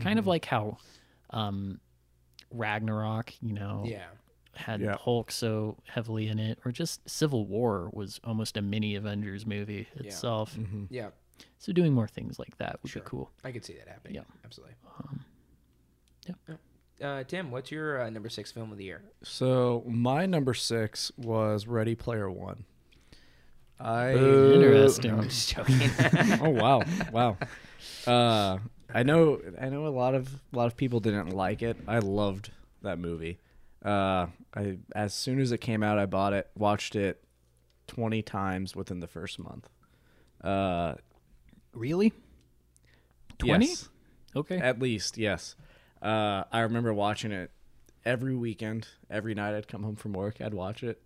Kind 0.00 0.18
of 0.18 0.26
like 0.26 0.44
how 0.46 0.78
um, 1.30 1.78
Ragnarok, 2.50 3.32
you 3.42 3.52
know, 3.52 3.84
Yeah. 3.86 4.06
had 4.54 4.80
Yeah. 4.80 4.96
Hulk 4.96 5.30
so 5.30 5.76
heavily 5.86 6.28
in 6.28 6.38
it, 6.38 6.58
or 6.64 6.72
just 6.72 7.08
Civil 7.08 7.46
War 7.46 7.90
was 7.92 8.18
almost 8.24 8.56
a 8.56 8.62
mini 8.62 8.94
Avengers 8.94 9.46
movie 9.46 9.86
Yeah. 9.96 10.06
itself. 10.06 10.56
Mm-hmm. 10.56 10.84
Yeah. 10.90 11.10
So 11.58 11.72
doing 11.72 11.92
more 11.92 12.08
things 12.08 12.38
like 12.38 12.56
that 12.58 12.78
would 12.82 12.90
Sure. 12.90 13.02
be 13.02 13.08
cool. 13.08 13.30
I 13.44 13.52
could 13.52 13.64
see 13.64 13.74
that 13.74 13.88
happening. 13.88 14.14
Yeah. 14.16 14.22
Absolutely. 14.44 14.74
yeah. 16.26 16.54
Uh, 17.02 17.24
Tim, 17.24 17.50
what's 17.50 17.70
your 17.70 18.02
uh, 18.02 18.10
number 18.10 18.28
six 18.28 18.52
film 18.52 18.72
of 18.72 18.78
the 18.78 18.84
year? 18.84 19.02
So 19.22 19.82
my 19.86 20.26
number 20.26 20.54
six 20.54 21.10
was 21.16 21.66
Ready 21.66 21.94
Player 21.94 22.30
One. 22.30 22.64
I 23.80 24.12
Interesting. 24.12 25.10
No, 25.10 25.18
I'm 25.18 25.28
just 25.28 25.54
joking. 25.54 25.90
oh 26.40 26.50
wow, 26.50 26.82
wow. 27.12 27.36
Uh, 28.06 28.58
I 28.94 29.02
know, 29.02 29.40
I 29.60 29.68
know 29.68 29.86
a 29.86 29.88
lot 29.88 30.14
of 30.14 30.32
a 30.52 30.56
lot 30.56 30.66
of 30.66 30.76
people 30.76 31.00
didn't 31.00 31.30
like 31.30 31.62
it. 31.62 31.76
I 31.88 31.98
loved 31.98 32.50
that 32.82 32.98
movie. 32.98 33.38
Uh, 33.84 34.28
I 34.54 34.78
as 34.94 35.12
soon 35.12 35.40
as 35.40 35.50
it 35.52 35.58
came 35.58 35.82
out, 35.82 35.98
I 35.98 36.06
bought 36.06 36.32
it, 36.32 36.48
watched 36.56 36.94
it 36.94 37.24
twenty 37.88 38.22
times 38.22 38.76
within 38.76 39.00
the 39.00 39.08
first 39.08 39.38
month. 39.38 39.68
Uh, 40.42 40.94
Really? 41.74 42.12
20? 43.38 43.66
yes. 43.66 43.88
Okay. 44.36 44.58
At 44.58 44.80
least, 44.80 45.18
yes. 45.18 45.56
Uh, 46.04 46.44
I 46.52 46.60
remember 46.60 46.92
watching 46.92 47.32
it 47.32 47.50
every 48.04 48.36
weekend. 48.36 48.86
Every 49.10 49.34
night 49.34 49.54
I'd 49.56 49.66
come 49.68 49.82
home 49.82 49.96
from 49.96 50.12
work, 50.12 50.40
I'd 50.40 50.52
watch 50.54 50.82
it. 50.82 51.00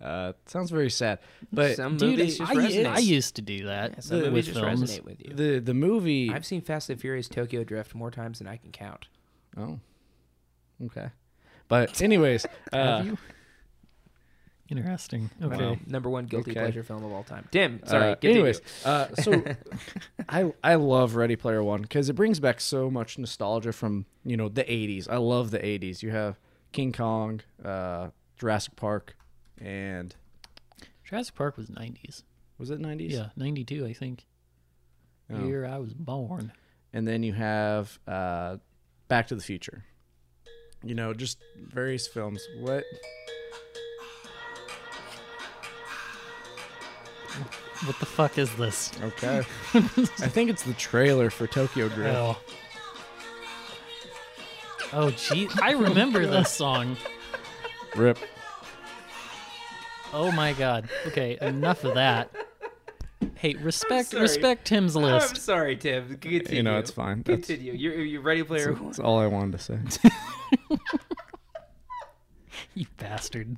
Uh, 0.00 0.32
sounds 0.46 0.70
very 0.70 0.90
sad, 0.90 1.20
but 1.52 1.76
Some 1.76 1.96
Dude, 1.96 2.18
movies 2.18 2.38
just 2.38 2.50
I, 2.50 2.54
resonate. 2.56 2.86
I 2.86 2.98
used 2.98 3.36
to 3.36 3.42
do 3.42 3.66
that 3.66 4.02
some 4.02 4.16
with 4.18 4.26
movies 4.26 4.46
just 4.46 4.58
films. 4.58 4.82
resonate 4.98 5.04
with 5.04 5.20
you. 5.24 5.34
the 5.34 5.58
the 5.60 5.74
movie. 5.74 6.30
I've 6.30 6.44
seen 6.46 6.60
Fast 6.60 6.90
and 6.90 7.00
Furious 7.00 7.28
Tokyo 7.28 7.62
Drift 7.62 7.94
more 7.94 8.10
times 8.10 8.38
than 8.38 8.48
I 8.48 8.56
can 8.56 8.72
count. 8.72 9.06
oh, 9.56 9.78
okay. 10.86 11.10
But 11.68 12.02
anyways, 12.02 12.46
uh, 12.72 12.76
Have 12.98 13.06
you? 13.06 13.18
Interesting. 14.78 15.30
Okay. 15.42 15.56
Wow. 15.70 15.76
Number 15.86 16.08
one 16.10 16.26
guilty 16.26 16.50
Okay. 16.52 16.60
pleasure 16.60 16.82
film 16.82 17.04
of 17.04 17.12
all 17.12 17.22
time. 17.24 17.46
Tim, 17.50 17.80
sorry. 17.86 18.12
Uh, 18.12 18.14
continue. 18.16 18.36
anyways, 18.38 18.60
uh, 18.84 19.08
so 19.16 19.44
I 20.28 20.52
I 20.64 20.74
love 20.76 21.14
Ready 21.14 21.36
Player 21.36 21.62
One 21.62 21.82
because 21.82 22.08
it 22.08 22.14
brings 22.14 22.40
back 22.40 22.60
so 22.60 22.90
much 22.90 23.18
nostalgia 23.18 23.72
from 23.72 24.06
you 24.24 24.36
know 24.36 24.48
the 24.48 24.64
'80s. 24.64 25.08
I 25.10 25.16
love 25.18 25.50
the 25.50 25.58
'80s. 25.58 26.02
You 26.02 26.10
have 26.10 26.38
King 26.72 26.92
Kong, 26.92 27.40
uh, 27.64 28.08
Jurassic 28.38 28.76
Park, 28.76 29.16
and 29.60 30.14
Jurassic 31.04 31.34
Park 31.34 31.56
was 31.56 31.68
90s. 31.68 32.22
was 32.58 32.70
it 32.70 32.80
'90s? 32.80 33.10
Yeah, 33.10 33.26
92, 33.36 33.84
I 33.86 33.92
think. 33.92 34.24
Oh. 35.30 35.44
Year 35.44 35.64
I 35.66 35.78
was 35.78 35.92
born. 35.94 36.52
and 36.92 37.06
then 37.06 37.22
you 37.22 37.32
have 37.34 37.98
uh, 38.06 38.56
Back 39.08 39.26
to 39.28 39.34
the 39.34 39.42
Future. 39.42 39.84
You 40.84 40.94
know, 40.94 41.14
just 41.14 41.38
various 41.56 42.06
films. 42.08 42.42
What? 42.58 42.84
What 47.84 47.98
the 47.98 48.06
fuck 48.06 48.38
is 48.38 48.54
this? 48.56 48.92
Okay. 49.02 49.38
I 49.74 49.80
think 50.28 50.50
it's 50.50 50.62
the 50.62 50.74
trailer 50.74 51.30
for 51.30 51.46
Tokyo 51.46 51.88
Drift. 51.88 52.16
Oh. 52.16 52.38
Oh, 54.92 55.10
gee. 55.10 55.48
I 55.60 55.72
remember 55.72 56.26
this 56.30 56.50
song. 56.50 56.96
Rip. 57.96 58.18
Oh 60.12 60.30
my 60.30 60.52
god. 60.52 60.88
Okay, 61.06 61.38
enough 61.40 61.84
of 61.84 61.94
that. 61.94 62.30
Hey, 63.34 63.54
respect 63.54 64.08
sorry. 64.08 64.22
respect 64.22 64.66
Tim's 64.66 64.94
I'm 64.94 65.02
list. 65.02 65.38
sorry, 65.38 65.76
Tim. 65.76 66.08
Continue. 66.18 66.56
You 66.56 66.62
know, 66.62 66.78
it's 66.78 66.90
fine. 66.90 67.22
That's, 67.24 67.46
Continue. 67.46 67.72
You're, 67.72 68.04
you're 68.04 68.20
ready, 68.22 68.42
player. 68.42 68.74
that's 68.74 68.98
all 68.98 69.18
I 69.18 69.26
wanted 69.26 69.58
to 69.58 69.58
say. 69.58 69.78
You 72.74 72.86
bastard. 72.96 73.56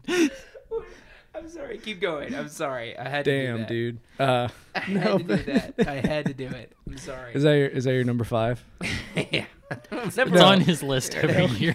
I'm 1.37 1.49
sorry. 1.49 1.79
Keep 1.79 2.01
going. 2.01 2.35
I'm 2.35 2.49
sorry. 2.49 2.97
I 2.97 3.09
had 3.09 3.25
to 3.25 3.31
do 3.31 3.57
Damn, 3.57 3.67
dude. 3.67 3.99
Uh, 4.21 4.49
I 4.75 4.79
had 4.81 5.05
no, 5.05 5.19
to 5.19 5.25
do 5.25 5.43
that. 5.53 5.75
I 5.89 5.95
had 5.95 6.27
to 6.27 6.35
do 6.35 6.47
it. 6.47 6.73
I'm 6.89 6.97
sorry. 6.99 7.35
is 7.35 7.43
that 7.43 7.53
your 7.57 7.67
is 7.67 7.85
that 7.85 7.93
your 7.93 8.05
number 8.05 8.25
five? 8.25 8.63
yeah. 9.33 9.47
It's 9.91 10.17
number, 10.17 10.41
on 10.41 10.61
his 10.61 10.83
list 10.83 11.15
every 11.17 11.47
year. 11.57 11.75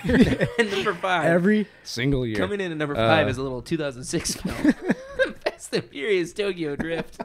number 0.57 0.93
five. 0.93 1.25
Every 1.25 1.67
single 1.83 2.25
year. 2.25 2.37
Coming 2.37 2.61
in 2.61 2.71
at 2.71 2.77
number 2.77 2.95
five 2.95 3.27
Uh, 3.27 3.29
is 3.29 3.37
a 3.37 3.43
little 3.43 3.61
2006 3.61 4.35
film, 4.35 4.73
Fast 5.43 5.73
and 5.73 5.83
Furious 5.83 6.31
Tokyo 6.31 6.75
Drift, 6.77 7.19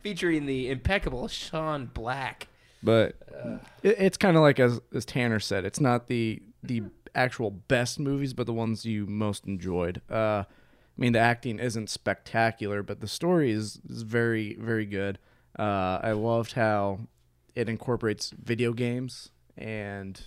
featuring 0.00 0.46
the 0.46 0.70
impeccable 0.70 1.26
Sean 1.28 1.86
Black. 1.86 2.48
but 2.82 3.16
it, 3.82 3.96
it's 3.98 4.16
kind 4.16 4.36
of 4.36 4.42
like 4.42 4.60
as 4.60 4.80
as 4.94 5.04
Tanner 5.04 5.40
said, 5.40 5.64
it's 5.64 5.80
not 5.80 6.06
the 6.06 6.42
the 6.62 6.82
actual 7.14 7.50
best 7.50 7.98
movies, 7.98 8.32
but 8.34 8.46
the 8.46 8.52
ones 8.52 8.84
you 8.84 9.06
most 9.06 9.46
enjoyed. 9.46 10.00
Uh, 10.10 10.44
I 10.44 11.00
mean, 11.00 11.12
the 11.12 11.18
acting 11.18 11.58
isn't 11.58 11.90
spectacular, 11.90 12.82
but 12.82 13.00
the 13.00 13.08
story 13.08 13.50
is 13.50 13.80
is 13.88 14.02
very 14.02 14.56
very 14.56 14.86
good. 14.86 15.18
Uh, 15.58 15.98
I 16.02 16.12
loved 16.12 16.52
how 16.52 17.00
it 17.54 17.68
incorporates 17.68 18.30
video 18.30 18.72
games 18.72 19.30
and 19.56 20.20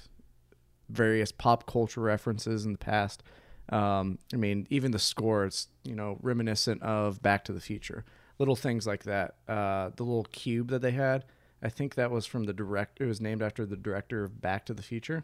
various 0.90 1.32
pop 1.32 1.66
culture 1.66 2.02
references 2.02 2.66
in 2.66 2.74
the 2.74 2.78
past. 2.78 3.24
Um, 3.70 4.20
I 4.34 4.38
mean, 4.38 4.68
even 4.70 4.92
the 4.92 5.00
score, 5.00 5.46
it's 5.46 5.68
you 5.84 5.96
know 5.96 6.18
reminiscent 6.22 6.82
of 6.84 7.22
Back 7.22 7.44
to 7.46 7.54
the 7.54 7.62
Future. 7.62 8.06
Little 8.38 8.56
things 8.56 8.86
like 8.86 9.04
that. 9.04 9.36
Uh, 9.48 9.92
the 9.96 10.04
little 10.04 10.26
cube 10.26 10.70
that 10.70 10.82
they 10.82 10.92
had, 10.92 11.26
I 11.64 11.70
think 11.70 11.96
that 11.96 12.12
was 12.12 12.26
from 12.26 12.44
the 12.44 12.54
direct. 12.54 13.00
It 13.00 13.06
was 13.06 13.22
named 13.22 13.42
after 13.42 13.66
the 13.66 13.78
director 13.78 14.24
of 14.24 14.42
Back 14.42 14.66
to 14.68 14.74
the 14.74 14.84
Future, 14.84 15.24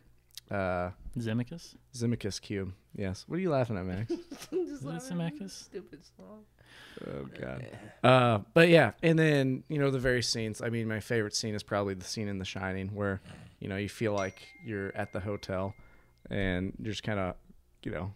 uh, 0.51 0.91
Zemicus? 1.17 1.75
Zemeckis 1.95 2.41
Cube. 2.41 2.73
Yes. 2.95 3.23
What 3.27 3.37
are 3.37 3.41
you 3.41 3.49
laughing 3.49 3.77
at, 3.77 3.85
Max? 3.85 4.11
Is 4.51 4.81
it 4.83 4.83
Zemeckis? 4.83 5.51
Stupid 5.51 5.99
song. 6.17 6.43
oh 7.07 7.25
God. 7.39 7.65
Uh, 8.03 8.39
but 8.53 8.67
yeah, 8.69 8.91
and 9.01 9.17
then 9.17 9.63
you 9.69 9.79
know 9.79 9.89
the 9.91 9.99
very 9.99 10.21
scenes. 10.21 10.61
I 10.61 10.69
mean, 10.69 10.87
my 10.87 10.99
favorite 10.99 11.35
scene 11.35 11.55
is 11.55 11.63
probably 11.63 11.93
the 11.93 12.05
scene 12.05 12.27
in 12.27 12.37
The 12.37 12.45
Shining, 12.45 12.89
where 12.93 13.21
you 13.59 13.69
know 13.69 13.77
you 13.77 13.89
feel 13.89 14.13
like 14.13 14.41
you're 14.65 14.91
at 14.95 15.13
the 15.13 15.19
hotel, 15.21 15.73
and 16.29 16.73
you're 16.79 16.91
just 16.91 17.03
kind 17.03 17.19
of, 17.19 17.35
you 17.83 17.91
know, 17.91 18.13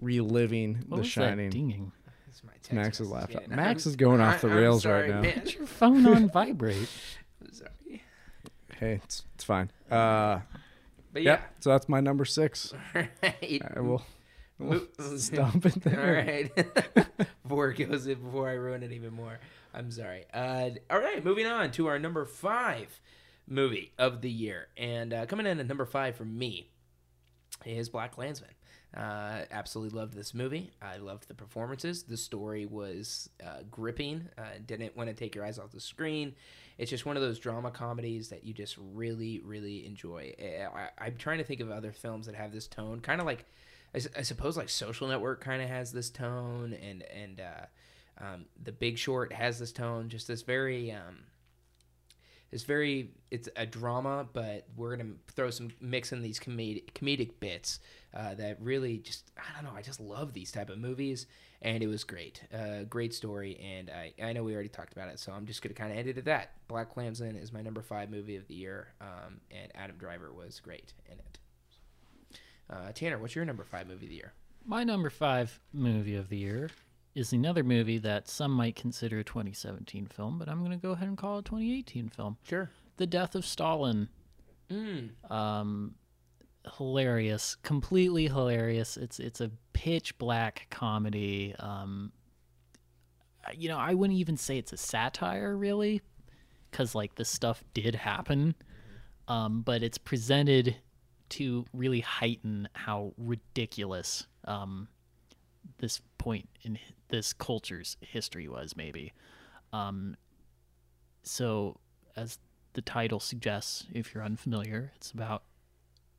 reliving 0.00 0.74
What 0.88 0.96
The 0.96 1.00
was 1.02 1.06
Shining. 1.08 1.50
that 1.50 1.54
dinging? 1.56 1.92
That's 2.26 2.42
my 2.44 2.52
text 2.54 2.72
Max's 2.72 3.00
message 3.10 3.12
laptop. 3.34 3.44
again. 3.46 3.56
Max 3.56 3.86
I'm- 3.86 3.90
is 3.90 3.96
going 4.04 4.20
off 4.20 4.40
the 4.40 4.48
I'm 4.50 4.56
rails 4.56 4.82
sorry, 4.82 5.02
right 5.10 5.14
now. 5.16 5.20
man. 5.22 5.40
Put 5.40 5.54
your 5.54 5.66
phone 5.66 6.06
on 6.06 6.28
vibrate. 6.32 6.88
I'm 7.44 7.52
sorry. 7.52 8.02
Hey, 8.78 9.00
it's 9.04 9.24
it's 9.34 9.44
fine. 9.44 9.70
Uh, 9.90 10.40
But 11.12 11.22
yeah. 11.22 11.40
So 11.60 11.70
that's 11.70 11.88
my 11.88 12.00
number 12.00 12.24
six. 12.24 12.72
Right. 12.94 13.62
I 13.76 13.80
will. 13.80 14.02
We'll 14.58 14.86
stomp 15.18 15.66
it 15.66 15.82
there. 15.82 16.24
right. 16.54 17.16
before 17.42 17.70
it 17.70 17.88
goes 17.88 18.06
in, 18.06 18.22
before 18.22 18.48
I 18.48 18.52
ruin 18.52 18.82
it 18.82 18.92
even 18.92 19.12
more. 19.12 19.40
I'm 19.74 19.90
sorry. 19.90 20.24
Uh, 20.32 20.70
all 20.90 21.00
right, 21.00 21.24
moving 21.24 21.46
on 21.46 21.70
to 21.72 21.86
our 21.88 21.98
number 21.98 22.24
five 22.24 23.00
movie 23.48 23.92
of 23.98 24.20
the 24.20 24.30
year. 24.30 24.68
And 24.76 25.12
uh, 25.12 25.26
coming 25.26 25.46
in 25.46 25.58
at 25.58 25.66
number 25.66 25.86
five 25.86 26.14
for 26.16 26.24
me 26.24 26.68
is 27.64 27.88
Black 27.88 28.12
Klansman. 28.12 28.50
Uh, 28.96 29.44
absolutely 29.50 29.98
loved 29.98 30.12
this 30.12 30.34
movie. 30.34 30.70
I 30.82 30.98
loved 30.98 31.26
the 31.26 31.34
performances. 31.34 32.02
The 32.02 32.16
story 32.16 32.66
was 32.66 33.30
uh, 33.42 33.60
gripping. 33.70 34.28
Uh, 34.36 34.42
didn't 34.66 34.94
want 34.96 35.08
to 35.08 35.14
take 35.14 35.34
your 35.34 35.46
eyes 35.46 35.58
off 35.58 35.72
the 35.72 35.80
screen. 35.80 36.34
It's 36.76 36.90
just 36.90 37.06
one 37.06 37.16
of 37.16 37.22
those 37.22 37.38
drama 37.38 37.70
comedies 37.70 38.28
that 38.28 38.44
you 38.44 38.52
just 38.52 38.76
really, 38.78 39.40
really 39.44 39.86
enjoy. 39.86 40.34
Eh, 40.38 40.66
I, 40.66 40.88
I'm 41.06 41.16
trying 41.16 41.38
to 41.38 41.44
think 41.44 41.60
of 41.60 41.70
other 41.70 41.92
films 41.92 42.26
that 42.26 42.34
have 42.34 42.52
this 42.52 42.66
tone, 42.66 43.00
kind 43.00 43.20
of 43.20 43.26
like, 43.26 43.46
I 43.94 44.22
suppose, 44.22 44.56
like 44.56 44.68
Social 44.68 45.08
Network 45.08 45.42
kind 45.42 45.62
of 45.62 45.68
has 45.68 45.92
this 45.92 46.08
tone, 46.08 46.72
and 46.72 47.02
and 47.02 47.40
uh, 47.40 48.24
um, 48.24 48.46
The 48.62 48.72
Big 48.72 48.96
Short 48.96 49.32
has 49.34 49.58
this 49.58 49.70
tone. 49.70 50.08
Just 50.08 50.28
this 50.28 50.40
very 50.42 50.90
um, 50.92 51.24
it's 52.52 52.64
very 52.64 53.10
it's 53.30 53.48
a 53.56 53.66
drama 53.66 54.26
but 54.32 54.66
we're 54.76 54.94
gonna 54.96 55.14
throw 55.28 55.50
some 55.50 55.70
mix 55.80 56.12
in 56.12 56.20
these 56.20 56.38
comedic 56.38 56.92
comedic 56.92 57.32
bits 57.40 57.80
uh, 58.14 58.34
that 58.34 58.60
really 58.60 58.98
just 58.98 59.30
i 59.38 59.42
don't 59.54 59.64
know 59.64 59.76
i 59.76 59.82
just 59.82 59.98
love 60.00 60.32
these 60.32 60.52
type 60.52 60.68
of 60.70 60.78
movies 60.78 61.26
and 61.64 61.80
it 61.80 61.86
was 61.86 62.02
great. 62.02 62.42
Uh, 62.52 62.82
great 62.90 63.14
story 63.14 63.56
and 63.60 63.88
I, 63.88 64.12
I 64.20 64.32
know 64.32 64.42
we 64.42 64.52
already 64.52 64.68
talked 64.68 64.92
about 64.92 65.08
it 65.08 65.18
so 65.18 65.32
i'm 65.32 65.46
just 65.46 65.62
gonna 65.62 65.74
kind 65.74 65.90
of 65.90 65.98
end 65.98 66.08
it 66.08 66.18
at 66.18 66.24
that. 66.26 66.50
Black 66.68 66.90
klansman 66.90 67.36
is 67.36 67.52
my 67.52 67.62
number 67.62 67.82
five 67.82 68.10
movie 68.10 68.36
of 68.36 68.46
the 68.48 68.54
year 68.54 68.88
um, 69.00 69.40
and 69.50 69.72
adam 69.74 69.96
driver 69.96 70.32
was 70.32 70.60
great 70.60 70.92
in 71.10 71.18
it. 71.18 71.38
Uh, 72.68 72.92
tanner 72.92 73.18
what's 73.18 73.34
your 73.34 73.44
number 73.44 73.64
five 73.64 73.86
movie 73.86 74.06
of 74.06 74.10
the 74.10 74.16
year? 74.16 74.32
My 74.64 74.84
number 74.84 75.10
five 75.10 75.58
movie 75.72 76.16
of 76.16 76.28
the 76.28 76.36
year 76.36 76.70
is 77.14 77.32
another 77.32 77.62
movie 77.62 77.98
that 77.98 78.28
some 78.28 78.52
might 78.52 78.76
consider 78.76 79.18
a 79.18 79.24
2017 79.24 80.06
film, 80.06 80.38
but 80.38 80.48
I'm 80.48 80.60
going 80.60 80.70
to 80.70 80.76
go 80.76 80.92
ahead 80.92 81.08
and 81.08 81.16
call 81.16 81.36
it 81.36 81.40
a 81.40 81.42
2018 81.42 82.08
film. 82.08 82.36
sure 82.48 82.70
The 82.96 83.06
Death 83.06 83.34
of 83.34 83.44
Stalin. 83.44 84.08
mm. 84.70 85.10
Um, 85.30 85.94
hilarious, 86.76 87.56
completely 87.62 88.28
hilarious. 88.28 88.96
It's 88.96 89.18
it's 89.18 89.40
a 89.40 89.50
pitch 89.72 90.16
black 90.18 90.66
comedy. 90.70 91.54
Um, 91.58 92.12
you 93.56 93.68
know, 93.68 93.78
I 93.78 93.94
wouldn't 93.94 94.18
even 94.18 94.36
say 94.36 94.58
it's 94.58 94.72
a 94.72 94.76
satire, 94.76 95.56
really, 95.56 96.00
because 96.70 96.94
like 96.94 97.16
this 97.16 97.28
stuff 97.28 97.64
did 97.74 97.94
happen, 97.94 98.54
um, 99.28 99.62
but 99.62 99.82
it's 99.82 99.98
presented 99.98 100.76
to 101.30 101.64
really 101.72 102.00
heighten 102.00 102.68
how 102.74 103.14
ridiculous 103.16 104.26
um, 104.44 104.88
this 105.82 106.00
point 106.16 106.48
in 106.62 106.78
this 107.08 107.34
culture's 107.34 107.98
history 108.00 108.48
was, 108.48 108.74
maybe. 108.74 109.12
Um, 109.74 110.16
so, 111.22 111.78
as 112.16 112.38
the 112.72 112.80
title 112.80 113.20
suggests, 113.20 113.86
if 113.92 114.14
you're 114.14 114.24
unfamiliar, 114.24 114.92
it's 114.96 115.10
about 115.10 115.42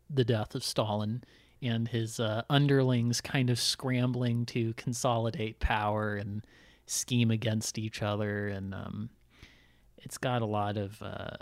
the 0.09 0.25
death 0.25 0.53
of 0.53 0.63
Stalin 0.63 1.23
and 1.61 1.87
his 1.87 2.19
uh, 2.19 2.43
underlings 2.49 3.21
kind 3.21 3.49
of 3.49 3.59
scrambling 3.59 4.45
to 4.47 4.73
consolidate 4.73 5.59
power 5.59 6.15
and 6.15 6.45
scheme 6.85 7.31
against 7.31 7.79
each 7.79 8.01
other. 8.01 8.49
And 8.49 8.73
um, 8.73 9.09
it's 9.97 10.17
got 10.17 10.41
a 10.41 10.45
lot 10.45 10.75
of 10.75 11.01
uh, 11.01 11.37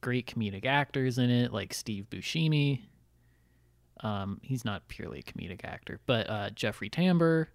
great 0.00 0.26
comedic 0.26 0.64
actors 0.64 1.18
in 1.18 1.28
it, 1.28 1.52
like 1.52 1.74
Steve 1.74 2.06
Buscemi. 2.10 2.80
Um, 4.00 4.40
he's 4.42 4.64
not 4.64 4.86
purely 4.88 5.20
a 5.20 5.22
comedic 5.22 5.64
actor, 5.64 6.00
but 6.06 6.28
uh, 6.30 6.50
Jeffrey 6.50 6.88
Tambor, 6.88 7.46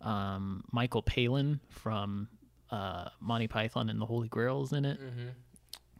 um, 0.00 0.64
Michael 0.72 1.02
Palin 1.02 1.60
from 1.68 2.28
uh, 2.70 3.08
Monty 3.20 3.46
Python 3.48 3.88
and 3.88 4.00
the 4.00 4.06
Holy 4.06 4.28
Grail 4.28 4.62
is 4.62 4.72
in 4.72 4.84
it. 4.84 5.00
Mm-hmm. 5.00 5.28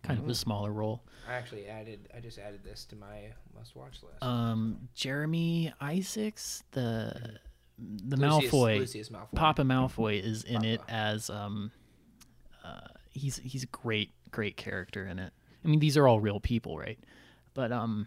Kind 0.03 0.21
of 0.21 0.29
a 0.29 0.35
smaller 0.35 0.73
role. 0.73 1.03
I 1.29 1.35
actually 1.35 1.67
added. 1.67 2.09
I 2.17 2.21
just 2.21 2.39
added 2.39 2.63
this 2.63 2.85
to 2.87 2.97
my 2.97 3.33
must-watch 3.57 4.03
list. 4.05 4.23
Um, 4.23 4.89
Jeremy 4.95 5.73
Isaacs, 5.81 6.63
the 6.71 7.39
the 7.79 8.17
Lucius- 8.17 8.53
Malfoy, 8.53 8.79
Lucius 8.79 9.09
Malfoy. 9.09 9.35
Papa 9.35 9.63
Malfoy 9.63 10.23
is 10.23 10.45
in 10.45 10.65
it 10.65 10.81
as 10.89 11.29
um, 11.29 11.73
uh, 12.65 12.87
he's 13.11 13.39
he's 13.39 13.65
a 13.65 13.69
great 13.69 14.13
great 14.31 14.57
character 14.57 15.07
in 15.07 15.19
it. 15.19 15.33
I 15.65 15.69
mean, 15.69 15.81
these 15.81 15.97
are 15.97 16.07
all 16.07 16.21
real 16.21 16.39
people, 16.39 16.79
right? 16.79 17.01
But 17.55 17.73
um, 17.73 18.07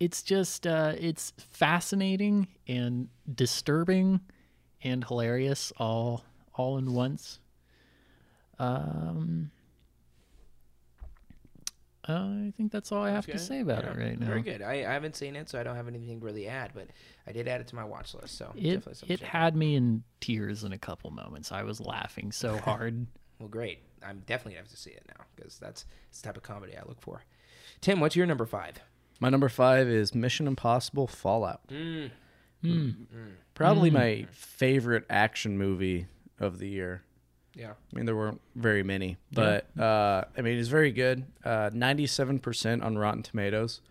it's 0.00 0.22
just 0.22 0.66
uh, 0.66 0.94
it's 0.98 1.32
fascinating 1.38 2.48
and 2.66 3.08
disturbing 3.32 4.20
and 4.82 5.04
hilarious 5.04 5.72
all 5.78 6.24
all 6.54 6.78
in 6.78 6.92
once. 6.92 7.38
Um, 8.58 9.50
I 12.08 12.52
think 12.56 12.72
that's 12.72 12.92
all 12.92 13.02
I 13.02 13.10
have 13.10 13.26
to 13.26 13.38
say 13.38 13.60
about 13.60 13.84
Yeah, 13.84 13.90
it 13.90 13.96
right 13.98 14.18
now. 14.18 14.26
Very 14.26 14.42
good. 14.42 14.62
I, 14.62 14.72
I 14.72 14.92
haven't 14.92 15.16
seen 15.16 15.36
it, 15.36 15.48
so 15.48 15.60
I 15.60 15.62
don't 15.62 15.76
have 15.76 15.86
anything 15.86 16.18
to 16.18 16.26
really 16.26 16.48
add, 16.48 16.72
but 16.74 16.88
I 17.26 17.32
did 17.32 17.46
add 17.46 17.60
it 17.60 17.68
to 17.68 17.76
my 17.76 17.84
watch 17.84 18.14
list. 18.14 18.36
So 18.36 18.52
it 18.56 18.84
it 19.06 19.20
had 19.20 19.54
me 19.54 19.76
in 19.76 20.02
tears 20.20 20.64
in 20.64 20.72
a 20.72 20.78
couple 20.78 21.10
moments. 21.10 21.52
I 21.52 21.62
was 21.62 21.80
laughing 21.80 22.32
so 22.32 22.56
hard. 22.64 23.06
Well, 23.38 23.48
great. 23.48 23.80
I'm 24.02 24.22
definitely 24.26 24.52
gonna 24.54 24.62
have 24.62 24.70
to 24.70 24.76
see 24.76 24.90
it 24.90 25.04
now 25.08 25.24
because 25.36 25.58
that's, 25.58 25.84
that's 26.08 26.20
the 26.22 26.26
type 26.28 26.36
of 26.36 26.42
comedy 26.42 26.76
I 26.76 26.82
look 26.86 27.00
for. 27.00 27.22
Tim, 27.80 28.00
what's 28.00 28.16
your 28.16 28.26
number 28.26 28.46
five? 28.46 28.80
My 29.20 29.28
number 29.28 29.48
five 29.48 29.86
is 29.86 30.14
Mission 30.14 30.46
Impossible 30.46 31.06
Fallout. 31.06 31.60
Mm. 31.68 32.10
Probably 33.54 33.90
my 33.90 34.26
favorite 34.32 35.04
action 35.10 35.58
movie 35.58 36.06
of 36.38 36.58
the 36.58 36.68
year. 36.68 37.02
Yeah. 37.54 37.72
I 37.72 37.96
mean, 37.96 38.06
there 38.06 38.16
weren't 38.16 38.40
very 38.54 38.82
many, 38.82 39.18
but 39.32 39.66
uh, 39.78 40.24
I 40.36 40.40
mean, 40.40 40.58
it's 40.58 40.68
very 40.68 40.92
good. 40.92 41.24
Uh, 41.44 41.68
Ninety-seven 41.72 42.38
percent 42.38 42.82
on 42.82 42.96
Rotten 42.96 43.22
Tomatoes. 43.22 43.82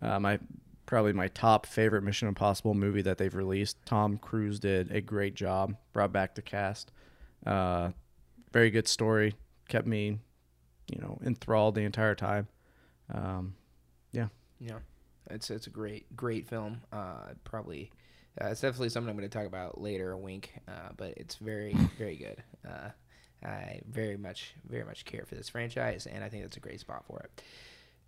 Uh, 0.00 0.20
my 0.20 0.38
probably 0.86 1.12
my 1.12 1.28
top 1.28 1.66
favorite 1.66 2.02
Mission 2.02 2.28
Impossible 2.28 2.74
movie 2.74 3.02
that 3.02 3.18
they've 3.18 3.34
released. 3.34 3.76
Tom 3.84 4.16
Cruise 4.18 4.60
did 4.60 4.92
a 4.92 5.00
great 5.00 5.34
job. 5.34 5.74
Brought 5.92 6.12
back 6.12 6.34
the 6.34 6.42
cast. 6.42 6.92
Uh, 7.44 7.90
very 8.52 8.70
good 8.70 8.86
story. 8.86 9.34
Kept 9.68 9.86
me, 9.86 10.18
you 10.90 11.00
know, 11.00 11.18
enthralled 11.24 11.74
the 11.74 11.82
entire 11.82 12.14
time. 12.14 12.46
Um, 13.12 13.54
yeah. 14.60 14.78
It's 15.30 15.50
it's 15.50 15.66
a 15.66 15.70
great 15.70 16.16
great 16.16 16.48
film. 16.48 16.80
Uh, 16.92 17.34
probably 17.44 17.90
uh, 18.40 18.48
it's 18.48 18.60
definitely 18.60 18.88
something 18.88 19.10
I'm 19.10 19.16
going 19.16 19.28
to 19.28 19.36
talk 19.36 19.46
about 19.46 19.80
later. 19.80 20.12
A 20.12 20.18
wink, 20.18 20.52
uh, 20.66 20.90
but 20.96 21.14
it's 21.16 21.36
very 21.36 21.74
very 21.98 22.16
good. 22.16 22.42
Uh, 22.66 22.90
I 23.44 23.80
very 23.88 24.16
much 24.16 24.54
very 24.68 24.84
much 24.84 25.04
care 25.04 25.24
for 25.26 25.34
this 25.34 25.48
franchise, 25.48 26.06
and 26.06 26.24
I 26.24 26.28
think 26.28 26.42
that's 26.42 26.56
a 26.56 26.60
great 26.60 26.80
spot 26.80 27.04
for 27.06 27.20
it. 27.20 27.42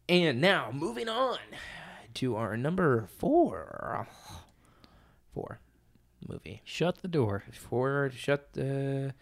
And 0.09 0.41
now 0.41 0.71
moving 0.73 1.09
on 1.09 1.39
to 2.15 2.37
our 2.37 2.57
number 2.57 3.09
four, 3.19 4.09
four 5.33 5.61
movie. 6.27 6.63
Shut 6.65 7.03
the 7.03 7.09
door. 7.09 7.45
Four, 7.53 8.11
shut 8.15 8.55
the 8.55 9.15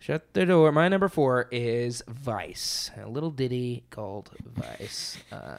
shut 0.00 0.32
the 0.32 0.44
door. 0.44 0.72
My 0.72 0.88
number 0.88 1.08
four 1.08 1.46
is 1.52 2.02
Vice, 2.08 2.90
a 3.00 3.08
little 3.08 3.30
ditty 3.30 3.84
called 3.90 4.30
Vice. 4.44 5.18
Uh, 5.30 5.58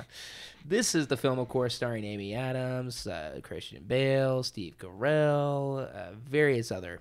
this 0.66 0.94
is 0.94 1.08
the 1.08 1.16
film, 1.16 1.40
of 1.40 1.48
course, 1.48 1.74
starring 1.74 2.04
Amy 2.04 2.36
Adams, 2.36 3.08
uh, 3.08 3.40
Christian 3.42 3.84
Bale, 3.88 4.44
Steve 4.44 4.78
Carell, 4.78 5.88
uh, 5.96 6.12
various 6.28 6.72
other 6.72 7.00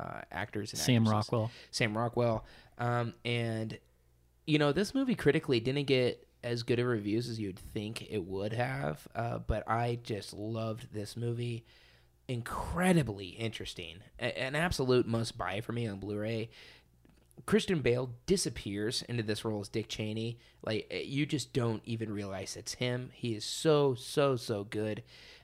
uh, 0.00 0.22
actors 0.32 0.72
and 0.72 0.80
Sam 0.80 1.02
actresses. 1.02 1.12
Rockwell. 1.12 1.50
Sam 1.70 1.96
Rockwell. 1.96 2.44
Um, 2.78 3.14
and 3.24 3.78
you 4.46 4.58
know, 4.58 4.72
this 4.72 4.94
movie 4.94 5.14
critically 5.14 5.60
didn't 5.60 5.84
get 5.84 6.26
as 6.42 6.62
good 6.62 6.78
of 6.78 6.86
reviews 6.86 7.28
as 7.28 7.38
you'd 7.38 7.58
think 7.58 8.10
it 8.10 8.24
would 8.24 8.52
have. 8.52 9.06
Uh, 9.14 9.38
but 9.38 9.68
I 9.68 9.98
just 10.02 10.32
loved 10.32 10.92
this 10.92 11.16
movie. 11.16 11.64
Incredibly 12.30 13.30
interesting. 13.30 14.04
A- 14.20 14.40
an 14.40 14.54
absolute 14.54 15.04
must 15.04 15.36
buy 15.36 15.60
for 15.60 15.72
me 15.72 15.88
on 15.88 15.98
Blu-ray. 15.98 16.48
Christian 17.44 17.80
Bale 17.80 18.10
disappears 18.26 19.02
into 19.08 19.24
this 19.24 19.44
role 19.44 19.60
as 19.62 19.68
Dick 19.68 19.88
Cheney. 19.88 20.38
Like 20.62 20.86
eh, 20.92 21.02
you 21.04 21.26
just 21.26 21.52
don't 21.52 21.82
even 21.84 22.12
realize 22.12 22.54
it's 22.54 22.74
him. 22.74 23.10
He 23.14 23.34
is 23.34 23.44
so 23.44 23.96
so 23.96 24.36
so 24.36 24.62
good 24.62 25.02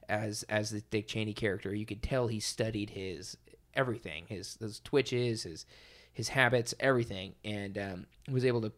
as 0.08 0.44
as 0.44 0.70
the 0.70 0.80
Dick 0.80 1.08
Cheney 1.08 1.32
character. 1.32 1.74
You 1.74 1.86
could 1.86 2.04
tell 2.04 2.28
he 2.28 2.38
studied 2.38 2.90
his 2.90 3.36
everything, 3.74 4.26
his 4.28 4.56
his 4.60 4.78
twitches, 4.78 5.42
his 5.42 5.66
his 6.12 6.28
habits, 6.28 6.72
everything, 6.78 7.34
and 7.44 7.76
um, 7.78 8.06
was 8.30 8.44
able 8.44 8.60
to 8.60 8.70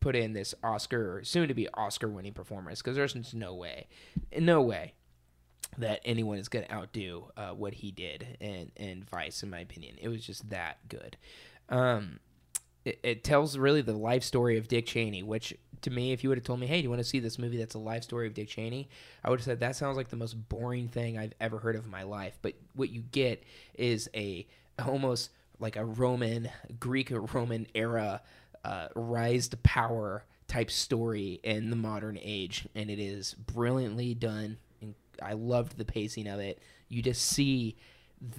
put 0.00 0.16
in 0.16 0.32
this 0.32 0.52
Oscar, 0.64 1.22
soon 1.22 1.46
to 1.46 1.54
be 1.54 1.68
Oscar 1.74 2.08
winning 2.08 2.34
performance. 2.34 2.82
Because 2.82 2.96
there's 2.96 3.32
no 3.32 3.54
way, 3.54 3.86
no 4.36 4.60
way 4.60 4.94
that 5.78 6.00
anyone 6.04 6.38
is 6.38 6.48
going 6.48 6.64
to 6.66 6.72
outdo 6.72 7.30
uh, 7.36 7.50
what 7.50 7.74
he 7.74 7.90
did 7.90 8.36
and 8.40 8.70
in 8.76 9.04
Vice, 9.04 9.42
in 9.42 9.50
my 9.50 9.60
opinion. 9.60 9.96
It 10.00 10.08
was 10.08 10.24
just 10.24 10.50
that 10.50 10.78
good. 10.88 11.16
Um, 11.68 12.20
it, 12.84 12.98
it 13.02 13.24
tells 13.24 13.56
really 13.56 13.80
the 13.80 13.92
life 13.92 14.22
story 14.22 14.58
of 14.58 14.68
Dick 14.68 14.86
Cheney, 14.86 15.22
which 15.22 15.54
to 15.82 15.90
me, 15.90 16.12
if 16.12 16.22
you 16.22 16.28
would 16.28 16.38
have 16.38 16.44
told 16.44 16.60
me, 16.60 16.66
hey, 16.66 16.78
do 16.78 16.84
you 16.84 16.90
want 16.90 17.00
to 17.00 17.08
see 17.08 17.18
this 17.18 17.38
movie 17.38 17.56
that's 17.56 17.74
a 17.74 17.78
life 17.78 18.04
story 18.04 18.26
of 18.26 18.34
Dick 18.34 18.48
Cheney? 18.48 18.88
I 19.24 19.30
would 19.30 19.40
have 19.40 19.44
said, 19.44 19.60
that 19.60 19.76
sounds 19.76 19.96
like 19.96 20.08
the 20.08 20.16
most 20.16 20.34
boring 20.48 20.88
thing 20.88 21.18
I've 21.18 21.34
ever 21.40 21.58
heard 21.58 21.76
of 21.76 21.84
in 21.84 21.90
my 21.90 22.04
life. 22.04 22.38
But 22.42 22.54
what 22.74 22.90
you 22.90 23.02
get 23.12 23.42
is 23.74 24.08
a 24.14 24.46
almost 24.84 25.30
like 25.58 25.76
a 25.76 25.84
Roman, 25.84 26.50
Greek 26.78 27.10
or 27.12 27.22
Roman 27.22 27.66
era 27.74 28.22
uh, 28.64 28.88
rise 28.94 29.48
to 29.48 29.56
power 29.58 30.24
type 30.48 30.70
story 30.70 31.40
in 31.42 31.70
the 31.70 31.76
modern 31.76 32.18
age. 32.20 32.68
And 32.74 32.90
it 32.90 32.98
is 32.98 33.34
brilliantly 33.34 34.14
done. 34.14 34.58
I 35.20 35.32
loved 35.32 35.76
the 35.76 35.84
pacing 35.84 36.28
of 36.28 36.40
it. 36.40 36.60
You 36.88 37.02
just 37.02 37.22
see 37.22 37.76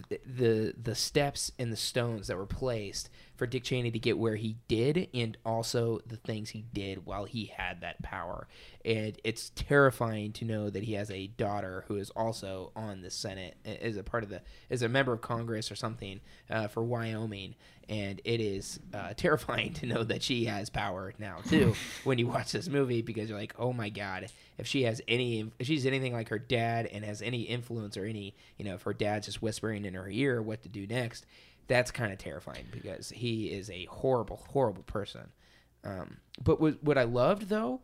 the, 0.09 0.19
the 0.25 0.73
the 0.81 0.95
steps 0.95 1.51
and 1.59 1.71
the 1.71 1.77
stones 1.77 2.27
that 2.27 2.37
were 2.37 2.45
placed 2.45 3.09
for 3.35 3.47
Dick 3.47 3.63
Cheney 3.63 3.91
to 3.91 3.99
get 3.99 4.17
where 4.17 4.35
he 4.35 4.57
did, 4.67 5.09
and 5.13 5.37
also 5.45 5.99
the 6.05 6.17
things 6.17 6.51
he 6.51 6.65
did 6.73 7.05
while 7.05 7.25
he 7.25 7.51
had 7.55 7.81
that 7.81 8.01
power. 8.03 8.47
And 8.85 9.17
it's 9.23 9.51
terrifying 9.55 10.33
to 10.33 10.45
know 10.45 10.69
that 10.69 10.83
he 10.83 10.93
has 10.93 11.09
a 11.09 11.27
daughter 11.27 11.85
who 11.87 11.95
is 11.95 12.09
also 12.11 12.71
on 12.75 13.01
the 13.01 13.09
Senate 13.09 13.55
as 13.65 13.97
a 13.97 14.03
part 14.03 14.23
of 14.23 14.29
the 14.29 14.41
as 14.69 14.81
a 14.81 14.89
member 14.89 15.13
of 15.13 15.21
Congress 15.21 15.71
or 15.71 15.75
something 15.75 16.19
uh, 16.49 16.67
for 16.67 16.83
Wyoming. 16.83 17.55
And 17.89 18.21
it 18.23 18.39
is 18.39 18.79
uh, 18.93 19.13
terrifying 19.17 19.73
to 19.73 19.85
know 19.85 20.03
that 20.03 20.21
she 20.21 20.45
has 20.45 20.69
power 20.69 21.13
now 21.17 21.37
too 21.49 21.75
when 22.03 22.17
you 22.17 22.27
watch 22.27 22.51
this 22.51 22.67
movie 22.67 23.01
because 23.01 23.29
you're 23.29 23.39
like, 23.39 23.55
oh 23.57 23.73
my 23.73 23.89
god, 23.89 24.27
if 24.57 24.67
she 24.67 24.83
has 24.83 25.01
any, 25.07 25.51
if 25.59 25.67
she's 25.67 25.85
anything 25.85 26.13
like 26.13 26.29
her 26.29 26.39
dad 26.39 26.85
and 26.85 27.03
has 27.03 27.21
any 27.21 27.41
influence 27.41 27.97
or 27.97 28.05
any, 28.05 28.35
you 28.57 28.65
know, 28.65 28.75
if 28.75 28.83
her 28.83 28.93
dad's 28.93 29.25
just 29.25 29.41
whispering 29.41 29.85
in 29.85 29.95
her 29.95 30.09
ear 30.09 30.41
what 30.41 30.63
to 30.63 30.69
do 30.69 30.85
next, 30.87 31.25
that's 31.67 31.91
kind 31.91 32.11
of 32.11 32.17
terrifying 32.17 32.65
because 32.71 33.09
he 33.09 33.47
is 33.47 33.69
a 33.69 33.85
horrible, 33.85 34.45
horrible 34.49 34.83
person. 34.83 35.31
Um, 35.83 36.17
but 36.43 36.61
what, 36.61 36.83
what 36.83 36.97
I 36.97 37.03
loved 37.03 37.49
though 37.49 37.81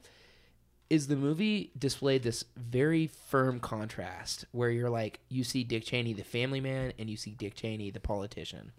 is 0.90 1.08
the 1.08 1.16
movie 1.16 1.72
displayed 1.78 2.24
this 2.24 2.44
very 2.58 3.08
firm 3.08 3.60
contrast 3.60 4.46
where 4.52 4.72
you're 4.72 4.90
like, 4.90 5.20
you 5.30 5.44
see 5.44 5.64
Dick 5.64 5.86
Cheney, 5.86 6.14
the 6.14 6.24
family 6.24 6.60
man, 6.60 6.94
and 6.98 7.10
you 7.10 7.18
see 7.18 7.32
Dick 7.32 7.54
Cheney, 7.56 7.92
the 7.92 8.00
politician. 8.00 8.72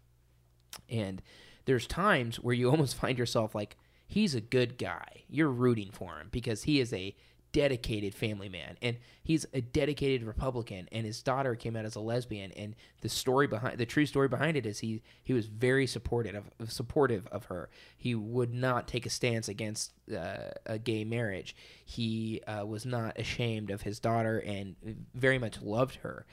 And 0.89 1.23
there's 1.67 1.87
times 1.87 2.37
where 2.37 2.55
you 2.55 2.69
almost 2.71 2.97
find 2.97 3.17
yourself 3.17 3.55
like, 3.55 3.77
he's 4.07 4.35
a 4.35 4.41
good 4.41 4.77
guy. 4.77 5.23
You're 5.29 5.51
rooting 5.51 5.91
for 5.93 6.19
him 6.19 6.29
because 6.33 6.65
he 6.65 6.81
is 6.81 6.93
a 6.93 7.15
dedicated 7.53 8.15
family 8.15 8.49
man. 8.49 8.77
And 8.81 8.97
he's 9.23 9.47
a 9.53 9.61
dedicated 9.61 10.23
republican 10.23 10.89
and 10.93 11.05
his 11.05 11.23
daughter 11.23 11.55
came 11.55 11.77
out 11.77 11.85
as 11.85 11.97
a 11.97 12.01
lesbian 12.01 12.53
and 12.53 12.75
the 13.01 13.09
story 13.09 13.47
behind 13.47 13.79
the 13.79 13.87
true 13.87 14.07
story 14.07 14.29
behind 14.29 14.57
it 14.57 14.67
is 14.67 14.81
he 14.81 15.03
he 15.23 15.33
was 15.33 15.47
very 15.47 15.87
supportive 15.87 16.45
of 16.59 16.73
supportive 16.73 17.27
of 17.29 17.47
her. 17.47 17.69
He 17.97 18.15
would 18.15 18.53
not 18.53 18.87
take 18.87 19.07
a 19.07 19.11
stance 19.11 19.49
against 19.49 19.93
uh, 20.15 20.51
a 20.67 20.79
gay 20.79 21.05
marriage. 21.05 21.57
He 21.85 22.41
uh, 22.47 22.67
was 22.67 22.87
not 22.87 23.19
ashamed 23.19 23.71
of 23.71 23.83
his 23.83 23.99
daughter 23.99 24.39
and 24.39 24.77
very 25.15 25.39
much 25.39 25.61
loved 25.61 25.97
her. 25.97 26.27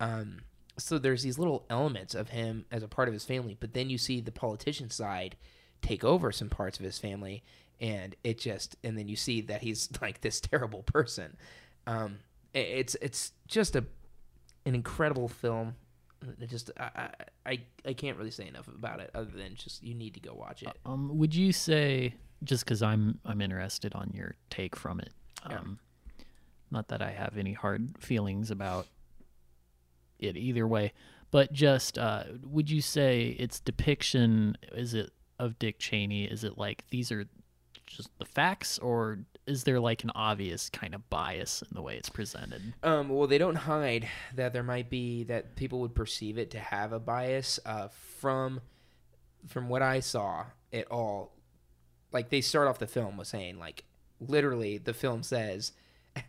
Um, 0.00 0.38
so 0.76 0.98
there's 0.98 1.22
these 1.22 1.38
little 1.38 1.64
elements 1.70 2.14
of 2.14 2.30
him 2.30 2.64
as 2.72 2.82
a 2.82 2.88
part 2.88 3.06
of 3.06 3.14
his 3.14 3.24
family 3.24 3.56
but 3.58 3.74
then 3.74 3.88
you 3.88 3.96
see 3.96 4.20
the 4.20 4.32
politician 4.32 4.90
side 4.90 5.36
take 5.82 6.02
over 6.02 6.32
some 6.32 6.48
parts 6.48 6.78
of 6.78 6.84
his 6.84 6.98
family 6.98 7.44
and 7.80 8.14
it 8.24 8.38
just 8.38 8.76
and 8.84 8.96
then 8.98 9.08
you 9.08 9.16
see 9.16 9.40
that 9.40 9.62
he's 9.62 9.88
like 10.00 10.20
this 10.20 10.40
terrible 10.40 10.82
person 10.84 11.36
um 11.86 12.18
it's 12.54 12.94
it's 13.02 13.32
just 13.48 13.74
a 13.76 13.84
an 14.66 14.74
incredible 14.74 15.28
film 15.28 15.74
It 16.40 16.48
just 16.48 16.70
I, 16.78 17.10
I 17.44 17.58
i 17.84 17.92
can't 17.92 18.16
really 18.16 18.30
say 18.30 18.46
enough 18.46 18.68
about 18.68 19.00
it 19.00 19.10
other 19.14 19.30
than 19.36 19.54
just 19.56 19.82
you 19.82 19.94
need 19.94 20.14
to 20.14 20.20
go 20.20 20.34
watch 20.34 20.62
it 20.62 20.68
Um, 20.86 21.18
would 21.18 21.34
you 21.34 21.52
say 21.52 22.14
just 22.42 22.64
because 22.64 22.82
I'm 22.82 23.18
I'm 23.24 23.40
interested 23.40 23.94
on 23.94 24.10
your 24.14 24.34
take 24.50 24.76
from 24.76 25.00
it? 25.00 25.10
Yeah. 25.48 25.58
Um, 25.58 25.78
Not 26.70 26.88
that 26.88 27.00
I 27.02 27.10
have 27.10 27.36
any 27.38 27.52
hard 27.54 27.96
feelings 27.98 28.50
about 28.50 28.86
it 30.18 30.36
either 30.36 30.66
way, 30.66 30.92
but 31.30 31.52
just 31.52 31.98
uh, 31.98 32.24
would 32.44 32.70
you 32.70 32.80
say 32.80 33.36
its 33.38 33.60
depiction 33.60 34.56
is 34.72 34.94
it 34.94 35.10
of 35.38 35.58
Dick 35.58 35.78
Cheney? 35.78 36.24
Is 36.24 36.44
it 36.44 36.56
like 36.58 36.84
these 36.90 37.10
are 37.12 37.24
just 37.86 38.10
the 38.18 38.24
facts, 38.24 38.78
or 38.78 39.20
is 39.46 39.64
there 39.64 39.80
like 39.80 40.04
an 40.04 40.10
obvious 40.14 40.70
kind 40.70 40.94
of 40.94 41.08
bias 41.10 41.62
in 41.62 41.68
the 41.74 41.82
way 41.82 41.96
it's 41.96 42.08
presented? 42.08 42.74
Um, 42.82 43.08
well, 43.08 43.26
they 43.26 43.38
don't 43.38 43.56
hide 43.56 44.08
that 44.34 44.52
there 44.52 44.62
might 44.62 44.90
be 44.90 45.24
that 45.24 45.56
people 45.56 45.80
would 45.80 45.94
perceive 45.94 46.38
it 46.38 46.50
to 46.52 46.58
have 46.58 46.92
a 46.92 47.00
bias. 47.00 47.60
Uh, 47.64 47.88
from 48.18 48.60
from 49.46 49.68
what 49.68 49.82
I 49.82 50.00
saw, 50.00 50.46
at 50.74 50.90
all 50.90 51.32
like 52.12 52.30
they 52.30 52.40
start 52.40 52.68
off 52.68 52.78
the 52.78 52.86
film 52.86 53.16
with 53.16 53.28
saying 53.28 53.58
like 53.58 53.84
literally 54.20 54.78
the 54.78 54.94
film 54.94 55.22
says 55.22 55.72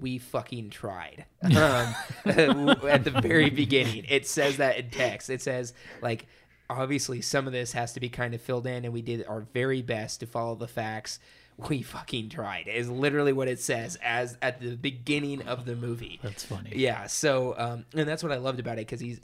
we 0.00 0.18
fucking 0.18 0.70
tried 0.70 1.24
um, 1.42 1.94
at 2.24 3.04
the 3.04 3.18
very 3.22 3.50
beginning 3.50 4.04
it 4.08 4.26
says 4.26 4.56
that 4.56 4.76
in 4.78 4.90
text 4.90 5.30
it 5.30 5.40
says 5.40 5.72
like 6.02 6.26
obviously 6.68 7.20
some 7.20 7.46
of 7.46 7.52
this 7.52 7.72
has 7.72 7.92
to 7.92 8.00
be 8.00 8.08
kind 8.08 8.34
of 8.34 8.40
filled 8.40 8.66
in 8.66 8.84
and 8.84 8.92
we 8.92 9.02
did 9.02 9.24
our 9.26 9.40
very 9.52 9.82
best 9.82 10.20
to 10.20 10.26
follow 10.26 10.54
the 10.54 10.68
facts 10.68 11.18
we 11.68 11.80
fucking 11.82 12.28
tried 12.28 12.66
is 12.68 12.88
literally 12.90 13.32
what 13.32 13.48
it 13.48 13.58
says 13.58 13.96
as 14.02 14.36
at 14.42 14.60
the 14.60 14.76
beginning 14.76 15.40
of 15.42 15.64
the 15.64 15.74
movie 15.74 16.18
That's 16.22 16.44
funny. 16.44 16.72
yeah 16.74 17.06
so 17.06 17.54
um 17.56 17.84
and 17.94 18.08
that's 18.08 18.22
what 18.22 18.32
i 18.32 18.36
loved 18.36 18.60
about 18.60 18.74
it 18.78 18.86
because 18.86 19.00
he's 19.00 19.18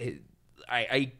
I, 0.69 0.79
I 0.91 1.13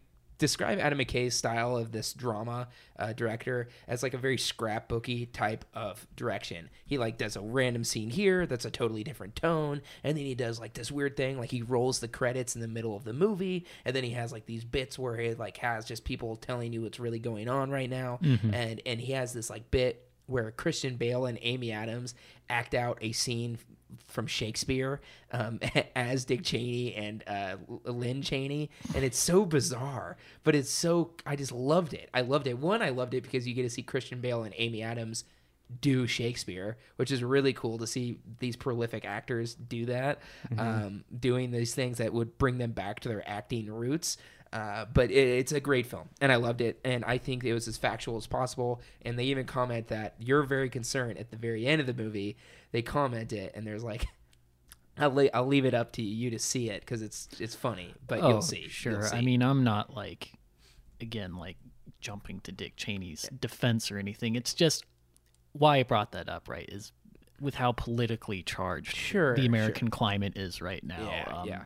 describe 0.43 0.81
adam 0.81 0.99
mckay's 0.99 1.35
style 1.35 1.77
of 1.77 1.93
this 1.93 2.13
drama 2.13 2.67
uh, 2.99 3.13
director 3.13 3.69
as 3.89 4.03
like 4.03 4.15
a 4.15 4.19
very 4.19 4.37
scrapbooky 4.37 5.31
type 5.33 5.65
of 5.75 6.07
direction. 6.17 6.69
He 6.87 6.99
like 6.99 7.17
does 7.17 7.37
a 7.37 7.41
random 7.41 7.85
scene 7.85 8.11
here 8.11 8.47
that's 8.47 8.65
a 8.65 8.71
totally 8.71 9.03
different 9.03 9.35
tone 9.37 9.83
and 10.05 10.17
then 10.17 10.25
he 10.25 10.35
does 10.35 10.61
like 10.61 10.75
this 10.75 10.91
weird 10.93 11.17
thing 11.17 11.39
like 11.39 11.51
he 11.51 11.63
rolls 11.63 12.01
the 12.01 12.09
credits 12.09 12.55
in 12.55 12.61
the 12.61 12.69
middle 12.69 12.97
of 12.97 13.05
the 13.05 13.13
movie 13.13 13.67
and 13.85 13.95
then 13.97 14.05
he 14.05 14.11
has 14.11 14.33
like 14.33 14.47
these 14.47 14.65
bits 14.65 14.99
where 14.99 15.17
he 15.17 15.35
like 15.35 15.57
has 15.59 15.85
just 15.85 16.05
people 16.05 16.37
telling 16.37 16.73
you 16.73 16.83
what's 16.83 17.01
really 17.01 17.19
going 17.19 17.49
on 17.49 17.71
right 17.71 17.91
now 17.91 18.19
and 18.53 18.83
and 18.85 19.01
he 19.01 19.13
has 19.13 19.33
this 19.33 19.49
like 19.49 19.71
bit 19.71 20.09
where 20.33 20.51
Christian 20.51 20.97
Bale 20.97 21.27
and 21.27 21.39
Amy 21.43 21.71
Adams 21.71 22.15
act 22.49 22.75
out 22.75 22.99
a 23.01 23.13
scene 23.13 23.59
from 24.07 24.27
Shakespeare 24.27 25.01
um, 25.33 25.61
as 25.97 26.25
Dick 26.25 26.43
Cheney 26.43 26.95
and 26.95 27.23
uh, 27.27 27.57
Lynn 27.85 28.23
Cheney, 28.23 28.71
and 28.95 29.05
it's 29.05 29.19
so 29.19 29.45
bizarre, 29.45 30.17
but 30.45 30.55
it's 30.55 30.71
so 30.71 31.13
I 31.27 31.37
just 31.37 31.53
loved 31.53 31.95
it. 31.95 32.11
I 32.13 32.23
loved 32.23 32.47
it. 32.47 32.59
One, 32.59 32.83
I 32.83 32.91
loved 32.91 33.15
it 33.15 33.23
because 33.23 33.47
you 33.47 33.55
get 33.55 33.63
to 33.63 33.71
see 33.71 33.83
Christian 33.83 34.21
Bale 34.21 34.43
and 34.43 34.55
Amy 34.57 34.83
Adams 34.83 35.25
do 35.81 36.07
Shakespeare, 36.07 36.77
which 36.97 37.11
is 37.11 37.23
really 37.23 37.53
cool 37.53 37.79
to 37.79 37.87
see 37.87 38.19
these 38.41 38.57
prolific 38.57 39.05
actors 39.05 39.55
do 39.55 39.87
that, 39.87 40.21
um, 40.59 41.05
doing 41.19 41.51
these 41.51 41.75
things 41.75 41.99
that 41.99 42.13
would 42.13 42.37
bring 42.39 42.59
them 42.59 42.73
back 42.73 43.01
to 43.01 43.09
their 43.09 43.27
acting 43.29 43.71
roots. 43.73 44.17
Uh, 44.53 44.85
but 44.93 45.11
it, 45.11 45.15
it's 45.15 45.53
a 45.53 45.61
great 45.61 45.87
film, 45.87 46.11
and 46.21 46.31
I 46.31 46.37
loved 46.37 46.61
it, 46.61 46.79
and 46.85 47.05
I 47.07 47.17
think 47.17 47.43
it 47.43 47.55
was 47.55 47.67
as 47.69 47.79
factual 47.79 48.19
as 48.19 48.27
possible. 48.27 48.83
And 49.01 49.19
they 49.19 49.25
even 49.25 49.47
comment 49.47 49.89
that 49.89 50.15
you're 50.19 50.43
very 50.43 50.69
concerned 50.69 51.19
at 51.19 51.31
the 51.31 51.37
very 51.37 51.67
end 51.67 51.81
of 51.81 51.87
the 51.87 51.95
movie. 51.95 52.37
They 52.71 52.83
comment 52.83 53.33
it, 53.33 53.53
and 53.55 53.67
there's 53.67 53.83
like, 53.83 54.07
I'll, 54.99 55.15
le- 55.15 55.31
I'll 55.33 55.47
leave 55.47 55.65
it 55.65 55.73
up 55.73 55.93
to 55.93 56.03
you 56.03 56.29
to 56.31 56.39
see 56.39 56.69
it 56.69 56.81
because 56.81 57.01
it's 57.01 57.29
it's 57.41 57.55
funny, 57.55 57.95
but 58.07 58.21
oh, 58.21 58.29
you'll 58.29 58.43
see. 58.43 58.61
You'll 58.61 58.69
Sure. 58.69 59.15
I 59.15 59.23
mean, 59.23 59.43
I'm 59.43 59.65
not 59.65 59.95
like, 59.95 60.33
again, 61.01 61.37
like 61.37 61.57
jumping 62.01 62.41
to 62.41 62.53
Dick 62.53 62.77
Cheney's 62.77 63.29
defense 63.41 63.91
or 63.91 63.99
anything. 63.99 64.37
It's 64.37 64.53
just 64.53 64.85
why 65.53 65.79
I 65.79 65.83
brought 65.83 66.13
that 66.13 66.29
up, 66.29 66.49
right? 66.49 66.69
Is 66.69 66.93
with 67.41 67.55
how 67.55 67.73
politically 67.73 68.43
charged 68.43 68.95
Sure, 68.95 69.35
the 69.35 69.43
sure. 69.43 69.49
American 69.49 69.89
climate 69.89 70.37
is 70.37 70.61
right 70.61 70.85
now. 70.85 71.11
Yeah, 71.11 71.35
um, 71.35 71.49
yeah. 71.49 71.65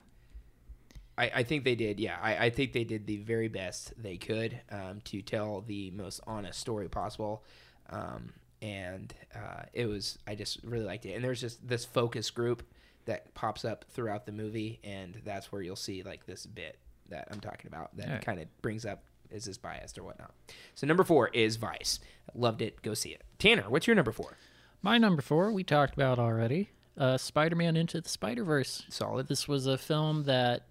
I, 1.18 1.30
I 1.36 1.42
think 1.42 1.64
they 1.64 1.74
did. 1.74 1.98
Yeah, 1.98 2.16
I, 2.20 2.46
I 2.46 2.50
think 2.50 2.72
they 2.72 2.84
did 2.84 3.06
the 3.06 3.18
very 3.18 3.48
best 3.48 3.92
they 3.96 4.16
could 4.16 4.60
um, 4.70 5.00
to 5.04 5.22
tell 5.22 5.62
the 5.62 5.90
most 5.92 6.20
honest 6.26 6.60
story 6.60 6.88
possible, 6.88 7.44
um, 7.90 8.32
and 8.60 9.14
uh, 9.34 9.62
it 9.72 9.86
was. 9.86 10.18
I 10.26 10.34
just 10.34 10.62
really 10.62 10.84
liked 10.84 11.06
it. 11.06 11.12
And 11.12 11.24
there's 11.24 11.40
just 11.40 11.66
this 11.66 11.84
focus 11.84 12.30
group 12.30 12.62
that 13.06 13.32
pops 13.34 13.64
up 13.64 13.84
throughout 13.90 14.26
the 14.26 14.32
movie, 14.32 14.80
and 14.84 15.20
that's 15.24 15.50
where 15.50 15.62
you'll 15.62 15.76
see 15.76 16.02
like 16.02 16.26
this 16.26 16.44
bit 16.44 16.78
that 17.08 17.28
I'm 17.30 17.40
talking 17.40 17.68
about 17.68 17.96
that 17.96 18.06
Alright. 18.06 18.24
kind 18.24 18.40
of 18.40 18.62
brings 18.62 18.84
up 18.84 19.04
is 19.30 19.44
this 19.44 19.58
biased 19.58 19.98
or 19.98 20.04
whatnot. 20.04 20.32
So 20.74 20.86
number 20.86 21.04
four 21.04 21.28
is 21.28 21.56
Vice. 21.56 21.98
Loved 22.34 22.62
it. 22.62 22.82
Go 22.82 22.94
see 22.94 23.10
it. 23.10 23.22
Tanner, 23.38 23.68
what's 23.68 23.86
your 23.86 23.96
number 23.96 24.12
four? 24.12 24.36
My 24.82 24.98
number 24.98 25.22
four, 25.22 25.50
we 25.52 25.64
talked 25.64 25.94
about 25.94 26.18
already. 26.18 26.70
Uh, 26.96 27.16
Spider-Man 27.18 27.76
Into 27.76 28.00
the 28.00 28.08
Spider-Verse. 28.08 28.84
Solid. 28.88 29.28
This 29.28 29.48
was 29.48 29.66
a 29.66 29.76
film 29.76 30.24
that 30.24 30.62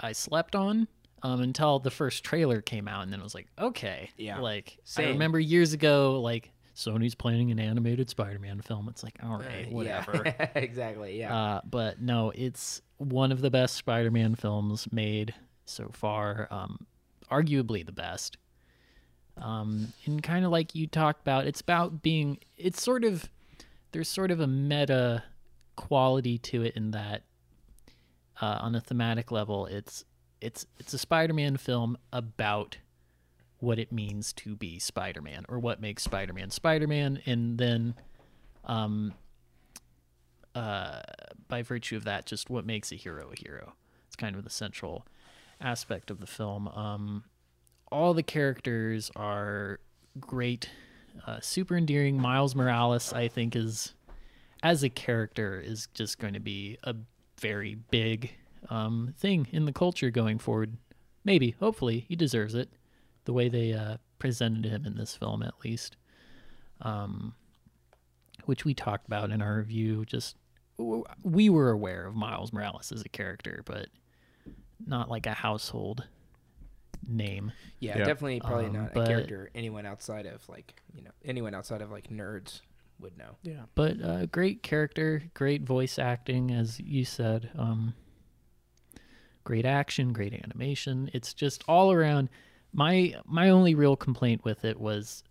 I 0.00 0.12
slept 0.12 0.54
on 0.56 0.88
um, 1.22 1.40
until 1.40 1.78
the 1.78 1.90
first 1.90 2.24
trailer 2.24 2.60
came 2.60 2.88
out, 2.88 3.02
and 3.02 3.12
then 3.12 3.20
it 3.20 3.22
was 3.22 3.34
like, 3.34 3.48
okay, 3.58 4.10
Yeah. 4.16 4.38
Like 4.38 4.78
Same. 4.84 5.06
I 5.06 5.10
remember 5.10 5.38
years 5.38 5.72
ago, 5.72 6.20
like 6.20 6.50
Sony's 6.74 7.14
planning 7.14 7.50
an 7.50 7.58
animated 7.58 8.08
Spider-Man 8.08 8.62
film. 8.62 8.88
It's 8.88 9.02
like, 9.02 9.18
all 9.22 9.38
right, 9.38 9.66
Uh, 9.68 9.70
whatever. 9.70 10.22
Yeah. 10.24 10.48
exactly. 10.54 11.18
Yeah. 11.18 11.36
Uh, 11.36 11.60
but 11.64 12.00
no, 12.00 12.32
it's 12.34 12.80
one 12.96 13.32
of 13.32 13.40
the 13.40 13.50
best 13.50 13.76
Spider-Man 13.76 14.34
films 14.34 14.88
made 14.90 15.34
so 15.66 15.90
far. 15.92 16.48
Um, 16.50 16.86
arguably 17.30 17.84
the 17.84 17.92
best. 17.92 18.38
Um, 19.36 19.92
and 20.06 20.22
kind 20.22 20.44
of 20.44 20.50
like 20.50 20.74
you 20.74 20.86
talked 20.86 21.22
about, 21.22 21.46
it's 21.46 21.60
about 21.60 22.02
being. 22.02 22.38
It's 22.56 22.82
sort 22.82 23.04
of 23.04 23.28
there's 23.92 24.08
sort 24.08 24.30
of 24.30 24.40
a 24.40 24.46
meta 24.46 25.24
quality 25.76 26.38
to 26.38 26.62
it 26.62 26.76
in 26.76 26.90
that, 26.92 27.22
uh, 28.40 28.58
on 28.60 28.74
a 28.74 28.80
thematic 28.80 29.30
level, 29.30 29.66
it's 29.66 30.04
it's 30.40 30.66
it's 30.78 30.94
a 30.94 30.98
Spider-Man 30.98 31.56
film 31.56 31.98
about 32.12 32.78
what 33.58 33.78
it 33.78 33.92
means 33.92 34.32
to 34.32 34.56
be 34.56 34.78
Spider-Man 34.78 35.44
or 35.48 35.58
what 35.58 35.80
makes 35.80 36.02
Spider-Man 36.02 36.50
Spider-Man, 36.50 37.20
and 37.26 37.58
then 37.58 37.94
um, 38.64 39.14
uh, 40.54 41.00
by 41.48 41.62
virtue 41.62 41.96
of 41.96 42.04
that, 42.04 42.26
just 42.26 42.48
what 42.50 42.64
makes 42.64 42.92
a 42.92 42.96
hero 42.96 43.30
a 43.30 43.40
hero. 43.40 43.74
It's 44.06 44.16
kind 44.16 44.34
of 44.34 44.44
the 44.44 44.50
central 44.50 45.06
aspect 45.60 46.10
of 46.10 46.20
the 46.20 46.26
film. 46.26 46.68
Um, 46.68 47.24
all 47.92 48.14
the 48.14 48.22
characters 48.22 49.10
are 49.14 49.80
great, 50.18 50.70
uh, 51.26 51.40
super 51.40 51.76
endearing. 51.76 52.16
Miles 52.20 52.54
Morales, 52.54 53.12
I 53.12 53.28
think, 53.28 53.54
is 53.54 53.94
as 54.62 54.82
a 54.82 54.88
character 54.88 55.60
is 55.60 55.88
just 55.94 56.18
going 56.18 56.34
to 56.34 56.40
be 56.40 56.78
a 56.84 56.94
very 57.40 57.74
big 57.90 58.32
um, 58.68 59.14
thing 59.18 59.48
in 59.52 59.64
the 59.64 59.72
culture 59.72 60.10
going 60.10 60.38
forward. 60.38 60.76
Maybe, 61.24 61.50
hopefully, 61.58 62.04
he 62.08 62.16
deserves 62.16 62.54
it. 62.54 62.70
The 63.24 63.32
way 63.32 63.48
they 63.48 63.72
uh, 63.72 63.96
presented 64.18 64.64
him 64.64 64.84
in 64.86 64.96
this 64.96 65.14
film, 65.16 65.42
at 65.42 65.54
least. 65.64 65.96
Um, 66.82 67.34
which 68.46 68.64
we 68.64 68.72
talked 68.74 69.06
about 69.06 69.30
in 69.30 69.42
our 69.42 69.56
review. 69.58 70.04
Just 70.06 70.36
we 71.22 71.50
were 71.50 71.70
aware 71.70 72.06
of 72.06 72.14
Miles 72.14 72.52
Morales 72.52 72.90
as 72.90 73.02
a 73.02 73.08
character, 73.08 73.62
but 73.66 73.88
not 74.86 75.10
like 75.10 75.26
a 75.26 75.34
household 75.34 76.04
name. 77.06 77.52
Yeah, 77.80 77.98
Yeah. 77.98 78.04
definitely 78.06 78.40
probably 78.40 78.66
Um, 78.66 78.72
not 78.72 78.96
a 78.96 79.06
character 79.06 79.50
anyone 79.54 79.84
outside 79.86 80.24
of 80.26 80.46
like 80.48 80.82
you 80.94 81.02
know 81.02 81.10
anyone 81.24 81.54
outside 81.54 81.82
of 81.82 81.90
like 81.90 82.08
nerds 82.08 82.62
would 83.00 83.16
know. 83.18 83.36
Yeah. 83.42 83.62
But 83.74 84.00
uh, 84.02 84.26
great 84.26 84.62
character, 84.62 85.22
great 85.34 85.62
voice 85.62 85.98
acting, 85.98 86.50
as 86.50 86.78
you 86.80 87.04
said. 87.04 87.50
Um, 87.58 87.94
great 89.44 89.64
action, 89.66 90.12
great 90.12 90.32
animation. 90.34 91.10
It's 91.12 91.34
just 91.34 91.64
all 91.68 91.92
around. 91.92 92.28
My 92.72 93.14
my 93.26 93.50
only 93.50 93.74
real 93.74 93.96
complaint 93.96 94.44
with 94.44 94.64
it 94.64 94.78
was, 94.78 95.24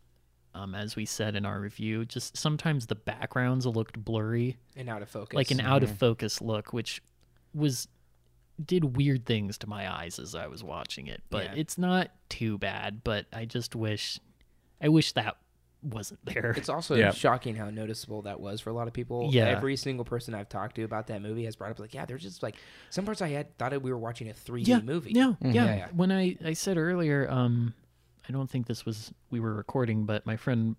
um, 0.53 0.75
as 0.75 0.95
we 0.95 1.05
said 1.05 1.35
in 1.35 1.45
our 1.45 1.59
review, 1.59 2.05
just 2.05 2.35
sometimes 2.35 2.87
the 2.87 2.95
backgrounds 2.95 3.65
looked 3.65 3.97
blurry. 4.03 4.57
And 4.75 4.89
out 4.89 5.01
of 5.01 5.09
focus. 5.09 5.35
like 5.35 5.51
an 5.51 5.61
out 5.61 5.83
of 5.83 5.97
focus 5.97 6.41
look, 6.41 6.73
which 6.73 7.01
was 7.53 7.87
did 8.65 8.97
weird 8.97 9.25
things 9.25 9.57
to 9.57 9.67
my 9.67 9.89
eyes 9.89 10.19
as 10.19 10.35
I 10.35 10.47
was 10.47 10.63
watching 10.63 11.07
it. 11.07 11.23
But 11.29 11.45
Yeah. 11.45 11.53
it's 11.55 11.77
not 11.77 12.11
too 12.27 12.57
bad. 12.57 13.03
But 13.05 13.25
I 13.31 13.45
just 13.45 13.73
wish, 13.73 14.19
I 14.81 14.89
wish 14.89 15.13
that 15.13 15.37
wasn't 15.81 16.19
there. 16.25 16.51
It's 16.57 16.69
also 16.69 16.95
Yeah. 16.95 17.11
shocking 17.11 17.55
how 17.55 17.69
noticeable 17.69 18.21
that 18.23 18.39
was 18.39 18.59
for 18.61 18.69
a 18.69 18.73
lot 18.73 18.87
of 18.87 18.93
people. 18.93 19.29
Yeah. 19.31 19.45
Every 19.45 19.75
single 19.77 20.03
person 20.05 20.33
I've 20.33 20.49
talked 20.49 20.75
to 20.75 20.83
about 20.83 21.07
that 21.07 21.21
movie 21.21 21.45
has 21.45 21.55
brought 21.55 21.71
up 21.71 21.79
like, 21.79 21.93
yeah, 21.93 22.05
there's 22.05 22.23
just 22.23 22.43
like 22.43 22.55
some 22.89 23.05
parts 23.05 23.21
I 23.21 23.29
had 23.29 23.57
thought 23.57 23.71
we 23.81 23.91
were 23.91 23.97
watching 23.97 24.29
a 24.29 24.33
3D 24.33 24.67
yeah, 24.67 24.79
movie. 24.81 25.11
Yeah, 25.13 25.33
yeah, 25.41 25.51
Yeah, 25.51 25.75
yeah. 25.75 25.87
When 25.93 26.11
I 26.11 26.35
I 26.43 26.53
said 26.53 26.77
earlier, 26.77 27.29
um, 27.29 27.73
I 28.27 28.31
don't 28.31 28.49
think 28.49 28.67
this 28.67 28.85
was 28.85 29.13
we 29.31 29.39
were 29.39 29.53
recording, 29.53 30.05
but 30.05 30.25
my 30.25 30.35
friend 30.35 30.75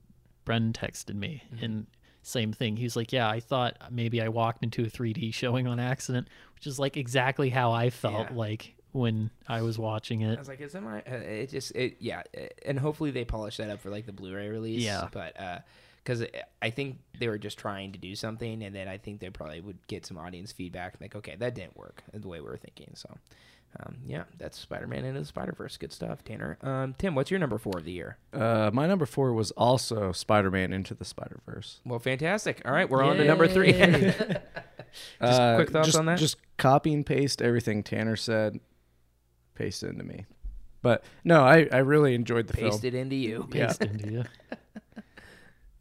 Bren 0.46 0.72
texted 0.72 1.14
me 1.14 1.42
Mm-hmm. 1.54 1.64
and 1.64 1.86
same 2.22 2.52
thing. 2.52 2.76
He's 2.76 2.96
like, 2.96 3.12
"Yeah, 3.14 3.30
I 3.30 3.40
thought 3.40 3.78
maybe 3.90 4.20
I 4.20 4.28
walked 4.28 4.62
into 4.62 4.82
a 4.84 4.88
3D 4.88 5.32
showing 5.32 5.66
on 5.66 5.80
accident," 5.80 6.28
which 6.54 6.66
is 6.66 6.78
like 6.78 6.98
exactly 6.98 7.48
how 7.48 7.72
I 7.72 7.88
felt 7.88 8.28
Yeah. 8.30 8.36
like 8.36 8.74
when 8.92 9.30
I 9.48 9.62
was 9.62 9.78
watching 9.78 10.22
it. 10.22 10.30
I 10.30 10.32
it. 10.34 10.38
was 10.38 10.48
like, 10.48 10.60
is 10.60 10.72
that 10.72 10.82
my? 10.82 10.98
Uh, 11.00 11.14
it 11.16 11.50
just, 11.50 11.72
it, 11.76 11.96
yeah, 12.00 12.22
uh, 12.36 12.42
and 12.64 12.78
hopefully 12.78 13.10
they 13.10 13.24
polish 13.24 13.56
that 13.58 13.70
up 13.70 13.80
for 13.80 13.90
like 13.90 14.06
the 14.06 14.12
Blu-ray 14.12 14.48
release. 14.48 14.82
Yeah. 14.82 15.08
But 15.12 15.36
because 16.02 16.24
I 16.62 16.70
think 16.70 16.98
they 17.18 17.28
were 17.28 17.38
just 17.38 17.58
trying 17.58 17.92
to 17.92 17.98
do 17.98 18.14
something, 18.14 18.62
and 18.62 18.74
then 18.74 18.88
I 18.88 18.98
think 18.98 19.20
they 19.20 19.30
probably 19.30 19.60
would 19.60 19.86
get 19.86 20.06
some 20.06 20.16
audience 20.18 20.50
feedback, 20.52 20.94
like, 21.00 21.14
okay, 21.14 21.36
that 21.38 21.54
didn't 21.54 21.76
work 21.76 22.02
the 22.12 22.26
way 22.28 22.40
we 22.40 22.46
were 22.46 22.56
thinking. 22.56 22.90
So, 22.94 23.08
um, 23.80 23.98
yeah, 24.06 24.24
that's 24.38 24.58
Spider-Man 24.58 25.04
into 25.04 25.20
the 25.20 25.26
Spider-Verse. 25.26 25.76
Good 25.76 25.92
stuff, 25.92 26.24
Tanner. 26.24 26.56
Um, 26.62 26.94
Tim, 26.98 27.14
what's 27.14 27.30
your 27.30 27.38
number 27.38 27.58
four 27.58 27.74
of 27.78 27.84
the 27.84 27.92
year? 27.92 28.16
Uh, 28.32 28.70
my 28.72 28.86
number 28.86 29.04
four 29.06 29.32
was 29.34 29.50
also 29.52 30.10
Spider-Man 30.10 30.72
Into 30.72 30.94
the 30.94 31.04
Spider-Verse. 31.04 31.80
Well, 31.84 31.98
fantastic. 32.00 32.62
All 32.64 32.72
right, 32.72 32.88
we're 32.88 33.04
on 33.04 33.16
to 33.18 33.24
number 33.24 33.46
three. 33.46 33.72
Just 33.72 35.40
Uh, 35.40 35.54
quick 35.56 35.70
thoughts 35.70 35.88
just- 35.88 35.98
on 35.98 36.06
that? 36.06 36.18
Just 36.18 36.36
copy 36.56 36.92
and 36.92 37.06
paste 37.06 37.40
everything 37.40 37.82
Tanner 37.84 38.16
said, 38.16 38.58
paste 39.54 39.82
it 39.82 39.88
into 39.88 40.04
me. 40.04 40.26
But 40.82 41.04
no, 41.24 41.42
I, 41.44 41.68
I 41.70 41.78
really 41.78 42.14
enjoyed 42.14 42.46
the 42.46 42.54
film. 42.54 42.70
Paste 42.70 42.84
it 42.84 42.94
into 42.94 43.16
you. 43.16 43.48
Yeah. 43.52 43.66
Paste 43.66 43.82
into 43.82 44.12
you. 44.12 44.24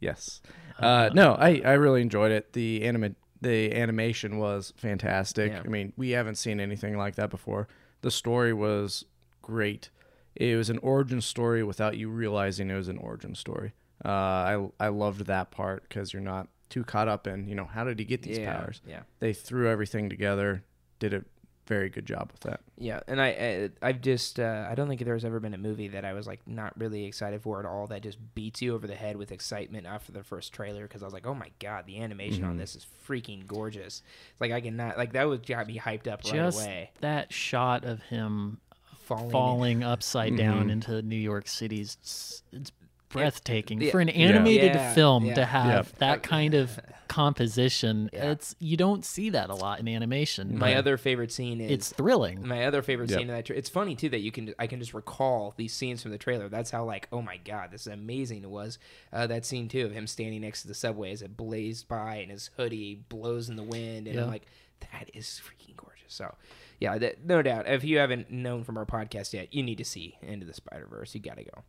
Yes. 0.00 0.40
Uh, 0.78 1.10
no, 1.12 1.34
I, 1.34 1.60
I 1.62 1.72
really 1.72 2.00
enjoyed 2.00 2.32
it. 2.32 2.54
The 2.54 2.84
anima- 2.84 3.14
the 3.42 3.72
animation 3.74 4.38
was 4.38 4.72
fantastic. 4.76 5.52
Yeah. 5.52 5.62
I 5.64 5.68
mean, 5.68 5.92
we 5.96 6.10
haven't 6.10 6.36
seen 6.36 6.58
anything 6.58 6.96
like 6.96 7.16
that 7.16 7.30
before. 7.30 7.68
The 8.00 8.10
story 8.10 8.52
was 8.52 9.04
great. 9.42 9.90
It 10.34 10.56
was 10.56 10.70
an 10.70 10.78
origin 10.78 11.20
story 11.20 11.62
without 11.62 11.96
you 11.96 12.08
realizing 12.08 12.70
it 12.70 12.76
was 12.76 12.88
an 12.88 12.98
origin 12.98 13.34
story. 13.34 13.72
Uh, 14.02 14.08
I 14.08 14.70
I 14.80 14.88
loved 14.88 15.26
that 15.26 15.50
part 15.50 15.82
because 15.82 16.12
you're 16.14 16.22
not 16.22 16.48
too 16.70 16.84
caught 16.84 17.08
up 17.08 17.26
in 17.26 17.46
you 17.46 17.54
know 17.54 17.66
how 17.66 17.84
did 17.84 17.98
he 17.98 18.04
get 18.06 18.22
these 18.22 18.38
yeah, 18.38 18.56
powers. 18.56 18.80
Yeah. 18.86 19.02
They 19.18 19.34
threw 19.34 19.68
everything 19.68 20.08
together, 20.08 20.64
did 20.98 21.12
a 21.12 21.24
very 21.70 21.88
good 21.88 22.04
job 22.04 22.28
with 22.32 22.40
that. 22.40 22.60
Yeah, 22.76 22.98
and 23.06 23.20
I, 23.22 23.28
I 23.28 23.88
I've 23.88 24.00
just 24.00 24.40
uh, 24.40 24.66
I 24.68 24.74
don't 24.74 24.88
think 24.88 25.00
there's 25.04 25.24
ever 25.24 25.38
been 25.38 25.54
a 25.54 25.58
movie 25.58 25.86
that 25.88 26.04
I 26.04 26.12
was 26.14 26.26
like 26.26 26.40
not 26.46 26.76
really 26.78 27.04
excited 27.04 27.40
for 27.42 27.60
at 27.60 27.64
all 27.64 27.86
that 27.86 28.02
just 28.02 28.18
beats 28.34 28.60
you 28.60 28.74
over 28.74 28.88
the 28.88 28.96
head 28.96 29.16
with 29.16 29.30
excitement 29.30 29.86
after 29.86 30.10
the 30.10 30.24
first 30.24 30.52
trailer 30.52 30.82
because 30.82 31.02
I 31.02 31.06
was 31.06 31.14
like, 31.14 31.26
oh 31.28 31.34
my 31.34 31.50
god, 31.60 31.86
the 31.86 32.00
animation 32.02 32.42
on 32.42 32.56
Mhm. 32.56 32.58
this 32.58 32.74
is 32.74 32.86
freaking 33.08 33.46
gorgeous. 33.46 34.02
It's 34.32 34.40
like 34.40 34.50
I 34.50 34.60
cannot 34.60 34.98
like 34.98 35.12
that 35.12 35.28
was 35.28 35.40
got 35.40 35.68
me 35.68 35.78
hyped 35.78 36.08
up 36.08 36.22
right 36.24 36.34
Just 36.34 36.60
away. 36.60 36.90
that 37.00 37.32
shot 37.32 37.84
of 37.84 38.02
him 38.02 38.58
Falling, 39.04 39.30
falling 39.30 39.84
upside 39.94 40.36
down 40.36 40.66
Mhm. 40.66 40.72
into 40.72 41.02
New 41.02 41.16
York 41.16 41.46
City's 41.46 41.96
it's, 42.00 42.42
it's 42.52 42.72
breathtaking 43.10 43.80
uh, 43.82 43.86
yeah. 43.86 43.90
for 43.90 44.00
an 44.00 44.08
animated 44.08 44.74
Yeah, 44.74 44.94
film 44.94 45.26
yeah. 45.26 45.34
to 45.34 45.44
have 45.44 45.86
Yep. 45.88 45.98
that 45.98 46.18
uh, 46.18 46.20
kind 46.20 46.54
of 46.54 46.78
composition. 47.08 48.08
Yeah. 48.12 48.30
It's 48.32 48.54
you 48.58 48.76
don't 48.76 49.04
see 49.04 49.30
that 49.30 49.50
a 49.50 49.54
lot 49.54 49.80
in 49.80 49.88
animation. 49.88 50.48
Mm-hmm. 50.48 50.58
My 50.58 50.74
other 50.76 50.96
favorite 50.96 51.32
scene 51.32 51.60
is 51.60 51.70
it's 51.70 51.92
thrilling. 51.92 52.46
My 52.46 52.64
other 52.64 52.82
favorite 52.82 53.10
Yep. 53.10 53.18
scene 53.18 53.28
in 53.28 53.34
that 53.34 53.44
tra- 53.46 53.56
it's 53.56 53.68
funny 53.68 53.94
too 53.94 54.08
that 54.10 54.20
you 54.20 54.32
can 54.32 54.54
I 54.58 54.66
can 54.66 54.78
just 54.80 54.94
recall 54.94 55.54
these 55.56 55.72
scenes 55.72 56.02
from 56.02 56.12
the 56.12 56.18
trailer. 56.18 56.48
That's 56.48 56.70
how 56.70 56.84
like 56.84 57.08
oh 57.12 57.22
my 57.22 57.36
god 57.38 57.70
this 57.70 57.82
is 57.82 57.92
amazing 57.92 58.42
it 58.42 58.50
was. 58.50 58.78
Uh, 59.12 59.26
that 59.26 59.44
scene 59.44 59.68
too 59.68 59.84
of 59.86 59.92
him 59.92 60.06
standing 60.06 60.40
next 60.40 60.62
to 60.62 60.68
the 60.68 60.74
subway 60.74 61.12
as 61.12 61.22
it 61.22 61.36
blazed 61.36 61.88
by 61.88 62.16
and 62.16 62.30
his 62.30 62.50
hoodie 62.56 63.02
blows 63.08 63.48
in 63.48 63.56
the 63.56 63.62
wind 63.62 64.06
and 64.08 64.18
I'm 64.18 64.28
like 64.28 64.46
that 64.92 65.10
is 65.12 65.40
freaking 65.44 65.76
gorgeous. 65.76 66.04
So 66.08 66.34
yeah, 66.78 66.96
that, 66.96 67.24
no 67.24 67.42
doubt. 67.42 67.68
If 67.68 67.84
you 67.84 67.98
haven't 67.98 68.30
known 68.30 68.64
from 68.64 68.78
our 68.78 68.86
podcast 68.86 69.34
yet, 69.34 69.52
you 69.52 69.62
need 69.62 69.76
to 69.78 69.84
see 69.84 70.16
Into 70.22 70.46
the 70.46 70.54
Spider 70.54 70.86
Verse. 70.90 71.14
You 71.14 71.20
got 71.20 71.36
to 71.36 71.44
go. 71.44 71.62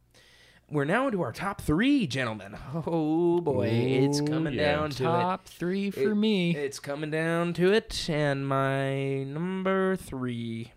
We're 0.71 0.85
now 0.85 1.07
into 1.07 1.21
our 1.21 1.33
top 1.33 1.59
three, 1.59 2.07
gentlemen. 2.07 2.55
Oh 2.73 3.41
boy, 3.41 3.67
it's 3.67 4.21
coming 4.21 4.53
yeah. 4.53 4.71
down 4.77 4.89
to 4.91 5.03
it. 5.03 5.07
Top 5.07 5.45
three 5.45 5.91
for 5.91 6.11
It- 6.11 6.15
me. 6.15 6.55
It's 6.55 6.79
coming 6.79 7.11
down 7.11 7.53
to 7.55 7.73
it, 7.73 8.09
and 8.09 8.47
my 8.47 9.23
number 9.23 9.97
three, 9.97 10.71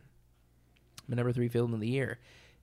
my 1.07 1.15
number 1.15 1.33
three 1.33 1.47
film 1.49 1.73
of 1.75 1.79
the 1.81 1.89
year, 1.89 2.19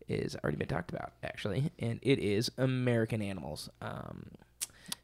is 0.09 0.35
already 0.43 0.57
been 0.57 0.67
talked 0.67 0.89
about 0.91 1.13
actually, 1.23 1.71
and 1.79 1.99
it 2.01 2.19
is 2.19 2.51
American 2.57 3.21
Animals. 3.21 3.69
Um, 3.81 4.25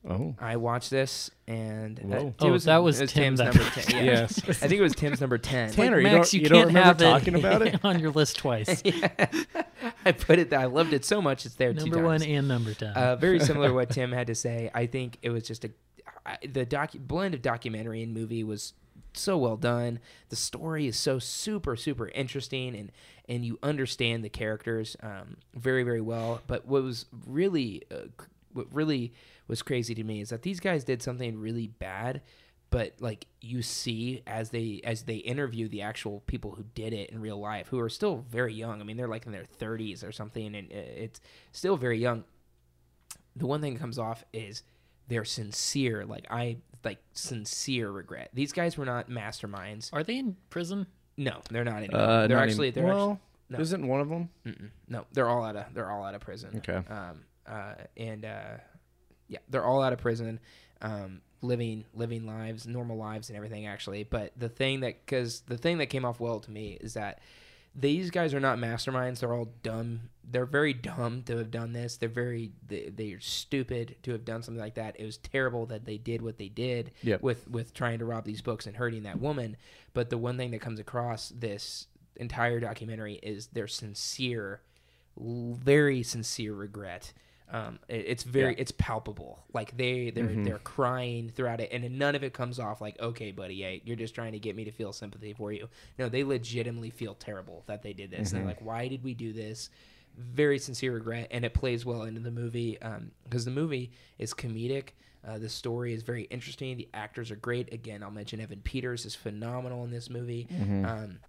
Oh, 0.10 0.36
I 0.40 0.56
watched 0.56 0.90
this, 0.90 1.30
and 1.48 2.00
uh, 2.00 2.04
Whoa. 2.04 2.28
it 2.28 2.34
Oh, 2.40 2.58
that 2.58 2.78
was 2.78 3.00
was 3.02 3.12
Tim 3.12 3.24
Tim's 3.36 3.40
that- 3.40 3.54
number 3.56 3.70
ten. 3.72 4.06
Yeah. 4.06 4.12
yes. 4.12 4.38
I 4.48 4.54
think 4.54 4.74
it 4.74 4.82
was 4.82 4.96
Tim's 4.96 5.20
number 5.20 5.38
ten. 5.38 5.72
Tanner, 5.72 5.98
you 5.98 6.04
Max, 6.04 6.32
don't- 6.32 6.34
you, 6.34 6.40
you 6.44 6.50
don't 6.50 6.58
can't 6.60 6.68
remember 6.70 6.88
have 6.88 6.98
talking 7.22 7.36
about 7.36 7.62
it? 7.62 7.80
on 7.84 8.00
your 8.00 8.12
list 8.12 8.38
twice. 8.38 8.82
Yeah. 8.86 9.28
I 10.06 10.12
put 10.14 10.40
it. 10.40 10.54
I 10.54 10.66
loved 10.66 10.94
it 10.94 11.04
so 11.06 11.22
much. 11.22 11.46
It's 11.46 11.56
there 11.56 11.74
two 11.74 11.82
number 11.82 11.96
times. 11.98 12.06
one 12.06 12.24
and 12.24 12.48
number 12.48 12.74
ten. 12.74 12.94
Uh, 12.94 13.16
very 13.18 13.40
similar 13.40 13.68
to 13.70 13.74
what 13.74 13.90
Tim 13.92 14.12
had 14.12 14.28
to 14.28 14.36
say. 14.36 14.72
I 14.74 14.86
think 14.86 15.18
it 15.22 15.30
was 15.30 15.44
just 15.44 15.66
a 15.66 15.72
I, 16.26 16.38
the 16.48 16.66
doc 16.66 16.92
blend 16.98 17.34
of 17.36 17.42
documentary 17.42 18.02
and 18.02 18.14
movie 18.14 18.44
was 18.44 18.74
so 19.14 19.38
well 19.38 19.58
done. 19.58 20.00
The 20.30 20.36
story 20.36 20.88
is 20.88 20.98
so 20.98 21.20
super 21.20 21.76
super 21.76 22.08
interesting 22.10 22.76
and 22.76 22.92
and 23.30 23.44
you 23.46 23.60
understand 23.62 24.24
the 24.24 24.30
characters 24.30 24.96
um, 25.04 25.38
very 25.54 25.84
very 25.84 26.02
well. 26.02 26.42
But 26.48 26.66
what 26.66 26.84
was 26.84 27.06
really 27.26 27.84
uh, 27.92 28.08
what 28.54 28.68
really 28.74 29.14
was 29.48 29.61
crazy 29.61 29.95
to 29.95 30.03
me 30.03 30.22
is 30.22 30.30
that 30.30 30.41
these 30.41 30.60
guys 30.60 30.84
did 30.84 31.02
something 31.02 31.38
really 31.40 31.68
bad 31.68 32.22
but 32.69 32.94
like 32.99 33.28
you 33.40 33.61
see 33.61 34.22
as 34.28 34.49
they 34.49 34.82
as 34.84 35.03
they 35.03 35.15
interview 35.15 35.68
the 35.69 35.82
actual 35.82 36.22
people 36.28 36.52
who 36.52 36.64
did 36.76 36.91
it 36.94 37.10
in 37.11 37.22
real 37.22 37.40
life 37.40 37.68
who 37.69 37.80
are 37.80 37.90
still 37.90 38.26
very 38.30 38.53
young 38.53 38.82
i 38.82 38.84
mean 38.84 38.98
they're 38.98 39.07
like 39.07 39.26
in 39.26 39.32
their 39.32 39.45
30s 39.60 40.03
or 40.07 40.11
something 40.11 40.53
and 40.56 40.69
uh, 40.72 40.76
it's 40.76 41.22
still 41.53 41.78
very 41.78 41.98
young 41.98 42.24
the 43.36 43.45
one 43.48 43.61
thing 43.61 43.74
that 43.76 43.80
comes 43.80 43.98
off 43.99 44.24
is 44.34 44.64
they're 45.07 45.24
sincere 45.26 46.06
like 46.06 46.26
i 46.30 46.57
like 46.84 46.99
sincere 47.14 47.90
regret 47.91 48.30
these 48.34 48.52
guys 48.52 48.78
were 48.78 48.86
not 48.86 49.10
masterminds 49.10 49.90
Are 49.94 50.03
they 50.03 50.18
in 50.18 50.36
prison? 50.49 50.88
no 51.15 51.41
they're 51.49 51.64
not 51.64 51.78
anymore. 51.78 51.99
Uh, 52.02 52.28
they're 52.28 52.38
not 52.38 52.49
actually 52.49 52.72
they're 52.72 52.84
well, 52.86 53.19
no. 53.49 53.60
isn't 53.60 53.88
one 53.88 54.02
of 54.02 54.10
them? 54.10 54.30
mm-mm. 54.45 54.69
no 54.90 55.06
they're 55.14 55.30
all 55.30 55.44
out 55.44 55.56
of 55.56 55.74
they're 55.74 55.90
all 55.90 56.03
out 56.03 56.15
of 56.15 56.22
prison 56.22 56.52
Okay. 56.57 56.82
um 56.94 57.22
uh 57.48 57.76
and 57.95 58.26
uh 58.26 58.57
yeah 59.28 59.40
they're 59.49 59.66
all 59.66 59.82
out 59.82 59.94
of 59.94 59.99
prison 59.99 60.40
um 60.82 61.22
living 61.41 61.86
living 61.94 62.26
lives 62.26 62.66
normal 62.66 62.98
lives 62.98 63.30
and 63.30 63.38
everything 63.38 63.68
actually. 63.68 64.04
But 64.04 64.32
the 64.38 64.49
thing 64.49 64.80
that 64.82 65.06
because 65.06 65.41
the 65.41 65.58
thing 65.58 65.78
that 65.78 65.86
came 65.88 66.04
off 66.06 66.20
well 66.20 66.40
to 66.40 66.52
me 66.52 66.78
is 66.82 66.95
that 66.95 67.20
these 67.80 68.10
guys 68.10 68.34
are 68.34 68.40
not 68.40 68.58
masterminds. 68.58 69.20
They're 69.20 69.34
all 69.36 69.49
dumb. 69.62 70.10
They're 70.28 70.48
very 70.48 70.74
dumb 70.74 71.22
to 71.28 71.38
have 71.38 71.52
done 71.52 71.74
this. 71.74 71.98
They're 71.98 72.10
very 72.10 72.52
they, 72.68 72.90
they're 72.90 73.20
stupid 73.20 73.98
to 74.02 74.12
have 74.14 74.26
done 74.26 74.41
something 74.41 74.60
like 74.60 74.74
that. 74.76 74.99
It 74.99 75.06
was 75.06 75.18
terrible 75.18 75.68
that 75.68 75.86
they 75.86 75.98
did 75.98 76.24
what 76.24 76.40
they 76.40 76.49
did 76.49 76.91
Yep. 77.04 77.22
with 77.22 77.48
with 77.48 77.72
trying 77.76 77.99
to 77.99 78.06
rob 78.06 78.26
these 78.26 78.41
books 78.41 78.66
and 78.66 78.76
hurting 78.76 79.04
that 79.04 79.20
woman. 79.20 79.58
But 79.94 80.10
the 80.10 80.18
one 80.18 80.38
thing 80.38 80.49
that 80.52 80.62
comes 80.62 80.80
across 80.80 81.30
this 81.30 81.86
entire 82.16 82.60
documentary 82.60 83.20
is 83.22 83.48
their 83.48 83.68
sincere 83.68 84.62
very 85.20 86.02
sincere 86.04 86.54
regret 86.54 87.14
um, 87.52 87.80
it- 87.88 88.06
it's 88.07 88.24
very 88.24 88.52
Yeah. 88.53 88.61
it's 88.61 88.72
palpable 88.72 89.44
like 89.53 89.76
they 89.78 90.10
they're 90.10 90.26
Mhm. 90.28 90.44
they're 90.45 90.60
crying 90.60 91.30
throughout 91.30 91.61
it 91.61 91.69
and 91.72 91.98
none 91.98 92.14
of 92.15 92.24
it 92.24 92.34
comes 92.34 92.60
off 92.60 92.82
like 92.82 92.99
okay 92.99 93.32
buddy 93.32 93.56
yeah, 93.56 93.76
you're 93.86 93.95
just 93.95 94.14
trying 94.14 94.34
to 94.34 94.40
get 94.40 94.56
me 94.56 94.65
to 94.65 94.72
feel 94.72 94.91
sympathy 94.91 95.34
for 95.34 95.52
you 95.53 95.69
no 95.98 96.10
they 96.10 96.24
legitimately 96.24 96.90
feel 96.90 97.15
terrible 97.15 97.64
that 97.68 97.82
they 97.84 97.94
did 97.94 98.11
this 98.11 98.30
Mhm. 98.30 98.32
they're 98.34 98.45
like 98.45 98.61
why 98.61 98.88
did 98.88 99.03
we 99.03 99.14
do 99.14 99.32
this 99.34 99.69
very 100.18 100.57
sincere 100.60 100.94
regret 100.94 101.28
and 101.32 101.45
it 101.45 101.53
plays 101.53 101.86
well 101.86 102.03
into 102.03 102.19
the 102.19 102.32
movie 102.32 102.78
because 103.24 103.45
the 103.45 103.52
movie 103.52 103.91
is 104.18 104.34
comedic 104.34 104.90
uh, 105.26 105.38
the 105.38 105.49
story 105.49 105.94
is 105.94 106.03
very 106.03 106.24
interesting 106.24 106.76
the 106.78 106.88
actors 106.94 107.32
are 107.32 107.36
great 107.38 107.72
again 107.74 108.02
i'll 108.03 108.11
mention 108.11 108.40
evan 108.41 108.60
peters 108.61 109.06
is 109.06 109.14
phenomenal 109.15 109.84
in 109.84 109.91
this 109.91 110.10
movie 110.10 110.48
Mm-hmm. 110.52 110.86
um, 110.86 111.19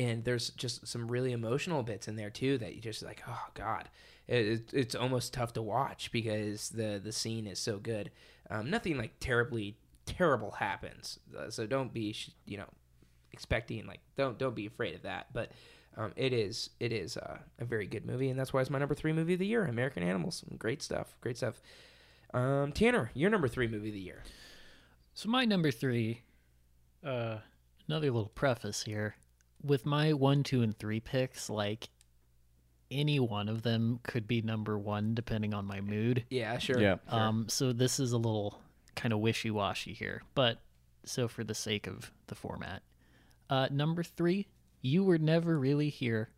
and 0.00 0.24
there's 0.24 0.48
just 0.50 0.88
some 0.88 1.08
really 1.08 1.32
emotional 1.32 1.82
bits 1.82 2.08
in 2.08 2.16
there 2.16 2.30
too 2.30 2.56
that 2.56 2.74
you 2.74 2.80
just 2.80 3.02
like 3.02 3.22
oh 3.28 3.46
god. 3.54 3.88
It, 4.26 4.46
it, 4.46 4.70
it's 4.72 4.94
almost 4.94 5.34
tough 5.34 5.52
to 5.54 5.62
watch 5.62 6.10
because 6.10 6.70
the 6.70 7.00
the 7.02 7.12
scene 7.12 7.46
is 7.46 7.58
so 7.58 7.78
good. 7.78 8.10
Um, 8.48 8.70
nothing 8.70 8.96
like 8.96 9.12
terribly 9.20 9.76
terrible 10.06 10.52
happens. 10.52 11.18
Uh, 11.38 11.50
so 11.50 11.66
don't 11.66 11.92
be 11.92 12.16
you 12.46 12.56
know 12.56 12.68
expecting 13.32 13.86
like 13.86 14.00
don't 14.16 14.38
don't 14.38 14.54
be 14.54 14.66
afraid 14.66 14.94
of 14.94 15.02
that. 15.02 15.26
But 15.34 15.52
um, 15.98 16.12
it 16.16 16.32
is 16.32 16.70
it 16.80 16.92
is 16.94 17.18
uh, 17.18 17.38
a 17.58 17.64
very 17.66 17.86
good 17.86 18.06
movie 18.06 18.30
and 18.30 18.38
that's 18.38 18.54
why 18.54 18.62
it's 18.62 18.70
my 18.70 18.78
number 18.78 18.94
three 18.94 19.12
movie 19.12 19.34
of 19.34 19.38
the 19.38 19.46
year 19.46 19.66
american 19.66 20.02
animals. 20.02 20.44
Great 20.58 20.82
stuff 20.82 21.14
great 21.20 21.36
stuff. 21.36 21.60
Um, 22.32 22.72
tanner 22.72 23.10
your 23.12 23.28
number 23.28 23.48
three 23.48 23.68
movie 23.68 23.88
of 23.88 23.94
the 23.94 24.00
year. 24.00 24.22
So 25.12 25.28
my 25.28 25.44
number 25.44 25.72
three, 25.72 26.22
uh, 27.04 27.38
another 27.88 28.06
little 28.06 28.30
preface 28.34 28.84
here. 28.84 29.16
With 29.62 29.84
my 29.86 30.12
one, 30.12 30.42
two, 30.42 30.62
and 30.62 30.76
three 30.78 31.00
picks, 31.00 31.50
like 31.50 31.88
any 32.90 33.20
one 33.20 33.48
of 33.48 33.62
them 33.62 34.00
could 34.02 34.26
be 34.26 34.42
number 34.42 34.76
one 34.78 35.14
depending 35.14 35.54
on 35.54 35.64
my 35.64 35.80
mood. 35.80 36.24
yeah 36.30 36.58
sure 36.58 36.80
Yeah. 36.80 36.96
sure. 37.08 37.20
Um, 37.20 37.48
so 37.48 37.72
this 37.72 38.00
is 38.00 38.12
a 38.12 38.16
little 38.18 38.60
kind 38.96 39.12
of 39.12 39.20
wishy 39.20 39.50
washy 39.50 39.92
here, 39.92 40.22
but 40.34 40.60
so 41.04 41.28
for 41.28 41.44
the 41.44 41.54
sake 41.54 41.86
of 41.86 42.10
the 42.26 42.34
format, 42.34 42.82
uh, 43.48 43.68
number 43.70 44.02
three, 44.02 44.48
you 44.82 45.04
were 45.04 45.18
never 45.18 45.58
really 45.58 45.88
here. 45.88 46.30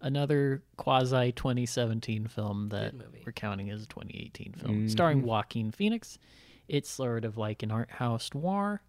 Another 0.00 0.62
quasi 0.76 1.30
2017 1.32 2.26
film 2.26 2.70
that 2.70 2.92
we're 3.24 3.32
counting 3.32 3.70
as 3.70 3.82
a 3.84 3.86
2018 3.86 4.52
film, 4.54 4.88
starring 4.88 5.22
Mhm. 5.22 5.26
Joaquin 5.26 5.70
Phoenix. 5.70 6.18
It's 6.66 6.90
sort 6.90 7.24
of 7.24 7.36
like 7.36 7.62
an 7.62 7.70
art 7.70 7.90
house 7.90 8.30
noir, 8.34 8.82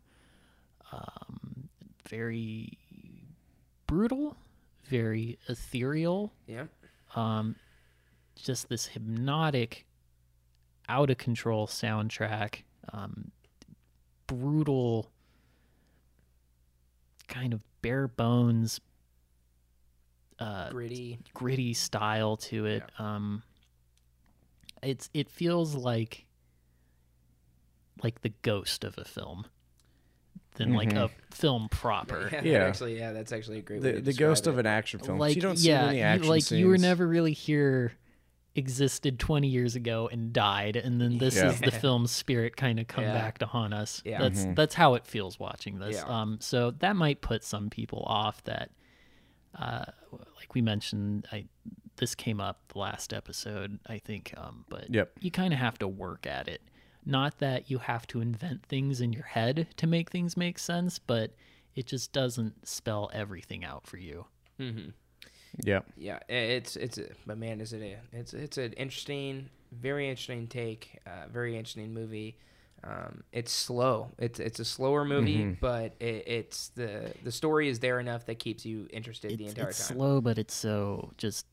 um, 0.92 1.70
very 2.08 2.78
brutal, 3.94 4.36
very 4.86 5.38
ethereal 5.48 6.34
yeah 6.48 6.66
um, 7.16 7.56
just 8.36 8.70
this 8.70 8.88
hypnotic 8.88 9.86
out 10.90 11.10
of 11.10 11.18
control 11.18 11.68
soundtrack, 11.68 12.64
um, 12.92 13.32
brutal, 14.28 15.12
kind 17.28 17.54
of 17.54 17.62
bare 17.82 18.08
bones, 18.08 18.82
uh, 20.40 20.70
Gritty. 20.72 21.20
gritty 21.34 21.74
style 21.74 22.36
to 22.38 22.66
it. 22.66 22.84
Um, 23.00 23.44
it's 24.82 25.10
it 25.14 25.30
feels 25.30 25.76
like 25.76 26.26
like 28.04 28.22
the 28.22 28.34
ghost 28.42 28.84
of 28.84 28.98
a 28.98 29.06
film 29.06 29.46
than 30.56 30.74
like 30.74 30.94
a 30.94 31.10
film 31.32 31.68
proper. 31.70 32.30
Yeah, 32.32 32.42
Yeah. 32.44 32.58
Actually, 32.66 32.98
yeah, 32.98 33.12
that's 33.12 33.32
actually 33.32 33.60
a 33.60 33.62
great 33.62 33.82
way 33.82 33.92
The, 33.92 33.98
to 33.98 34.02
the 34.02 34.14
ghost 34.14 34.44
describe 34.44 34.54
of 34.56 34.60
an 34.60 34.66
action 34.68 35.00
film. 35.00 35.18
Like 35.20 35.36
you 35.36 35.42
don't 35.42 35.58
see 35.58 35.70
yeah, 35.70 35.86
many 35.88 35.98
you- 36.00 36.04
action 36.04 36.30
like 36.30 36.52
you 36.52 36.68
were 36.68 36.78
never 36.78 37.08
really 37.08 37.34
here 37.34 37.94
existed 38.56 39.18
20 39.20 39.48
years 39.48 39.76
ago 39.76 40.08
and 40.12 40.32
died 40.32 40.76
and 40.76 41.02
then 41.02 41.18
this 41.18 41.36
Yeah. 41.36 41.50
is 41.50 41.60
the 41.60 41.72
film's 41.72 42.12
spirit 42.12 42.56
kind 42.56 42.80
of 42.80 42.88
come 42.88 43.04
Yeah. 43.04 43.14
back 43.14 43.40
to 43.40 43.48
haunt 43.48 43.74
us 43.74 44.04
Yeah. 44.06 44.20
that's 44.22 44.46
that's 44.54 44.76
how 44.76 44.94
it 44.94 45.08
feels 45.08 45.40
watching 45.40 45.80
this 45.80 45.96
Yeah. 45.96 46.04
um 46.22 46.38
so 46.40 46.70
that 46.70 46.96
might 46.96 47.22
put 47.22 47.44
some 47.44 47.72
people 47.72 48.04
off 48.06 48.44
that 48.44 48.70
uh 49.58 49.86
like 50.38 50.54
we 50.54 50.62
mentioned 50.62 51.28
i 51.32 51.46
this 51.96 52.14
came 52.14 52.40
up 52.40 52.60
the 52.74 52.78
last 52.78 53.12
episode 53.12 53.80
i 53.88 53.98
think 53.98 54.32
um 54.38 54.66
but 54.70 54.88
Yep. 54.94 55.14
you 55.22 55.32
kind 55.32 55.52
of 55.52 55.58
have 55.58 55.80
to 55.80 55.88
work 55.88 56.28
at 56.28 56.48
it 56.48 56.62
not 57.06 57.40
that 57.40 57.70
you 57.70 57.78
have 57.80 58.06
to 58.08 58.22
invent 58.22 58.66
things 58.66 59.02
in 59.02 59.14
your 59.14 59.24
head 59.26 59.68
to 59.78 59.86
make 59.88 60.10
things 60.10 60.36
make 60.38 60.58
sense 60.60 61.00
but 61.00 61.32
it 61.76 61.86
just 61.88 62.12
doesn't 62.14 62.68
spell 62.68 63.10
everything 63.14 63.64
out 63.66 63.86
for 63.88 63.98
you 63.98 64.26
Yeah. 65.64 65.82
Yeah, 65.98 66.20
it's 66.30 66.76
it's 66.76 67.00
but 67.28 67.38
man, 67.38 67.62
is 67.62 67.74
it 67.74 67.82
a 67.82 67.98
it's 68.12 68.34
it's 68.34 68.58
an 68.58 68.74
interesting, 68.74 69.50
very 69.72 70.10
interesting 70.10 70.48
take, 70.48 71.00
uh, 71.06 71.28
very 71.32 71.56
interesting 71.58 71.94
movie. 71.94 72.38
Um, 72.84 73.24
it's 73.32 73.52
slow. 73.52 74.10
It's 74.18 74.40
it's 74.40 74.60
a 74.60 74.66
slower 74.66 75.06
movie, 75.06 75.38
Mm-hmm. 75.44 75.54
but 75.62 75.94
it, 76.00 76.24
it's 76.28 76.70
the 76.70 77.14
the 77.24 77.32
story 77.32 77.70
is 77.70 77.80
there 77.80 78.00
enough 78.00 78.26
that 78.26 78.40
keeps 78.40 78.66
you 78.66 78.88
interested 78.92 79.38
the 79.38 79.46
entire 79.46 79.70
it's 79.70 79.78
time. 79.78 79.96
It's 79.96 79.98
slow 79.98 80.22
but 80.22 80.38
it's 80.40 80.56
so 80.56 81.12
just 81.18 81.46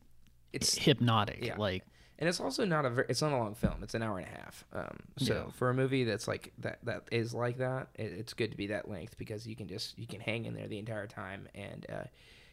It's 0.52 0.76
hypnotic 0.78 1.44
yeah. 1.44 1.56
like 1.58 1.84
and 2.20 2.28
it's 2.28 2.38
also 2.40 2.64
not 2.64 2.84
a 2.84 2.90
ver- 2.90 3.06
it's 3.08 3.22
not 3.22 3.32
a 3.32 3.36
long 3.36 3.54
film. 3.54 3.82
It's 3.82 3.94
an 3.94 4.02
hour 4.02 4.18
and 4.18 4.26
a 4.26 4.30
half. 4.30 4.64
Um, 4.72 4.98
so 5.18 5.34
Yeah. 5.46 5.52
for 5.52 5.70
a 5.70 5.74
movie 5.74 6.04
that's 6.04 6.28
like 6.28 6.52
that 6.58 6.78
that 6.84 7.04
is 7.10 7.34
like 7.34 7.58
that, 7.58 7.88
it, 7.96 8.12
it's 8.12 8.34
good 8.34 8.50
to 8.52 8.56
be 8.56 8.68
that 8.68 8.88
length 8.88 9.16
because 9.18 9.46
you 9.46 9.56
can 9.56 9.66
just 9.68 9.98
you 9.98 10.06
can 10.06 10.20
hang 10.20 10.44
in 10.44 10.54
there 10.54 10.68
the 10.68 10.78
entire 10.78 11.06
time 11.06 11.48
and. 11.54 11.86
Uh, 11.92 12.04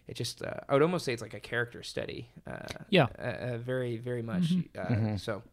it 0.10 0.16
just 0.16 0.42
uh, 0.42 0.54
I 0.70 0.74
would 0.74 0.82
almost 0.84 1.04
say 1.04 1.12
it's 1.12 1.22
like 1.22 1.34
a 1.34 1.40
character 1.42 1.84
study. 1.84 2.30
Uh, 2.50 2.60
Yeah. 2.90 3.08
uh, 3.20 3.22
uh, 3.22 3.58
very 3.58 3.98
very 3.98 4.22
much. 4.22 4.54
Uh, 4.78 5.18
So, 5.18 5.44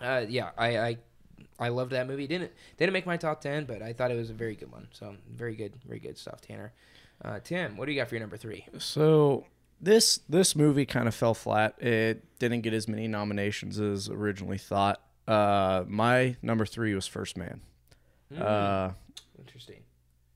uh, 0.00 0.24
yeah, 0.28 0.50
I, 0.58 0.78
I 0.78 0.96
I 1.60 1.68
loved 1.68 1.92
that 1.92 2.08
movie. 2.08 2.26
Didn't 2.26 2.50
didn't 2.76 2.92
make 2.92 3.06
my 3.06 3.16
top 3.16 3.40
ten, 3.40 3.66
but 3.66 3.80
I 3.80 3.92
thought 3.92 4.10
it 4.10 4.16
was 4.16 4.30
a 4.30 4.34
very 4.34 4.56
good 4.56 4.72
one. 4.72 4.88
So 4.90 5.14
very 5.32 5.54
good, 5.54 5.74
very 5.86 6.00
good 6.00 6.18
stuff, 6.18 6.40
Tanner. 6.40 6.72
Uh, 7.24 7.38
Tim, 7.38 7.76
what 7.76 7.86
do 7.86 7.92
you 7.92 8.00
got 8.00 8.08
for 8.08 8.16
your 8.16 8.20
number 8.20 8.36
three? 8.36 8.66
So 8.78 9.46
this 9.80 10.20
this 10.28 10.56
movie 10.56 10.86
kind 10.86 11.08
of 11.08 11.14
fell 11.14 11.34
flat. 11.34 11.80
It 11.82 12.38
didn't 12.38 12.62
get 12.62 12.74
as 12.74 12.88
many 12.88 13.08
nominations 13.08 13.78
as 13.78 14.08
originally 14.08 14.58
thought. 14.58 15.00
Uh, 15.26 15.84
my 15.86 16.36
number 16.42 16.64
three 16.66 16.94
was 16.94 17.06
First 17.06 17.36
Man. 17.36 17.60
Uh, 18.36 18.92
Interesting. 19.38 19.82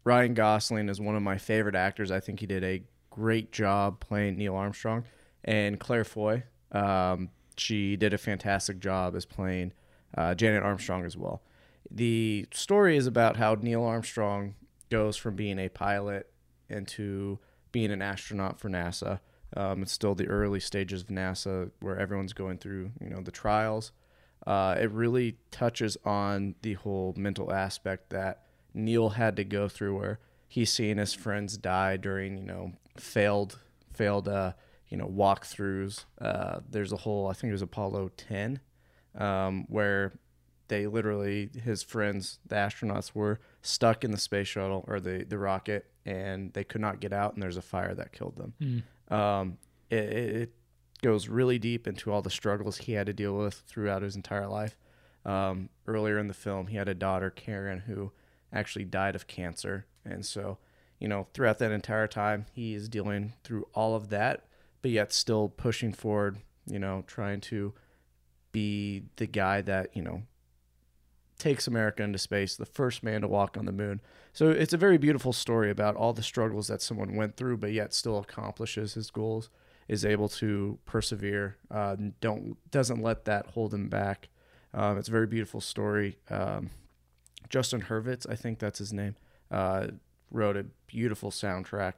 Ryan 0.05 0.35
Gosling 0.35 0.89
is 0.89 1.01
one 1.01 1.17
of 1.17 1.23
my 1.23 1.39
favorite 1.39 1.75
actors. 1.75 2.11
I 2.11 2.21
think 2.21 2.41
he 2.41 2.47
did 2.47 2.65
a 2.65 2.83
great 3.11 3.53
job 3.53 4.01
playing 4.01 4.37
Neil 4.37 4.57
Armstrong, 4.57 5.05
and 5.45 5.79
Claire 5.79 6.05
Foy. 6.05 6.45
Um, 6.73 7.31
she 7.57 7.97
did 7.97 8.15
a 8.15 8.19
fantastic 8.19 8.81
job 8.81 9.15
as 9.15 9.25
playing 9.25 9.73
uh, 10.17 10.35
Janet 10.35 10.63
Armstrong 10.63 11.05
as 11.05 11.17
well. 11.17 11.43
The 11.91 12.47
story 12.53 12.97
is 12.97 13.07
about 13.07 13.37
how 13.37 13.55
Neil 13.55 13.85
Armstrong 13.85 14.55
goes 14.91 15.17
from 15.17 15.37
being 15.37 15.59
a 15.59 15.69
pilot 15.69 16.31
into 16.69 17.39
being 17.71 17.91
an 17.91 18.03
astronaut 18.03 18.59
for 18.59 18.69
NASA. 18.71 19.21
Um, 19.57 19.83
it's 19.83 19.93
still 19.93 20.15
the 20.15 20.29
early 20.29 20.61
stages 20.61 21.03
of 21.03 21.09
NASA 21.09 21.71
where 21.81 21.99
everyone's 21.99 22.33
going 22.33 22.59
through, 22.59 22.93
you 23.01 23.11
know, 23.11 23.21
the 23.21 23.31
trials. 23.31 23.93
Uh, 24.47 24.77
it 24.79 24.91
really 24.91 25.37
touches 25.51 25.97
on 26.05 26.55
the 26.63 26.75
whole 26.75 27.15
mental 27.17 27.53
aspect 27.53 28.11
that 28.11 28.43
Neil 28.75 29.11
had 29.11 29.37
to 29.37 29.45
go 29.45 29.69
through, 29.69 29.97
where 29.99 30.19
he's 30.49 30.73
seeing 30.73 30.97
his 30.99 31.15
friends 31.15 31.57
die 31.57 31.97
during, 31.97 32.39
you 32.39 32.45
know, 32.45 32.73
failed, 32.97 33.59
failed, 33.93 34.29
uh, 34.29 34.53
you 34.89 34.97
know, 34.97 35.07
walkthroughs. 35.07 36.05
Uh, 36.21 36.61
there's 36.69 36.93
a 36.93 36.97
whole, 36.99 37.29
I 37.29 37.35
think 37.35 37.51
it 37.51 37.53
was 37.53 37.63
Apollo 37.63 38.13
10, 38.17 38.61
um, 39.17 39.67
where 39.69 40.13
they 40.69 40.87
literally 40.87 41.51
his 41.63 41.83
friends 41.83 42.39
the 42.47 42.57
astronauts 42.57 43.15
were 43.15 43.39
stuck 43.61 44.05
in 44.05 44.11
the 44.11 44.17
space 44.17 44.49
shuttle 44.49 44.85
or 44.89 45.01
the 45.01 45.23
the 45.29 45.37
rocket 45.37 45.85
and 46.07 46.51
they 46.55 46.65
could 46.65 46.81
not 46.81 46.99
get 46.99 47.13
out 47.13 47.35
and 47.35 47.43
there's 47.43 47.59
a 47.59 47.63
fire 47.63 47.95
that 47.95 48.11
killed 48.13 48.37
them 48.37 48.55
um, 49.09 49.59
it, 49.91 49.97
it 49.97 50.53
goes 51.03 51.29
really 51.29 51.59
deep 51.59 51.87
into 51.87 52.13
all 52.13 52.23
the 52.23 52.31
struggles 52.31 52.79
he 52.79 52.93
had 52.93 53.07
to 53.07 53.13
deal 53.13 53.37
with 53.37 53.63
throughout 53.67 54.03
his 54.03 54.17
entire 54.17 54.49
life. 54.49 54.77
Um, 55.25 55.69
earlier 55.87 56.19
in 56.19 56.27
the 56.27 56.35
film 56.35 56.67
he 56.67 56.77
had 56.77 56.89
a 56.89 56.95
daughter 56.95 57.31
karen 57.31 57.81
who 57.87 58.11
actually 58.53 58.85
died 58.85 59.15
of 59.15 59.29
cancer. 59.29 59.87
And 60.05 60.27
so 60.27 60.59
you 61.03 61.09
know 61.09 61.27
throughout 61.35 61.59
that 61.59 61.73
entire 61.73 62.07
time 62.07 62.47
he 62.53 62.75
is 62.75 62.89
dealing 62.89 63.33
through 63.43 63.67
all 63.75 63.97
of 63.97 64.09
that 64.11 64.45
but 64.83 64.93
yet 64.93 65.13
still 65.13 65.49
pushing 65.49 65.93
forward 65.93 66.39
you 66.65 66.79
know 66.79 67.03
trying 67.09 67.41
to 67.41 67.75
be 68.53 69.03
the 69.17 69.27
guy 69.27 69.61
that 69.61 69.97
you 69.97 70.03
know 70.03 70.23
takes 71.43 71.67
America 71.67 72.05
into 72.05 72.19
space, 72.19 72.55
the 72.55 72.65
first 72.65 73.03
man 73.03 73.21
to 73.21 73.27
walk 73.27 73.57
on 73.57 73.65
the 73.65 73.73
moon. 73.73 74.01
So 74.33 74.51
it's 74.51 74.73
a 74.73 74.77
very 74.77 74.97
beautiful 74.97 75.33
story 75.33 75.73
about 75.73 75.97
all 75.97 76.13
the 76.13 76.23
struggles 76.23 76.69
that 76.69 76.81
someone 76.81 77.17
went 77.17 77.37
through, 77.37 77.57
but 77.57 77.73
yet 77.73 77.93
still 77.93 78.19
accomplishes 78.19 78.95
his 78.95 79.11
goals, 79.11 79.51
is 79.89 80.05
able 80.05 80.29
to 80.29 80.79
persevere, 80.85 81.57
uh, 81.69 81.97
don't 82.21 82.57
doesn't 82.71 83.03
let 83.03 83.25
that 83.25 83.47
hold 83.49 83.75
him 83.75 83.89
back. 83.89 84.29
Um, 84.73 84.97
it's 84.99 85.09
a 85.09 85.11
very 85.13 85.27
beautiful 85.27 85.61
story. 85.61 86.17
Um, 86.31 86.71
Justin 87.49 87.83
Hurwitz, 87.83 88.25
I 88.31 88.37
think 88.37 88.61
that's 88.61 88.79
his 88.79 88.93
name, 88.93 89.17
uh, 89.51 89.89
wrote 90.31 90.57
a 90.57 90.67
beautiful 90.87 91.33
soundtrack. 91.33 91.95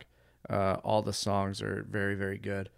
Uh, 0.49 0.79
all 0.83 1.03
the 1.03 1.13
songs 1.13 1.61
are 1.61 1.87
very 1.91 2.15
very 2.15 2.39
good. 2.39 2.71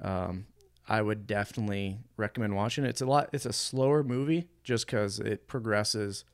Um, 0.00 0.46
I 0.88 1.00
would 1.02 1.26
definitely 1.26 1.98
recommend 2.16 2.56
watching 2.56 2.84
it. 2.84 2.88
It's 2.88 3.00
a 3.00 3.06
lot. 3.06 3.30
It's 3.32 3.46
a 3.46 3.52
slower 3.52 4.02
movie 4.02 4.48
just 4.64 4.86
because 4.86 5.20
it 5.20 5.46
progresses 5.46 6.24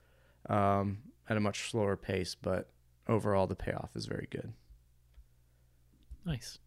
um, 0.49 0.99
at 1.29 1.37
a 1.37 1.41
much 1.41 1.70
slower 1.70 1.97
pace, 1.97 2.35
but 2.35 2.70
overall 3.09 3.47
the 3.47 3.55
payoff 3.57 3.91
is 3.95 4.07
very 4.07 4.27
good. 4.31 4.53
Nice. 6.25 6.59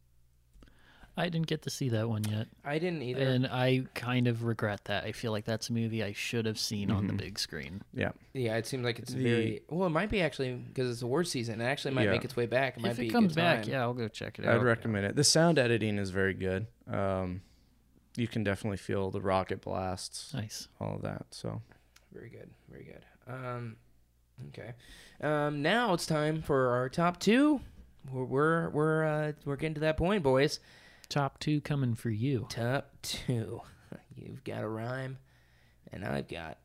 I 1.18 1.28
didn't 1.28 1.48
get 1.48 1.64
to 1.64 1.70
see 1.70 1.90
that 1.90 2.08
one 2.08 2.24
yet, 2.24 2.48
I 2.64 2.80
didn't 2.80 3.02
either. 3.02 3.22
and 3.22 3.46
I 3.46 3.84
kind 3.96 4.28
of 4.28 4.46
regret 4.46 4.86
that. 4.86 5.04
I 5.04 5.12
feel 5.12 5.34
like 5.34 5.44
that's 5.44 5.70
a 5.70 5.74
movie 5.74 6.02
I 6.02 6.14
should 6.14 6.46
have 6.46 6.58
seen 6.58 6.90
on 6.90 7.06
the 7.08 7.14
big 7.14 7.38
screen. 7.38 7.82
Yeah, 7.94 8.12
yeah, 8.34 8.56
it 8.56 8.66
seems 8.66 8.86
like 8.86 8.98
it's 8.98 9.14
The- 9.14 9.22
very 9.22 9.62
well. 9.70 9.88
It 9.88 9.92
might 9.92 10.10
be 10.10 10.22
actually 10.22 10.54
because 10.54 10.90
it's 10.90 11.02
award 11.02 11.28
season. 11.28 11.60
It 11.60 11.66
actually 11.66 11.96
might 11.96 12.06
Yeah. 12.06 12.12
make 12.12 12.24
its 12.24 12.38
way 12.38 12.46
back. 12.46 12.78
It 12.78 12.82
might 12.84 12.92
if 12.92 12.98
be 12.98 13.08
it 13.08 13.10
a 13.10 13.12
comes 13.12 13.34
good 13.36 13.42
back, 13.42 13.64
time. 13.64 13.72
yeah, 13.74 13.82
I'll 13.82 13.94
go 13.94 14.08
check 14.08 14.40
it 14.40 14.46
out. 14.46 14.54
I'd 14.54 14.58
out. 14.60 14.64
recommend 14.64 15.06
it. 15.06 15.16
The 15.18 15.26
sound 15.26 15.60
editing 15.60 15.98
is 15.98 16.12
very 16.12 16.34
good. 16.34 16.68
Um, 16.88 17.42
you 18.16 18.28
can 18.28 18.44
definitely 18.44 18.78
feel 18.78 19.10
the 19.12 19.22
rocket 19.22 19.62
blasts, 19.62 20.34
Nice. 20.34 20.68
all 20.80 20.96
of 20.96 21.02
that. 21.04 21.26
So 21.32 21.62
Very 22.14 22.30
good. 22.30 22.50
Very 22.70 22.84
good. 22.84 23.06
Um, 23.28 23.76
okay. 24.50 24.74
Um, 25.22 25.62
now 25.62 25.94
it's 25.94 26.06
time 26.06 26.42
for 26.42 26.70
our 26.70 26.90
top 26.90 27.20
two. 27.20 27.62
We're 28.12 28.24
we're 28.26 28.70
we're, 28.70 29.06
uh, 29.06 29.32
we're 29.46 29.56
getting 29.58 29.76
to 29.76 29.82
that 29.82 29.98
point, 29.98 30.24
boys. 30.24 30.60
Top 31.10 31.40
two 31.40 31.62
coming 31.62 31.94
for 31.96 32.10
you. 32.10 32.48
Top 32.50 32.90
two. 33.02 33.62
You've 34.16 34.44
got 34.44 34.64
a 34.64 34.68
rhyme, 34.68 35.18
and 35.92 36.04
I've 36.06 36.28
got 36.28 36.58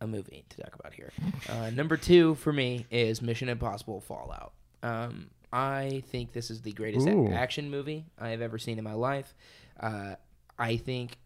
a 0.00 0.06
movie 0.06 0.44
to 0.50 0.62
talk 0.62 0.74
about 0.78 0.92
here. 0.94 1.12
Uh, 1.48 1.70
number 1.70 1.96
two 1.96 2.34
for 2.34 2.52
me 2.52 2.84
is 2.90 3.22
Mission 3.22 3.48
Impossible 3.48 4.00
Fallout. 4.02 4.52
Um, 4.82 5.30
I 5.50 6.02
think 6.08 6.32
this 6.32 6.50
is 6.50 6.60
the 6.60 6.72
greatest 6.72 7.06
a- 7.06 7.12
Ooh. 7.12 7.32
action 7.32 7.70
movie 7.70 8.04
I 8.18 8.28
have 8.30 8.42
ever 8.42 8.58
seen 8.58 8.76
in 8.76 8.84
my 8.84 8.92
life. 8.92 9.34
Uh, 9.80 10.16
I 10.58 10.76
think 10.76 11.18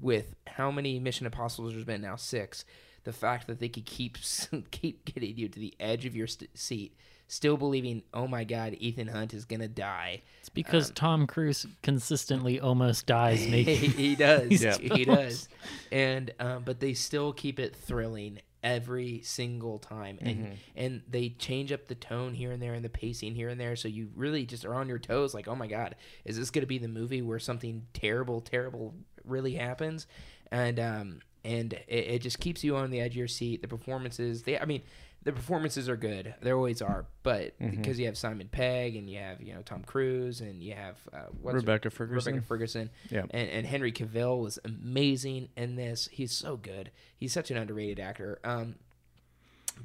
with 0.00 0.34
how 0.46 0.70
many 0.70 0.98
Mission 0.98 1.26
Impossibles 1.26 1.72
there's 1.72 1.84
been 1.84 2.00
now, 2.02 2.16
six, 2.16 2.64
the 3.04 3.12
fact 3.12 3.46
that 3.46 3.58
they 3.58 3.68
could 3.68 3.86
keep 3.86 4.18
keep 4.70 5.04
getting 5.04 5.36
you 5.36 5.48
to 5.48 5.58
the 5.58 5.74
edge 5.80 6.04
of 6.06 6.14
your 6.14 6.26
st- 6.26 6.56
seat, 6.58 6.94
still 7.26 7.56
believing, 7.56 8.02
oh 8.12 8.26
my 8.26 8.44
God, 8.44 8.74
Ethan 8.78 9.08
Hunt 9.08 9.34
is 9.34 9.44
gonna 9.44 9.68
die. 9.68 10.22
It's 10.40 10.48
because 10.48 10.90
Tom 10.90 11.26
Cruise 11.26 11.66
consistently 11.82 12.60
almost 12.60 13.06
dies 13.06 13.46
making. 13.50 13.92
he 13.92 14.14
does. 14.14 14.50
Yeah. 14.62 14.76
He 14.78 15.04
does. 15.04 15.48
And 15.90 16.32
um, 16.40 16.62
but 16.64 16.80
they 16.80 16.94
still 16.94 17.32
keep 17.32 17.58
it 17.58 17.74
thrilling 17.76 18.40
every 18.62 19.20
single 19.22 19.78
time, 19.78 20.18
and 20.20 20.58
and 20.76 21.02
they 21.08 21.30
change 21.30 21.72
up 21.72 21.86
the 21.86 21.94
tone 21.94 22.34
here 22.34 22.50
and 22.50 22.62
there 22.62 22.74
and 22.74 22.84
the 22.84 22.88
pacing 22.88 23.34
here 23.34 23.48
and 23.48 23.60
there, 23.60 23.76
so 23.76 23.88
you 23.88 24.10
really 24.14 24.46
just 24.46 24.64
are 24.64 24.74
on 24.74 24.88
your 24.88 24.98
toes. 24.98 25.34
Like, 25.34 25.48
oh 25.48 25.56
my 25.56 25.66
god, 25.66 25.94
is 26.24 26.36
this 26.36 26.50
going 26.50 26.62
to 26.62 26.66
be 26.66 26.78
the 26.78 26.88
movie 26.88 27.22
where 27.22 27.38
something 27.38 27.86
terrible, 27.92 28.40
terrible 28.40 28.94
really 29.24 29.54
happens? 29.54 30.06
And 30.50 30.80
um, 30.80 31.20
and 31.44 31.72
it, 31.72 31.84
it 31.88 32.22
just 32.22 32.40
keeps 32.40 32.64
you 32.64 32.76
on 32.76 32.90
the 32.90 33.00
edge 33.00 33.12
of 33.12 33.16
your 33.16 33.28
seat. 33.28 33.62
The 33.62 33.68
performances, 33.68 34.42
they, 34.42 34.58
I 34.58 34.64
mean, 34.64 34.82
the 35.28 35.32
performances 35.34 35.90
are 35.90 35.96
good. 35.96 36.34
They 36.40 36.50
always 36.52 36.80
are, 36.80 37.04
but 37.22 37.58
Mm-hmm. 37.60 37.70
because 37.76 37.98
you 38.00 38.06
have 38.06 38.16
Simon 38.16 38.48
Pegg 38.48 38.96
and 38.96 39.10
you 39.10 39.18
have 39.18 39.42
you 39.42 39.52
know 39.54 39.60
Tom 39.62 39.82
Cruise 39.84 40.40
and 40.40 40.62
you 40.62 40.72
have 40.74 40.96
uh, 41.12 41.26
Rebecca 41.42 41.90
Ferguson. 41.90 42.32
Rebecca 42.34 42.46
Ferguson, 42.46 42.90
Yeah. 43.10 43.24
and, 43.30 43.50
and 43.50 43.66
Henry 43.66 43.92
Cavill 43.92 44.40
was 44.40 44.58
amazing 44.64 45.50
in 45.56 45.76
this. 45.76 46.08
He's 46.10 46.32
so 46.32 46.56
good. 46.56 46.90
He's 47.18 47.32
such 47.32 47.50
an 47.50 47.58
underrated 47.58 48.00
actor. 48.00 48.38
Um, 48.42 48.76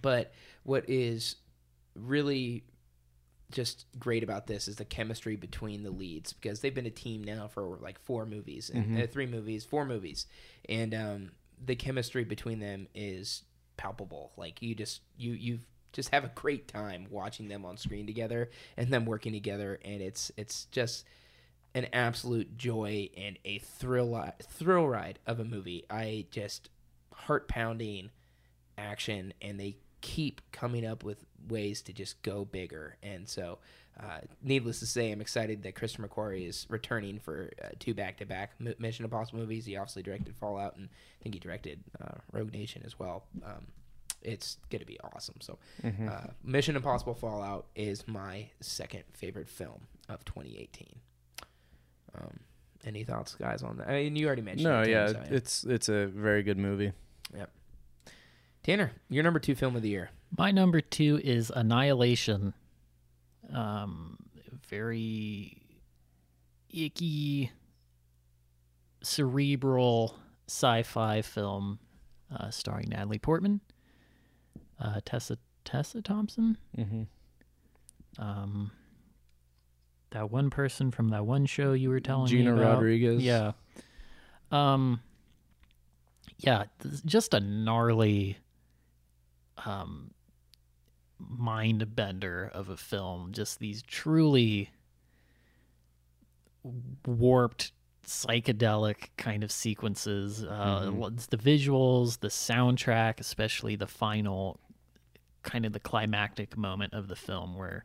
but 0.02 0.34
what 0.64 0.86
is 0.90 1.36
really 1.96 2.64
just 3.52 3.86
great 4.00 4.24
about 4.24 4.48
this 4.48 4.68
is 4.68 4.78
the 4.78 4.86
chemistry 4.86 5.36
between 5.36 5.84
the 5.84 5.92
leads 5.92 6.34
because 6.34 6.62
they've 6.62 6.74
been 6.74 6.88
a 6.88 6.90
team 6.92 7.24
now 7.24 7.48
for 7.48 7.78
like 7.82 8.00
four 8.00 8.26
movies, 8.26 8.72
and, 8.74 8.98
uh, 9.02 9.06
three 9.08 9.28
movies, 9.28 9.64
four 9.66 9.86
movies, 9.86 10.26
and 10.70 10.94
um, 10.96 11.32
the 11.64 11.76
chemistry 11.76 12.24
between 12.24 12.60
them 12.60 12.88
is 12.96 13.44
palpable. 13.78 14.32
Like 14.38 14.62
you 14.62 14.76
just 14.76 15.02
you 15.18 15.32
you 15.32 15.60
just 15.92 16.10
have 16.10 16.24
a 16.24 16.32
great 16.34 16.68
time 16.68 17.08
watching 17.10 17.48
them 17.48 17.66
on 17.66 17.78
screen 17.78 18.06
together 18.08 18.50
and 18.78 18.92
them 18.92 19.06
working 19.06 19.34
together, 19.34 19.80
and 19.84 20.02
it's 20.02 20.32
it's 20.38 20.66
just 20.66 21.06
an 21.76 21.88
absolute 21.94 22.58
joy 22.58 23.10
and 23.18 23.38
a 23.46 23.60
thrill 23.60 24.32
thrill 24.42 24.88
ride 24.88 25.20
of 25.26 25.40
a 25.40 25.46
movie. 25.46 25.86
I 25.90 26.26
just 26.32 26.70
heart 27.14 27.48
pounding 27.48 28.10
action, 28.78 29.34
and 29.42 29.60
they 29.60 29.78
keep 30.02 30.42
coming 30.52 30.86
up 30.86 31.04
with 31.04 31.24
ways 31.48 31.82
to 31.84 31.94
just 31.94 32.22
go 32.24 32.46
bigger. 32.46 32.98
And 33.02 33.28
so, 33.28 33.60
uh, 34.00 34.20
needless 34.42 34.80
to 34.80 34.86
say, 34.86 35.12
I'm 35.12 35.22
excited 35.22 35.64
that 35.64 35.76
Christopher 35.76 36.08
McQuarrie 36.08 36.48
is 36.48 36.66
returning 36.70 37.20
for 37.20 37.52
uh, 37.64 37.70
two 37.80 37.94
back 37.94 38.18
to 38.18 38.26
back 38.26 38.52
Mission 38.80 39.06
Impossible 39.06 39.40
movies. 39.40 39.66
He 39.66 39.78
obviously 39.78 40.04
directed 40.04 40.36
Fallout, 40.36 40.76
and 40.78 40.90
I 40.90 41.24
think 41.24 41.36
he 41.36 41.40
directed 41.40 41.80
uh, 42.02 42.16
Rogue 42.32 42.52
Nation 42.52 42.82
as 42.86 42.98
well. 42.98 43.26
Um, 43.46 43.68
it's 44.24 44.58
going 44.70 44.80
to 44.80 44.86
be 44.86 45.00
awesome. 45.14 45.36
So, 45.42 45.60
uh, 45.84 46.28
Mission 46.44 46.76
Impossible 46.76 47.14
Fallout 47.14 47.68
is 47.76 48.08
my 48.08 48.50
second 48.62 49.04
favorite 49.14 49.50
film 49.50 49.88
of 50.10 50.24
2018. 50.26 50.88
Um, 52.16 52.40
any 52.86 53.04
thoughts, 53.04 53.36
guys, 53.36 53.64
on 53.64 53.78
that? 53.78 53.90
I 53.90 54.04
mean, 54.04 54.16
you 54.16 54.26
already 54.28 54.42
mentioned. 54.42 54.70
No, 54.70 54.82
it, 54.82 54.90
yeah, 54.90 55.08
so, 55.08 55.24
it's 55.30 55.64
it's 55.64 55.90
a 55.90 56.08
very 56.08 56.44
good 56.44 56.58
movie. 56.58 56.94
Yep. 57.36 57.50
Tanner, 58.64 58.92
your 59.10 59.24
number 59.24 59.40
two 59.40 59.56
film 59.56 59.76
of 59.76 59.82
the 59.82 59.90
year. 59.90 60.10
My 60.38 60.52
number 60.52 60.82
two 60.82 61.20
is 61.24 61.52
Annihilation. 61.54 62.54
Um, 63.52 64.18
very 64.70 65.58
icky, 66.70 67.52
cerebral 69.02 70.16
sci-fi 70.48 71.22
film 71.22 71.80
uh, 72.36 72.50
starring 72.50 72.90
Natalie 72.90 73.20
Portman, 73.20 73.62
uh, 74.80 75.00
Tessa 75.06 75.38
Tessa 75.66 76.02
Thompson, 76.02 76.58
Mm-hmm. 76.78 77.04
um, 78.22 78.72
that 80.12 80.30
one 80.30 80.50
person 80.50 80.92
from 80.92 81.10
that 81.10 81.26
one 81.26 81.46
show 81.46 81.74
you 81.74 81.90
were 81.90 82.00
telling 82.00 82.26
me 82.26 82.38
Gina 82.38 82.54
about. 82.56 82.76
Rodriguez. 82.76 83.22
Yeah. 83.24 83.52
Um. 84.52 85.02
Yeah, 86.40 86.66
just 87.06 87.34
a 87.34 87.40
gnarly, 87.40 88.38
um, 89.66 90.12
mind 91.20 91.96
bender 91.96 92.50
of 92.54 92.70
a 92.70 92.78
film. 92.78 93.32
Just 93.32 93.60
these 93.60 93.82
truly 93.84 94.70
warped 97.06 97.72
psychedelic 98.06 99.10
kind 99.18 99.44
of 99.44 99.52
sequences. 99.52 100.44
Uh, 100.44 100.90
Mhm. 100.92 101.14
it's 101.14 101.28
the 101.28 101.38
visuals, 101.38 102.20
the 102.20 102.28
soundtrack, 102.28 103.20
especially 103.20 103.76
the 103.76 103.88
final 103.88 104.60
kind 105.44 105.66
of 105.66 105.74
the 105.74 105.80
climactic 105.80 106.56
moment 106.56 106.94
of 106.94 107.08
the 107.10 107.16
film 107.18 107.56
where 107.56 107.84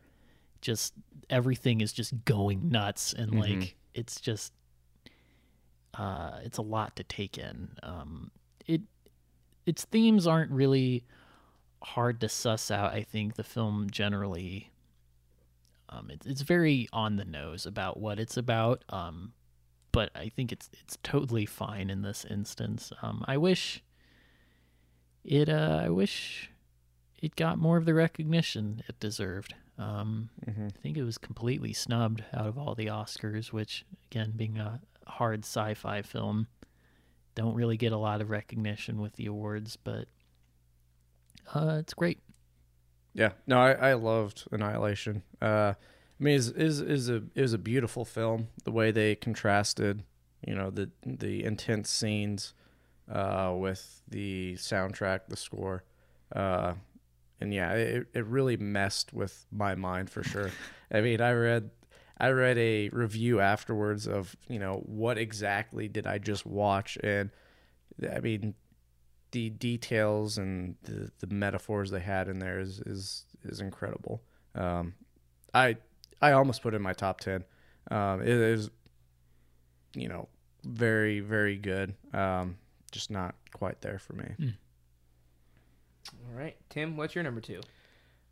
just 0.61 0.93
everything 1.29 1.81
is 1.81 1.91
just 1.91 2.13
going 2.25 2.69
nuts 2.69 3.13
and 3.13 3.31
Mhm. 3.33 3.39
like 3.39 3.75
it's 3.93 4.21
just 4.21 4.53
uh 5.95 6.39
it's 6.43 6.57
a 6.57 6.61
lot 6.61 6.95
to 6.95 7.03
take 7.03 7.37
in 7.37 7.77
um 7.83 8.31
it 8.65 8.81
its 9.65 9.83
themes 9.85 10.25
aren't 10.27 10.51
really 10.51 11.03
hard 11.83 12.19
to 12.19 12.29
suss 12.29 12.69
out 12.69 12.93
i 12.93 13.01
think 13.03 13.35
the 13.35 13.43
film 13.43 13.87
generally 13.89 14.71
um 15.89 16.09
it, 16.09 16.21
it's 16.25 16.41
very 16.41 16.87
on 16.91 17.15
the 17.15 17.25
nose 17.25 17.65
about 17.65 17.99
what 17.99 18.19
it's 18.19 18.37
about 18.37 18.83
um 18.89 19.33
but 19.91 20.09
i 20.15 20.29
think 20.29 20.51
it's 20.51 20.69
it's 20.81 20.97
totally 21.03 21.45
fine 21.45 21.89
in 21.89 22.01
this 22.01 22.25
instance 22.25 22.91
um 23.01 23.23
i 23.27 23.37
wish 23.37 23.83
it 25.23 25.47
uh 25.49 25.81
i 25.83 25.89
wish 25.89 26.51
it 27.21 27.35
got 27.35 27.57
more 27.57 27.77
of 27.77 27.85
the 27.85 27.93
recognition 27.93 28.81
it 28.87 28.99
deserved 28.99 29.53
um 29.77 30.29
Mm-hmm. 30.49 30.67
I 30.67 30.81
think 30.81 30.97
it 30.97 31.03
was 31.03 31.17
completely 31.17 31.73
snubbed 31.73 32.23
out 32.33 32.47
of 32.47 32.57
all 32.57 32.75
the 32.75 32.87
Oscars, 32.87 33.51
which, 33.53 33.85
again, 34.11 34.33
being 34.35 34.57
a 34.57 34.79
hard 35.05 35.43
sci 35.45 35.73
fi 35.75 36.01
film, 36.01 36.47
don't 37.35 37.53
really 37.55 37.77
get 37.77 37.91
a 37.91 37.97
lot 37.97 38.21
of 38.21 38.29
recognition 38.29 38.99
with 38.99 39.13
the 39.13 39.27
awards, 39.27 39.77
but 39.77 40.07
uh, 41.53 41.77
it's 41.79 41.93
great. 41.93 42.19
Yeah, 43.13 43.31
no, 43.47 43.59
I, 43.59 43.71
I 43.71 43.93
loved 43.93 44.45
Annihilation. 44.51 45.23
Uh, 45.41 45.73
I 45.75 46.23
mean, 46.23 46.35
is 46.35 46.49
is 46.49 46.81
is 46.81 47.09
a 47.09 47.23
it 47.35 47.41
was 47.41 47.53
a 47.53 47.57
beautiful 47.57 48.05
film. 48.05 48.49
The 48.63 48.71
way 48.71 48.91
they 48.91 49.15
contrasted, 49.15 50.03
you 50.45 50.53
know, 50.53 50.69
the 50.69 50.89
the 51.05 51.43
intense 51.43 51.89
scenes, 51.89 52.53
uh, 53.11 53.53
with 53.55 54.01
the 54.07 54.55
soundtrack, 54.55 55.21
the 55.27 55.37
score, 55.37 55.83
uh, 56.35 56.73
and 57.41 57.53
yeah, 57.53 57.73
it 57.73 58.07
it 58.13 58.25
really 58.25 58.57
messed 58.57 59.13
with 59.13 59.45
my 59.51 59.75
mind 59.75 60.09
for 60.09 60.23
sure. 60.23 60.51
I 60.91 61.01
mean, 61.01 61.21
I 61.21 61.31
read 61.31 61.71
I 62.19 62.29
read 62.29 62.57
a 62.57 62.89
review 62.89 63.39
afterwards 63.39 64.07
of 64.07 64.35
you 64.47 64.59
know 64.59 64.83
what 64.85 65.17
exactly 65.17 65.87
did 65.87 66.05
I 66.05 66.17
just 66.17 66.45
watch, 66.45 66.97
and 67.03 67.31
I 68.13 68.19
mean, 68.19 68.55
the 69.31 69.49
details 69.49 70.37
and 70.37 70.75
the, 70.83 71.11
the 71.19 71.27
metaphors 71.33 71.91
they 71.91 71.99
had 71.99 72.27
in 72.27 72.39
there 72.39 72.59
is 72.59 72.79
is 72.81 73.25
is 73.43 73.59
incredible. 73.59 74.21
Um, 74.55 74.93
I 75.53 75.77
I 76.21 76.31
almost 76.31 76.61
put 76.61 76.73
it 76.73 76.77
in 76.77 76.81
my 76.81 76.93
top 76.93 77.19
ten. 77.19 77.43
Um, 77.91 78.21
it 78.21 78.27
is, 78.27 78.69
you 79.95 80.07
know, 80.07 80.27
very 80.63 81.19
very 81.19 81.57
good. 81.57 81.93
Um, 82.13 82.57
just 82.91 83.11
not 83.11 83.35
quite 83.53 83.81
there 83.81 83.99
for 83.99 84.13
me. 84.13 84.25
All 86.11 86.37
right, 86.37 86.55
Tim, 86.69 86.97
what's 86.97 87.13
your 87.15 87.23
number 87.23 87.41
two? 87.41 87.61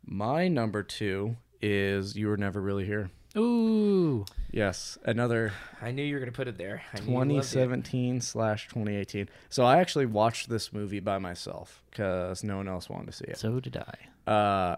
My 0.04 0.48
number 0.48 0.82
two 0.82 1.36
is 1.60 2.16
You 2.16 2.28
Were 2.28 2.36
Never 2.36 2.60
Really 2.60 2.86
Here. 2.86 3.10
Ooh, 3.36 4.24
Yes, 4.50 4.96
another 5.04 5.52
I 5.82 5.90
knew 5.90 6.02
you 6.02 6.14
were 6.14 6.20
gonna 6.20 6.32
put 6.32 6.48
it 6.48 6.56
there. 6.56 6.82
I 6.94 7.00
knew 7.00 7.12
you 7.12 7.18
loved 7.18 7.30
it. 7.30 7.34
2017 7.34 8.20
slash 8.22 8.68
2018. 8.68 9.28
So 9.50 9.64
I 9.64 9.78
actually 9.78 10.06
watched 10.06 10.48
this 10.48 10.72
movie 10.72 11.00
by 11.00 11.18
myself 11.18 11.82
because 11.90 12.42
no 12.42 12.56
one 12.56 12.66
else 12.68 12.88
wanted 12.88 13.06
to 13.06 13.12
see 13.12 13.26
it. 13.26 13.38
so 13.38 13.60
did 13.60 13.76
I. 13.76 14.30
Uh, 14.30 14.76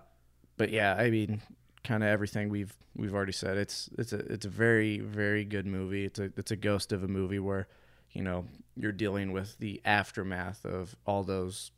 but 0.56 0.70
yeah, 0.70 0.94
I 0.96 1.10
mean, 1.10 1.40
kind 1.84 2.02
of 2.02 2.08
everything 2.08 2.48
we've 2.48 2.76
we've 2.96 3.14
already 3.14 3.32
said. 3.32 3.56
It's 3.58 3.88
it's 3.96 4.12
a 4.12 4.18
it's 4.32 4.44
a 4.44 4.50
very 4.50 4.98
very 4.98 5.44
good 5.44 5.66
movie. 5.66 6.04
It's 6.04 6.18
a 6.18 6.32
it's 6.36 6.50
a 6.50 6.56
ghost 6.56 6.92
of 6.92 7.04
a 7.04 7.08
movie 7.08 7.38
where, 7.38 7.68
you 8.10 8.22
know, 8.22 8.46
you're 8.76 8.92
dealing 8.92 9.30
with 9.30 9.56
the 9.58 9.80
aftermath 9.84 10.64
of 10.66 10.96
all 11.06 11.22
those 11.22 11.70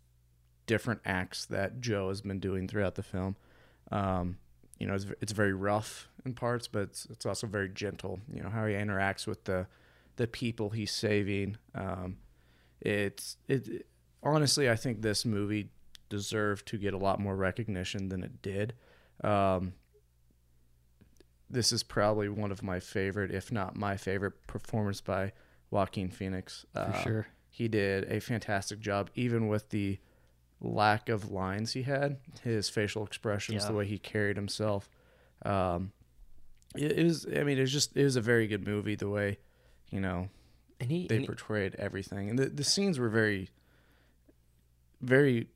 different 0.67 1.03
acts 1.05 1.45
that 1.47 1.81
Joe 1.81 2.09
has 2.09 2.23
been 2.23 2.41
doing 2.41 2.67
throughout 2.69 2.95
the 2.95 3.03
film. 3.03 3.37
Um, 3.91 4.39
you 4.79 4.87
know, 4.87 4.95
it's 4.95 5.07
it's 5.21 5.33
very 5.33 5.53
rough 5.53 6.09
in 6.25 6.35
parts, 6.35 6.69
but 6.69 6.83
it's 6.83 7.07
it's 7.11 7.27
also 7.27 7.47
very 7.47 7.69
gentle. 7.69 8.21
You 8.33 8.43
know 8.43 8.51
how 8.51 8.67
he 8.67 8.75
interacts 8.75 9.27
with 9.27 9.45
the 9.45 9.67
the 10.17 10.27
people 10.27 10.71
he's 10.71 10.93
saving. 10.93 11.57
Um, 11.75 12.19
it's 12.81 13.37
it 13.49 13.87
honestly, 14.23 14.69
I 14.71 14.77
think 14.77 15.03
this 15.03 15.25
movie 15.25 15.71
deserved 16.09 16.67
to 16.69 16.79
get 16.79 16.93
a 16.95 16.99
lot 16.99 17.19
more 17.21 17.35
recognition 17.37 18.09
than 18.09 18.23
it 18.23 18.43
did. 18.43 18.75
Um, 19.25 19.73
this 21.51 21.73
is 21.73 21.83
probably 21.83 22.29
one 22.29 22.51
of 22.51 22.63
my 22.63 22.81
favorite, 22.81 23.31
if 23.31 23.53
not 23.53 23.77
my 23.77 23.97
favorite, 23.97 24.47
performance 24.47 25.01
by 25.01 25.33
Joaquin 25.71 26.11
Phoenix. 26.11 26.65
For 26.73 26.79
Uh, 26.81 27.03
sure. 27.03 27.27
he 27.49 27.69
did 27.69 28.05
a 28.11 28.21
fantastic 28.21 28.81
job, 28.81 29.11
even 29.15 29.49
with 29.49 29.69
the 29.71 29.99
lack 30.61 31.09
of 31.09 31.31
lines 31.31 31.73
he 31.73 31.83
had. 31.83 32.19
His 32.43 32.69
facial 32.71 33.05
expressions, 33.05 33.63
Yeah. 33.65 33.69
the 33.69 33.75
way 33.75 33.87
he 33.87 33.99
carried 33.99 34.37
himself. 34.37 34.89
Um, 35.45 35.93
it, 36.77 36.93
it 36.99 37.05
was. 37.05 37.27
I 37.27 37.43
mean, 37.45 37.59
it 37.59 37.63
was 37.63 37.73
just. 37.73 37.97
It 37.97 38.05
was 38.05 38.17
a 38.17 38.21
very 38.21 38.47
good 38.47 38.67
movie. 38.67 38.95
The 38.95 39.09
way, 39.09 39.39
you 39.91 40.01
know, 40.01 40.29
And 40.81 40.91
he, 40.91 41.07
they 41.07 41.17
and 41.17 41.23
he- 41.23 41.27
portrayed 41.27 41.75
everything, 41.77 42.31
and 42.31 42.39
the 42.39 42.47
the 42.47 42.65
scenes 42.65 42.99
were 42.99 43.09
very, 43.09 43.51
very, 45.01 45.49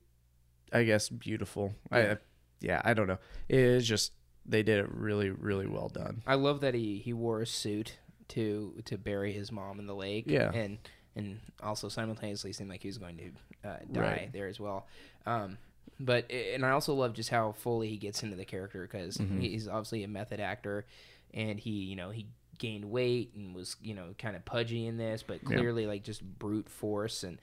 I 0.71 0.83
guess, 0.83 1.09
beautiful. 1.09 1.75
I, 1.91 1.99
Yeah. 2.01 2.15
yeah, 2.61 2.81
I 2.83 2.93
don't 2.93 3.07
know. 3.07 3.19
It 3.49 3.59
is 3.59 3.87
just 3.87 4.13
they 4.45 4.63
did 4.63 4.79
it 4.79 4.89
really, 4.91 5.29
really 5.29 5.67
well 5.67 5.89
done. 5.89 6.23
I 6.25 6.35
love 6.35 6.61
that 6.61 6.73
he 6.73 6.99
he 6.99 7.13
wore 7.13 7.41
a 7.41 7.47
suit 7.47 7.97
to 8.29 8.81
to 8.85 8.97
bury 8.97 9.31
his 9.33 9.51
mom 9.51 9.79
in 9.79 9.87
the 9.87 9.95
lake. 9.95 10.25
Yeah. 10.27 10.51
and 10.53 10.77
and 11.15 11.39
also 11.63 11.89
simultaneously 11.89 12.53
seemed 12.53 12.69
like 12.69 12.81
he 12.83 12.89
was 12.89 12.97
going 12.99 13.17
to 13.17 13.67
uh, 13.69 13.77
die 13.91 14.01
Right. 14.01 14.29
there 14.33 14.47
as 14.47 14.59
well. 14.59 14.85
Um, 15.25 15.57
but 15.99 16.29
and 16.31 16.65
I 16.65 16.71
also 16.71 16.93
love 16.93 17.13
just 17.13 17.29
how 17.29 17.51
fully 17.53 17.89
he 17.89 17.97
gets 17.97 18.23
into 18.23 18.35
the 18.35 18.45
character 18.45 18.81
because 18.83 19.17
Mhm. 19.17 19.41
he's 19.41 19.67
obviously 19.67 20.03
a 20.03 20.07
method 20.07 20.39
actor, 20.39 20.85
and 21.33 21.59
he 21.59 21.71
you 21.71 21.95
know 21.95 22.09
he 22.11 22.27
gained 22.59 22.85
weight 22.85 23.33
and 23.35 23.53
was 23.55 23.75
you 23.81 23.93
know 23.93 24.15
kind 24.17 24.35
of 24.35 24.43
pudgy 24.45 24.87
in 24.87 24.97
this, 24.97 25.23
but 25.23 25.39
Yeah. 25.43 25.57
clearly 25.57 25.85
like 25.87 26.03
just 26.03 26.21
brute 26.23 26.69
force 26.69 27.23
and. 27.23 27.39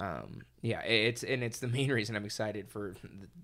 Um, 0.00 0.42
yeah, 0.62 0.80
it's 0.82 1.24
and 1.24 1.42
it's 1.42 1.58
the 1.58 1.66
main 1.76 1.90
reason 1.90 2.14
I'm 2.14 2.24
excited 2.24 2.68
for 2.68 2.94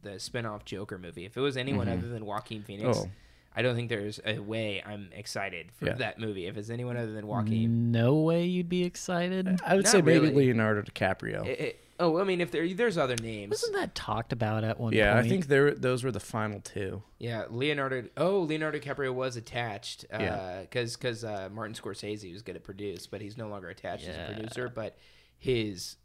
the, 0.03 0.11
the 0.13 0.21
spin-off 0.21 0.65
Joker 0.65 0.99
movie. 0.99 1.25
If 1.25 1.37
it 1.37 1.41
was 1.41 1.57
anyone 1.57 1.89
Mhm. 1.89 1.99
other 1.99 2.09
than 2.09 2.25
Joaquin 2.25 2.63
Phoenix, 2.63 2.97
Oh, 2.97 3.11
I 3.57 3.63
don't 3.63 3.75
think 3.75 3.89
there's 3.89 4.21
a 4.25 4.39
way 4.39 4.81
I'm 4.87 5.09
excited 5.13 5.73
for 5.73 5.87
Yeah. 5.87 5.95
that 5.95 6.21
movie. 6.21 6.47
If 6.47 6.57
it's 6.57 6.71
anyone 6.71 6.97
other 6.97 7.11
than 7.11 7.27
Joaquin, 7.27 7.91
No 7.91 8.15
way 8.21 8.45
you'd 8.45 8.69
be 8.69 8.85
excited. 8.85 9.49
I 9.67 9.75
would 9.75 9.85
Not 9.87 9.91
say 9.91 10.01
maybe 10.01 10.27
really. 10.29 10.47
Leonardo 10.47 10.83
DiCaprio. 10.83 11.45
It- 11.45 11.59
it- 11.61 11.81
oh, 12.01 12.19
I 12.19 12.25
mean, 12.25 12.41
if 12.41 12.51
there 12.51 12.67
there's 12.75 12.99
other 12.99 13.17
names, 13.17 13.51
Wasn't 13.51 13.75
that 13.75 13.95
talked 13.95 14.33
about 14.33 14.65
at 14.65 14.79
one 14.81 14.93
yeah, 14.93 15.15
point? 15.15 15.25
Yeah, 15.25 15.27
I 15.27 15.29
think 15.29 15.47
there 15.49 15.73
those 15.75 16.05
were 16.05 16.13
the 16.13 16.21
final 16.21 16.61
two. 16.61 17.03
yeah, 17.19 17.45
Leonardo. 17.51 18.05
Oh, 18.17 18.41
Leonardo 18.41 18.79
DiCaprio 18.79 19.13
was 19.13 19.37
attached, 19.37 20.05
Yeah. 20.11 20.61
because 20.63 20.97
because 20.97 21.25
uh, 21.25 21.49
Martin 21.53 21.75
Scorsese 21.75 22.33
was 22.33 22.43
going 22.43 22.55
to 22.55 22.61
produce, 22.61 23.07
but 23.07 23.21
he's 23.21 23.37
no 23.37 23.49
longer 23.49 23.69
attached 23.69 24.07
as 24.09 24.17
a 24.17 24.35
producer. 24.35 24.69
But 24.69 24.99
his 25.39 25.97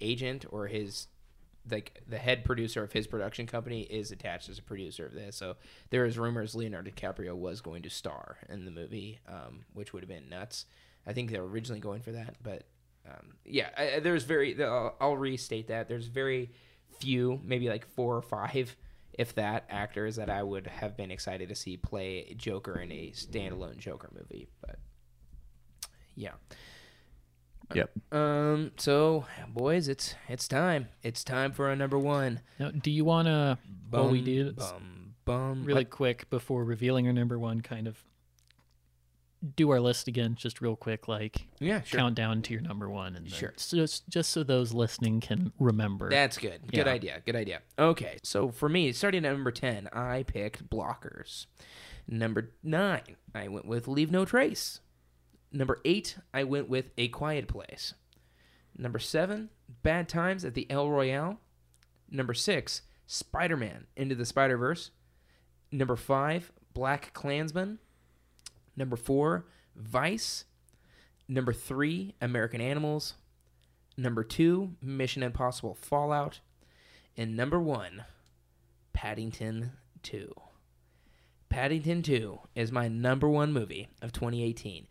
agent 0.00 0.44
or 0.50 0.66
his 0.66 1.08
like 1.70 2.00
the 2.06 2.18
head 2.18 2.44
producer 2.44 2.82
of 2.84 2.92
his 2.92 3.06
production 3.06 3.46
company 3.46 3.82
is 3.82 4.12
attached 4.12 4.48
as 4.48 4.58
a 4.58 4.62
producer 4.62 5.06
of 5.06 5.14
this. 5.14 5.36
So 5.36 5.56
there 5.90 6.04
is 6.04 6.16
rumors 6.18 6.54
Leonardo 6.54 6.90
DiCaprio 6.90 7.34
was 7.34 7.60
going 7.60 7.82
to 7.82 7.90
star 7.90 8.36
in 8.48 8.64
the 8.64 8.70
movie, 8.70 9.18
um, 9.28 9.64
which 9.74 9.92
would 9.92 10.02
have 10.02 10.08
been 10.08 10.28
nuts. 10.28 10.66
I 11.06 11.12
think 11.12 11.30
they 11.30 11.40
were 11.40 11.48
originally 11.48 11.80
going 11.80 12.02
for 12.02 12.12
that, 12.12 12.36
but 12.42 12.64
um, 13.08 13.34
yeah, 13.44 13.68
I, 13.76 13.94
I- 13.96 14.00
there's 14.00 14.24
very. 14.24 14.62
I'll, 14.62 14.94
I'll 15.00 15.16
restate 15.16 15.68
that 15.68 15.88
there's 15.88 16.06
very 16.06 16.50
few, 17.00 17.40
maybe 17.44 17.68
like 17.68 17.86
four 17.86 18.16
or 18.16 18.22
five, 18.22 18.74
if 19.12 19.34
that, 19.34 19.64
actors 19.70 20.16
that 20.16 20.30
I 20.30 20.42
would 20.42 20.66
have 20.66 20.96
been 20.96 21.10
excited 21.10 21.48
to 21.50 21.54
see 21.54 21.76
play 21.76 22.34
Joker 22.36 22.78
in 22.80 22.90
a 22.92 23.10
standalone 23.14 23.76
Joker 23.78 24.10
movie. 24.18 24.48
But 24.60 24.76
yeah. 26.14 26.32
Yep. 27.74 27.90
Um. 28.12 28.70
So, 28.76 29.26
boys, 29.48 29.88
it's 29.88 30.14
it's 30.28 30.46
time. 30.46 30.88
It's 31.02 31.24
time 31.24 31.50
for 31.52 31.68
our 31.68 31.74
number 31.76 31.98
one. 31.98 32.40
Now, 32.60 32.70
do 32.70 32.90
you 32.92 33.04
want 33.04 33.26
to, 33.26 33.58
while 33.90 34.08
we 34.08 34.18
Bum, 34.20 34.24
do 34.24 34.52
bum 34.52 35.14
bum. 35.24 35.64
really 35.64 35.80
Like, 35.80 35.90
quick 35.90 36.30
before 36.30 36.62
revealing 36.64 37.08
our 37.08 37.12
number 37.12 37.38
one, 37.38 37.60
kind 37.62 37.88
of 37.88 37.98
do 39.54 39.70
our 39.70 39.80
list 39.80 40.08
again, 40.08 40.34
just 40.34 40.60
real 40.60 40.74
quick, 40.76 41.06
like 41.08 41.46
yeah, 41.60 41.82
sure. 41.82 42.00
count 42.00 42.14
down 42.16 42.42
to 42.42 42.52
your 42.52 42.62
number 42.62 42.88
one, 42.90 43.14
and 43.14 43.30
Sure. 43.30 43.52
so 43.56 43.76
just 43.76 44.08
just 44.08 44.30
so 44.30 44.42
those 44.42 44.72
listening 44.72 45.20
can 45.20 45.52
remember. 45.58 46.10
That's 46.10 46.38
good. 46.38 46.60
Good 46.72 46.88
idea. 46.88 47.22
Good 47.24 47.36
idea. 47.36 47.60
Okay, 47.78 48.18
so 48.22 48.50
for 48.50 48.68
me, 48.68 48.92
starting 48.92 49.24
at 49.24 49.32
number 49.32 49.52
10, 49.52 49.88
I 49.92 50.24
picked 50.24 50.68
Blockers. 50.68 51.46
Number 52.08 52.52
9, 52.62 53.00
I 53.34 53.48
went 53.48 53.66
with 53.66 53.88
Leave 53.88 54.10
No 54.10 54.24
Trace. 54.24 54.80
Number 55.52 55.80
8, 55.84 56.18
I 56.34 56.44
went 56.44 56.68
with 56.68 56.90
A 56.98 57.08
Quiet 57.08 57.48
Place. 57.48 57.94
Number 58.76 58.98
7, 58.98 59.50
Bad 59.82 60.08
Times 60.08 60.44
at 60.44 60.54
the 60.54 60.70
El 60.70 60.90
Royale. 60.90 61.40
Number 62.10 62.34
6, 62.34 62.82
Spider 63.06 63.56
Man 63.56 63.86
Into 63.96 64.14
the 64.14 64.24
Spider 64.26 64.56
Verse. 64.56 64.90
Number 65.72 65.96
5, 65.96 66.52
Black 66.74 67.12
Klansman. 67.12 67.78
Number 68.76 68.96
4, 68.96 69.46
Vice. 69.74 70.44
Number 71.28 71.52
3, 71.52 72.14
American 72.20 72.60
Animals. 72.60 73.14
Number 73.96 74.22
two, 74.22 74.72
Mission 74.82 75.22
Impossible 75.22 75.74
Fallout. 75.74 76.40
And 77.16 77.34
number 77.36 77.58
one, 77.58 78.04
Paddington 78.92 79.72
2. 80.02 80.32
Paddington 81.48 82.02
2 82.02 82.38
is 82.54 82.70
my 82.70 82.88
number 82.88 83.28
one 83.28 83.52
movie 83.52 83.88
of 84.02 84.12
2018. 84.12 84.86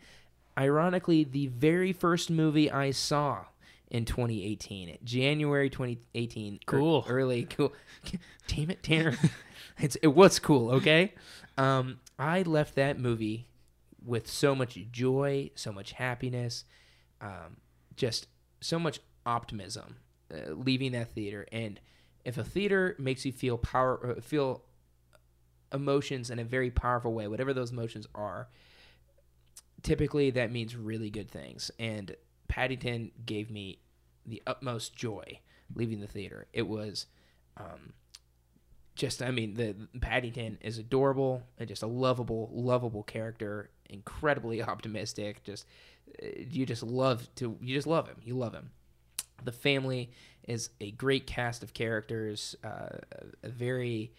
Ironically, 0.58 1.24
the 1.24 1.48
very 1.48 1.94
first 1.94 2.32
movie 2.32 2.72
I 2.72 2.92
saw 2.92 3.46
in 3.92 4.06
2018, 4.06 4.98
January 5.04 5.70
2018. 5.70 6.56
er- 6.56 6.58
Cool. 6.66 7.06
Early, 7.08 7.44
cool. 7.44 7.74
Damn 8.48 8.72
it, 8.72 8.82
Tanner. 8.82 9.16
it's, 9.80 9.96
it 9.98 10.08
was 10.08 10.40
cool, 10.40 10.72
okay? 10.72 11.14
Um, 11.58 12.00
I 12.18 12.42
left 12.42 12.76
that 12.76 13.00
movie 13.00 13.48
with 14.06 14.28
so 14.28 14.56
much 14.56 14.78
joy, 14.92 15.50
so 15.56 15.72
much 15.72 15.94
happiness, 15.94 16.64
um, 17.22 17.58
just 17.96 18.28
so 18.62 18.78
much 18.78 19.00
optimism 19.26 19.98
uh, 20.34 20.52
leaving 20.54 20.92
that 20.92 21.14
theater. 21.14 21.46
And 21.52 21.80
if 22.24 22.38
a 22.38 22.44
theater 22.44 22.96
makes 23.00 23.26
you 23.26 23.32
feel 23.32 23.58
power, 23.58 24.16
uh, 24.18 24.22
feel 24.22 24.64
emotions 25.74 26.30
in 26.30 26.40
a 26.40 26.44
very 26.44 26.72
powerful 26.72 27.14
way, 27.14 27.28
whatever 27.28 27.54
those 27.54 27.72
emotions 27.72 28.08
are, 28.14 28.48
typically 29.82 30.30
that 30.32 30.52
means 30.52 30.76
really 30.76 31.10
good 31.10 31.30
things. 31.30 31.72
And 31.80 32.16
Paddington 32.48 33.12
gave 33.26 33.50
me 33.50 33.80
the 34.26 34.42
utmost 34.48 34.96
joy 34.96 35.40
leaving 35.74 36.00
the 36.00 36.08
theater. 36.08 36.48
It 36.54 36.68
was. 36.68 37.08
Um, 37.58 37.94
just 38.96 39.22
I 39.22 39.30
mean 39.30 39.56
the 39.56 39.76
Paddington 40.00 40.58
is 40.62 40.78
adorable 40.78 41.44
and 41.58 41.68
just 41.68 41.84
a 41.84 41.88
lovable, 41.88 42.50
lovable 42.54 43.04
character, 43.04 43.70
incredibly 43.90 44.62
optimistic. 44.64 45.44
Just 45.44 45.66
uh, 46.22 46.28
you 46.38 46.66
just 46.66 46.84
love 46.84 47.28
to 47.36 47.58
you 47.62 47.76
just 47.76 47.88
love 47.88 48.08
him. 48.08 48.18
You 48.24 48.36
love 48.36 48.54
him. 48.54 48.72
The 49.44 49.52
family 49.52 50.12
is 50.48 50.70
a 50.80 50.92
great 50.92 51.28
cast 51.28 51.64
of 51.64 51.74
characters, 51.74 52.56
uh, 52.64 52.98
a 53.44 53.50
very 53.50 54.12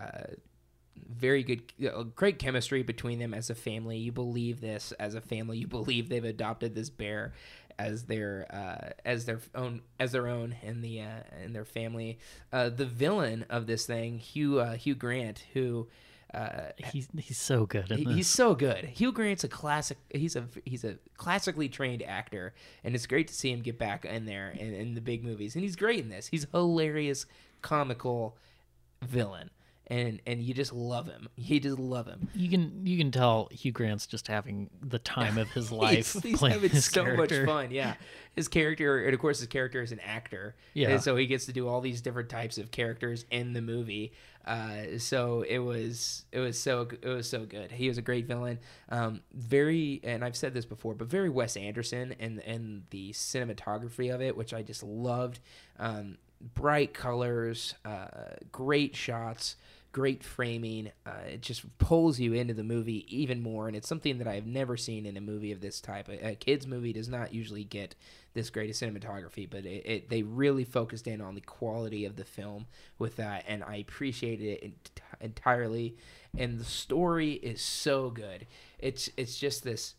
uh, 0.00 0.34
very 0.96 1.42
good, 1.42 1.62
uh, 1.86 2.02
great 2.02 2.38
chemistry 2.38 2.82
between 2.82 3.18
them 3.18 3.34
as 3.34 3.50
a 3.50 3.54
family. 3.54 3.98
You 3.98 4.12
believe 4.12 4.60
this 4.60 4.92
as 4.92 5.14
a 5.14 5.20
family. 5.20 5.58
You 5.58 5.66
believe 5.68 6.08
they've 6.08 6.24
adopted 6.24 6.74
this 6.74 6.90
bear 6.90 7.32
as 7.78 8.04
their 8.04 8.46
uh, 8.50 8.92
as 9.04 9.24
their 9.24 9.40
own 9.54 9.82
as 9.98 10.12
their 10.12 10.28
own 10.28 10.56
in 10.62 10.80
the 10.80 11.00
uh, 11.00 11.22
in 11.42 11.52
their 11.52 11.64
family. 11.64 12.18
Uh, 12.52 12.68
the 12.68 12.86
villain 12.86 13.44
of 13.50 13.66
this 13.66 13.86
thing, 13.86 14.18
Hugh 14.18 14.60
uh, 14.60 14.74
Hugh 14.76 14.94
Grant, 14.94 15.44
who. 15.52 15.88
Uh, 16.34 16.72
he's 16.92 17.08
he's 17.18 17.38
so 17.38 17.64
good. 17.66 17.90
In 17.90 17.98
he- 17.98 18.04
this. 18.04 18.14
he's 18.16 18.28
so 18.28 18.54
good. 18.54 18.84
Hugh 18.84 19.12
Grant's 19.12 19.44
a 19.44 19.48
classic. 19.48 19.98
He's 20.10 20.36
a 20.36 20.44
he's 20.64 20.84
a 20.84 20.96
classically 21.16 21.68
trained 21.68 22.02
actor, 22.02 22.54
and 22.82 22.94
it's 22.94 23.06
great 23.06 23.28
to 23.28 23.34
see 23.34 23.52
him 23.52 23.60
get 23.60 23.78
back 23.78 24.04
in 24.04 24.24
there 24.26 24.50
in, 24.50 24.74
in 24.74 24.94
the 24.94 25.00
big 25.00 25.22
movies. 25.24 25.54
And 25.54 25.62
he's 25.62 25.76
great 25.76 26.00
in 26.00 26.08
this. 26.08 26.26
He's 26.26 26.44
a 26.52 26.58
hilarious, 26.58 27.26
comical 27.62 28.36
villain, 29.02 29.50
and 29.88 30.20
and 30.26 30.42
you 30.42 30.54
just 30.54 30.72
love 30.72 31.06
him. 31.06 31.28
You 31.36 31.60
just 31.60 31.78
love 31.78 32.06
him. 32.06 32.28
you 32.34 32.48
can 32.48 32.86
you 32.86 32.96
can 32.96 33.10
tell 33.10 33.48
Hugh 33.50 33.72
Grant's 33.72 34.06
just 34.06 34.28
having 34.28 34.70
the 34.80 34.98
time 34.98 35.36
of 35.36 35.50
his 35.50 35.70
life 35.84 36.12
he's, 36.14 36.22
he's 36.22 36.38
playing 36.38 36.54
having 36.54 36.80
so 36.80 37.04
character. 37.04 37.40
much 37.44 37.46
fun. 37.48 37.70
Yeah, 37.70 37.94
his 38.34 38.48
character, 38.48 39.04
and 39.04 39.12
of 39.14 39.20
course, 39.20 39.38
his 39.40 39.48
character 39.48 39.82
is 39.82 39.92
an 39.92 40.00
actor. 40.00 40.56
Yeah. 40.72 40.90
and 40.90 41.02
so 41.02 41.16
he 41.16 41.26
gets 41.26 41.46
to 41.46 41.52
do 41.52 41.68
all 41.68 41.80
these 41.80 42.00
different 42.00 42.28
types 42.30 42.56
of 42.58 42.70
characters 42.70 43.26
in 43.30 43.52
the 43.52 43.60
movie. 43.60 44.12
Uh, 44.46 44.98
so 44.98 45.42
it 45.42 45.58
was 45.58 46.24
it 46.32 46.38
was 46.38 46.58
so 46.58 46.88
it 47.02 47.08
was 47.08 47.28
so 47.28 47.44
good. 47.44 47.70
He 47.72 47.88
was 47.88 47.98
a 47.98 48.02
great 48.02 48.26
villain. 48.26 48.58
Um, 48.88 49.20
very, 49.32 50.00
and 50.02 50.24
I've 50.24 50.36
said 50.36 50.54
this 50.54 50.64
before, 50.66 50.94
but 50.94 51.08
very 51.08 51.28
Wes 51.28 51.56
Anderson 51.56 52.14
and 52.18 52.40
and 52.40 52.84
the 52.90 53.12
cinematography 53.12 54.14
of 54.14 54.20
it, 54.22 54.36
which 54.36 54.54
I 54.54 54.62
just 54.62 54.82
loved. 54.82 55.40
Um, 55.78 56.18
bright 56.54 56.92
colors, 56.92 57.74
uh, 57.84 58.06
great 58.52 58.94
shots 58.94 59.56
great 59.94 60.24
framing. 60.24 60.90
Uh, 61.06 61.12
it 61.28 61.40
just 61.40 61.78
pulls 61.78 62.18
you 62.18 62.32
into 62.32 62.52
the 62.52 62.64
movie 62.64 63.06
even 63.16 63.40
more, 63.40 63.68
and 63.68 63.76
it's 63.76 63.88
something 63.88 64.18
that 64.18 64.26
I've 64.26 64.44
never 64.44 64.76
seen 64.76 65.06
in 65.06 65.16
a 65.16 65.20
movie 65.20 65.52
of 65.52 65.60
this 65.60 65.80
type. 65.80 66.08
A, 66.08 66.30
a 66.30 66.34
kids 66.34 66.66
movie 66.66 66.92
does 66.92 67.08
not 67.08 67.32
usually 67.32 67.62
get 67.62 67.94
this 68.34 68.50
great 68.50 68.68
of 68.68 68.74
cinematography, 68.74 69.48
but 69.48 69.64
it, 69.64 69.86
it, 69.86 70.10
they 70.10 70.22
really 70.24 70.64
focused 70.64 71.06
in 71.06 71.20
on 71.20 71.36
the 71.36 71.40
quality 71.40 72.04
of 72.04 72.16
the 72.16 72.24
film 72.24 72.66
with 72.98 73.14
that, 73.16 73.44
and 73.46 73.62
I 73.62 73.76
appreciated 73.76 74.44
it 74.44 74.64
ent- 74.64 75.00
entirely. 75.20 75.96
And 76.36 76.58
the 76.58 76.64
story 76.64 77.34
is 77.34 77.62
so 77.62 78.10
good. 78.10 78.48
It's 78.80 79.08
it's 79.16 79.38
just 79.38 79.62
this 79.62 79.94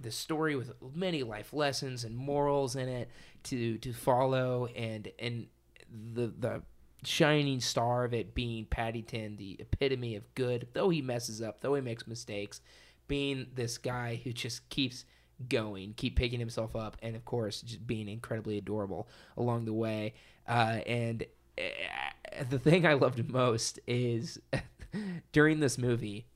the 0.00 0.10
story 0.10 0.56
with 0.56 0.72
many 0.92 1.22
life 1.22 1.52
lessons 1.52 2.02
and 2.02 2.16
morals 2.16 2.74
in 2.74 2.88
it 2.88 3.08
to 3.44 3.78
to 3.78 3.92
follow, 3.92 4.66
and 4.74 5.08
and 5.20 5.46
the 5.88 6.26
the 6.36 6.62
shining 7.06 7.60
star 7.60 8.04
of 8.04 8.12
it 8.12 8.34
being 8.34 8.66
Paddington, 8.66 9.36
the 9.36 9.56
epitome 9.60 10.16
of 10.16 10.34
good, 10.34 10.68
though 10.72 10.88
he 10.88 11.02
messes 11.02 11.40
up, 11.40 11.60
though 11.60 11.74
he 11.74 11.80
makes 11.80 12.06
mistakes, 12.06 12.60
being 13.08 13.46
this 13.54 13.78
guy 13.78 14.20
who 14.24 14.32
just 14.32 14.68
keeps 14.68 15.04
going, 15.48 15.94
keep 15.96 16.16
picking 16.16 16.40
himself 16.40 16.74
up, 16.74 16.96
and 17.02 17.14
of 17.14 17.24
course, 17.24 17.62
just 17.62 17.86
being 17.86 18.08
incredibly 18.08 18.58
adorable 18.58 19.08
along 19.36 19.64
the 19.64 19.72
way. 19.72 20.14
Uh, 20.48 20.80
and 20.86 21.24
uh, 21.58 22.44
the 22.50 22.58
thing 22.58 22.86
I 22.86 22.94
loved 22.94 23.28
most 23.28 23.78
is 23.86 24.40
during 25.32 25.60
this 25.60 25.78
movie, 25.78 26.26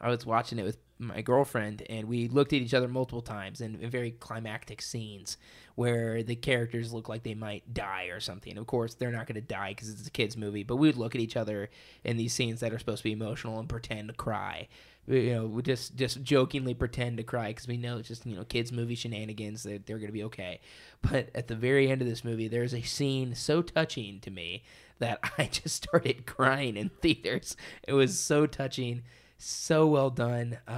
I 0.00 0.08
was 0.08 0.24
watching 0.24 0.58
it 0.58 0.64
with 0.64 0.78
my 0.98 1.22
girlfriend, 1.22 1.82
and 1.88 2.08
we 2.08 2.28
looked 2.28 2.52
at 2.52 2.60
each 2.60 2.74
other 2.74 2.88
multiple 2.88 3.22
times 3.22 3.60
in, 3.60 3.76
in 3.80 3.90
very 3.90 4.10
climactic 4.12 4.82
scenes 4.82 5.36
where 5.76 6.24
the 6.24 6.34
characters 6.34 6.92
look 6.92 7.08
like 7.08 7.22
they 7.22 7.34
might 7.34 7.72
die 7.72 8.06
or 8.06 8.18
something. 8.18 8.58
Of 8.58 8.66
course, 8.66 8.94
they're 8.94 9.12
not 9.12 9.26
going 9.26 9.36
to 9.36 9.40
die 9.40 9.70
because 9.70 9.90
it's 9.90 10.08
a 10.08 10.10
kids' 10.10 10.36
movie, 10.36 10.64
but 10.64 10.76
we 10.76 10.88
would 10.88 10.96
look 10.96 11.14
at 11.14 11.20
each 11.20 11.36
other 11.36 11.70
in 12.02 12.16
these 12.16 12.32
scenes 12.32 12.60
that 12.60 12.72
are 12.72 12.78
supposed 12.78 12.98
to 12.98 13.04
be 13.04 13.12
emotional 13.12 13.60
and 13.60 13.68
pretend 13.68 14.08
to 14.08 14.14
cry. 14.14 14.66
You 15.06 15.34
know, 15.34 15.46
we 15.46 15.62
just 15.62 15.96
just 15.96 16.22
jokingly 16.22 16.74
pretend 16.74 17.16
to 17.16 17.22
cry 17.22 17.48
because 17.48 17.66
we 17.66 17.78
know 17.78 17.96
it's 17.96 18.08
just 18.08 18.26
you 18.26 18.36
know 18.36 18.44
kids' 18.44 18.72
movie 18.72 18.94
shenanigans 18.94 19.62
that 19.62 19.86
they're 19.86 19.98
going 19.98 20.08
to 20.08 20.12
be 20.12 20.24
okay. 20.24 20.60
But 21.00 21.30
at 21.34 21.48
the 21.48 21.54
very 21.54 21.88
end 21.90 22.02
of 22.02 22.08
this 22.08 22.24
movie, 22.24 22.48
there's 22.48 22.74
a 22.74 22.82
scene 22.82 23.34
so 23.34 23.62
touching 23.62 24.20
to 24.20 24.30
me 24.30 24.64
that 24.98 25.20
I 25.38 25.46
just 25.46 25.76
started 25.76 26.26
crying 26.26 26.76
in 26.76 26.90
theaters. 27.00 27.56
It 27.86 27.94
was 27.94 28.18
so 28.18 28.46
touching 28.46 29.02
so 29.38 29.86
well 29.86 30.10
done, 30.10 30.58
uh, 30.68 30.72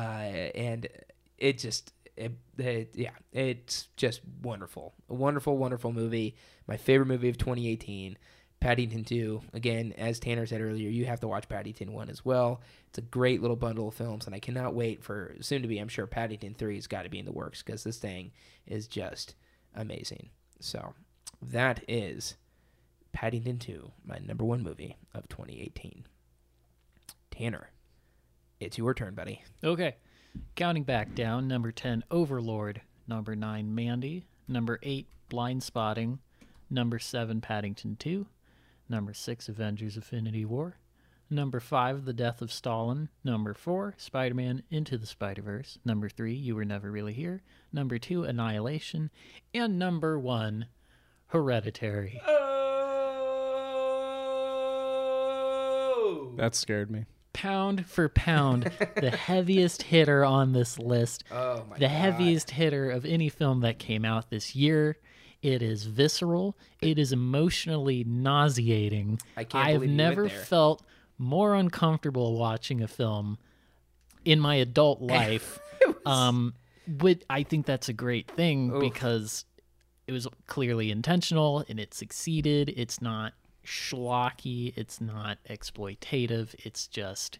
and 0.55 0.87
it 1.39 1.59
just 1.59 1.93
it, 2.16 2.32
it, 2.59 2.91
yeah, 2.95 3.11
it's 3.32 3.89
just 3.97 4.20
wonderful, 4.43 4.95
a 5.09 5.15
wonderful, 5.15 5.57
wonderful 5.57 5.93
movie. 5.93 6.37
My 6.66 6.77
favorite 6.77 7.07
movie 7.07 7.28
of 7.28 7.39
2018. 7.39 8.16
Paddington 8.61 9.05
2. 9.05 9.41
Again, 9.55 9.95
as 9.97 10.20
Tanner 10.20 10.45
said 10.45 10.61
earlier, 10.61 10.91
you 10.91 11.07
have 11.07 11.20
to 11.20 11.28
watch 11.28 11.49
Paddington 11.49 11.93
1 11.93 12.11
as 12.11 12.27
well. 12.27 12.61
It's 12.89 12.99
a 12.99 13.03
great 13.03 13.41
little 13.41 13.57
bundle 13.57 13.89
of 13.89 13.95
films, 13.95 14.27
and 14.27 14.35
I 14.35 14.39
cannot 14.39 14.74
wait 14.74 15.03
for 15.03 15.35
soon 15.41 15.62
to 15.62 15.69
be. 15.69 15.78
I'm 15.78 15.89
sure 15.89 16.07
Paddington 16.07 16.55
3 16.55 16.74
has 16.74 16.87
got 16.87 17.05
to 17.05 17.09
be 17.09 17.19
in 17.19 17.24
the 17.24 17.32
works 17.32 17.62
because 17.62 17.85
this 17.85 17.97
thing 17.97 18.32
is 18.66 18.87
just 18.87 19.35
amazing. 19.74 20.28
So 20.61 20.93
that 21.41 21.82
is 21.89 22.37
Paddington 23.12 23.59
2, 23.59 23.91
my 24.05 24.19
number 24.19 24.45
one 24.45 24.62
movie 24.62 24.97
of 25.15 25.27
2018. 25.28 26.05
Tanner, 27.31 27.70
it's 28.61 28.78
your 28.78 28.95
turn, 28.95 29.15
buddy. 29.15 29.43
Okay. 29.65 29.97
Counting 30.55 30.85
back 30.85 31.15
down 31.15 31.49
number 31.49 31.73
10, 31.73 32.05
Overlord. 32.11 32.82
Number 33.09 33.35
9, 33.35 33.74
Mandy. 33.74 34.27
Number 34.47 34.78
8, 34.82 35.09
Blindspotting. 35.28 36.19
Number 36.69 36.99
7, 36.99 37.41
Paddington 37.41 37.97
2. 37.97 38.27
Number 38.89 39.12
6, 39.15 39.49
Avengers 39.49 39.97
Infinity 39.97 40.45
War. 40.45 40.77
Number 41.28 41.61
5, 41.61 42.05
The 42.05 42.12
Death 42.12 42.43
of 42.43 42.53
Stalin. 42.53 43.09
Number 43.24 43.55
4, 43.55 43.95
Spider 43.97 44.35
Man 44.35 44.62
Into 44.70 44.99
the 44.99 45.07
Spider 45.07 45.43
Verse. 45.43 45.78
Number 45.85 46.09
3, 46.09 46.35
You 46.35 46.57
Were 46.57 46.65
Never 46.65 46.91
Really 46.91 47.12
Here. 47.12 47.43
Number 47.73 47.99
2, 47.99 48.24
Annihilation. 48.24 49.11
And 49.55 49.78
number 49.78 50.19
1, 50.19 50.66
Hereditary. 51.28 52.20
Oh! 52.27 52.41
That 56.37 56.55
scared 56.55 56.91
me. 56.91 57.05
Pound 57.32 57.86
for 57.86 58.09
pound, 58.09 58.70
the 58.97 59.11
heaviest 59.16 59.82
hitter 59.82 60.24
on 60.24 60.52
this 60.52 60.78
list. 60.78 61.24
Oh 61.31 61.65
my 61.69 61.77
the 61.77 61.81
God. 61.82 61.90
heaviest 61.90 62.51
hitter 62.51 62.90
of 62.90 63.05
any 63.07 63.28
film 63.28 63.61
that 63.61 63.78
came 63.78 64.05
out 64.05 64.31
this 64.31 64.55
year. 64.57 64.97
It 65.43 65.62
is 65.62 65.85
visceral. 65.85 66.57
It 66.82 66.98
is 66.98 67.12
emotionally 67.12 68.05
nauseating. 68.05 69.20
I 69.36 69.44
can't 69.44 69.66
have 69.69 69.81
believe 69.81 69.97
never 69.97 70.28
felt 70.28 70.82
more 71.19 71.55
uncomfortable 71.55 72.36
watching 72.36 72.82
a 72.82 72.89
film 72.89 73.39
in 74.24 74.40
my 74.40 74.57
adult 74.57 75.01
life. 75.02 75.59
um, 76.05 76.55
but 76.86 77.24
I 77.31 77.43
think 77.43 77.65
that's 77.66 77.89
a 77.89 77.93
great 77.94 78.31
thing 78.31 78.70
Oof. 78.73 78.81
because 78.81 79.44
it 80.07 80.12
was 80.12 80.27
clearly 80.47 80.90
intentional 80.90 81.65
and 81.69 81.78
it 81.78 81.94
succeeded. 81.94 82.74
It's 82.77 83.01
not 83.01 83.32
schlocky. 83.71 84.73
It's 84.77 85.01
not 85.01 85.39
exploitative. 85.49 86.55
It's 86.59 86.87
just 86.87 87.39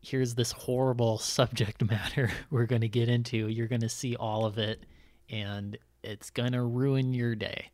here's 0.00 0.36
this 0.36 0.52
horrible 0.52 1.18
subject 1.36 1.84
matter 1.84 2.30
we're 2.50 2.66
going 2.66 2.82
to 2.82 2.88
get 2.88 3.08
into. 3.08 3.48
You're 3.48 3.66
going 3.66 3.80
to 3.82 3.88
see 3.88 4.16
all 4.16 4.46
of 4.46 4.58
it, 4.58 4.84
and 5.28 5.76
it's 6.02 6.30
going 6.30 6.52
to 6.52 6.62
ruin 6.62 7.12
your 7.12 7.34
day. 7.34 7.70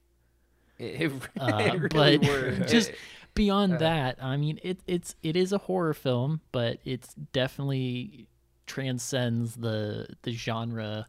It, 0.78 1.02
it, 1.02 1.12
Uh, 1.40 1.58
it 1.58 1.94
really 1.94 2.18
but 2.18 2.26
were. 2.26 2.50
just 2.66 2.90
beyond 3.34 3.78
that, 3.80 4.16
I 4.22 4.36
mean, 4.36 4.58
it, 4.62 4.80
it's 4.86 5.14
it 5.22 5.36
is 5.36 5.52
a 5.52 5.58
horror 5.58 5.94
film, 5.94 6.40
but 6.52 6.78
it's 6.84 7.14
definitely 7.32 8.26
transcends 8.66 9.56
the 9.56 10.08
the 10.22 10.32
genre 10.32 11.06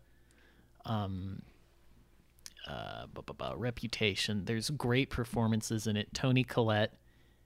um 0.84 1.41
uh 2.67 3.05
reputation. 3.55 4.45
There's 4.45 4.69
great 4.69 5.09
performances 5.09 5.87
in 5.87 5.97
it. 5.97 6.13
Toni 6.13 6.43
Collette 6.43 6.93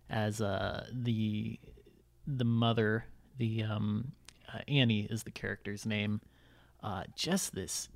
as 0.10 0.42
uh 0.42 0.88
the 0.92 1.60
the 2.26 2.46
mother 2.46 3.06
the 3.38 3.64
um 3.64 4.12
uh, 4.54 4.60
annie 4.68 5.08
is 5.10 5.24
the 5.24 5.32
character's 5.32 5.86
name. 5.86 6.22
Uh 6.82 7.04
just 7.16 7.54
this 7.54 7.90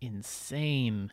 insane 0.00 1.12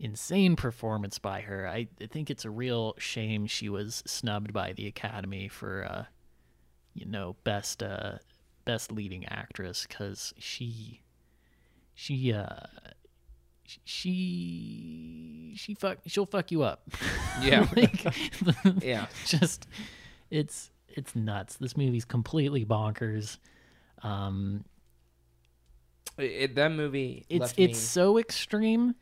insane 0.00 0.56
performance 0.56 1.18
by 1.18 1.40
her. 1.42 1.68
I, 1.68 1.86
I 2.00 2.06
think 2.06 2.30
it's 2.30 2.44
a 2.44 2.50
real 2.50 2.94
shame 2.98 3.46
she 3.46 3.68
was 3.68 4.02
snubbed 4.06 4.52
by 4.52 4.72
the 4.72 4.86
academy 4.86 5.48
for 5.48 5.84
uh 5.88 6.04
you 6.94 7.06
know 7.06 7.36
best 7.44 7.82
uh 7.82 8.18
best 8.64 8.90
leading 8.90 9.24
actress 9.26 9.86
because 9.86 10.32
she 10.38 11.02
she 11.94 12.32
uh 12.32 12.66
she 13.84 15.54
she 15.56 15.74
fuck 15.74 15.98
she'll 16.06 16.26
fuck 16.26 16.50
you 16.50 16.62
up 16.62 16.82
Yeah. 17.42 17.66
like, 17.74 18.04
yeah. 18.82 19.06
just 19.26 19.66
it's 20.30 20.70
it's 20.88 21.14
nuts 21.16 21.56
this 21.56 21.76
movie's 21.76 22.04
completely 22.04 22.64
bonkers 22.64 23.38
um 24.02 24.64
It, 26.18 26.54
that 26.54 26.72
movie. 26.72 27.24
it's 27.28 27.52
it's 27.56 27.56
me- 27.56 27.74
so 27.74 28.18
extreme 28.18 28.94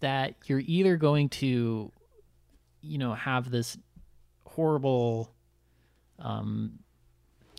that 0.00 0.34
you're 0.46 0.62
either 0.64 0.96
going 0.96 1.28
to 1.28 1.92
you 2.80 2.98
know 2.98 3.14
have 3.14 3.50
this 3.50 3.76
horrible 4.46 5.30
um 6.18 6.78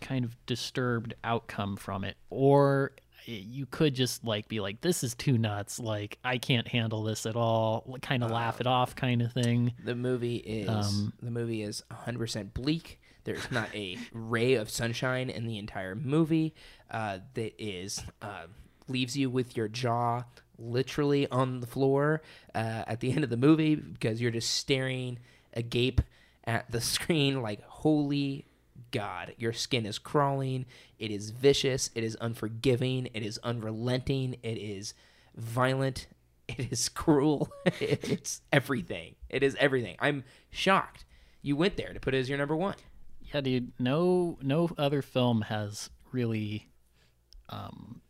kind 0.01 0.25
of 0.25 0.35
disturbed 0.45 1.13
outcome 1.23 1.75
from 1.75 2.03
it 2.03 2.17
or 2.29 2.91
you 3.27 3.65
could 3.65 3.93
just 3.93 4.23
like 4.23 4.47
be 4.47 4.59
like 4.59 4.79
this 4.81 5.03
is 5.03 5.13
too 5.13 5.37
nuts 5.37 5.79
like 5.79 6.17
i 6.23 6.37
can't 6.37 6.67
handle 6.67 7.03
this 7.03 7.25
at 7.25 7.35
all 7.35 7.97
kind 8.01 8.23
of 8.23 8.31
laugh 8.31 8.61
it 8.61 8.67
off 8.67 8.95
kind 8.95 9.21
of 9.21 9.31
thing 9.33 9.73
The 9.83 9.95
movie 9.95 10.37
is 10.37 10.69
Um, 10.69 11.13
the 11.21 11.31
movie 11.31 11.61
is 11.61 11.83
100% 11.91 12.53
bleak. 12.53 12.99
There's 13.25 13.51
not 13.51 13.67
a 13.75 13.97
ray 14.13 14.53
of 14.53 14.69
sunshine 14.69 15.29
in 15.29 15.45
the 15.47 15.57
entire 15.57 15.95
movie. 15.95 16.53
Uh, 16.89 17.19
that 17.33 17.53
is 17.61 18.01
uh, 18.21 18.45
leaves 18.87 19.17
you 19.17 19.29
with 19.29 19.57
your 19.57 19.67
jaw 19.67 20.23
literally 20.57 21.27
on 21.29 21.59
the 21.59 21.67
floor 21.67 22.21
uh, 22.55 22.83
at 22.87 23.01
the 23.01 23.11
end 23.11 23.23
of 23.25 23.29
the 23.29 23.35
movie 23.37 23.75
because 23.75 24.21
you're 24.21 24.31
just 24.31 24.51
staring 24.55 25.19
agape 25.53 25.99
at 26.45 26.71
the 26.71 26.79
screen 26.95 27.41
like 27.41 27.61
holy 27.63 28.45
god. 28.91 29.35
Your 29.37 29.53
skin 29.53 29.85
is 29.85 29.99
crawling. 29.99 30.65
It 30.99 31.11
is 31.11 31.31
vicious. 31.31 31.89
It 31.95 32.03
is 32.03 32.17
unforgiving. 32.19 33.09
It 33.13 33.23
is 33.23 33.39
unrelenting. 33.43 34.35
It 34.43 34.57
is 34.57 34.93
violent. 35.35 36.07
It 36.49 36.71
is 36.71 36.87
cruel. 36.87 37.51
It's 37.81 38.41
everything. 38.53 39.15
It 39.29 39.43
is 39.43 39.57
everything. 39.59 39.97
I'm 39.99 40.23
shocked 40.49 41.03
you 41.47 41.55
went 41.55 41.77
there 41.77 41.93
to 41.93 41.99
put 41.99 42.13
it 42.13 42.19
as 42.19 42.29
your 42.29 42.37
number 42.37 42.55
one. 42.55 42.75
Yeah, 43.33 43.41
dude. 43.41 43.71
No, 43.79 44.37
no 44.41 44.69
other 44.77 45.01
film 45.01 45.43
has 45.43 45.89
really 46.11 46.69
um, 47.49 48.01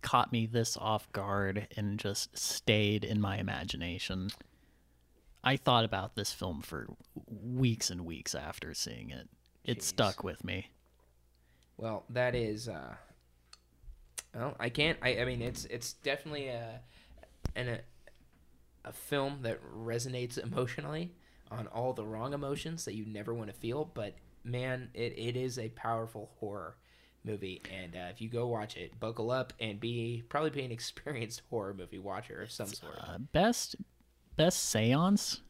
caught 0.00 0.32
me 0.32 0.46
this 0.46 0.76
off 0.76 1.10
guard 1.12 1.68
and 1.76 1.98
just 1.98 2.36
stayed 2.36 3.04
in 3.04 3.20
my 3.20 3.36
imagination. 3.36 4.30
I 5.44 5.56
thought 5.56 5.84
about 5.84 6.14
this 6.14 6.32
film 6.32 6.62
for 6.62 6.88
weeks 7.26 7.90
and 7.90 8.06
weeks 8.06 8.34
after 8.34 8.72
seeing 8.74 9.10
it. 9.10 9.28
It 9.64 9.82
stuck 9.82 10.24
with 10.24 10.44
me. 10.44 10.70
Well, 11.76 12.04
that 12.10 12.34
is. 12.34 12.68
Uh, 12.68 12.94
well, 14.34 14.56
I 14.58 14.68
can't. 14.68 14.98
I, 15.02 15.18
I 15.18 15.24
mean, 15.24 15.42
it's 15.42 15.64
it's 15.66 15.94
definitely 15.94 16.48
a 16.48 16.80
an, 17.54 17.68
a 17.68 17.78
a 18.84 18.92
film 18.92 19.38
that 19.42 19.60
resonates 19.74 20.38
emotionally 20.42 21.12
on 21.50 21.66
all 21.68 21.92
the 21.92 22.04
wrong 22.04 22.32
emotions 22.32 22.84
that 22.84 22.94
you 22.94 23.04
never 23.06 23.34
want 23.34 23.48
to 23.48 23.56
feel. 23.56 23.90
But 23.92 24.14
man, 24.44 24.90
it, 24.94 25.14
it 25.16 25.36
is 25.36 25.58
a 25.58 25.68
powerful 25.70 26.30
horror 26.40 26.76
movie, 27.24 27.62
and 27.72 27.94
uh, 27.94 28.08
if 28.10 28.20
you 28.20 28.28
go 28.28 28.46
watch 28.46 28.76
it, 28.76 28.98
buckle 28.98 29.30
up 29.30 29.52
and 29.60 29.78
be 29.78 30.22
probably 30.28 30.50
be 30.50 30.62
an 30.64 30.72
experienced 30.72 31.42
horror 31.50 31.74
movie 31.74 31.98
watcher 31.98 32.42
of 32.42 32.50
some 32.50 32.68
sort. 32.68 32.98
Uh, 32.98 33.18
best, 33.18 33.76
best 34.36 34.70
seance 34.70 35.40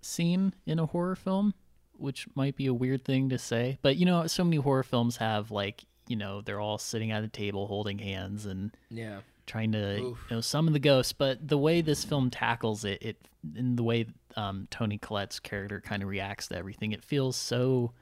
scene 0.00 0.54
in 0.66 0.78
a 0.78 0.86
horror 0.86 1.16
film, 1.16 1.54
which 2.02 2.26
might 2.34 2.56
be 2.56 2.66
a 2.66 2.74
weird 2.74 3.04
thing 3.04 3.28
to 3.30 3.38
say, 3.38 3.78
but 3.82 3.96
you 3.96 4.06
know, 4.06 4.26
so 4.26 4.44
many 4.44 4.56
horror 4.56 4.82
films 4.82 5.16
have 5.18 5.50
like, 5.50 5.84
you 6.08 6.16
know, 6.16 6.40
they're 6.40 6.60
all 6.60 6.78
sitting 6.78 7.10
at 7.10 7.24
a 7.24 7.28
table 7.28 7.66
holding 7.66 7.98
hands 7.98 8.46
and 8.46 8.70
yeah, 8.90 9.20
trying 9.46 9.72
to 9.72 10.00
Oof. 10.00 10.18
you 10.28 10.36
know 10.36 10.40
summon 10.40 10.72
the 10.72 10.78
ghosts. 10.78 11.12
but 11.12 11.46
the 11.46 11.58
way 11.58 11.80
this 11.80 12.04
film 12.04 12.30
tackles 12.30 12.84
it 12.84 13.02
it 13.02 13.16
in 13.56 13.76
the 13.76 13.82
way 13.82 14.06
um, 14.36 14.68
Toni 14.70 14.98
Collette's 14.98 15.40
character 15.40 15.80
kind 15.80 16.02
of 16.02 16.08
reacts 16.08 16.48
to 16.48 16.56
everything 16.56 16.92
it 16.92 17.02
feels 17.02 17.36
so 17.36 17.92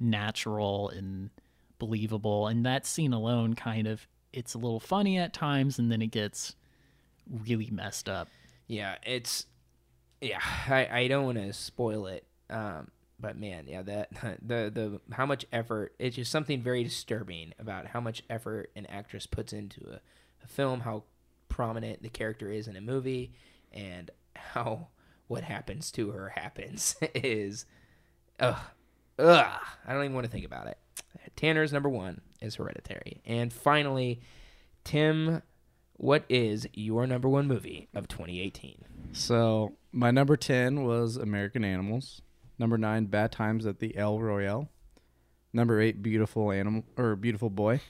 natural 0.00 0.88
and 0.90 1.30
believable. 1.78 2.46
And 2.46 2.64
that 2.66 2.86
scene 2.86 3.12
alone 3.12 3.54
kind 3.54 3.86
of 3.86 4.06
it's 4.32 4.54
a 4.54 4.58
little 4.58 4.80
funny 4.80 5.18
at 5.18 5.32
times 5.32 5.78
and 5.78 5.90
then 5.90 6.02
it 6.02 6.10
gets 6.10 6.54
really 7.46 7.70
messed 7.70 8.08
up. 8.08 8.28
Yeah, 8.66 8.96
it's 9.04 9.46
yeah. 10.20 10.40
I, 10.68 10.88
I 10.90 11.08
don't 11.08 11.24
want 11.24 11.38
to 11.38 11.52
spoil 11.52 12.06
it, 12.06 12.24
um, 12.50 12.88
but 13.20 13.36
man, 13.38 13.64
yeah, 13.66 13.82
that 13.82 14.10
the 14.46 14.70
the 14.72 15.00
how 15.14 15.26
much 15.26 15.44
effort. 15.52 15.94
It's 15.98 16.16
just 16.16 16.30
something 16.30 16.62
very 16.62 16.84
disturbing 16.84 17.54
about 17.58 17.86
how 17.86 18.00
much 18.00 18.22
effort 18.30 18.70
an 18.76 18.86
actress 18.86 19.26
puts 19.26 19.52
into 19.52 19.80
a, 19.90 20.00
a 20.44 20.48
film, 20.48 20.80
how 20.80 21.04
prominent 21.48 22.02
the 22.02 22.08
character 22.08 22.50
is 22.50 22.68
in 22.68 22.76
a 22.76 22.80
movie, 22.80 23.32
and 23.72 24.10
how 24.36 24.88
what 25.26 25.44
happens 25.44 25.90
to 25.92 26.10
her 26.10 26.30
happens 26.30 26.96
is, 27.14 27.66
ugh, 28.40 28.56
ugh. 29.18 29.60
I 29.86 29.92
don't 29.92 30.04
even 30.04 30.14
want 30.14 30.24
to 30.24 30.32
think 30.32 30.46
about 30.46 30.68
it. 30.68 30.78
Tanner's 31.36 31.72
number 31.72 31.88
one 31.88 32.20
is 32.40 32.56
Hereditary, 32.56 33.20
and 33.24 33.52
finally, 33.52 34.20
Tim. 34.84 35.42
What 36.00 36.24
is 36.28 36.68
your 36.74 37.08
number 37.08 37.28
one 37.28 37.48
movie 37.48 37.88
of 37.92 38.06
2018? 38.06 38.84
So 39.10 39.74
my 39.90 40.12
number 40.12 40.36
ten 40.36 40.84
was 40.84 41.16
American 41.16 41.64
Animals. 41.64 42.22
Number 42.58 42.76
nine, 42.78 43.06
Bad 43.06 43.32
Times 43.32 43.66
at 43.66 43.78
the 43.78 43.96
El 43.96 44.20
Royale. 44.20 44.68
Number 45.52 45.80
eight, 45.80 46.02
Beautiful 46.02 46.50
Animal 46.50 46.84
or 46.96 47.16
Beautiful 47.16 47.50
Boy. 47.50 47.80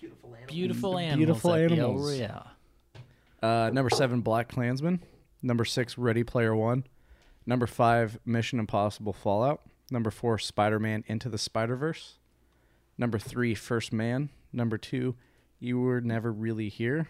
Beautiful 0.00 0.34
animal. 0.34 0.46
Beautiful 0.54 0.98
animals. 0.98 1.16
Beautiful 1.18 1.54
at 1.54 1.68
the 1.68 1.78
El 1.78 1.90
animals. 1.90 2.10
Royale. 2.10 2.50
Uh, 3.42 3.70
number 3.72 3.90
seven, 3.90 4.20
Black 4.20 4.48
Klansman. 4.48 5.02
Number 5.42 5.64
six, 5.64 5.98
Ready 5.98 6.24
Player 6.24 6.54
One. 6.56 6.84
Number 7.46 7.66
five, 7.66 8.18
Mission 8.24 8.58
Impossible 8.58 9.12
Fallout. 9.12 9.60
Number 9.90 10.10
four, 10.10 10.38
Spider 10.38 10.80
Man 10.80 11.04
Into 11.06 11.28
the 11.28 11.38
Spider 11.38 11.76
Verse. 11.76 12.18
Number 12.96 13.18
three, 13.18 13.54
First 13.54 13.92
Man. 13.92 14.30
Number 14.52 14.78
two, 14.78 15.14
You 15.58 15.80
Were 15.80 16.00
Never 16.00 16.32
Really 16.32 16.68
Here. 16.68 17.08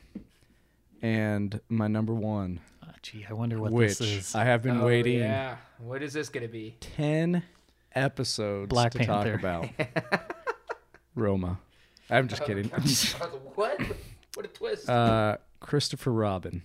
And 1.04 1.60
my 1.68 1.86
number 1.86 2.14
one, 2.14 2.60
Uh, 2.82 2.86
gee, 3.02 3.26
I 3.28 3.34
wonder 3.34 3.58
what 3.60 3.72
which 3.72 3.98
this 3.98 4.00
is. 4.00 4.34
I 4.34 4.44
have 4.44 4.62
been 4.62 4.80
Oh, 4.80 4.86
waiting 4.86 5.18
Yeah. 5.18 5.56
What 5.78 6.02
is 6.02 6.14
this 6.14 6.30
gonna 6.30 6.48
be? 6.48 6.76
10 6.80 7.42
episodes 7.94 8.70
Black 8.70 8.92
to 8.92 8.98
Panther. 9.00 9.36
talk 9.36 9.38
about. 9.38 10.32
Roma. 11.14 11.58
I'm 12.08 12.26
just 12.28 12.42
kidding. 12.44 12.68
what? 13.54 13.80
What 14.34 14.46
a 14.46 14.48
twist! 14.48 14.88
uh, 14.88 15.36
Christopher 15.60 16.10
Robin. 16.10 16.62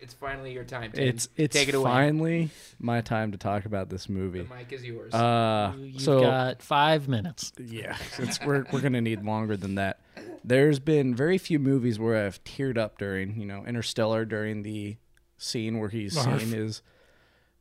it's 0.00 0.14
finally 0.14 0.52
your 0.52 0.64
time. 0.64 0.92
Tim. 0.92 1.06
It's 1.08 1.28
it's 1.36 1.54
take 1.54 1.68
it 1.68 1.74
away. 1.74 1.84
finally 1.84 2.50
my 2.78 3.00
time 3.02 3.32
to 3.32 3.38
talk 3.38 3.64
about 3.66 3.88
this 3.90 4.08
movie. 4.08 4.38
The 4.40 4.44
movie. 4.48 4.58
mic 4.64 4.72
is 4.72 4.84
yours. 4.84 5.12
Uh, 5.14 5.72
You- 5.76 5.84
You've 5.84 6.00
so 6.00 6.20
got 6.20 6.62
five 6.62 7.08
minutes. 7.08 7.52
yeah, 7.58 7.96
it's, 8.18 8.40
we're 8.40 8.64
we're 8.72 8.80
gonna 8.80 9.00
need 9.02 9.22
longer 9.22 9.56
than 9.56 9.74
that. 9.76 10.00
There's 10.46 10.78
been 10.78 11.14
very 11.14 11.38
few 11.38 11.58
movies 11.58 11.98
where 11.98 12.24
I've 12.24 12.42
teared 12.44 12.78
up 12.78 12.98
during, 12.98 13.40
you 13.40 13.46
know, 13.46 13.64
Interstellar 13.66 14.24
during 14.24 14.62
the 14.62 14.96
scene 15.36 15.78
where 15.80 15.88
he's 15.88 16.14
Marv. 16.14 16.40
seeing 16.40 16.52
his. 16.54 16.82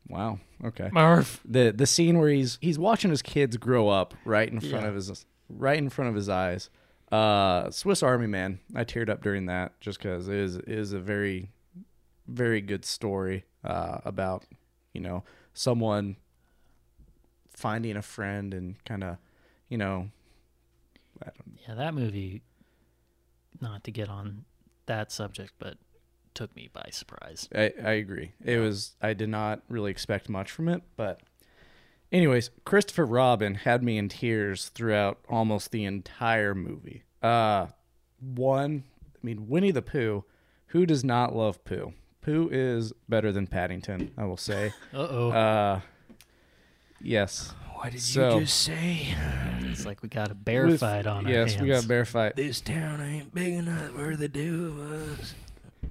Wow. 0.07 0.40
Okay. 0.64 0.90
Murph. 0.94 1.41
the 1.44 1.72
the 1.76 1.88
scene 1.88 2.20
where 2.20 2.30
he's 2.30 2.60
he's 2.62 2.78
watching 2.78 3.10
his 3.10 3.24
kids 3.24 3.57
grow 3.57 3.90
up 3.90 4.14
right 4.24 4.48
in 4.48 4.60
front 4.60 4.84
Yeah. 4.84 4.90
of 4.90 4.95
his 4.95 5.26
right 5.49 5.78
in 5.80 5.90
front 5.90 6.10
of 6.10 6.16
his 6.16 6.30
eyes. 6.30 6.70
Uh, 7.12 7.72
Swiss 7.72 8.03
Army 8.03 8.28
Man. 8.28 8.60
I 8.76 8.84
teared 8.84 9.10
up 9.10 9.24
during 9.24 9.48
that 9.48 9.80
just 9.82 9.98
because 9.98 10.28
it 10.28 10.36
is 10.36 10.57
is 10.57 10.94
a 10.94 10.99
very 10.99 11.49
very 12.28 12.62
good 12.62 12.86
story 12.86 13.45
uh, 13.64 13.98
about 14.06 14.44
you 14.94 15.02
know 15.02 15.24
someone 15.56 16.18
finding 17.49 17.95
a 17.98 18.02
friend 18.02 18.53
and 18.53 18.84
kind 18.86 19.03
of 19.03 19.18
you 19.70 19.78
know 19.78 20.10
I 21.24 21.26
don't, 21.28 21.57
Yeah, 21.68 21.76
that 21.76 21.94
movie. 21.95 22.41
Not 23.61 23.84
to 23.86 23.91
get 23.91 24.10
on 24.10 24.45
that 24.86 25.11
subject, 25.11 25.53
but 25.60 25.77
took 26.34 26.56
me 26.56 26.69
by 26.72 26.90
surprise. 26.91 27.48
I, 27.56 27.73
I 27.84 27.91
agree. 27.94 28.34
It 28.44 28.57
was 28.60 28.95
I 29.02 29.14
did 29.14 29.30
not 29.30 29.61
really 29.69 29.91
expect 29.91 30.30
much 30.30 30.52
from 30.52 30.68
it, 30.68 30.82
but 30.98 31.22
anyways, 32.11 32.49
Christopher 32.65 33.06
Robin 33.06 33.56
had 33.56 33.82
me 33.84 33.98
in 33.98 34.10
tears 34.10 34.69
throughout 34.69 35.19
almost 35.30 35.72
the 35.72 35.86
entire 35.86 36.53
movie. 36.53 37.03
Uh 37.23 37.68
one, 38.19 38.84
I 39.15 39.19
mean 39.26 39.48
Winnie 39.48 39.72
the 39.72 39.82
Pooh, 39.82 40.26
who 40.68 40.86
does 40.86 41.03
not 41.03 41.36
love 41.36 41.64
Pooh? 41.64 41.94
Pooh 42.22 42.49
is 42.52 42.91
better 43.07 43.32
than 43.32 43.48
Paddington, 43.48 44.11
I 44.18 44.26
will 44.26 44.38
say. 44.38 44.73
Uh 44.94 45.07
oh. 45.10 45.30
Uh 45.32 45.80
yes. 47.02 47.53
What 47.86 47.91
did 47.91 48.02
so- 48.02 48.34
you 48.36 48.41
just 48.41 48.62
say? 48.62 49.16
it's 49.62 49.86
like 49.86 50.02
we 50.02 50.10
got 50.10 50.32
a 50.32 50.36
bear 50.36 50.66
With- 50.66 50.80
fight 50.80 51.06
on 51.06 51.28
our 51.28 51.32
Yes, 51.32 51.60
we 51.60 51.68
got 51.68 51.84
a 51.84 51.88
bear 51.88 52.03
fight. 52.03 52.36
This 52.36 52.60
town 52.60 52.99
ain't 52.99 53.34
big 53.34 53.53
enough 53.53 53.91
for 53.91 54.16
the 54.16 54.28
two 54.28 54.76
of 54.80 55.20
us. 55.20 55.36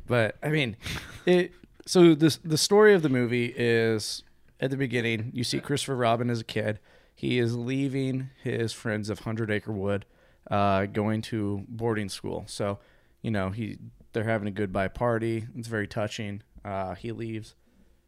But 0.07 0.37
I 0.43 0.49
mean, 0.49 0.77
it. 1.25 1.53
So 1.87 2.17
this 2.17 2.39
the 2.39 2.59
story 2.59 2.95
of 2.95 3.03
the 3.03 3.09
movie 3.09 3.55
is 3.57 4.25
at 4.59 4.71
the 4.71 4.77
beginning. 4.77 5.31
You 5.33 5.45
see 5.45 5.61
Christopher 5.61 5.95
Robin 5.95 6.31
as 6.31 6.41
a 6.41 6.45
kid. 6.45 6.81
He 7.15 7.39
is 7.39 7.57
leaving 7.57 8.31
his 8.43 8.73
friends 8.73 9.09
of 9.09 9.21
Hundred 9.21 9.51
Acre 9.51 9.73
Wood, 9.73 10.05
uh, 10.51 10.87
going 10.87 11.23
to 11.23 11.65
boarding 11.69 12.09
school. 12.09 12.45
So, 12.49 12.81
you 13.23 13.31
know, 13.31 13.51
he 13.51 13.79
they're 14.13 14.25
having 14.25 14.49
a 14.49 14.51
goodbye 14.51 14.89
party. 14.89 15.47
It's 15.57 15.69
very 15.69 15.87
touching. 15.87 16.43
Uh, 16.65 16.97
he 16.97 17.13
leaves. 17.13 17.55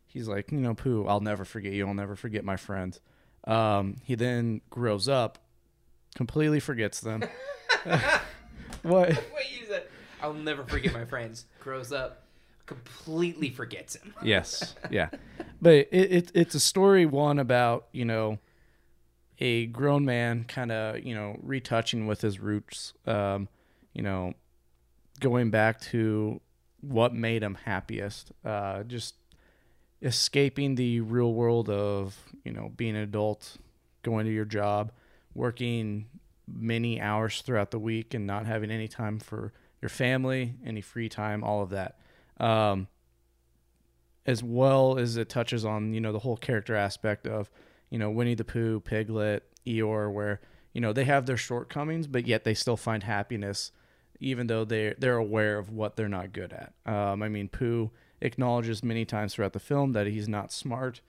He's 0.07 0.27
like, 0.27 0.51
you 0.51 0.59
know, 0.59 0.75
Pooh, 0.75 1.07
I'll 1.07 1.21
never 1.21 1.45
forget 1.45 1.73
you. 1.73 1.87
I'll 1.87 1.95
never 1.95 2.17
forget 2.17 2.45
my 2.45 2.57
friends. 2.57 3.01
Um, 3.47 3.97
he 4.05 4.14
then 4.14 4.60
grows 4.70 5.09
up, 5.09 5.39
completely 6.14 6.60
forgets 6.60 7.01
them. 7.01 7.23
what? 8.82 9.09
Wait, 9.09 9.47
you 9.59 9.66
said 9.66 9.85
I'll 10.20 10.35
never 10.35 10.64
forget 10.64 10.93
my 10.93 11.05
friends. 11.05 11.44
Grows 11.60 11.93
up, 11.93 12.23
completely 12.66 13.51
forgets 13.51 13.94
him. 13.97 14.12
yes 14.23 14.74
yeah 14.90 15.09
but 15.62 15.73
it, 15.73 15.89
it 15.93 16.32
it's 16.35 16.55
a 16.55 16.60
story 16.60 17.06
one 17.06 17.39
about 17.39 17.86
you 17.93 18.05
know 18.05 18.39
a 19.39 19.66
grown 19.66 20.05
man 20.05 20.44
kind 20.44 20.73
of 20.73 20.98
you 21.05 21.14
know 21.14 21.39
retouching 21.43 22.06
with 22.09 22.20
his 22.23 22.40
roots 22.40 22.93
um 23.06 23.48
you 23.93 24.02
know 24.02 24.35
going 25.20 25.51
back 25.51 25.81
to 25.81 26.40
what 26.81 27.14
made 27.14 27.43
him 27.43 27.56
happiest 27.64 28.32
uh 28.44 28.82
just 28.82 29.14
escaping 30.07 30.77
the 30.77 31.01
real 31.01 31.35
world 31.35 31.69
of 31.69 32.16
you 32.45 32.53
know 32.53 32.73
being 32.77 32.97
an 32.97 33.03
adult 33.03 33.57
going 34.03 34.24
to 34.24 34.33
your 34.33 34.45
job 34.45 34.93
working 35.35 36.07
many 36.47 37.01
hours 37.01 37.43
throughout 37.43 37.73
the 37.73 37.78
week 37.78 38.15
and 38.15 38.27
not 38.27 38.47
having 38.47 38.70
any 38.70 38.87
time 38.87 39.19
for 39.19 39.53
your 39.83 39.89
family 39.89 40.55
any 40.65 40.81
free 40.81 41.09
time 41.09 41.43
all 41.43 41.61
of 41.61 41.70
that 41.70 41.99
um 42.39 42.87
as 44.27 44.43
well 44.43 44.97
as 44.97 45.16
it 45.16 45.28
touches 45.28 45.65
on 45.65 45.93
you 45.93 46.01
know 46.01 46.12
the 46.12 46.20
whole 46.20 46.37
character 46.37 46.77
aspect 46.77 47.27
of 47.27 47.51
you 47.91 47.99
know 47.99 48.11
Winnie 48.11 48.35
the 48.35 48.45
Pooh, 48.45 48.81
Piglet, 48.81 49.43
Eeyore, 49.66 50.12
where 50.12 50.41
you 50.73 50.81
know 50.81 50.93
they 50.93 51.05
have 51.05 51.27
their 51.27 51.37
shortcomings, 51.37 52.07
but 52.07 52.27
yet 52.27 52.45
they 52.45 52.55
still 52.55 52.77
find 52.77 53.03
happiness, 53.03 53.73
even 54.20 54.47
though 54.47 54.65
they 54.65 54.95
they're 54.99 55.16
aware 55.16 55.59
of 55.59 55.70
what 55.70 55.97
they're 55.97 56.09
not 56.09 56.33
good 56.33 56.53
at. 56.53 56.73
Um, 56.93 57.23
I 57.23 57.28
mean, 57.28 57.49
Pooh 57.49 57.91
acknowledges 58.20 58.82
many 58.82 59.05
times 59.05 59.34
throughout 59.34 59.52
the 59.52 59.60
film 59.60 59.93
that 59.93 60.06
he's 60.06 60.28
not 60.28 60.52
smart. 60.52 61.01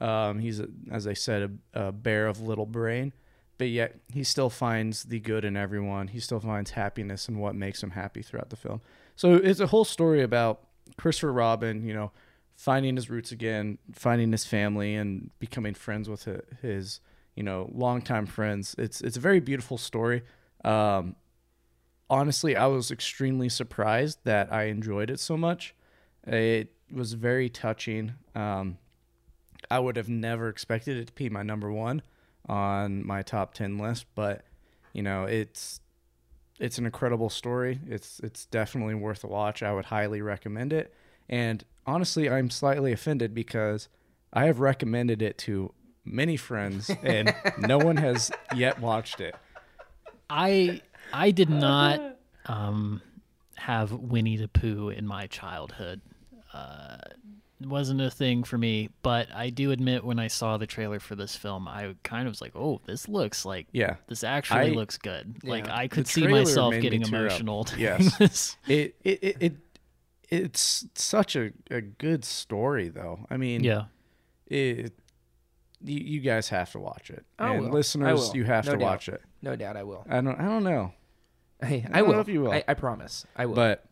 Um, 0.00 0.40
he's 0.40 0.60
as 0.90 1.06
I 1.06 1.14
said 1.14 1.58
a, 1.74 1.88
a 1.88 1.92
bear 1.92 2.26
of 2.26 2.40
little 2.40 2.66
brain, 2.66 3.12
but 3.58 3.68
yet 3.68 3.98
he 4.12 4.24
still 4.24 4.50
finds 4.50 5.04
the 5.04 5.20
good 5.20 5.44
in 5.44 5.56
everyone. 5.56 6.08
He 6.08 6.20
still 6.20 6.40
finds 6.40 6.72
happiness 6.72 7.28
and 7.28 7.40
what 7.40 7.54
makes 7.54 7.82
him 7.82 7.90
happy 7.90 8.22
throughout 8.22 8.50
the 8.50 8.56
film. 8.56 8.80
So 9.14 9.34
it's 9.34 9.60
a 9.60 9.68
whole 9.68 9.84
story 9.84 10.22
about 10.22 10.60
Christopher 10.98 11.32
Robin, 11.32 11.84
you 11.86 11.94
know, 11.94 12.12
finding 12.54 12.96
his 12.96 13.08
roots 13.08 13.32
again, 13.32 13.78
finding 13.92 14.32
his 14.32 14.44
family, 14.44 14.94
and 14.94 15.30
becoming 15.38 15.74
friends 15.74 16.08
with 16.08 16.28
his, 16.62 17.00
you 17.34 17.42
know, 17.42 17.70
longtime 17.72 18.26
friends. 18.26 18.74
It's 18.78 19.00
it's 19.00 19.16
a 19.16 19.20
very 19.20 19.40
beautiful 19.40 19.78
story. 19.78 20.22
Um, 20.64 21.16
honestly, 22.08 22.56
I 22.56 22.66
was 22.66 22.90
extremely 22.90 23.48
surprised 23.48 24.18
that 24.24 24.52
I 24.52 24.64
enjoyed 24.64 25.10
it 25.10 25.20
so 25.20 25.36
much. 25.36 25.74
It 26.26 26.72
was 26.90 27.12
very 27.12 27.48
touching. 27.48 28.14
Um, 28.34 28.78
I 29.70 29.78
would 29.78 29.96
have 29.96 30.08
never 30.08 30.48
expected 30.48 30.96
it 30.96 31.08
to 31.08 31.12
be 31.12 31.28
my 31.28 31.42
number 31.42 31.70
one 31.70 32.02
on 32.48 33.06
my 33.06 33.22
top 33.22 33.54
ten 33.54 33.78
list, 33.78 34.06
but 34.14 34.44
you 34.92 35.02
know, 35.02 35.24
it's 35.24 35.80
it's 36.58 36.78
an 36.78 36.86
incredible 36.86 37.30
story. 37.30 37.80
It's 37.88 38.20
it's 38.20 38.46
definitely 38.46 38.94
worth 38.94 39.24
a 39.24 39.26
watch. 39.26 39.62
I 39.62 39.72
would 39.72 39.86
highly 39.86 40.22
recommend 40.22 40.72
it. 40.72 40.92
And 41.28 41.64
honestly, 41.86 42.30
I'm 42.30 42.50
slightly 42.50 42.92
offended 42.92 43.34
because 43.34 43.88
I 44.32 44.46
have 44.46 44.60
recommended 44.60 45.22
it 45.22 45.38
to 45.38 45.72
many 46.04 46.36
friends 46.36 46.90
and 47.02 47.34
no 47.58 47.78
one 47.78 47.96
has 47.96 48.30
yet 48.54 48.80
watched 48.80 49.20
it. 49.20 49.34
I 50.30 50.80
I 51.12 51.30
did 51.30 51.50
not 51.50 52.18
um, 52.46 53.02
have 53.56 53.92
Winnie 53.92 54.36
the 54.36 54.48
Pooh 54.48 54.88
in 54.88 55.06
my 55.06 55.26
childhood. 55.26 56.00
Uh, 56.56 56.96
wasn't 57.62 58.00
a 58.02 58.10
thing 58.10 58.44
for 58.44 58.58
me, 58.58 58.90
but 59.02 59.28
I 59.34 59.48
do 59.48 59.70
admit 59.70 60.04
when 60.04 60.18
I 60.18 60.26
saw 60.28 60.58
the 60.58 60.66
trailer 60.66 61.00
for 61.00 61.14
this 61.14 61.34
film, 61.34 61.66
I 61.66 61.94
kind 62.02 62.26
of 62.28 62.32
was 62.32 62.40
like, 62.42 62.52
"Oh, 62.54 62.80
this 62.84 63.08
looks 63.08 63.44
like 63.46 63.66
Yeah. 63.72 63.96
this 64.08 64.22
actually 64.24 64.60
I- 64.72 64.74
looks 64.74 64.98
good." 64.98 65.42
Like 65.42 65.68
I 65.68 65.88
could 65.88 66.06
see 66.06 66.26
myself 66.26 66.74
getting 66.80 67.02
tear 67.02 67.26
up. 67.26 67.40
emotional. 67.40 67.64
during 67.64 67.82
Yes. 67.82 68.18
this. 68.18 68.56
It 68.68 68.96
it 69.04 69.18
it, 69.22 69.36
it 69.40 69.56
it's 70.28 70.86
such 70.96 71.34
a, 71.34 71.52
a 71.70 71.80
good 71.80 72.24
story 72.24 72.88
though. 72.90 73.20
I 73.30 73.36
mean, 73.38 73.64
Yeah. 73.64 73.84
it 74.46 74.92
you, 75.82 75.98
you 75.98 76.20
guys 76.20 76.48
have 76.50 76.72
to 76.72 76.78
watch 76.78 77.08
it. 77.10 77.24
I 77.38 77.54
and 77.54 77.60
will. 77.62 77.68
I 77.68 77.72
listeners, 77.72 78.28
will. 78.28 78.36
you 78.36 78.44
have 78.44 78.66
No 78.66 78.72
to 78.72 78.78
doubt. 78.78 78.84
watch 78.86 79.08
it. 79.08 79.22
No 79.40 79.56
doubt 79.56 79.76
I 79.78 79.82
will. 79.84 80.04
I 80.10 80.20
don't 80.20 80.38
I 80.38 80.44
don't 80.44 80.64
know. 80.64 80.92
Hey, 81.62 81.86
I 81.90 81.98
I 81.98 82.00
don't 82.00 82.08
know 82.10 82.14
will. 82.16 82.20
if 82.20 82.28
you 82.28 82.42
will. 82.42 82.52
I, 82.52 82.64
I 82.68 82.74
promise. 82.74 83.24
I 83.34 83.46
will. 83.46 83.54
But 83.54 83.84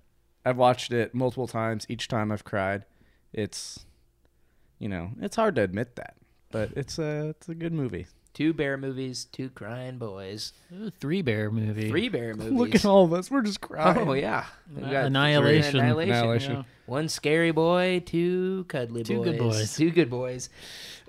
I've 0.44 0.56
watched 0.58 0.92
it 0.92 1.14
multiple 1.14 1.46
times. 1.46 1.86
Each 1.88 2.08
time 2.08 2.30
I've 2.32 2.44
cried. 2.44 2.84
It's 3.32 3.84
you 4.78 4.88
know, 4.88 5.10
it's 5.20 5.36
hard 5.36 5.54
to 5.56 5.62
admit 5.62 5.96
that. 5.96 6.14
But 6.50 6.70
it's 6.76 6.98
a 6.98 7.28
it's 7.30 7.48
a 7.48 7.54
good 7.54 7.72
movie. 7.72 8.06
two 8.32 8.52
bear 8.52 8.76
movies, 8.76 9.24
two 9.32 9.48
crying 9.50 9.98
boys, 9.98 10.52
Ooh, 10.72 10.90
Three 10.90 11.22
bear 11.22 11.50
movie. 11.50 11.88
three 11.88 12.08
bear 12.08 12.34
movies. 12.36 12.52
Look 12.52 12.74
at 12.74 12.84
all 12.84 13.04
of 13.04 13.12
us. 13.12 13.30
We're 13.30 13.42
just 13.42 13.60
crying. 13.60 14.06
Oh 14.08 14.12
yeah, 14.12 14.44
We 14.74 14.82
got 14.82 14.90
three 14.90 14.96
Annihilation. 15.06 15.80
Annihilation. 15.80 16.14
Annihilation. 16.14 16.52
Yeah. 16.56 16.62
One 16.86 17.08
scary 17.08 17.50
boy, 17.52 18.02
two 18.04 18.64
cuddly 18.68 19.02
Two 19.04 19.16
boys. 19.18 19.24
good 19.24 19.38
boys. 19.38 19.76
Two 19.76 19.90
good 19.90 20.10
boys. 20.10 20.48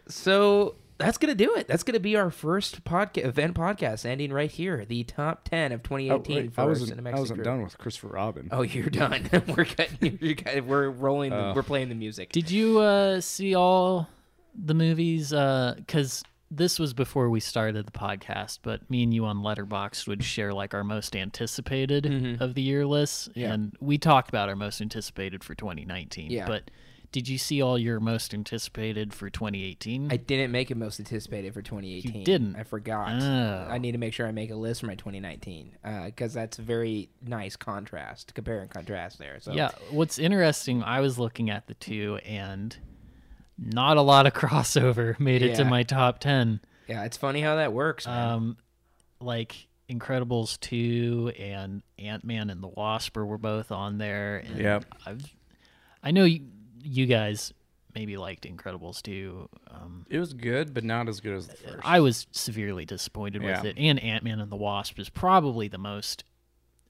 So 0.07 0.75
that's 0.97 1.17
gonna 1.17 1.35
do 1.35 1.55
it. 1.55 1.67
That's 1.67 1.83
gonna 1.83 1.99
be 1.99 2.15
our 2.15 2.31
first 2.31 2.83
podcast 2.83 3.25
event 3.25 3.55
podcast, 3.55 4.05
ending 4.05 4.31
right 4.31 4.49
here. 4.51 4.85
The 4.85 5.03
top 5.03 5.43
ten 5.47 5.71
of 5.71 5.81
Oh, 5.81 5.97
2018 5.97 6.35
wait, 6.35 6.53
for 6.53 6.61
I 6.61 6.65
wasn't, 6.65 7.07
I 7.07 7.19
wasn't 7.19 7.43
done 7.43 7.61
with 7.63 7.77
Christopher 7.77 8.07
Robin. 8.09 8.49
Oh, 8.51 8.61
you're 8.61 8.89
done. 8.89 9.29
we're 9.55 9.65
cutting. 9.65 10.17
You're, 10.21 10.35
cut- 10.35 10.65
we're 10.65 10.89
rolling. 10.89 11.31
The, 11.31 11.37
Oh. 11.37 11.53
we're 11.55 11.63
playing 11.63 11.89
the 11.89 11.95
music. 11.95 12.31
Did 12.31 12.49
you 12.49 12.79
uh, 12.79 13.19
see 13.21 13.55
all 13.55 14.07
the 14.57 14.73
movies? 14.73 15.31
Because 15.31 16.23
this 16.51 16.79
was 16.79 16.93
before 16.93 17.29
we 17.29 17.39
started 17.39 17.85
the 17.85 17.91
podcast, 17.91 18.59
but 18.61 18.87
me 18.89 19.03
and 19.03 19.13
you 19.13 19.25
on 19.25 19.39
Letterboxd 19.39 20.07
would 20.07 20.23
share 20.23 20.53
like 20.53 20.73
our 20.73 20.83
most 20.83 21.15
anticipated 21.15 22.03
Mhm. 22.05 22.39
of 22.39 22.53
the 22.53 22.61
year 22.61 22.85
lists, 22.85 23.27
Yeah. 23.35 23.51
and 23.53 23.75
we 23.81 23.97
talked 23.97 24.29
about 24.29 24.47
our 24.47 24.55
most 24.55 24.79
anticipated 24.79 25.43
for 25.43 25.55
2019. 25.55 26.31
Yeah. 26.31 26.45
But 26.47 26.69
did 27.15 27.29
you 27.29 27.37
see 27.37 27.61
all 27.61 27.77
your 27.79 28.01
most 28.01 28.33
anticipated 28.33 29.13
for 29.13 29.29
2018? 29.29 30.11
I 30.11 30.17
didn't 30.17 30.51
make 30.51 30.69
it 30.69 30.75
most 30.75 30.99
anticipated 30.99 31.53
for 31.53 31.61
2018. 31.61 32.13
You 32.13 32.25
didn't? 32.25 32.57
I 32.57 32.63
forgot. 32.63 33.23
Oh. 33.23 33.67
I 33.69 33.77
need 33.77 33.93
to 33.93 33.97
make 33.97 34.13
sure 34.13 34.27
I 34.27 34.31
make 34.33 34.51
a 34.51 34.55
list 34.57 34.81
for 34.81 34.87
my 34.87 34.95
2019 34.95 35.77
because 36.07 36.33
that's 36.33 36.59
a 36.59 36.61
very 36.61 37.07
nice 37.25 37.55
contrast, 37.55 38.33
compare 38.35 38.59
and 38.59 38.69
contrast 38.69 39.17
there. 39.17 39.39
So 39.39 39.53
Yeah, 39.53 39.69
what's 39.91 40.19
interesting, 40.19 40.83
I 40.83 40.99
was 40.99 41.17
looking 41.17 41.49
at 41.49 41.67
the 41.67 41.73
two, 41.75 42.17
and 42.25 42.75
not 43.57 43.95
a 43.95 44.01
lot 44.01 44.27
of 44.27 44.33
crossover 44.41 45.17
made 45.17 45.41
it 45.41 45.55
to 45.55 45.63
my 45.63 45.83
top 45.83 46.19
10. 46.19 46.59
yeah, 46.89 47.05
it's 47.05 47.15
funny 47.15 47.39
how 47.39 47.55
that 47.55 47.71
works. 47.71 48.05
Man. 48.07 48.29
Um, 48.29 48.57
like 49.21 49.67
Incredibles 49.89 50.59
two 50.59 51.31
and 51.39 51.81
Ant 51.97 52.25
Man 52.25 52.49
and 52.49 52.61
the 52.61 52.67
Wasp 52.67 53.15
were 53.15 53.37
both 53.37 53.71
on 53.71 53.99
there. 53.99 54.39
And 54.45 54.59
Yep. 54.59 54.85
I've, 55.05 55.33
I 56.03 56.11
know 56.11 56.25
you, 56.25 56.41
you 56.85 57.05
guys 57.05 57.53
maybe 57.93 58.17
liked 58.17 58.45
Incredibles 58.45 59.01
2. 59.01 59.49
Um, 59.71 60.05
It 60.09 60.19
was 60.19 60.33
good, 60.33 60.73
but 60.73 60.83
not 60.83 61.07
as 61.07 61.19
good 61.21 61.33
as 61.35 61.47
the 61.47 61.55
first. 61.55 61.79
I 61.83 61.99
was 62.01 62.27
severely 62.31 62.85
disappointed 62.85 63.41
with 63.41 63.63
it. 63.65 63.77
And 63.77 63.99
Ant 64.03 64.23
Man 64.23 64.39
and 64.41 64.51
the 64.51 64.55
Wasp 64.57 64.99
is 64.99 65.09
probably 65.09 65.67
the 65.69 65.77
most 65.77 66.23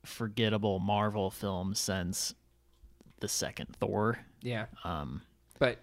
forgettable 0.04 0.80
Marvel 0.80 1.30
film 1.32 1.74
since 1.76 2.34
the 3.20 3.28
second 3.28 3.76
Thor. 3.80 4.20
yeah, 4.42 4.66
Um, 4.84 5.22
but 5.60 5.80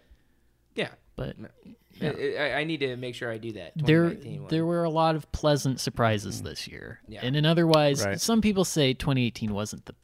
yeah, 0.74 0.88
but 1.16 1.36
I, 2.00 2.34
I, 2.38 2.52
I 2.60 2.64
need 2.64 2.80
to 2.80 2.96
make 2.96 3.14
sure 3.14 3.30
I 3.30 3.38
do 3.38 3.52
that. 3.52 3.72
there 3.76 4.04
one. 4.06 4.46
there 4.48 4.64
were 4.66 4.84
a 4.84 4.90
lot 4.90 5.14
of 5.16 5.30
pleasant 5.32 5.80
surprises 5.80 6.42
this 6.42 6.66
year. 6.68 7.00
Yeah. 7.08 7.20
And 7.22 7.36
in 7.36 7.44
otherwise, 7.46 8.04
Right. 8.04 8.20
some 8.20 8.40
people 8.40 8.64
say 8.64 8.92
2018 8.94 9.52
wasn't 9.54 9.86
the 9.86 9.94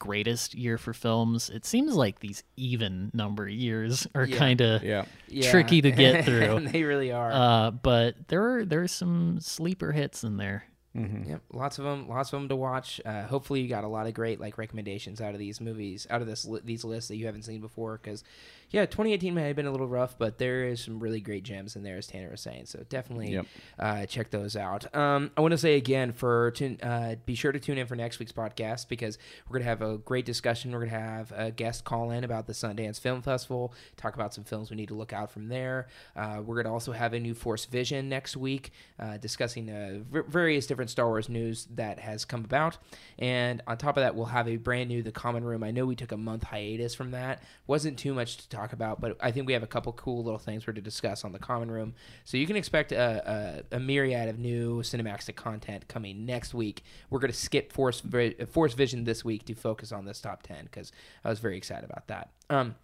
greatest 0.00 0.54
year 0.54 0.76
for 0.78 0.92
films. 0.92 1.48
It 1.50 1.64
seems 1.64 1.94
like 1.94 2.18
these 2.18 2.42
even 2.56 3.12
number 3.14 3.48
years 3.48 4.06
are 4.16 4.24
Yeah. 4.26 4.36
kind 4.36 4.60
of 4.60 4.82
yeah. 4.82 5.04
Yeah. 5.28 5.50
tricky 5.52 5.80
to 5.82 5.92
get 5.92 6.24
through. 6.26 6.68
they 6.70 6.82
really 6.82 7.12
are. 7.12 7.30
uh, 7.30 7.70
but 7.70 8.16
there 8.26 8.56
are 8.56 8.64
there's 8.64 8.90
some 8.90 9.38
sleeper 9.40 9.92
hits 9.92 10.24
in 10.24 10.36
there. 10.36 10.64
Mm-hmm. 10.96 11.30
Yep, 11.30 11.42
lots 11.52 11.78
of 11.78 11.84
them, 11.84 12.08
lots 12.08 12.32
of 12.32 12.40
them 12.40 12.48
to 12.48 12.56
watch. 12.56 13.00
Uh, 13.06 13.22
hopefully, 13.22 13.60
you 13.60 13.68
got 13.68 13.84
a 13.84 13.88
lot 13.88 14.08
of 14.08 14.14
great 14.14 14.40
like 14.40 14.58
recommendations 14.58 15.20
out 15.20 15.34
of 15.34 15.38
these 15.38 15.60
movies, 15.60 16.04
out 16.10 16.20
of 16.20 16.26
this 16.26 16.44
li- 16.44 16.62
these 16.64 16.82
lists 16.82 17.06
that 17.08 17.16
you 17.16 17.26
haven't 17.26 17.42
seen 17.44 17.60
before. 17.60 17.96
Because, 18.02 18.24
yeah, 18.70 18.86
2018 18.86 19.34
may 19.34 19.46
have 19.48 19.56
been 19.56 19.66
a 19.66 19.70
little 19.70 19.88
rough, 19.88 20.16
but 20.18 20.38
there 20.38 20.64
is 20.64 20.80
some 20.82 21.00
really 21.00 21.20
great 21.20 21.42
gems 21.42 21.76
in 21.76 21.82
there, 21.82 21.96
as 21.96 22.06
Tanner 22.06 22.30
was 22.30 22.40
saying. 22.40 22.66
So 22.66 22.84
definitely 22.88 23.32
Yep. 23.32 23.46
uh, 23.78 24.06
check 24.06 24.30
those 24.30 24.56
out. 24.56 24.94
Um, 24.94 25.30
I 25.36 25.40
want 25.40 25.52
to 25.52 25.58
say 25.58 25.76
again 25.76 26.12
for 26.12 26.50
tune, 26.52 26.78
uh, 26.82 27.16
be 27.26 27.34
sure 27.34 27.52
to 27.52 27.58
tune 27.60 27.78
in 27.78 27.86
for 27.86 27.96
next 27.96 28.18
week's 28.18 28.32
podcast 28.32 28.88
because 28.88 29.18
we're 29.48 29.58
gonna 29.58 29.68
have 29.70 29.82
a 29.82 29.98
great 29.98 30.24
discussion. 30.24 30.70
We're 30.72 30.86
gonna 30.86 30.98
have 31.00 31.32
a 31.36 31.50
guest 31.50 31.84
call 31.84 32.10
in 32.10 32.24
about 32.24 32.46
the 32.46 32.52
Sundance 32.52 33.00
Film 33.00 33.22
Festival, 33.22 33.74
talk 33.96 34.14
about 34.14 34.32
some 34.34 34.44
films 34.44 34.70
we 34.70 34.76
need 34.76 34.88
to 34.88 34.94
look 34.94 35.12
out 35.12 35.30
from 35.30 35.48
there. 35.48 35.88
Uh, 36.14 36.40
we're 36.44 36.62
gonna 36.62 36.72
also 36.72 36.92
have 36.92 37.12
a 37.12 37.18
new 37.20 37.34
Force 37.34 37.64
Vision 37.64 38.08
next 38.08 38.36
week, 38.36 38.70
uh, 38.98 39.16
discussing 39.16 39.68
uh, 39.70 39.98
v- 40.10 40.20
various 40.28 40.66
different 40.66 40.90
Star 40.90 41.06
Wars 41.08 41.28
news 41.28 41.66
that 41.74 41.98
has 41.98 42.24
come 42.24 42.44
about. 42.44 42.78
And 43.18 43.62
on 43.66 43.78
top 43.78 43.96
of 43.96 44.02
that, 44.02 44.14
we'll 44.14 44.26
have 44.26 44.46
a 44.48 44.56
brand 44.56 44.88
new 44.88 45.02
The 45.02 45.12
Common 45.12 45.44
Room. 45.44 45.62
I 45.64 45.70
know 45.70 45.86
we 45.86 45.96
took 45.96 46.12
a 46.12 46.16
month 46.16 46.44
hiatus 46.44 46.94
from 46.94 47.10
that. 47.12 47.42
Wasn't 47.66 47.98
too 47.98 48.14
much 48.14 48.36
to 48.38 48.48
talk 48.48 48.59
about, 48.72 49.00
but 49.00 49.16
I 49.20 49.30
think 49.30 49.46
we 49.46 49.52
have 49.52 49.62
a 49.62 49.66
couple 49.66 49.92
cool 49.92 50.22
little 50.22 50.38
things 50.38 50.66
we're 50.66 50.72
to 50.72 50.80
discuss 50.80 51.24
on 51.24 51.32
The 51.32 51.38
Common 51.38 51.70
Room. 51.70 51.94
So 52.24 52.36
you 52.36 52.46
can 52.46 52.56
expect 52.56 52.92
a, 52.92 53.62
a, 53.72 53.76
a 53.76 53.80
myriad 53.80 54.28
of 54.28 54.38
new 54.38 54.82
Cinemaxtic 54.82 55.36
content 55.36 55.88
coming 55.88 56.26
next 56.26 56.54
week. 56.54 56.82
We're 57.08 57.20
going 57.20 57.32
to 57.32 57.36
skip 57.36 57.72
Force, 57.72 58.02
Force 58.50 58.74
Vision 58.74 59.04
this 59.04 59.24
week 59.24 59.44
to 59.46 59.54
focus 59.54 59.92
on 59.92 60.04
this 60.04 60.20
top 60.20 60.42
10 60.42 60.64
because 60.64 60.92
I 61.24 61.30
was 61.30 61.38
very 61.38 61.56
excited 61.56 61.88
about 61.88 62.06
that. 62.08 62.30
Um, 62.48 62.74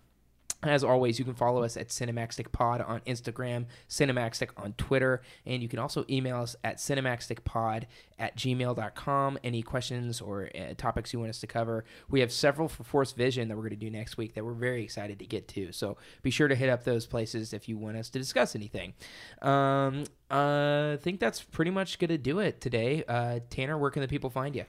as 0.69 0.85
always, 0.85 1.19
you 1.19 1.25
can 1.25 1.35
follow 1.35 1.63
us 1.63 1.77
at 1.77 1.89
Cinemaxtic 1.89 2.53
Pod 2.53 2.81
on 2.81 3.01
Instagram, 3.01 3.67
Cinemaxtic 3.89 4.51
on 4.57 4.73
Twitter, 4.75 5.23
and 5.45 5.63
you 5.63 5.69
can 5.69 5.79
also 5.79 6.05
email 6.09 6.39
us 6.43 6.57
at 6.65 6.79
cinemaxticpod 6.79 7.85
at 8.19 8.37
gmail.com. 8.37 9.39
Any 9.45 9.63
questions 9.63 10.21
or 10.21 10.51
uh, 10.55 10.75
topics 10.77 11.13
you 11.13 11.19
want 11.19 11.31
us 11.31 11.41
to 11.41 11.47
cover. 11.47 11.85
We 12.09 12.21
have 12.21 12.33
several 12.33 12.69
for 12.69 12.85
Force 12.85 13.13
Vision 13.13 13.49
that 13.49 13.57
we're 13.57 13.63
going 13.63 13.71
to 13.71 13.77
do 13.77 13.91
next 13.91 14.17
week 14.17 14.35
that 14.35 14.45
we're 14.45 14.53
very 14.53 14.83
excited 14.83 15.19
to 15.19 15.27
get 15.27 15.49
to. 15.49 15.73
So 15.73 15.97
be 16.23 16.31
sure 16.31 16.49
to 16.49 16.55
hit 16.55 16.69
up 16.69 16.85
those 16.85 17.07
places 17.07 17.53
if 17.53 17.69
you 17.69 17.77
want 17.77 17.97
us 17.97 18.11
to 18.11 18.19
discuss 18.19 18.55
anything. 18.55 18.95
Um, 19.43 20.05
uh, 20.31 20.95
I 20.95 20.99
think 21.01 21.21
that's 21.21 21.43
pretty 21.43 21.71
much 21.71 21.99
going 21.99 22.09
to 22.09 22.19
do 22.19 22.41
it 22.41 22.61
today. 22.61 23.05
Uh, 23.07 23.41
Tanner, 23.51 23.79
where 23.79 23.91
can 23.91 24.03
the 24.03 24.09
people 24.09 24.31
find 24.31 24.57
you? 24.57 24.65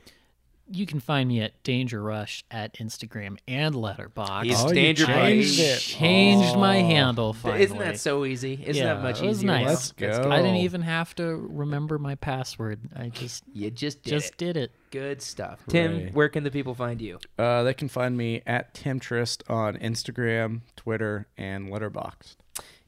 You 0.69 0.85
can 0.85 0.99
find 0.99 1.29
me 1.29 1.41
at 1.41 1.63
Danger 1.63 2.01
Rush 2.03 2.43
at 2.51 2.73
Instagram 2.75 3.37
and 3.47 3.73
Letterboxd. 3.73 4.43
He's 4.43 4.59
Oh, 4.61 4.67
you 4.67 4.73
Danger 4.75 5.05
changed 5.05 5.57
Buddy. 5.57 5.69
it. 5.69 5.79
Changed 5.79 6.55
my 6.57 6.79
Oh. 6.81 6.85
handle 6.85 7.33
finally. 7.33 7.63
Isn't 7.63 7.77
that 7.79 7.99
so 7.99 8.25
easy? 8.25 8.59
Isn't 8.65 8.75
Yeah, 8.75 8.95
that 8.95 9.03
much 9.03 9.21
it 9.21 9.27
was 9.27 9.37
easier? 9.37 9.47
nice. 9.47 9.65
Let's 9.67 9.91
go. 9.93 10.29
I 10.29 10.37
didn't 10.41 10.57
even 10.57 10.81
have 10.81 11.15
to 11.15 11.23
remember 11.49 11.97
my 11.97 12.15
password. 12.15 12.81
I 12.95 13.09
just 13.09 13.43
You 13.53 13.71
just 13.71 14.03
did 14.03 14.09
just 14.09 14.31
it. 14.33 14.37
did 14.37 14.57
it. 14.57 14.71
Good 14.91 15.21
stuff. 15.21 15.61
Tim, 15.69 15.91
Hooray. 15.93 16.11
where 16.11 16.29
can 16.29 16.43
the 16.43 16.51
people 16.51 16.73
find 16.75 17.01
you? 17.01 17.19
Uh, 17.39 17.63
they 17.63 17.73
can 17.73 17.87
find 17.87 18.17
me 18.17 18.41
at 18.45 18.73
Tim 18.73 18.99
Trist 18.99 19.43
on 19.49 19.77
Instagram, 19.77 20.61
Twitter, 20.75 21.27
and 21.37 21.69
Letterboxd. 21.71 22.35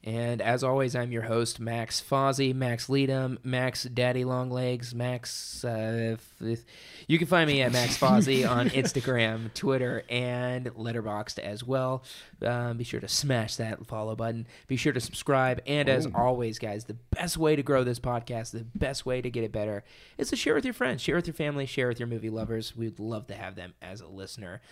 And 0.02 0.40
as 0.40 0.64
always, 0.64 0.96
I'm 0.96 1.12
your 1.12 1.22
host, 1.22 1.60
Max 1.60 2.00
Fozzie, 2.00 2.54
Max 2.54 2.88
Leadham, 2.88 3.38
Max 3.44 3.84
Daddy 3.84 4.24
Longlegs, 4.24 4.94
Max. 4.94 5.62
Uh, 5.62 6.16
f- 6.40 6.58
you 7.06 7.18
can 7.18 7.26
find 7.26 7.50
me 7.50 7.60
at 7.60 7.70
Max 7.70 7.98
Fozzie 7.98 8.48
on 8.50 8.70
Instagram, 8.70 9.52
Twitter, 9.52 10.02
and 10.08 10.66
Letterboxd 10.74 11.38
as 11.40 11.62
well. 11.62 12.02
Um, 12.40 12.78
be 12.78 12.84
sure 12.84 13.00
to 13.00 13.08
smash 13.08 13.56
that 13.56 13.86
follow 13.86 14.16
button. 14.16 14.46
Be 14.68 14.76
sure 14.76 14.94
to 14.94 15.00
subscribe. 15.00 15.60
And 15.66 15.88
as 15.90 16.08
always, 16.14 16.58
guys, 16.58 16.84
the 16.84 16.96
best 17.10 17.36
way 17.36 17.54
to 17.54 17.62
grow 17.62 17.84
this 17.84 18.00
podcast, 18.00 18.52
the 18.52 18.64
best 18.74 19.04
way 19.04 19.20
to 19.20 19.30
get 19.30 19.44
it 19.44 19.52
better, 19.52 19.84
is 20.16 20.30
to 20.30 20.36
share 20.36 20.54
with 20.54 20.64
your 20.64 20.74
friends, 20.74 21.02
share 21.02 21.16
with 21.16 21.26
your 21.26 21.34
family, 21.34 21.66
share 21.66 21.88
with 21.88 22.00
your 22.00 22.08
movie 22.08 22.30
lovers. 22.30 22.74
We'd 22.74 22.98
love 22.98 23.26
to 23.26 23.34
have 23.34 23.54
them 23.54 23.74
as 23.82 24.00
a 24.00 24.06
listener. 24.06 24.62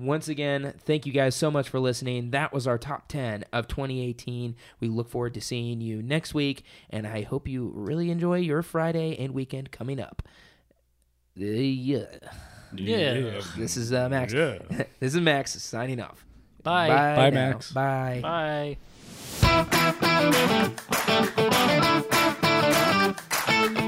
Once 0.00 0.28
again, 0.28 0.72
thank 0.78 1.04
you 1.04 1.12
guys 1.12 1.34
so 1.34 1.50
much 1.50 1.68
for 1.68 1.78
listening. 1.78 2.30
That 2.30 2.54
was 2.54 2.66
our 2.66 2.78
top 2.78 3.06
10 3.08 3.44
of 3.52 3.68
2018. 3.68 4.56
We 4.80 4.88
look 4.88 5.10
forward 5.10 5.34
to 5.34 5.42
seeing 5.42 5.82
you 5.82 6.02
next 6.02 6.32
week, 6.32 6.64
and 6.88 7.06
I 7.06 7.22
hope 7.22 7.46
you 7.46 7.70
really 7.74 8.10
enjoy 8.10 8.38
your 8.38 8.62
Friday 8.62 9.14
and 9.18 9.34
weekend 9.34 9.70
coming 9.70 10.00
up. 10.00 10.22
Uh, 11.38 11.44
yeah. 11.44 12.06
Yeah. 12.74 13.40
This 13.58 13.76
is 13.76 13.92
uh, 13.92 14.08
Max. 14.08 14.32
Yeah. 14.32 14.58
this 15.00 15.14
is 15.14 15.20
Max 15.20 15.52
signing 15.62 16.00
off. 16.00 16.24
Bye. 16.62 16.88
Bye, 16.88 17.30
now. 17.30 17.50
Max. 17.50 17.70
Bye. 17.72 18.20
Bye. 18.22 18.78